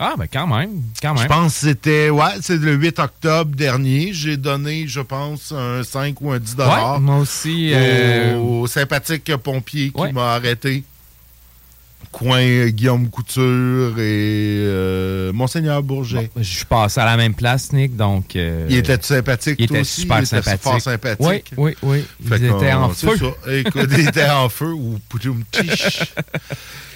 Ah, 0.00 0.14
ben 0.18 0.26
quand 0.32 0.48
même, 0.48 0.82
quand 1.00 1.14
même. 1.14 1.22
Je 1.22 1.28
pense 1.28 1.52
que 1.54 1.60
c'était, 1.68 2.10
ouais, 2.10 2.34
c'est 2.40 2.56
le 2.60 2.72
8 2.74 2.98
octobre 2.98 3.54
dernier. 3.54 4.12
J'ai 4.12 4.36
donné, 4.36 4.88
je 4.88 5.00
pense, 5.00 5.52
un 5.52 5.84
5 5.84 6.20
ou 6.20 6.32
un 6.32 6.40
10 6.40 6.56
Ouais, 6.58 6.98
moi 6.98 7.18
aussi. 7.18 7.70
au, 7.72 7.76
euh, 7.78 8.36
au 8.38 8.66
sympathique 8.66 9.36
pompier 9.36 9.92
qui 9.92 10.12
m'a 10.12 10.34
arrêté. 10.34 10.82
Coin 12.14 12.68
Guillaume 12.68 13.08
Couture 13.10 13.98
et 13.98 14.62
euh, 14.62 15.32
Monseigneur 15.32 15.82
Bourget. 15.82 16.30
Je 16.36 16.42
suis 16.44 16.64
passé 16.64 17.00
à 17.00 17.04
la 17.06 17.16
même 17.16 17.34
place, 17.34 17.72
Nick, 17.72 17.96
donc... 17.96 18.36
euh, 18.36 18.66
Il 18.70 18.76
était 18.76 18.98
sympathique, 19.02 19.56
Il 19.58 19.66
toi 19.66 19.78
était 19.78 19.80
aussi? 19.82 20.02
super 20.02 20.18
Il 20.18 20.22
était 20.22 20.36
sympathique. 20.36 20.62
fort 20.62 20.80
sympathique. 20.80 21.18
Oui, 21.18 21.42
oui, 21.56 21.74
oui. 21.82 22.04
Fait 22.28 22.36
Ils 22.38 22.44
étaient 22.44 22.72
en 22.72 22.90
feu. 22.90 23.16
ça. 23.16 23.50
Écoute, 23.52 23.88
ils 23.98 24.08
étaient 24.08 24.30
en 24.30 24.48
feu 24.48 24.72
ou. 24.72 24.98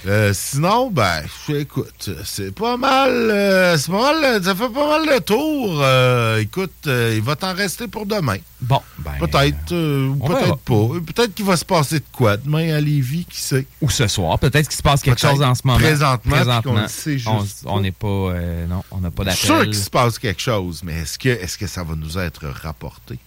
Euh, 0.08 0.32
sinon, 0.32 0.90
ben, 0.90 1.22
écoute, 1.50 2.08
c'est 2.24 2.54
pas 2.54 2.78
mal, 2.78 3.10
euh, 3.12 3.76
c'est 3.76 3.90
pas 3.90 4.12
mal, 4.14 4.42
ça 4.42 4.54
fait 4.54 4.70
pas 4.70 4.88
mal 4.88 5.06
le 5.06 5.20
tour. 5.20 5.80
Euh, 5.82 6.38
écoute, 6.38 6.72
il 6.86 7.20
va 7.20 7.36
t'en 7.36 7.52
rester 7.52 7.88
pour 7.88 8.06
demain. 8.06 8.38
Bon, 8.62 8.80
ben, 9.00 9.12
Peut-être, 9.20 9.74
ou 9.74 10.16
on 10.22 10.26
peut-être 10.28 10.56
pas. 10.56 11.12
Peut-être 11.12 11.34
qu'il 11.34 11.44
va 11.44 11.58
se 11.58 11.64
passer 11.64 11.98
de 11.98 12.04
quoi 12.10 12.38
demain 12.38 12.74
à 12.74 12.80
Lévis, 12.80 13.26
qui 13.26 13.38
sait? 13.38 13.66
Ou 13.82 13.90
ce 13.90 14.08
soir. 14.08 14.38
Peut-être 14.38 14.68
qu'il 14.68 14.78
se 14.78 14.82
passe 14.82 15.02
quelque 15.02 15.20
chose 15.20 15.42
en 15.42 15.54
ce 15.54 15.60
moment. 15.64 15.78
Présentement, 15.78 16.36
puis 16.62 16.70
qu'on 16.70 16.80
le 16.80 16.88
sait 16.88 17.18
on 17.26 17.42
juste 17.42 17.64
on 17.66 17.80
n'est 17.80 17.92
pas... 17.92 18.08
euh, 18.08 18.66
non, 18.66 18.82
on 18.90 19.00
n'a 19.00 19.10
pas 19.10 19.30
suis 19.30 19.46
sûr 19.46 19.56
d'appel. 19.56 19.70
qu'il 19.72 19.82
se 19.82 19.90
passe 19.90 20.18
quelque 20.18 20.40
chose, 20.40 20.80
mais 20.84 21.00
est-ce 21.00 21.18
que, 21.18 21.28
est-ce 21.28 21.58
que 21.58 21.66
ça 21.66 21.84
va 21.84 21.94
nous 21.94 22.16
être 22.16 22.48
rapporté? 22.48 23.18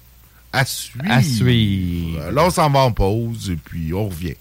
À 0.52 0.66
suivre. 0.66 1.06
À 1.08 1.22
suivre. 1.22 2.32
Là, 2.32 2.45
on 2.45 2.49
s'en 2.49 2.72
va 2.72 2.80
en 2.80 2.91
pause 2.91 3.52
et 3.52 3.56
puis 3.56 3.94
on 3.94 4.08
revient. 4.08 4.36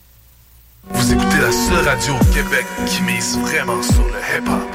Vous 0.92 1.12
écoutez 1.12 1.40
la 1.40 1.52
seule 1.52 1.88
radio 1.88 2.14
au 2.14 2.24
Québec 2.34 2.66
qui 2.86 3.02
mise 3.02 3.38
vraiment 3.38 3.82
sur 3.82 4.04
le 4.04 4.18
hip-hop. 4.36 4.70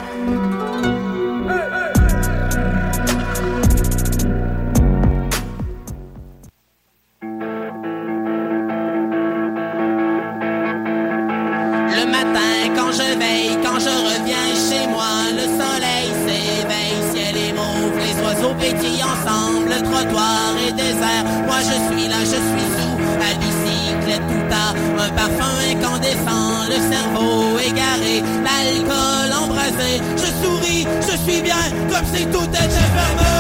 Le 11.92 12.06
matin, 12.12 12.74
quand 12.76 12.92
je 12.92 13.18
veille, 13.20 13.58
quand 13.64 13.80
je 13.80 13.90
reviens 13.90 14.56
chez 14.56 14.88
moi, 14.88 15.14
le 15.32 15.46
soleil 15.60 16.08
s'éveille, 16.26 17.00
ciel 17.14 17.38
est 17.38 17.54
mauve, 17.54 17.98
les 17.98 18.16
oiseaux 18.24 18.56
pétillent 18.60 19.04
ensemble, 19.04 19.70
le 19.70 19.82
trottoir 19.84 20.56
est 20.68 20.74
désert. 20.74 21.26
Moi 21.46 21.60
je 21.60 21.76
suis 21.94 22.08
là, 22.08 22.20
je 22.22 22.26
suis 22.26 22.40
la 22.40 22.65
tout 24.18 24.54
à 24.54 25.04
un 25.04 25.10
parfum 25.10 25.56
incandescent, 25.72 26.68
le 26.70 26.80
cerveau 26.92 27.60
égaré, 27.60 28.24
l'alcool 28.44 29.44
embrasé. 29.44 30.02
Je 30.18 30.46
souris, 30.46 30.88
je 31.02 31.18
suis 31.18 31.42
bien, 31.42 31.56
comme 31.90 32.06
si 32.14 32.26
tout 32.28 32.44
était 32.44 32.70
fermé. 32.70 33.35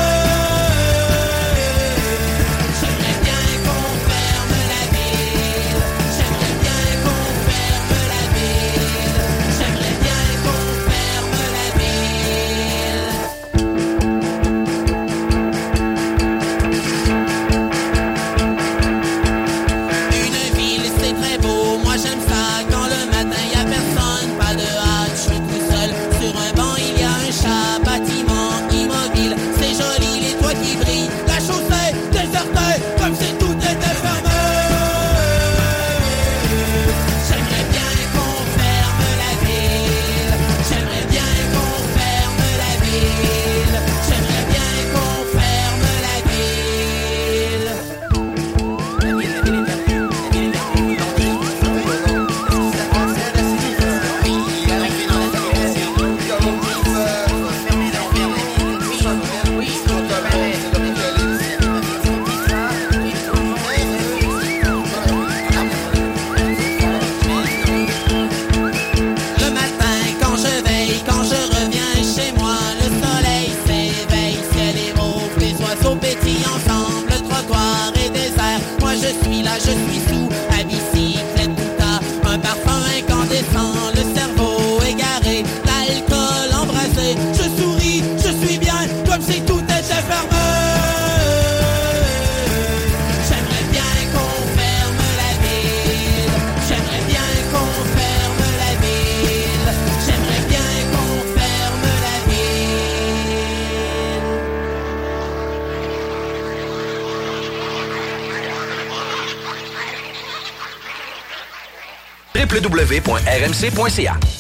www.rmc.ca. 113.69 114.34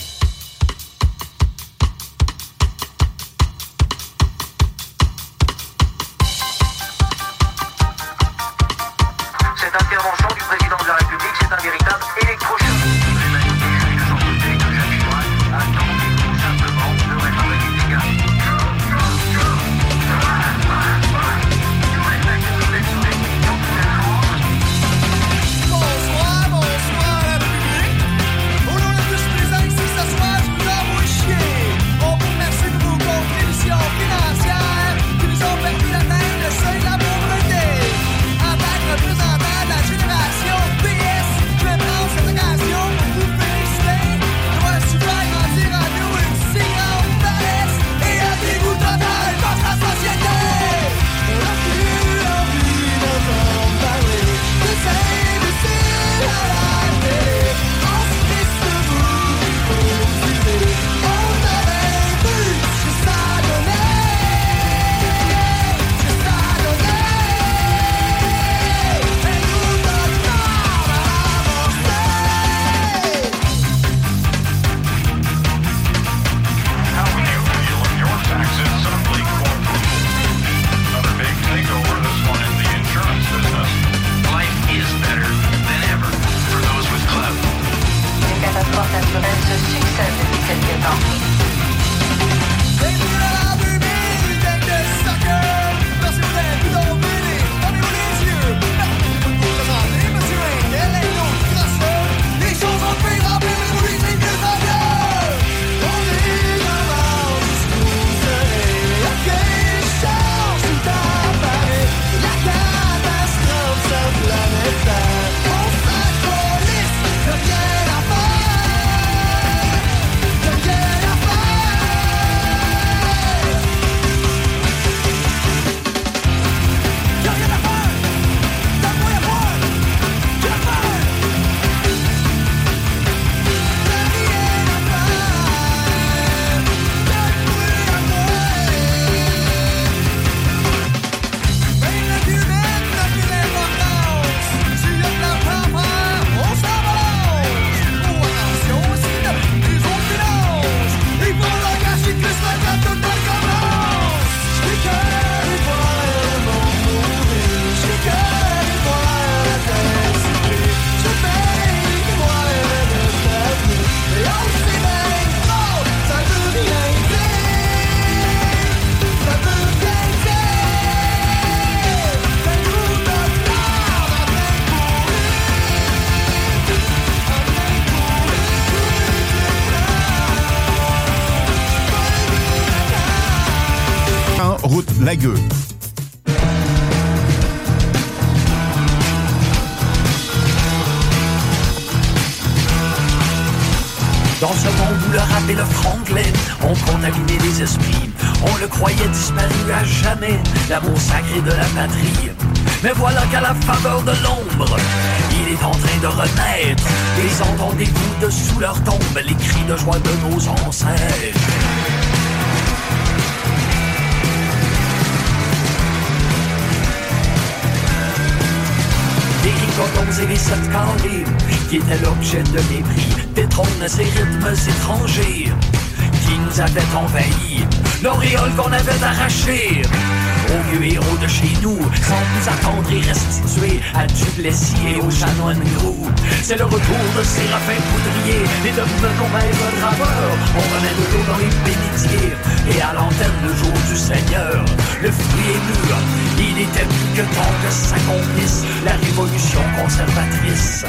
On 239.35 240.63
remet 240.75 240.95
de 240.95 241.05
l'eau 241.11 241.23
dans 241.27 241.37
les 241.37 241.51
bénitiers 241.65 242.33
et 242.71 242.81
à 242.81 242.93
l'antenne 242.93 243.39
le 243.43 243.53
jour 243.53 243.73
du 243.89 243.97
Seigneur. 243.97 244.63
Le 245.01 245.11
fruit 245.11 245.49
est 245.51 245.63
mûr, 245.67 245.97
il 246.39 246.61
était 246.61 246.85
plus 246.85 247.21
que 247.21 247.21
temps 247.35 247.55
que 247.63 247.71
s'accomplisse 247.71 248.63
la 248.85 248.93
révolution 248.93 249.59
conservatrice. 249.77 250.85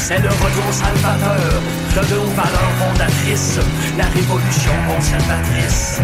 C'est 0.00 0.18
le 0.18 0.28
retour 0.28 0.72
salvateur 0.72 1.62
de 1.94 2.14
nos 2.14 2.26
valeurs 2.34 2.72
fondatrices, 2.80 3.60
la 3.96 4.06
révolution 4.06 4.72
conservatrice. 4.88 6.00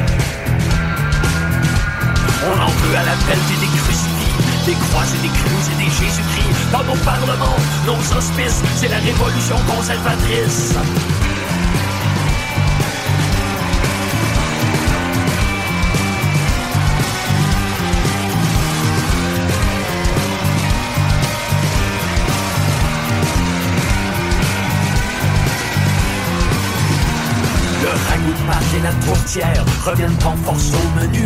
On 2.47 2.61
en 2.63 2.71
veut 2.71 2.97
à 2.97 3.03
la 3.03 3.17
pelleté 3.27 3.55
des 4.69 4.75
croix 4.75 5.05
et 5.05 5.23
des 5.23 5.33
crues 5.33 5.73
et 5.73 5.77
des 5.83 5.91
Jésus-Christ. 5.91 6.73
Dans 6.73 6.85
nos 6.85 7.01
parlements, 7.03 7.57
nos 7.87 8.17
hospices, 8.17 8.63
c'est 8.77 8.89
la 8.89 8.99
révolution 8.99 9.57
conservatrice. 9.67 10.75
Et 28.77 28.81
la 28.83 28.93
tourtière 29.07 29.65
reviennent 29.85 30.19
en 30.27 30.37
force 30.45 30.73
au 30.75 31.01
menu 31.01 31.25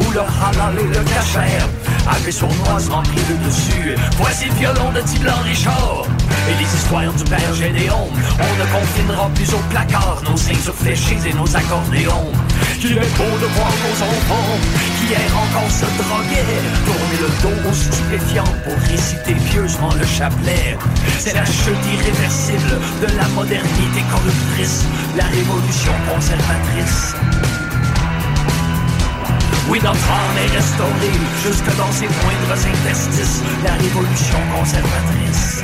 Où 0.00 0.10
le 0.10 0.20
halal 0.20 0.78
et 0.80 0.88
le 0.88 1.04
cachère 1.04 1.68
avec 2.10 2.32
sournoise 2.32 2.88
remplie 2.88 3.22
de 3.28 3.44
dessus. 3.44 3.94
Voici 4.16 4.46
le 4.46 4.54
violon 4.54 4.92
de 4.92 5.00
Tiblan 5.00 5.40
Richard. 5.44 6.04
Et 6.48 6.54
les 6.62 6.74
histoires 6.74 7.12
du 7.12 7.24
père 7.24 7.54
Gédéon. 7.54 8.08
On 8.08 8.52
ne 8.58 8.66
confinera 8.72 9.28
plus 9.34 9.52
au 9.52 9.58
placard 9.70 10.22
Nos 10.28 10.36
seins 10.36 10.72
fléchis 10.74 11.18
et 11.26 11.34
nos 11.34 11.56
accordéons. 11.56 12.32
Qu'il 12.80 12.96
est 12.96 13.16
beau 13.16 13.32
de 13.40 13.46
voir 13.54 13.72
nos 13.84 13.96
enfants 14.02 14.58
Qui 14.98 15.12
hier 15.12 15.30
encore 15.36 15.70
se 15.70 15.84
droguaient 16.00 16.60
Tourner 16.86 17.18
le 17.20 17.28
dos 17.42 17.68
aux 17.68 17.74
stupéfiants 17.74 18.54
Pour 18.64 18.76
réciter 18.88 19.34
pieusement 19.50 19.92
le 19.98 20.06
chapelet. 20.06 20.78
C'est 21.18 21.34
la 21.34 21.44
chute 21.44 21.84
irréversible 21.92 22.80
de 23.02 23.16
la 23.16 23.28
modernité 23.28 24.02
corruptrice 24.10 24.84
La 25.16 25.24
révolution 25.24 25.92
conservatrice 26.08 27.14
oui, 29.70 29.78
notre 29.84 30.10
âme 30.10 30.36
est 30.44 30.56
restaurée 30.56 31.12
jusque 31.44 31.76
dans 31.76 31.92
ses 31.92 32.08
moindres 32.08 32.66
interstices, 32.66 33.42
la 33.64 33.74
révolution 33.74 34.38
conservatrice. 34.52 35.62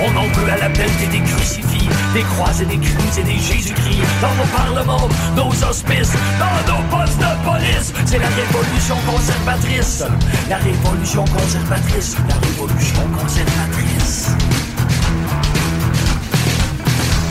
On 0.00 0.16
en 0.16 0.26
veut 0.28 0.50
à 0.50 0.56
la 0.56 0.70
pelleté 0.70 1.06
des 1.12 1.20
crucifix, 1.20 1.88
des 2.14 2.22
croix 2.22 2.50
et 2.60 2.64
des 2.64 2.78
crues 2.78 3.20
et 3.20 3.22
des 3.22 3.38
Jésus-Christ, 3.38 4.00
dans 4.22 4.34
nos 4.34 4.48
parlements, 4.56 5.08
nos 5.36 5.50
hospices, 5.68 6.14
dans 6.40 6.72
nos 6.72 6.82
postes 6.88 7.18
de 7.18 7.44
police. 7.44 7.92
C'est 8.06 8.18
la 8.18 8.28
révolution 8.28 8.96
conservatrice, 9.06 10.04
la 10.48 10.56
révolution 10.56 11.24
conservatrice, 11.26 12.16
la 12.28 12.34
révolution 12.34 13.02
conservatrice. 13.14 14.30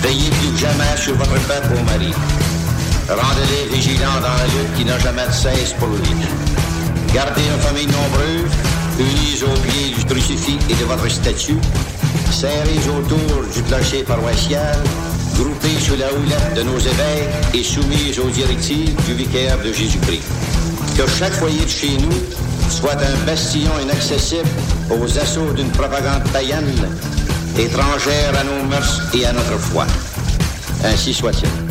Veillez 0.03 0.29
plus 0.29 0.57
jamais 0.57 0.95
sur 0.95 1.15
votre 1.15 1.39
peuple 1.47 1.73
au 1.79 1.83
mari. 1.85 2.13
Rendez-les 3.19 3.75
vigilants 3.75 4.21
dans 4.21 4.37
la 4.37 4.45
lutte 4.45 4.73
qui 4.77 4.85
n'a 4.85 4.97
jamais 4.99 5.27
de 5.27 5.33
cesse 5.33 5.73
pour 5.73 5.89
lui. 5.89 6.15
Gardez 7.13 7.41
une 7.41 7.59
famille 7.59 7.87
nombreuse, 7.87 8.51
unis 8.99 9.43
au 9.43 9.59
pied 9.59 9.93
du 9.93 10.05
crucifix 10.05 10.57
et 10.69 10.75
de 10.75 10.85
votre 10.85 11.09
statue, 11.09 11.57
serrés 12.31 12.79
autour 12.87 13.43
du 13.53 13.61
clocher 13.63 14.03
paroissial, 14.03 14.79
groupés 15.35 15.79
sous 15.79 15.97
la 15.97 16.07
houlette 16.13 16.53
de 16.55 16.63
nos 16.63 16.79
évêques 16.79 17.29
et 17.53 17.63
soumis 17.63 18.17
aux 18.17 18.29
directives 18.29 18.95
du 19.05 19.13
vicaire 19.13 19.57
de 19.61 19.73
Jésus-Christ. 19.73 20.23
Que 20.95 21.05
chaque 21.19 21.33
foyer 21.33 21.65
de 21.65 21.69
chez 21.69 21.97
nous 21.97 22.69
soit 22.69 22.95
un 22.95 23.25
bastion 23.25 23.71
inaccessible 23.83 24.47
aux 24.89 25.17
assauts 25.17 25.51
d'une 25.53 25.71
propagande 25.71 26.23
païenne, 26.31 26.87
étrangère 27.59 28.33
à 28.39 28.43
nos 28.45 28.69
mœurs 28.69 29.01
et 29.13 29.25
à 29.25 29.33
notre 29.33 29.57
foi. 29.57 29.85
Ainsi 30.85 31.13
soit-il. 31.13 31.70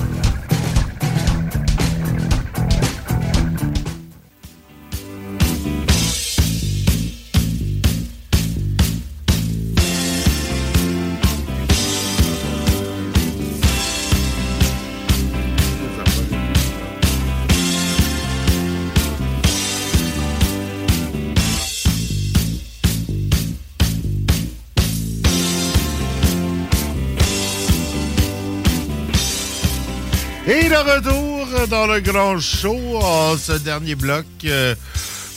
Dans 31.70 31.86
le 31.86 32.00
grand 32.00 32.40
show, 32.40 32.76
en 33.00 33.36
ce 33.36 33.52
dernier 33.52 33.94
bloc. 33.94 34.26
euh, 34.44 34.74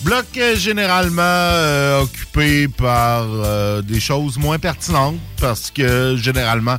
bloc 0.02 0.26
euh, 0.38 0.56
généralement 0.56 1.22
euh, 1.22 2.02
occupé 2.02 2.68
par 2.68 3.26
des 3.84 4.00
choses 4.00 4.38
moins 4.38 4.58
pertinentes 4.58 5.20
parce 5.40 5.70
que 5.70 6.16
généralement, 6.18 6.78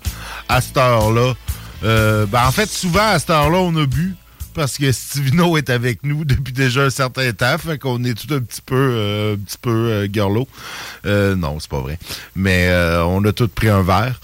à 0.48 0.60
cette 0.60 0.76
heure-là, 0.76 1.34
ben, 1.82 2.46
en 2.46 2.50
fait, 2.50 2.68
souvent 2.68 3.06
à 3.06 3.18
cette 3.18 3.30
heure-là, 3.30 3.58
on 3.58 3.76
a 3.76 3.86
bu 3.86 4.16
parce 4.54 4.78
que 4.78 4.90
Stivino 4.92 5.56
est 5.56 5.68
avec 5.70 6.02
nous 6.04 6.24
depuis 6.24 6.52
déjà 6.52 6.82
un 6.84 6.90
certain 6.90 7.32
temps, 7.32 7.58
fait 7.58 7.78
qu'on 7.78 8.02
est 8.04 8.14
tout 8.14 8.32
un 8.32 8.40
petit 8.40 8.62
peu, 8.62 8.74
euh, 8.76 9.34
un 9.34 9.38
petit 9.38 9.58
peu 9.60 9.70
euh, 9.70 10.08
girlo. 10.10 10.48
Euh, 11.04 11.34
non, 11.36 11.58
c'est 11.60 11.70
pas 11.70 11.80
vrai. 11.80 11.98
Mais 12.36 12.68
euh, 12.68 13.04
on 13.04 13.24
a 13.24 13.32
tous 13.32 13.48
pris 13.48 13.68
un 13.68 13.82
verre. 13.82 14.20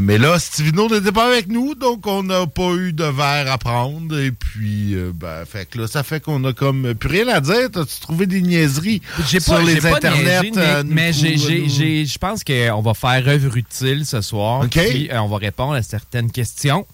Mais 0.00 0.16
là, 0.16 0.38
Stivino 0.38 0.88
n'était 0.88 1.10
pas 1.10 1.26
avec 1.26 1.48
nous, 1.48 1.74
donc 1.74 2.06
on 2.06 2.22
n'a 2.22 2.46
pas 2.46 2.70
eu 2.74 2.92
de 2.92 3.02
verre 3.02 3.50
à 3.50 3.58
prendre. 3.58 4.16
Et 4.16 4.30
puis, 4.30 4.94
ben, 5.12 5.44
fait 5.44 5.68
que 5.68 5.80
là, 5.80 5.88
ça 5.88 6.04
fait 6.04 6.20
qu'on 6.20 6.44
a 6.44 6.52
comme 6.52 6.94
plus 6.94 7.08
rien 7.08 7.26
à 7.26 7.40
dire. 7.40 7.68
T'as-tu 7.72 7.98
trouvé 8.00 8.26
des 8.26 8.42
niaiseries 8.42 9.02
J'ai 9.28 9.40
sur 9.40 9.54
pas, 9.54 9.62
les 9.62 9.80
j'ai 9.80 9.88
internets? 9.88 10.84
mais 10.86 11.12
je 11.12 12.16
pense 12.18 12.44
qu'on 12.44 12.80
va 12.80 12.94
faire 12.94 13.26
œuvre 13.26 13.56
utile 13.56 14.06
ce 14.06 14.20
soir. 14.20 14.60
OK. 14.60 14.70
Puis 14.70 15.08
on 15.12 15.26
va 15.26 15.38
répondre 15.38 15.72
à 15.72 15.82
certaines 15.82 16.30
questions. 16.30 16.86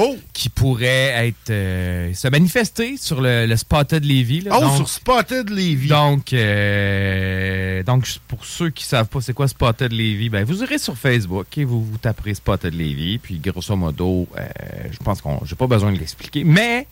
Oh! 0.00 0.16
Qui 0.32 0.48
pourraient 0.48 1.26
être 1.28 1.50
euh, 1.50 2.14
se 2.14 2.28
manifester 2.28 2.96
sur 2.96 3.20
le, 3.20 3.46
le 3.46 3.56
Spotted 3.56 4.04
Levy. 4.04 4.42
là. 4.42 4.52
Oh, 4.56 4.60
Donc- 4.60 4.76
sur 4.76 4.88
Spotted 4.88 5.50
Levy. 5.50 5.88
Donc, 5.88 6.32
euh, 6.32 7.82
donc, 7.82 8.06
pour 8.28 8.44
ceux 8.44 8.70
qui 8.70 8.84
savent 8.84 9.06
pas 9.08 9.20
c'est 9.20 9.32
quoi 9.32 9.48
Spotted 9.48 9.92
Levy, 9.92 10.28
ben, 10.28 10.44
vous 10.44 10.62
irez 10.62 10.78
sur 10.78 10.96
Facebook 10.96 11.46
et 11.58 11.64
vous, 11.64 11.84
vous 11.84 11.98
taperez 11.98 12.34
Spotted 12.34 12.74
Levy. 12.74 13.18
Puis, 13.18 13.38
grosso 13.38 13.74
modo, 13.76 14.26
euh, 14.36 14.46
je 14.90 14.98
pense 14.98 15.20
qu'on 15.20 15.40
j'ai 15.44 15.56
pas 15.56 15.66
besoin 15.66 15.92
de 15.92 15.98
l'expliquer. 15.98 16.44
Mais, 16.44 16.86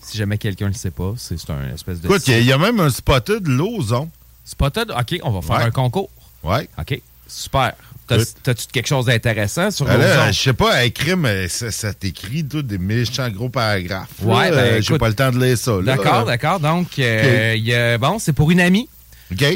si 0.00 0.18
jamais 0.18 0.38
quelqu'un 0.38 0.66
ne 0.66 0.70
le 0.72 0.76
sait 0.76 0.90
pas, 0.90 1.14
c'est 1.16 1.34
un 1.50 1.72
espèce 1.74 2.00
de. 2.00 2.06
Écoute, 2.08 2.26
il 2.26 2.32
y 2.32 2.36
a- 2.36 2.40
il 2.40 2.46
y, 2.46 2.52
a 2.52 2.58
même 2.58 2.80
un 2.80 2.90
Spotted 2.90 3.46
Lauson. 3.46 4.10
Spotted, 4.44 4.90
OK, 4.90 5.20
on 5.22 5.30
va 5.30 5.40
faire 5.42 5.56
Ouais. 5.58 5.62
un 5.64 5.70
concours. 5.70 6.10
Ouais. 6.42 6.68
OK, 6.78 7.00
super. 7.28 7.74
T'as- 8.06 8.18
T'as-tu 8.42 8.66
quelque 8.72 8.86
chose 8.88 9.06
d'intéressant 9.06 9.70
sur 9.70 9.86
Ben 9.86 9.96
là, 9.98 10.32
je 10.32 10.38
sais 10.40 10.52
pas, 10.52 10.84
écrit, 10.84 11.16
mais 11.16 11.48
ça, 11.48 11.70
ça 11.70 11.94
t'écrit 11.94 12.44
tout 12.44 12.62
des 12.62 12.78
méchants 12.78 13.28
gros 13.30 13.48
paragraphes. 13.48 14.08
Ouais, 14.22 14.50
ben, 14.50 14.56
Euh, 14.56 14.80
J'ai 14.82 14.98
pas 14.98 15.08
le 15.08 15.14
temps 15.14 15.30
de 15.30 15.42
lire 15.44 15.56
ça. 15.56 15.78
D'accord, 15.82 16.24
d'accord. 16.24 16.60
Donc, 16.60 16.98
euh, 16.98 17.54
y 17.56 17.72
a- 17.74 17.98
bon, 17.98 18.18
c'est 18.18 18.32
pour 18.32 18.50
une 18.50 18.60
amie. 18.60 18.88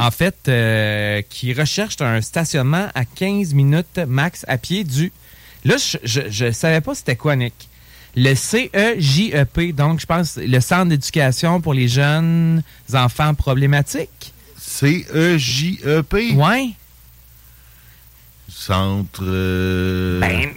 En 0.01 0.11
fait, 0.11 0.37
euh, 0.49 1.21
qui 1.29 1.53
recherche 1.53 1.97
un 2.01 2.23
stationnement 2.23 2.89
à 2.95 3.05
15 3.05 3.53
minutes 3.53 3.99
max 4.09 4.45
à 4.49 4.57
pied 4.57 4.85
du. 4.85 5.13
Là, 5.65 5.77
je, 6.05 6.21
je 6.31 6.51
savais 6.53 6.81
pas 6.81 6.95
c'était 6.95 7.17
quoi, 7.17 7.37
Nick. 7.37 7.53
Le 8.19 8.35
CEJEP, 8.35 9.75
donc 9.75 10.01
je 10.01 10.07
pense 10.07 10.37
le 10.39 10.61
Centre 10.61 10.87
d'éducation 10.87 11.61
pour 11.61 11.75
les 11.75 11.89
jeunes 11.89 12.63
enfants 12.95 13.35
problématiques. 13.35 14.33
C-E-J-E-P? 14.59 16.33
Ouais. 16.35 16.71
Centre. 18.49 19.23
euh, 19.23 20.21
Ben, 20.21 20.51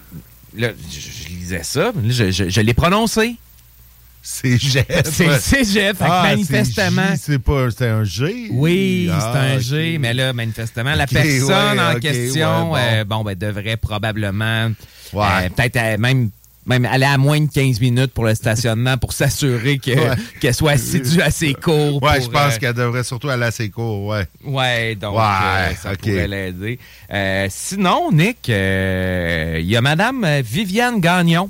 là, 0.56 0.70
je, 0.91 0.99
je 0.99 1.28
lisais 1.30 1.64
ça, 1.64 1.91
mais 1.95 2.07
là, 2.07 2.14
je, 2.14 2.32
je- 2.32 2.49
l'ai 2.61 2.74
prononcé. 2.74 3.36
C'est 4.22 4.57
Jeff. 4.60 4.86
C'est 5.06 5.64
que 5.98 6.03
Ah, 6.11 6.24
manifestement. 6.24 7.16
c'est 7.18 7.40
pas. 7.40 7.72
C'est 7.72 7.88
un 7.88 8.03
G? 8.03 8.48
Oui, 8.52 9.10
Ah, 9.11 9.32
c'est 9.34 9.40
un 9.40 9.56
ok. 9.56 9.61
G, 9.61 9.98
mais 9.98 10.14
là, 10.14 10.34
manifestement, 10.34 10.94
la 10.94 11.06
Ok, 11.06 11.10
personne 11.11 11.48
ouais, 11.80 11.80
en 11.84 11.94
ok, 11.94 11.99
question, 12.02 12.72
ouais, 12.74 12.82
euh, 13.02 13.06
bon, 13.06 13.24
ben, 13.24 13.36
devrait 13.36 13.78
probablement, 13.78 14.72
Ouais. 15.14 15.26
euh, 15.45 15.49
peut-être 15.56 15.78
euh, 15.78 15.98
même, 15.98 16.30
même 16.65 16.86
aller 16.86 17.06
à 17.06 17.18
moins 17.18 17.40
de 17.40 17.49
15 17.52 17.80
minutes 17.81 18.14
pour 18.14 18.26
le 18.26 18.36
stationnement 18.36 18.98
pour 18.98 19.14
s'assurer 19.14 19.80
Ouais. 19.88 20.11
qu'elle 20.40 20.53
soit 20.53 20.72
assidue 20.72 21.22
à 21.22 21.31
ses 21.31 21.53
cours. 21.53 22.02
Ouais, 22.03 22.15
pour, 22.18 22.26
je 22.26 22.30
pense 22.30 22.53
euh, 22.56 22.57
qu'elle 22.60 22.73
devrait 22.73 23.03
surtout 23.03 23.30
aller 23.30 23.45
à 23.45 23.52
ses 23.52 23.69
cours, 23.69 24.06
ouais. 24.07 24.27
Ouais, 24.44 24.95
donc 24.95 25.15
Ouais, 25.18 25.23
euh, 25.23 25.73
ça 25.81 25.95
pourrait 25.95 26.27
l'aider. 26.27 26.77
Euh, 27.11 27.48
sinon, 27.49 28.11
Nick, 28.11 28.48
il 28.49 29.65
y 29.65 29.76
a 29.76 29.81
Madame 29.81 30.26
Viviane 30.44 30.99
Gagnon 30.99 31.49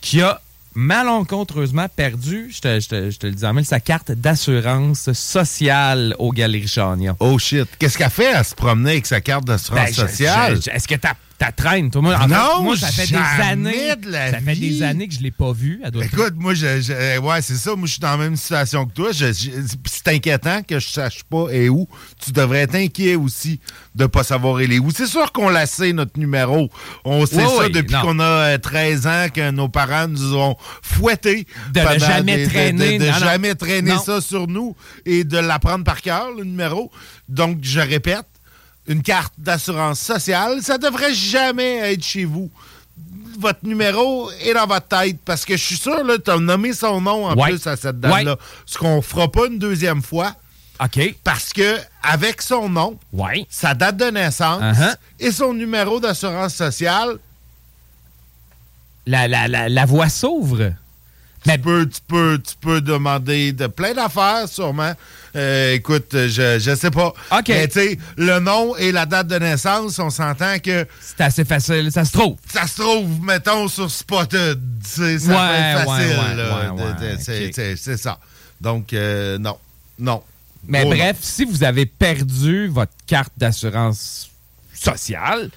qui 0.00 0.20
a 0.22 0.40
malencontreusement 0.74 1.86
perdu, 1.88 2.50
je 2.54 2.60
te, 2.60 2.80
je 2.80 2.88
te- 2.88 3.10
je 3.10 3.18
te 3.18 3.26
le 3.26 3.32
dis 3.32 3.44
en 3.44 3.52
mille, 3.54 3.64
sa 3.64 3.80
carte 3.80 4.12
d'assurance 4.12 5.12
sociale 5.12 6.14
aux 6.18 6.30
Galeries 6.32 6.68
Chagnon. 6.68 7.16
Oh 7.20 7.38
shit. 7.38 7.66
Qu'est-ce 7.78 7.98
qu'elle 7.98 8.10
fait 8.10 8.32
à 8.32 8.44
se 8.44 8.54
promener 8.54 8.92
avec 8.92 9.06
sa 9.06 9.20
carte 9.20 9.44
d'assurance 9.44 9.86
Ben, 9.96 10.08
sociale? 10.08 10.60
Est-ce 10.72 10.86
que 10.86 10.94
t'as 10.94 11.14
t'as 11.38 11.52
traîne, 11.52 11.90
toi? 11.90 12.02
Moi, 12.02 12.14
en 12.16 12.20
fait, 12.22 12.34
Non, 12.34 12.62
moi, 12.62 12.76
ça 12.76 12.88
fait 12.88 13.06
des 13.06 13.16
années. 13.16 13.94
de 13.96 14.12
ça 14.12 14.40
fait 14.40 14.54
des 14.56 14.82
années 14.82 15.06
que 15.08 15.14
je 15.14 15.20
l'ai 15.20 15.30
pas. 15.30 15.52
Elle 15.84 15.90
doit 15.90 16.04
Écoute, 16.04 16.34
moi, 16.36 16.52
je, 16.54 16.80
je- 16.80 16.92
euh, 16.92 17.20
ouais, 17.20 17.40
c'est 17.42 17.54
ça. 17.54 17.74
Moi, 17.76 17.86
je 17.86 17.92
suis 17.92 18.00
dans 18.00 18.10
la 18.10 18.16
même 18.16 18.36
situation 18.36 18.84
que 18.86 18.92
toi. 18.92 19.10
C'est 19.12 20.08
inquiétant 20.08 20.62
que 20.62 20.78
je 20.80 20.88
sache 20.88 21.22
pas 21.24 21.46
et 21.50 21.68
où. 21.68 21.86
Tu 22.24 22.32
devrais 22.32 22.60
être 22.60 22.74
inquiet 22.74 23.14
aussi 23.14 23.60
de 23.94 24.06
pas 24.06 24.24
savoir 24.24 24.60
elle 24.60 24.72
est 24.72 24.78
où. 24.78 24.90
C'est 24.90 25.06
sûr 25.06 25.30
qu'on 25.32 25.48
la 25.48 25.66
sait, 25.66 25.92
notre 25.92 26.18
numéro. 26.18 26.68
On 27.04 27.24
sait 27.26 27.36
Oui, 27.36 27.42
ça 27.56 27.66
oui, 27.66 27.72
depuis 27.72 27.94
qu'on 28.02 28.18
a 28.18 28.24
euh, 28.54 28.58
13 28.58 29.06
ans, 29.06 29.26
que 29.32 29.50
nos 29.50 29.68
parents 29.68 30.08
nous 30.08 30.34
ont 30.34 30.56
fouettés. 30.82 31.46
De 31.72 31.80
pendant 31.80 31.98
jamais 31.98 32.36
des- 32.38 32.48
traîner. 32.48 32.98
De, 32.98 33.04
de 33.04 33.08
Non, 33.10 33.12
non. 33.14 33.18
jamais 33.26 33.54
traîner 33.54 33.90
Non. 33.92 34.02
ça 34.02 34.20
sur 34.20 34.46
nous 34.48 34.74
et 35.06 35.24
de 35.24 35.38
l'apprendre 35.38 35.84
par 35.84 36.00
cœur, 36.02 36.30
le 36.36 36.44
numéro. 36.44 36.90
Donc, 37.28 37.58
je 37.62 37.80
répète, 37.80 38.24
une 38.88 39.02
carte 39.02 39.34
d'assurance 39.38 40.00
sociale, 40.00 40.62
ça 40.62 40.78
devrait 40.78 41.14
jamais 41.14 41.92
être 41.92 42.02
chez 42.02 42.24
vous 42.24 42.50
votre 43.40 43.60
numéro 43.62 44.28
est 44.42 44.52
dans 44.52 44.66
votre 44.66 44.88
tête 44.88 45.18
parce 45.24 45.44
que 45.44 45.56
je 45.56 45.62
suis 45.62 45.76
sûr, 45.76 46.02
tu 46.24 46.28
as 46.28 46.38
nommé 46.38 46.72
son 46.72 47.00
nom 47.00 47.24
en 47.26 47.36
Ouais. 47.36 47.50
plus 47.50 47.64
à 47.68 47.76
cette 47.76 48.00
date-là. 48.00 48.32
Ouais. 48.32 48.38
Ce 48.66 48.76
qu'on 48.76 49.00
fera 49.00 49.30
pas 49.30 49.46
une 49.46 49.60
deuxième 49.60 50.02
fois. 50.02 50.34
OK. 50.84 51.14
Parce 51.22 51.52
que 51.52 51.76
avec 52.02 52.42
son 52.42 52.68
nom, 52.68 52.98
ouais. 53.12 53.46
sa 53.48 53.74
date 53.74 53.96
de 53.96 54.06
naissance 54.06 54.60
Uh-huh. 54.60 54.96
et 55.20 55.30
son 55.30 55.54
numéro 55.54 56.00
d'assurance 56.00 56.54
sociale, 56.56 57.18
La, 59.06 59.28
la, 59.28 59.46
la, 59.46 59.68
la 59.68 59.84
voie 59.86 60.08
s'ouvre. 60.08 60.72
Tu, 61.44 61.58
peux, 61.58 61.86
tu, 61.88 62.00
peux, 62.06 62.40
tu 62.44 62.54
peux 62.60 62.80
demander 62.80 63.52
de 63.52 63.66
plein 63.66 63.94
d'affaires, 63.94 64.48
sûrement. 64.48 64.92
Euh, 65.36 65.74
écoute, 65.74 66.08
je, 66.12 66.58
je 66.58 66.74
sais 66.74 66.90
pas. 66.90 67.08
OK. 67.08 67.48
Mais 67.48 67.68
tu 67.68 67.74
sais, 67.80 67.98
le 68.16 68.38
nom 68.40 68.74
et 68.76 68.92
la 68.92 69.06
date 69.06 69.26
de 69.28 69.38
naissance, 69.38 69.98
on 69.98 70.10
s'entend 70.10 70.58
que. 70.58 70.86
C'est 71.00 71.20
assez 71.22 71.44
facile, 71.44 71.92
ça 71.92 72.04
se 72.04 72.12
trouve. 72.12 72.36
Ça 72.50 72.66
se 72.66 72.80
trouve, 72.80 73.20
mettons, 73.22 73.68
sur 73.68 73.90
Spotted. 73.90 74.58
Ça 74.84 75.02
Ouais, 75.02 75.16
peut 75.16 75.30
être 75.30 75.78
ouais, 75.78 75.84
facile. 75.84 76.16
ouais, 76.16 76.80
ouais, 76.82 77.06
ouais, 77.10 77.76
c'est- 77.76 77.96
ça. 77.96 78.18
Donc, 78.60 78.92
euh, 78.92 79.38
non. 79.38 79.56
Non. 79.98 80.22
Mais 80.66 80.82
Oh, 80.84 80.90
bref, 80.90 81.16
si 81.20 81.44
vous 81.44 81.62
avez 81.62 81.86
perdu 81.86 82.68
votre 82.68 82.92
carte 83.06 83.32
d'assurance 83.36 84.30
sociale, 84.74 85.50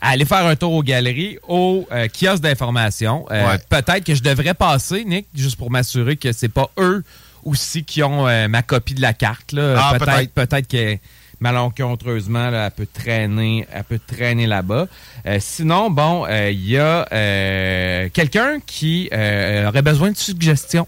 allez 0.00 0.24
faire 0.24 0.46
un 0.46 0.56
tour 0.56 0.72
aux 0.72 0.82
galeries, 0.82 1.38
au 1.46 1.86
euh, 1.92 2.08
kiosque 2.08 2.42
d'information. 2.42 3.26
Euh, 3.30 3.46
Ouais. 3.48 3.58
Peut-être 3.68 4.04
que 4.04 4.14
je 4.14 4.22
devrais 4.22 4.54
passer, 4.54 5.04
Nick, 5.04 5.26
juste 5.34 5.56
pour 5.56 5.70
m'assurer 5.70 6.16
que 6.16 6.32
c'est 6.32 6.48
pas 6.48 6.70
eux 6.78 7.02
aussi 7.44 7.84
qui 7.84 8.02
ont 8.02 8.26
euh, 8.28 8.48
ma 8.48 8.62
copie 8.62 8.94
de 8.94 9.00
la 9.00 9.12
carte. 9.14 9.52
là. 9.52 9.74
Ah, 9.78 9.98
peut-être 10.34 10.68
que 10.68 10.98
malencontreusement, 11.40 12.50
là, 12.50 12.66
elle 12.66 12.70
peut 12.72 12.88
traîner, 12.92 13.66
elle 13.72 13.84
peut 13.84 14.00
traîner 14.04 14.46
là-bas. 14.46 14.86
Euh, 15.26 15.38
sinon, 15.40 15.90
bon, 15.90 16.26
il 16.28 16.68
y 16.68 16.78
a 16.78 18.08
quelqu'un 18.12 18.58
qui 18.66 19.08
aurait 19.12 19.82
besoin 19.82 20.10
de 20.10 20.16
suggestions. 20.16 20.86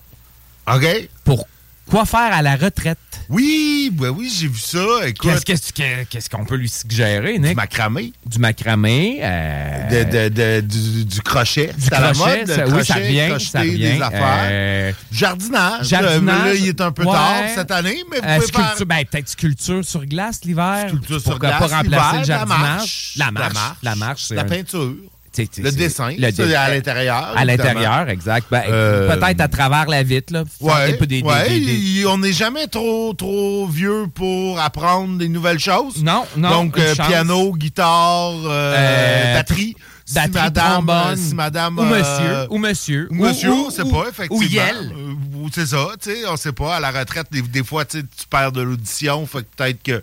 OK. 0.73 1.09
Pour 1.25 1.47
quoi 1.91 2.05
faire 2.07 2.33
à 2.33 2.43
la 2.43 2.57
retraite? 2.57 2.99
Oui, 3.29 3.91
ben 3.93 4.09
oui, 4.11 4.33
j'ai 4.35 4.49
vu 4.49 4.59
ça. 4.59 4.79
Qu'est-ce 5.21 5.45
qu'est-ce 5.45 5.73
que- 5.73 6.05
qu'est-ce 6.05 6.29
qu'on 6.31 6.45
peut 6.45 6.57
lui 6.57 6.69
suggérer, 6.69 7.39
Nick? 7.39 7.51
Du 7.51 7.55
macramé. 7.55 8.13
Du 8.27 8.39
macramé. 8.39 9.19
euh, 9.23 9.89
De, 10.05 10.29
de- 10.29 10.29
de- 10.29 10.61
du, 10.67 11.05
du 11.05 11.21
crochet. 11.23 11.73
Du 11.79 11.95
à 11.95 12.01
la 12.01 12.13
crochet, 12.13 12.39
mode, 12.39 12.49
ça- 12.49 12.65
oui, 12.67 12.85
ça 12.85 12.95
crochet, 12.95 13.27
crocheter 13.29 13.51
ça 13.51 13.61
revient. 13.61 13.79
des 13.79 14.03
affaires. 14.03 14.39
Euh, 14.51 14.93
Jardinage. 15.13 15.87
Jardinage. 15.89 16.45
Là, 16.47 16.55
il 16.55 16.69
est 16.69 16.81
un 16.81 16.93
peu 16.93 17.05
ouais. 17.05 17.13
tard 17.13 17.43
cette 17.55 17.71
année, 17.71 18.03
mais 18.11 18.19
vous 18.21 18.27
Euh, 18.27 18.37
pouvez 18.41 18.53
faire... 18.53 18.87
ben, 18.87 19.05
peut-être 19.11 19.29
sculpture 19.29 19.85
sur 19.85 20.05
glace 20.07 20.41
l'hiver. 20.45 20.87
Sculpture 20.89 21.21
sur 21.21 21.31
Pourquoi 21.31 21.49
glace, 21.51 21.71
pas 21.71 21.77
remplacer 21.77 22.13
le 22.15 22.19
la 22.21 22.25
jardinage? 22.25 22.59
marche, 22.61 23.13
La 23.17 23.25
la 23.27 23.31
marche. 23.33 23.55
marche, 23.55 23.77
La 23.83 23.95
marche. 23.97 24.25
c'est 24.29 24.35
la 24.35 24.45
peinture. 24.45 24.95
Le 25.39 25.45
c'est- 25.71 25.77
dessin, 25.77 26.11
le 26.11 26.33
dé- 26.33 26.55
à 26.55 26.71
l'intérieur, 26.71 27.33
À 27.37 27.45
l'intérieur, 27.45 28.09
exact. 28.09 28.47
Ben, 28.51 28.63
Euh, 28.69 29.09
Peut-être 29.17 29.41
à 29.41 29.49
travers 29.49 29.87
la 29.87 30.03
vitre. 30.03 30.33
Là, 30.33 30.45
Ouais, 30.61 30.93
des- 30.93 31.07
des- 31.07 31.23
des- 31.23 31.23
ouais, 31.23 31.49
des- 31.49 31.61
des- 31.61 31.73
il- 31.75 32.07
on 32.07 32.19
n'est 32.19 32.33
jamais 32.33 32.67
trop 32.67 33.15
trop 33.15 33.67
vieux 33.69 34.07
pour 34.15 34.59
apprendre 34.61 35.19
des 35.19 35.29
nouvelles 35.29 35.59
choses. 35.61 36.03
Non, 36.03 36.25
non. 36.37 36.51
Donc, 36.51 36.79
euh, 36.79 36.95
piano, 36.95 37.53
guitare, 37.55 38.33
euh, 38.45 39.35
batterie. 39.35 39.77
Si 40.05 40.15
batterie, 40.15 40.43
madame, 40.43 40.73
trombone, 40.87 41.17
si 41.17 41.35
madame, 41.37 41.79
ou 41.79 41.83
monsieur, 41.85 42.47
ou 42.51 42.59
monsieur, 42.59 43.09
ou 43.11 43.15
monsieur, 43.15 43.51
ou- 43.53 43.69
ou- 43.69 43.91
pas, 43.93 44.09
effectivement. 44.09 44.39
ou 44.39 44.43
Yel. 44.43 44.93
Ou 45.37 45.49
c'est 45.55 45.67
ça, 45.67 45.87
tu 46.03 46.11
sais, 46.11 46.27
on 46.29 46.37
sait 46.37 46.51
pas. 46.53 46.77
À 46.77 46.81
la 46.81 46.91
retraite, 46.91 47.29
des, 47.31 47.43
des 47.43 47.63
fois, 47.63 47.85
tu 47.85 48.03
perds 48.29 48.51
de 48.51 48.61
l'audition, 48.63 49.25
fait 49.27 49.47
peut-être 49.57 49.81
que 49.85 50.03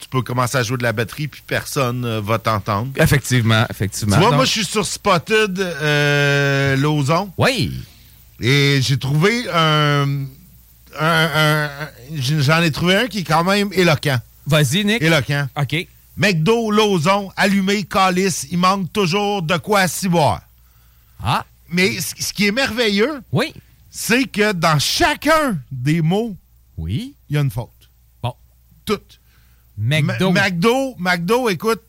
tu 0.00 0.08
peux 0.08 0.22
commencer 0.22 0.56
à 0.58 0.62
jouer 0.62 0.76
de 0.78 0.82
la 0.82 0.92
batterie 0.92 1.28
puis 1.28 1.42
personne 1.46 2.04
euh, 2.04 2.20
va 2.20 2.38
t'entendre. 2.38 2.90
Effectivement, 2.96 3.64
effectivement. 3.70 4.14
Tu 4.16 4.20
vois, 4.20 4.30
Donc- 4.30 4.36
moi, 4.36 4.44
je 4.44 4.50
suis 4.50 4.64
sur 4.64 4.84
Spotted 4.86 5.58
euh, 5.60 6.76
Lauson. 6.76 7.32
Oui. 7.38 7.72
Et 8.40 8.80
j'ai 8.82 8.98
trouvé 8.98 9.44
un. 9.52 10.24
un- 10.98 11.30
un- 11.34 11.64
un- 11.64 11.88
J'en 12.16 12.62
ai 12.62 12.70
trouvé 12.70 12.96
un 12.96 13.06
qui 13.08 13.18
est 13.20 13.24
quand 13.24 13.44
même 13.44 13.70
éloquent. 13.72 14.18
Vas-y, 14.46 14.84
Nick. 14.84 15.02
Éloquent. 15.02 15.46
OK. 15.56 15.86
McDo, 16.16 16.70
Lozon, 16.70 17.30
allumé, 17.36 17.84
calice, 17.84 18.46
il 18.50 18.58
manque 18.58 18.92
toujours 18.92 19.42
de 19.42 19.56
quoi 19.58 19.86
s'y 19.86 20.08
boire. 20.08 20.40
Ah. 21.22 21.44
Mais 21.68 22.00
ce 22.00 22.14
ce 22.18 22.32
qui 22.32 22.46
est 22.46 22.52
merveilleux, 22.52 23.20
oui. 23.30 23.52
c'est 23.90 24.24
que 24.24 24.52
dans 24.52 24.78
chacun 24.78 25.58
des 25.70 26.00
mots, 26.02 26.34
oui. 26.76 27.14
il 27.28 27.34
y 27.34 27.38
a 27.38 27.42
une 27.42 27.50
faute. 27.50 27.70
Bon. 28.22 28.34
Toutes. 28.84 29.17
McDo. 29.78 30.32
McDo, 30.32 30.94
McDo, 30.98 31.48
écoute, 31.48 31.80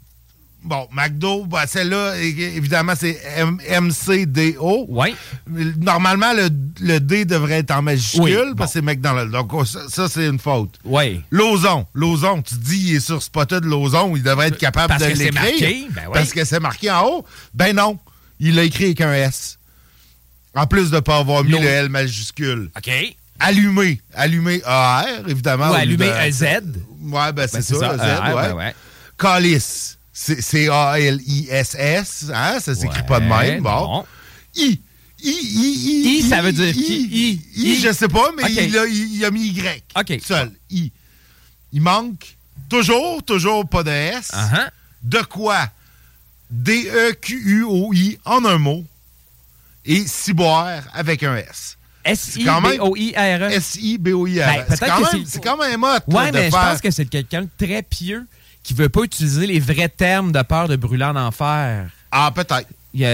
bon, 0.64 0.88
McDo, 0.92 1.46
bah, 1.46 1.66
celle-là, 1.68 2.18
évidemment, 2.18 2.94
c'est 2.96 3.20
M- 3.38 3.58
MCDO. 3.82 4.86
Oui. 4.90 5.16
Normalement, 5.48 6.34
le, 6.34 6.50
le 6.82 7.00
D 7.00 7.26
devrait 7.26 7.60
être 7.60 7.72
en 7.72 7.82
majuscule 7.82 8.22
Oui, 8.24 8.54
parce 8.56 8.74
que 8.74 8.80
c'est 8.80 8.86
McDonald's. 8.86 9.32
Donc, 9.32 9.52
oh, 9.54 9.66
ça, 9.66 9.80
ça, 9.90 10.08
c'est 10.08 10.28
une 10.28 10.40
faute. 10.40 10.78
Oui. 10.86 11.22
Lozon, 11.32 11.88
Lozon, 11.94 12.42
tu 12.42 12.56
dis, 12.56 12.90
il 12.90 12.96
est 12.98 13.00
sur 13.00 13.24
Spotted 13.24 13.66
Lozon, 13.66 14.16
il 14.16 14.24
devrait 14.24 14.48
être 14.50 14.58
capable 14.58 14.90
Parce 14.90 15.04
de 15.04 15.10
que 15.10 15.16
c'est 15.16 15.24
l'écrire. 15.32 15.42
marqué, 15.42 15.88
ben 15.92 16.02
oui. 16.08 16.12
Parce 16.14 16.32
que 16.34 16.46
c'est 16.46 16.60
marqué 16.60 16.92
en 16.92 17.06
haut. 17.08 17.26
Ben 17.54 17.76
non, 17.76 17.98
il 18.40 18.56
l'a 18.56 18.64
écrit 18.64 18.86
avec 18.86 19.02
un 19.02 19.14
S. 19.14 19.58
En 20.56 20.66
plus 20.68 20.90
de 20.90 20.96
ne 20.96 21.00
pas 21.02 21.18
avoir 21.18 21.44
mis 21.44 21.52
le 21.52 21.64
L 21.66 21.90
majuscule. 21.90 22.72
OK. 22.76 22.92
Allumé. 23.40 24.02
Allumé 24.14 24.62
AR, 24.66 25.06
évidemment. 25.28 25.72
Ou 25.72 25.74
allumé 25.74 26.08
de- 26.08 26.12
un 26.12 26.32
Z. 26.32 26.44
Ouais, 27.02 27.32
ben 27.34 27.48
c'est 27.48 27.62
c'est 27.62 27.76
ça, 27.76 27.98
ça, 27.98 27.98
Z, 27.98 28.02
AR, 28.02 28.36
ouais. 28.36 28.48
ben 28.50 28.54
ouais. 28.56 28.76
Calice. 29.18 29.98
C'est 30.14 30.42
C-A-L-I-S-S. 30.42 32.26
Hein? 32.34 32.60
Ça 32.60 32.76
s'écrit 32.76 33.04
pas 33.04 33.20
de 33.20 33.26
même. 33.26 33.62
Bon. 33.64 34.06
I. 34.56 34.82
I, 35.22 35.30
I, 35.30 35.32
I. 35.32 36.20
I, 36.20 36.30
ça 36.30 36.42
veut 36.42 36.52
dire 36.54 36.70
I, 36.70 36.74
qui? 36.84 37.04
I, 37.12 37.42
I, 37.56 37.80
je 37.82 37.92
sais 37.94 38.08
pas, 38.08 38.32
mais 38.38 38.44
il, 38.52 38.78
a, 38.78 38.86
il- 38.86 39.26
a 39.26 39.32
mis 39.32 39.48
Y. 39.50 39.84
OK. 39.98 40.20
Seul. 40.26 40.52
I. 40.70 40.92
Il 41.74 41.82
manque 41.82 42.36
toujours, 42.70 43.22
toujours 43.24 43.68
pas 43.68 43.84
de 43.84 43.92
S. 43.92 44.32
Uh-huh. 44.34 44.70
De 45.04 45.22
quoi? 45.24 45.64
E 45.64 45.68
D-E-Q-U-O-I 46.52 48.20
en 48.26 48.44
un 48.46 48.58
mot. 48.58 48.86
Et 49.86 50.06
ciboire 50.06 50.84
avec 50.94 51.24
un 51.24 51.36
S. 51.38 51.78
S-I-B-O-I-R-E. 52.06 53.52
S-I-B-O-I-R. 53.52 54.46
Ben, 54.46 54.66
c'est 54.70 54.80
peut-être 54.80 54.96
quand, 54.98 55.04
que 55.12 55.16
même- 55.18 55.26
c'est- 55.26 55.44
quand 55.44 55.58
même 55.58 55.84
hot. 55.84 55.88
Ouais, 56.08 56.26
là, 56.26 56.32
de 56.32 56.38
mais 56.38 56.46
je 56.46 56.52
faire- 56.52 56.70
pense 56.72 56.82
que 56.82 56.92
c'est 56.92 57.06
quelqu'un 57.06 57.42
de 57.44 57.50
très 57.66 57.82
pieux 57.84 58.26
qui 58.64 58.74
veut 58.74 58.90
pas 58.90 59.02
utiliser 59.04 59.48
les 59.48 59.60
vrais 59.60 59.90
termes 59.90 60.32
de 60.32 60.42
peur 60.42 60.68
de 60.68 60.76
brûler 60.76 61.06
en 61.06 61.16
enfer. 61.16 61.88
Ah, 62.12 62.32
peut-être. 62.34 62.68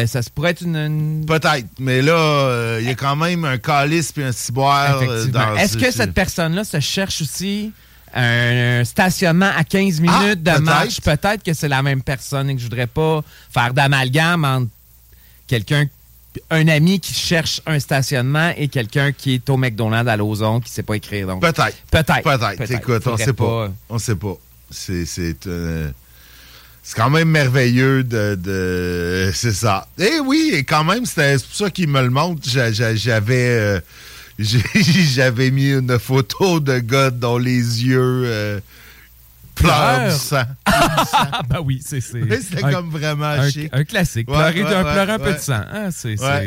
Ça 0.08 0.22
se 0.22 0.30
pourrait 0.30 0.52
être 0.52 0.62
une. 0.62 0.76
une- 0.78 1.26
Peut-être, 1.26 1.68
mais 1.80 2.02
là, 2.02 2.14
euh, 2.14 2.78
il 2.82 2.88
y 2.88 2.92
a 2.92 2.96
quand 2.96 3.16
même 3.18 3.44
un 3.44 3.58
calice 3.58 4.12
puis 4.12 4.24
un 4.24 4.32
ciboire. 4.32 5.02
euh, 5.02 5.28
Est-ce 5.58 5.74
ce- 5.74 5.78
que 5.78 5.92
ce- 5.92 5.98
cette 5.98 6.14
personne-là 6.14 6.64
se 6.64 6.80
cherche 6.80 7.22
aussi 7.22 7.72
un 8.14 8.84
stationnement 8.86 9.52
à 9.56 9.66
15 9.66 10.00
minutes 10.00 10.16
Ah, 10.18 10.36
de 10.36 10.42
peut-être. 10.44 10.62
marche? 10.62 11.02
Peut-être 11.02 11.44
que 11.44 11.54
c'est 11.54 11.68
la 11.68 11.84
même 11.84 12.02
personne 12.02 12.50
et 12.50 12.56
que 12.56 12.60
je 12.62 12.66
voudrais 12.66 12.88
pas 12.88 13.22
faire 13.52 13.74
d'amalgame 13.74 14.46
entre 14.46 14.68
quelqu'un, 15.48 15.86
un 16.50 16.68
ami 16.68 17.00
qui 17.00 17.14
cherche 17.14 17.62
un 17.66 17.80
stationnement 17.80 18.52
et 18.58 18.68
quelqu'un 18.68 19.12
qui 19.12 19.36
est 19.36 19.50
au 19.50 19.58
McDonald's 19.58 20.10
à 20.10 20.18
Lauson 20.18 20.60
qui 20.60 20.70
sait 20.72 20.84
pas 20.84 20.96
écrire. 20.96 21.28
Donc, 21.28 21.42
Peut-être. 21.42 21.76
Peut-être. 21.92 22.22
Peut-être. 22.24 22.72
Écoute, 22.72 22.96
on 23.06 23.12
Faudrait 23.12 23.26
sait 23.26 23.34
pas. 23.34 23.72
On 23.90 23.98
sait 24.00 24.16
pas. 24.16 24.38
C'est. 24.70 25.06
C'est 25.06 25.48
euh, 25.48 25.90
c'est 26.84 26.96
quand 26.96 27.10
même 27.10 27.30
merveilleux 27.30 28.04
de. 28.04 28.36
de- 28.36 29.32
c'est 29.36 29.54
ça. 29.54 29.88
Eh 29.98 30.20
oui, 30.24 30.52
et 30.54 30.64
quand 30.64 30.84
même, 30.84 31.06
c'était- 31.06 31.38
c'est 31.38 31.46
pour 31.48 31.56
ça 31.56 31.70
qu'il 31.70 31.88
me 31.90 32.02
le 32.02 32.10
montre. 32.10 32.42
J'a- 32.50 32.72
j'a- 32.72 32.96
J'avais. 32.96 33.48
euh, 33.50 33.80
J'avais 34.40 35.50
mis 35.50 35.72
une 35.72 35.98
photo 35.98 36.60
de 36.60 36.80
gars 36.80 37.10
dont 37.10 37.38
les 37.38 37.84
yeux 37.86 38.24
euh, 38.26 38.60
Pleurent. 39.56 40.10
du 40.10 40.16
sang. 40.16 40.44
Ah, 40.68 41.42
ben 41.48 41.60
oui, 41.64 41.82
c'est. 41.84 42.02
c'était 42.02 42.62
comme 42.62 42.90
vraiment 42.90 43.26
un, 43.26 43.50
chic. 43.50 43.70
un 43.72 43.84
classique. 43.84 44.30
Ouais, 44.30 44.52
pleurer, 44.52 44.64
ouais, 44.64 44.74
un, 44.74 44.84
ouais, 44.84 44.92
pleurer 44.94 45.12
un 45.14 45.20
peu 45.20 45.34
de 45.34 45.38
sang. 45.40 45.62
Ah, 45.72 45.92
c'est 45.92 46.18
ça. 46.18 46.42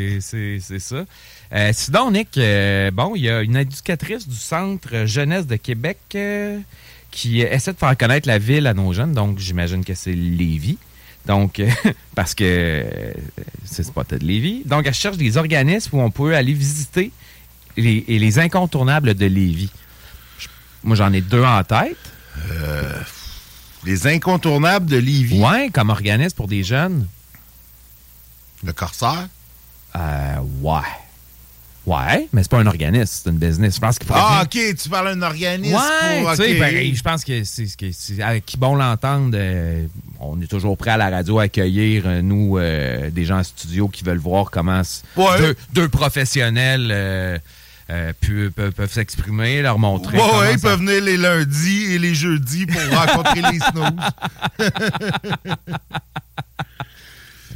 Euh, 1.54 1.70
sinon, 1.72 2.10
Nick, 2.10 2.36
euh, 2.36 2.90
bon, 2.90 3.14
il 3.14 3.22
y 3.22 3.30
a 3.30 3.40
une 3.40 3.56
éducatrice 3.56 4.28
du 4.28 4.36
Centre 4.36 5.06
Jeunesse 5.06 5.46
de 5.46 5.56
Québec 5.56 5.98
euh, 6.14 6.58
qui 7.10 7.40
essaie 7.40 7.72
de 7.72 7.78
faire 7.78 7.96
connaître 7.96 8.28
la 8.28 8.38
ville 8.38 8.66
à 8.66 8.74
nos 8.74 8.92
jeunes. 8.92 9.12
Donc, 9.12 9.38
j'imagine 9.38 9.84
que 9.84 9.94
c'est 9.94 10.12
Lévis. 10.12 10.78
Donc, 11.26 11.62
parce 12.14 12.34
que 12.34 12.84
c'est 13.64 13.82
Spotted 13.82 14.22
Lévis. 14.22 14.62
Donc, 14.66 14.86
elle 14.86 14.94
cherche 14.94 15.16
des 15.16 15.36
organismes 15.36 15.96
où 15.96 16.00
on 16.00 16.10
peut 16.10 16.34
aller 16.34 16.52
visiter 16.52 17.10
les, 17.76 18.04
et 18.08 18.18
les 18.18 18.38
incontournables 18.38 19.14
de 19.14 19.26
Lévis. 19.26 19.70
Moi, 20.84 20.96
j'en 20.96 21.12
ai 21.12 21.20
deux 21.20 21.44
en 21.44 21.64
tête. 21.64 21.96
Euh, 22.50 22.92
les 23.84 24.06
incontournables 24.06 24.86
de 24.86 24.96
Lévis. 24.96 25.40
Ouais, 25.40 25.70
comme 25.72 25.90
organisme 25.90 26.36
pour 26.36 26.48
des 26.48 26.62
jeunes. 26.64 27.06
Le 28.64 28.72
Corsaire? 28.72 29.28
Euh, 29.96 30.36
ouais. 30.62 30.80
Ouais, 31.86 32.28
mais 32.34 32.42
c'est 32.42 32.50
pas 32.50 32.58
un 32.58 32.66
organisme, 32.66 33.06
c'est 33.24 33.30
une 33.30 33.38
business. 33.38 33.76
Je 33.76 33.80
pense 33.80 33.98
qu'il 33.98 34.06
Ah, 34.12 34.42
OK, 34.44 34.58
tu 34.76 34.88
parles 34.90 35.14
d'un 35.18 35.22
organisme 35.26 35.74
Ouais, 35.74 36.20
pour... 36.22 36.30
tu 36.32 36.36
sais, 36.36 36.52
OK. 36.52 36.58
ben, 36.58 36.94
je 36.94 37.02
pense 37.02 37.24
que 37.24 37.44
c'est 37.44 38.20
avec 38.22 38.44
qui 38.44 38.58
bon 38.58 38.74
l'entendre, 38.74 39.30
euh, 39.34 39.86
on 40.20 40.38
est 40.42 40.46
toujours 40.48 40.76
prêt 40.76 40.90
à 40.90 40.96
la 40.98 41.08
radio 41.08 41.38
à 41.38 41.44
accueillir, 41.44 42.02
euh, 42.04 42.20
nous, 42.20 42.58
euh, 42.58 43.08
des 43.10 43.24
gens 43.24 43.38
en 43.38 43.42
studio 43.44 43.88
qui 43.88 44.04
veulent 44.04 44.18
voir 44.18 44.50
comment 44.50 44.80
s- 44.80 45.02
Ouais. 45.16 45.38
deux, 45.38 45.56
deux 45.72 45.88
professionnels 45.88 46.90
euh, 47.90 48.08
euh, 48.10 48.12
pu- 48.20 48.50
peuvent, 48.54 48.72
peuvent 48.72 48.92
s'exprimer, 48.92 49.62
leur 49.62 49.78
montrer. 49.78 50.18
Ouais, 50.18 50.38
ouais, 50.38 50.52
ils 50.54 50.58
ça- 50.58 50.68
peuvent 50.68 50.80
venir 50.80 51.02
les 51.02 51.16
lundis 51.16 51.94
et 51.94 51.98
les 51.98 52.14
jeudis 52.14 52.66
pour 52.66 52.80
rencontrer 52.98 53.42
les 53.52 53.58
snooze. 53.58 53.92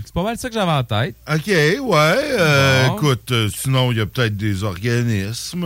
C'est 0.05 0.15
pas 0.15 0.23
mal 0.23 0.37
ça 0.39 0.49
que 0.49 0.55
j'avais 0.55 0.73
en 0.73 0.85
tête. 0.85 1.15
OK, 1.31 1.47
ouais. 1.47 1.79
euh. 1.91 2.87
Écoute, 2.95 3.31
euh, 3.33 3.49
sinon, 3.55 3.93
il 3.93 3.99
y 3.99 4.01
a 4.01 4.07
peut-être 4.07 4.37
des 4.37 4.63
organismes. 4.65 5.65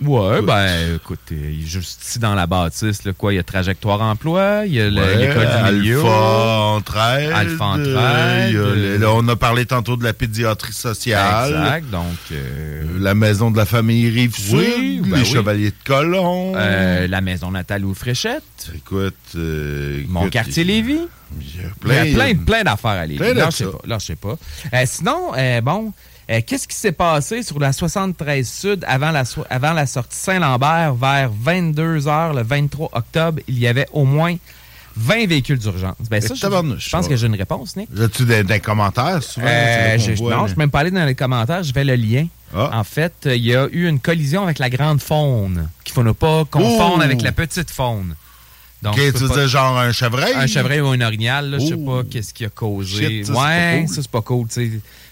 Ouais, 0.00 0.42
ben, 0.42 0.96
écoute, 0.96 1.20
il 1.30 1.62
est 1.62 1.66
juste 1.66 2.04
ici 2.04 2.18
dans 2.18 2.34
la 2.34 2.46
bâtisse, 2.48 3.04
là, 3.04 3.12
quoi, 3.16 3.32
il 3.32 3.36
y 3.36 3.38
a 3.38 3.44
Trajectoire 3.44 4.00
Emploi, 4.02 4.62
il 4.66 4.74
y 4.74 4.80
a 4.80 4.90
le- 4.90 5.00
ouais, 5.00 5.16
l'école 5.16 5.46
du 5.46 5.72
milieu. 5.78 5.98
Alpha 6.00 6.60
Entraide. 6.60 7.32
Alpha 7.32 7.64
Entraide, 7.64 8.56
euh, 8.56 8.74
le- 8.74 8.82
euh, 8.82 8.98
là, 8.98 9.12
on 9.12 9.26
a 9.28 9.36
parlé 9.36 9.66
tantôt 9.66 9.96
de 9.96 10.02
la 10.04 10.12
pédiatrie 10.12 10.72
sociale. 10.72 11.48
Exact, 11.48 11.90
donc... 11.90 12.02
euh, 12.32 12.82
La 12.98 13.14
maison 13.14 13.50
de 13.52 13.56
la 13.56 13.66
famille 13.66 14.10
Rive-Sud. 14.10 14.54
Oui, 14.56 15.00
ben 15.04 15.16
les 15.16 15.22
oui. 15.22 15.24
Chevaliers 15.26 15.70
de 15.70 15.76
Colomb. 15.84 16.54
Euh, 16.56 17.06
la 17.06 17.20
maison 17.20 17.50
natale 17.52 17.84
ou 17.84 17.94
Fréchette. 17.94 18.42
Écoute, 18.74 19.14
Mon 19.34 20.20
écoute, 20.22 20.32
quartier 20.32 20.64
Lévis. 20.64 21.00
Il 21.40 21.60
y 21.62 21.64
a 21.64 21.68
plein, 21.80 22.12
plein, 22.14 22.34
plein 22.34 22.62
d'affaires 22.64 22.90
à 22.90 23.06
Lévis. 23.06 23.18
plein 23.18 23.34
Là, 23.34 23.48
je 23.50 23.56
sais 23.56 23.64
pas. 23.64 23.78
Là, 23.86 23.98
je 24.00 24.04
sais 24.06 24.16
pas. 24.16 24.36
Sinon, 24.86 25.32
bon, 25.62 25.92
euh, 26.30 26.40
qu'est-ce 26.46 26.66
qui 26.66 26.76
s'est 26.76 26.92
passé 26.92 27.42
sur 27.42 27.58
la 27.58 27.72
73 27.72 28.48
Sud 28.48 28.84
avant 28.88 29.10
la, 29.10 29.24
so- 29.24 29.44
avant 29.50 29.72
la 29.72 29.86
sortie 29.86 30.16
Saint-Lambert 30.16 30.94
vers 30.94 31.30
22 31.30 31.98
h 32.00 32.34
le 32.34 32.42
23 32.42 32.90
octobre? 32.92 33.40
Il 33.48 33.58
y 33.58 33.66
avait 33.66 33.86
au 33.92 34.04
moins 34.04 34.34
20 34.96 35.26
véhicules 35.26 35.58
d'urgence. 35.58 35.96
Ben, 36.08 36.20
ça, 36.20 36.34
je, 36.34 36.90
pense 36.90 37.08
que 37.08 37.16
j'ai 37.16 37.26
une 37.26 37.34
réponse, 37.34 37.76
Nick. 37.76 37.88
As-tu 38.00 38.24
des, 38.24 38.44
des 38.44 38.60
commentaires 38.60 39.22
souvent? 39.22 39.46
Euh, 39.48 39.98
je- 39.98 40.12
voit, 40.12 40.30
non, 40.30 40.36
mais- 40.36 40.38
je 40.38 40.42
ne 40.42 40.48
suis 40.50 40.58
même 40.58 40.70
pas 40.70 40.80
allé 40.80 40.90
dans 40.92 41.04
les 41.04 41.14
commentaires, 41.16 41.62
je 41.62 41.72
vais 41.74 41.84
le 41.84 41.96
lien. 41.96 42.26
Ah. 42.56 42.70
En 42.78 42.84
fait, 42.84 43.12
euh, 43.26 43.34
il 43.34 43.44
y 43.44 43.54
a 43.56 43.66
eu 43.72 43.88
une 43.88 43.98
collision 43.98 44.44
avec 44.44 44.60
la 44.60 44.70
grande 44.70 45.00
faune, 45.02 45.68
qu'il 45.84 45.98
ne 46.00 46.08
faut 46.08 46.14
pas 46.14 46.44
confondre 46.44 47.02
avec 47.02 47.20
la 47.22 47.32
petite 47.32 47.70
faune. 47.70 48.14
Donc, 48.82 48.94
tu 48.96 49.12
peux 49.12 49.18
veux 49.18 49.28
pas- 49.28 49.34
dire 49.34 49.48
genre 49.48 49.78
un 49.78 49.92
chevreuil? 49.92 50.34
Un 50.36 50.46
chevreuil 50.46 50.80
ou 50.80 50.88
un 50.88 51.00
orignal, 51.00 51.50
là, 51.50 51.58
je 51.58 51.66
sais 51.68 51.76
pas 51.76 52.02
qu'est-ce 52.08 52.32
qui 52.34 52.44
a 52.44 52.50
causé. 52.50 53.24
Shit, 53.24 53.26
ça, 53.26 53.32
c'est 53.32 53.38
pas 53.38 53.46
ouais, 53.46 53.78
cool. 53.80 53.88
ça 53.94 54.02
c'est 54.02 54.10
pas 54.10 54.20
cool. 54.20 54.46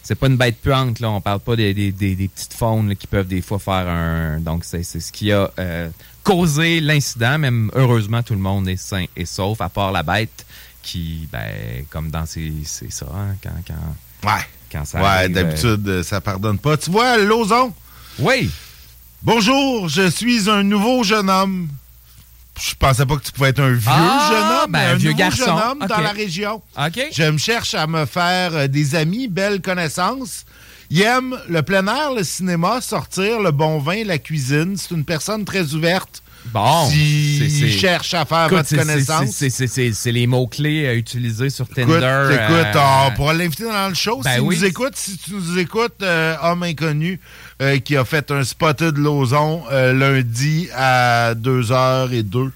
C'est 0.03 0.17
pas 0.17 0.27
une 0.27 0.37
bête 0.37 0.57
puante, 0.61 0.99
là. 1.01 1.11
On 1.11 1.21
parle 1.21 1.41
pas 1.41 1.55
des, 1.57 1.73
des- 1.75 1.93
des- 1.93 2.17
des 2.17 2.29
petites 2.29 2.55
faunes 2.55 2.89
là, 2.89 2.95
qui 2.95 3.07
peuvent 3.07 3.27
des 3.29 3.41
fois 3.43 3.59
faire 3.59 3.87
un. 3.89 4.41
Donc 4.41 4.65
c'est 4.65 4.83
ce 4.83 5.13
qui 5.13 5.31
a 5.33 5.51
euh, 5.59 5.89
causé 6.25 6.81
l'incident. 6.81 7.39
Même 7.39 7.71
heureusement, 7.75 8.23
tout 8.23 8.35
le 8.35 8.41
monde 8.41 8.69
est 8.69 8.77
sain 8.77 9.05
et 9.17 9.25
sauf, 9.27 9.61
à 9.61 9.69
part 9.69 9.93
la 9.93 10.03
bête 10.03 10.45
qui, 10.83 11.29
ben, 11.31 11.85
comme 11.91 12.11
dans 12.11 12.27
ces. 12.27 12.53
C'est 12.65 12.91
ça, 12.93 13.07
hein, 13.15 13.37
quand, 13.43 13.51
quand, 13.67 14.29
Ouais. 14.29 14.43
quand 14.73 14.85
ça 14.85 15.01
Ouais, 15.03 15.29
d'habitude, 15.29 15.87
euh, 15.89 16.03
ça 16.03 16.21
pardonne 16.21 16.59
pas. 16.59 16.77
Tu 16.77 16.91
vois, 16.91 17.17
Lozon? 17.19 17.73
Oui. 18.19 18.51
Bonjour, 19.23 19.89
je 19.89 20.11
suis 20.11 20.51
un 20.51 20.65
nouveau 20.65 21.05
jeune 21.05 21.31
homme. 21.31 21.69
Je 22.61 22.75
pensais 22.79 23.07
pas 23.07 23.17
que 23.17 23.23
tu 23.23 23.33
pouvais 23.33 23.49
être 23.49 23.61
un 23.61 23.73
vieux 23.73 23.81
Ah, 23.91 24.29
jeune 24.31 24.59
homme, 24.65 24.73
ben, 24.73 24.79
un 24.81 24.93
un 24.93 24.95
vieux 24.97 25.13
garçon. 25.13 25.45
jeune 25.47 25.55
homme 25.59 25.87
dans 25.89 26.01
la 26.01 26.13
région. 26.13 26.63
OK. 26.79 27.01
Je 27.13 27.23
me 27.25 27.39
cherche 27.39 27.75
à 27.75 27.87
me 27.87 28.05
faire 28.07 28.55
euh, 28.55 28.67
des 28.69 28.95
amis, 28.95 29.27
belles 29.29 29.61
connaissances. 29.63 30.45
Il 30.91 31.01
aime 31.03 31.39
le 31.49 31.63
plein 31.63 31.87
air, 31.87 32.13
le 32.15 32.23
cinéma, 32.23 32.81
sortir, 32.83 33.41
le 33.41 33.51
bon 33.51 33.79
vin, 33.79 34.05
la 34.05 34.19
cuisine. 34.19 34.77
C'est 34.77 34.95
une 34.95 35.05
personne 35.05 35.45
très 35.45 35.73
ouverte 35.73 36.23
Bon, 36.47 36.91
c'est- 36.91 37.69
cherche 37.71 38.15
à 38.15 38.25
faire 38.25 38.47
Écoute, 38.47 38.59
votre 38.69 38.77
connaissance. 38.77 39.31
c'est- 39.31 40.11
les 40.13 40.27
mots-clés 40.27 40.89
à 40.89 40.95
utiliser 40.95 41.51
sur 41.51 41.69
Tinder. 41.69 41.93
Écoute, 41.95 42.35
écoute, 42.35 42.77
euh, 42.77 43.07
on 43.07 43.11
pourra 43.15 43.33
l'inviter 43.33 43.63
dans 43.65 43.89
le 43.89 43.95
show. 43.95 44.21
Ben 44.25 44.35
si 44.35 44.41
oui. 44.41 44.57
nous 44.57 44.65
écoute, 44.65 44.93
si 44.97 45.17
tu 45.19 45.35
nous 45.35 45.57
écoutes, 45.59 46.03
euh, 46.03 46.35
homme 46.43 46.65
inconnu 46.65 47.21
euh, 47.63 47.79
qui 47.79 47.97
a 47.97 48.05
fait 48.05 48.31
un 48.31 48.45
spotted 48.45 48.99
Lauson 48.99 49.63
euh, 49.71 49.93
lundi 49.95 50.69
à 50.75 51.33
2h02 51.35 52.51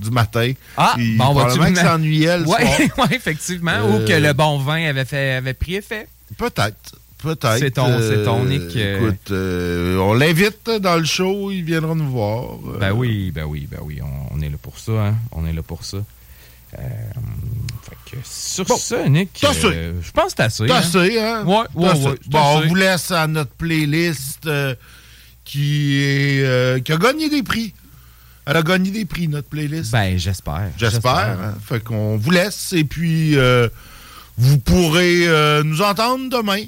du 0.00 0.10
matin. 0.10 0.52
Ah, 0.76 0.94
Il- 0.98 1.16
bon, 1.18 1.32
va-tu 1.34 1.58
probablement 1.58 1.64
me- 1.64 1.68
qu'il 1.76 1.76
s'ennuyait 1.86 2.38
le 2.38 2.44
ouais, 2.48 2.64
soir. 2.64 3.08
ouais, 3.10 3.16
effectivement. 3.16 3.72
Euh, 3.72 3.98
Ou 4.02 4.06
que 4.06 4.12
le 4.12 4.32
bon 4.32 4.58
vin 4.58 4.88
avait, 4.88 5.04
fait, 5.04 5.32
avait 5.34 5.54
pris 5.54 5.74
effet. 5.76 6.08
Peut-être. 6.38 6.96
Peut-être. 7.18 7.58
C'est 7.58 7.70
ton- 7.70 8.00
c'est 8.00 8.24
ton 8.24 8.44
Nick, 8.44 8.74
euh, 8.76 8.96
Écoute, 9.06 9.30
euh, 9.30 9.96
on 9.98 10.12
l'invite 10.14 10.68
dans 10.80 10.96
le 10.96 11.04
show, 11.04 11.52
il 11.52 11.62
viendra 11.62 11.94
nous 11.94 12.10
voir. 12.10 12.54
Euh, 12.66 12.78
Ben 12.80 12.90
oui, 12.92 13.30
ben 13.30 13.44
oui, 13.44 13.68
ben 13.70 13.78
oui, 13.84 14.00
on, 14.02 14.36
on 14.36 14.40
est 14.42 14.48
là 14.50 14.56
pour 14.60 14.76
ça, 14.78 14.90
hein. 14.92 15.14
On 15.30 15.46
est 15.46 15.52
là 15.52 15.62
pour 15.62 15.84
ça. 15.84 15.98
Euh, 16.78 16.88
fait 17.82 17.96
que 18.10 18.16
sur 18.24 18.66
ça, 18.78 19.08
Nick, 19.08 19.44
euh, 19.44 19.92
je 20.02 20.10
pense 20.10 20.32
que 20.32 20.36
t'as 20.38 20.44
assez. 20.46 20.66
T'as 20.66 20.76
hein? 20.76 20.78
assez, 20.78 21.20
hein? 21.20 21.44
Ouais, 21.44 21.56
ouais, 21.74 21.88
T'as 21.88 21.90
assez. 21.92 22.06
ouais. 22.06 22.14
Bon, 22.28 22.38
on 22.40 22.66
vous 22.68 22.74
laisse 22.74 23.10
à 23.10 23.26
notre 23.26 23.50
playlist 23.52 24.46
euh, 24.46 24.74
qui 25.44 25.96
est 25.98 26.42
euh, 26.42 26.80
qui 26.80 26.92
a 26.92 26.96
gagné 26.96 27.28
des 27.28 27.42
prix. 27.42 27.74
Elle 28.46 28.56
a 28.56 28.62
gagné 28.62 28.90
des 28.90 29.04
prix, 29.04 29.28
notre 29.28 29.48
playlist. 29.48 29.92
Ben, 29.92 30.18
j'espère. 30.18 30.70
J'espère. 30.76 31.38
hein. 31.40 31.54
Fait 31.64 31.82
qu'on 31.82 32.16
vous 32.16 32.30
laisse 32.30 32.72
et 32.72 32.84
puis 32.84 33.36
vous 34.38 34.58
pourrez 34.58 35.62
nous 35.62 35.80
entendre 35.82 36.28
demain. 36.28 36.64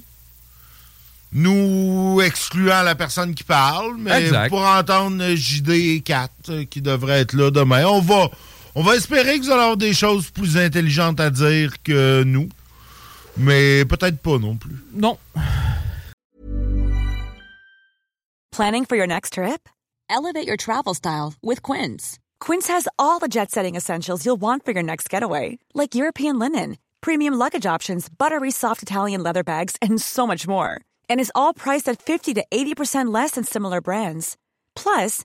Nous 1.32 2.20
excluant 2.24 2.82
la 2.82 2.94
personne 2.94 3.34
qui 3.34 3.42
parle, 3.42 3.96
mais 3.98 4.30
pour 4.48 4.60
entendre 4.60 5.34
JD 5.34 5.70
et 5.70 6.00
Kat 6.00 6.28
qui 6.70 6.80
devraient 6.80 7.22
être 7.22 7.32
là 7.32 7.50
demain. 7.50 7.84
On 7.86 8.00
va, 8.00 8.28
on 8.74 8.82
va 8.82 8.96
espérer 8.96 9.38
que 9.38 9.44
vous 9.44 9.50
allez 9.50 9.62
avoir 9.62 9.76
des 9.76 9.94
choses 9.94 10.30
plus 10.30 10.56
intelligentes 10.56 11.20
à 11.20 11.30
dire 11.30 11.82
que 11.82 12.22
nous. 12.24 12.48
Mais 13.36 13.84
peut-être 13.84 14.18
pas 14.18 14.38
non 14.38 14.56
plus. 14.56 14.76
Non. 14.92 15.18
Planning 18.52 18.84
for 18.84 18.96
your 18.96 19.08
next 19.08 19.32
trip? 19.32 19.68
Elevate 20.08 20.46
your 20.46 20.56
travel 20.56 20.94
style 20.94 21.34
with 21.42 21.60
Quince. 21.62 22.18
Quince 22.38 22.68
has 22.68 22.86
all 22.98 23.18
the 23.18 23.28
jet 23.28 23.50
setting 23.50 23.74
essentials 23.74 24.24
you'll 24.24 24.40
want 24.40 24.64
for 24.64 24.72
your 24.72 24.82
next 24.82 25.10
getaway, 25.10 25.58
like 25.74 25.94
European 25.94 26.38
linen, 26.38 26.76
premium 27.00 27.34
luggage 27.34 27.66
options, 27.66 28.08
buttery 28.08 28.50
soft 28.52 28.82
Italian 28.82 29.22
leather 29.22 29.42
bags, 29.42 29.76
and 29.82 30.00
so 30.00 30.26
much 30.26 30.46
more. 30.46 30.80
And 31.10 31.20
is 31.20 31.32
all 31.34 31.52
priced 31.52 31.88
at 31.88 32.00
50 32.00 32.34
to 32.34 32.44
80% 32.50 33.12
less 33.12 33.32
than 33.32 33.44
similar 33.44 33.80
brands. 33.80 34.36
Plus, 34.76 35.24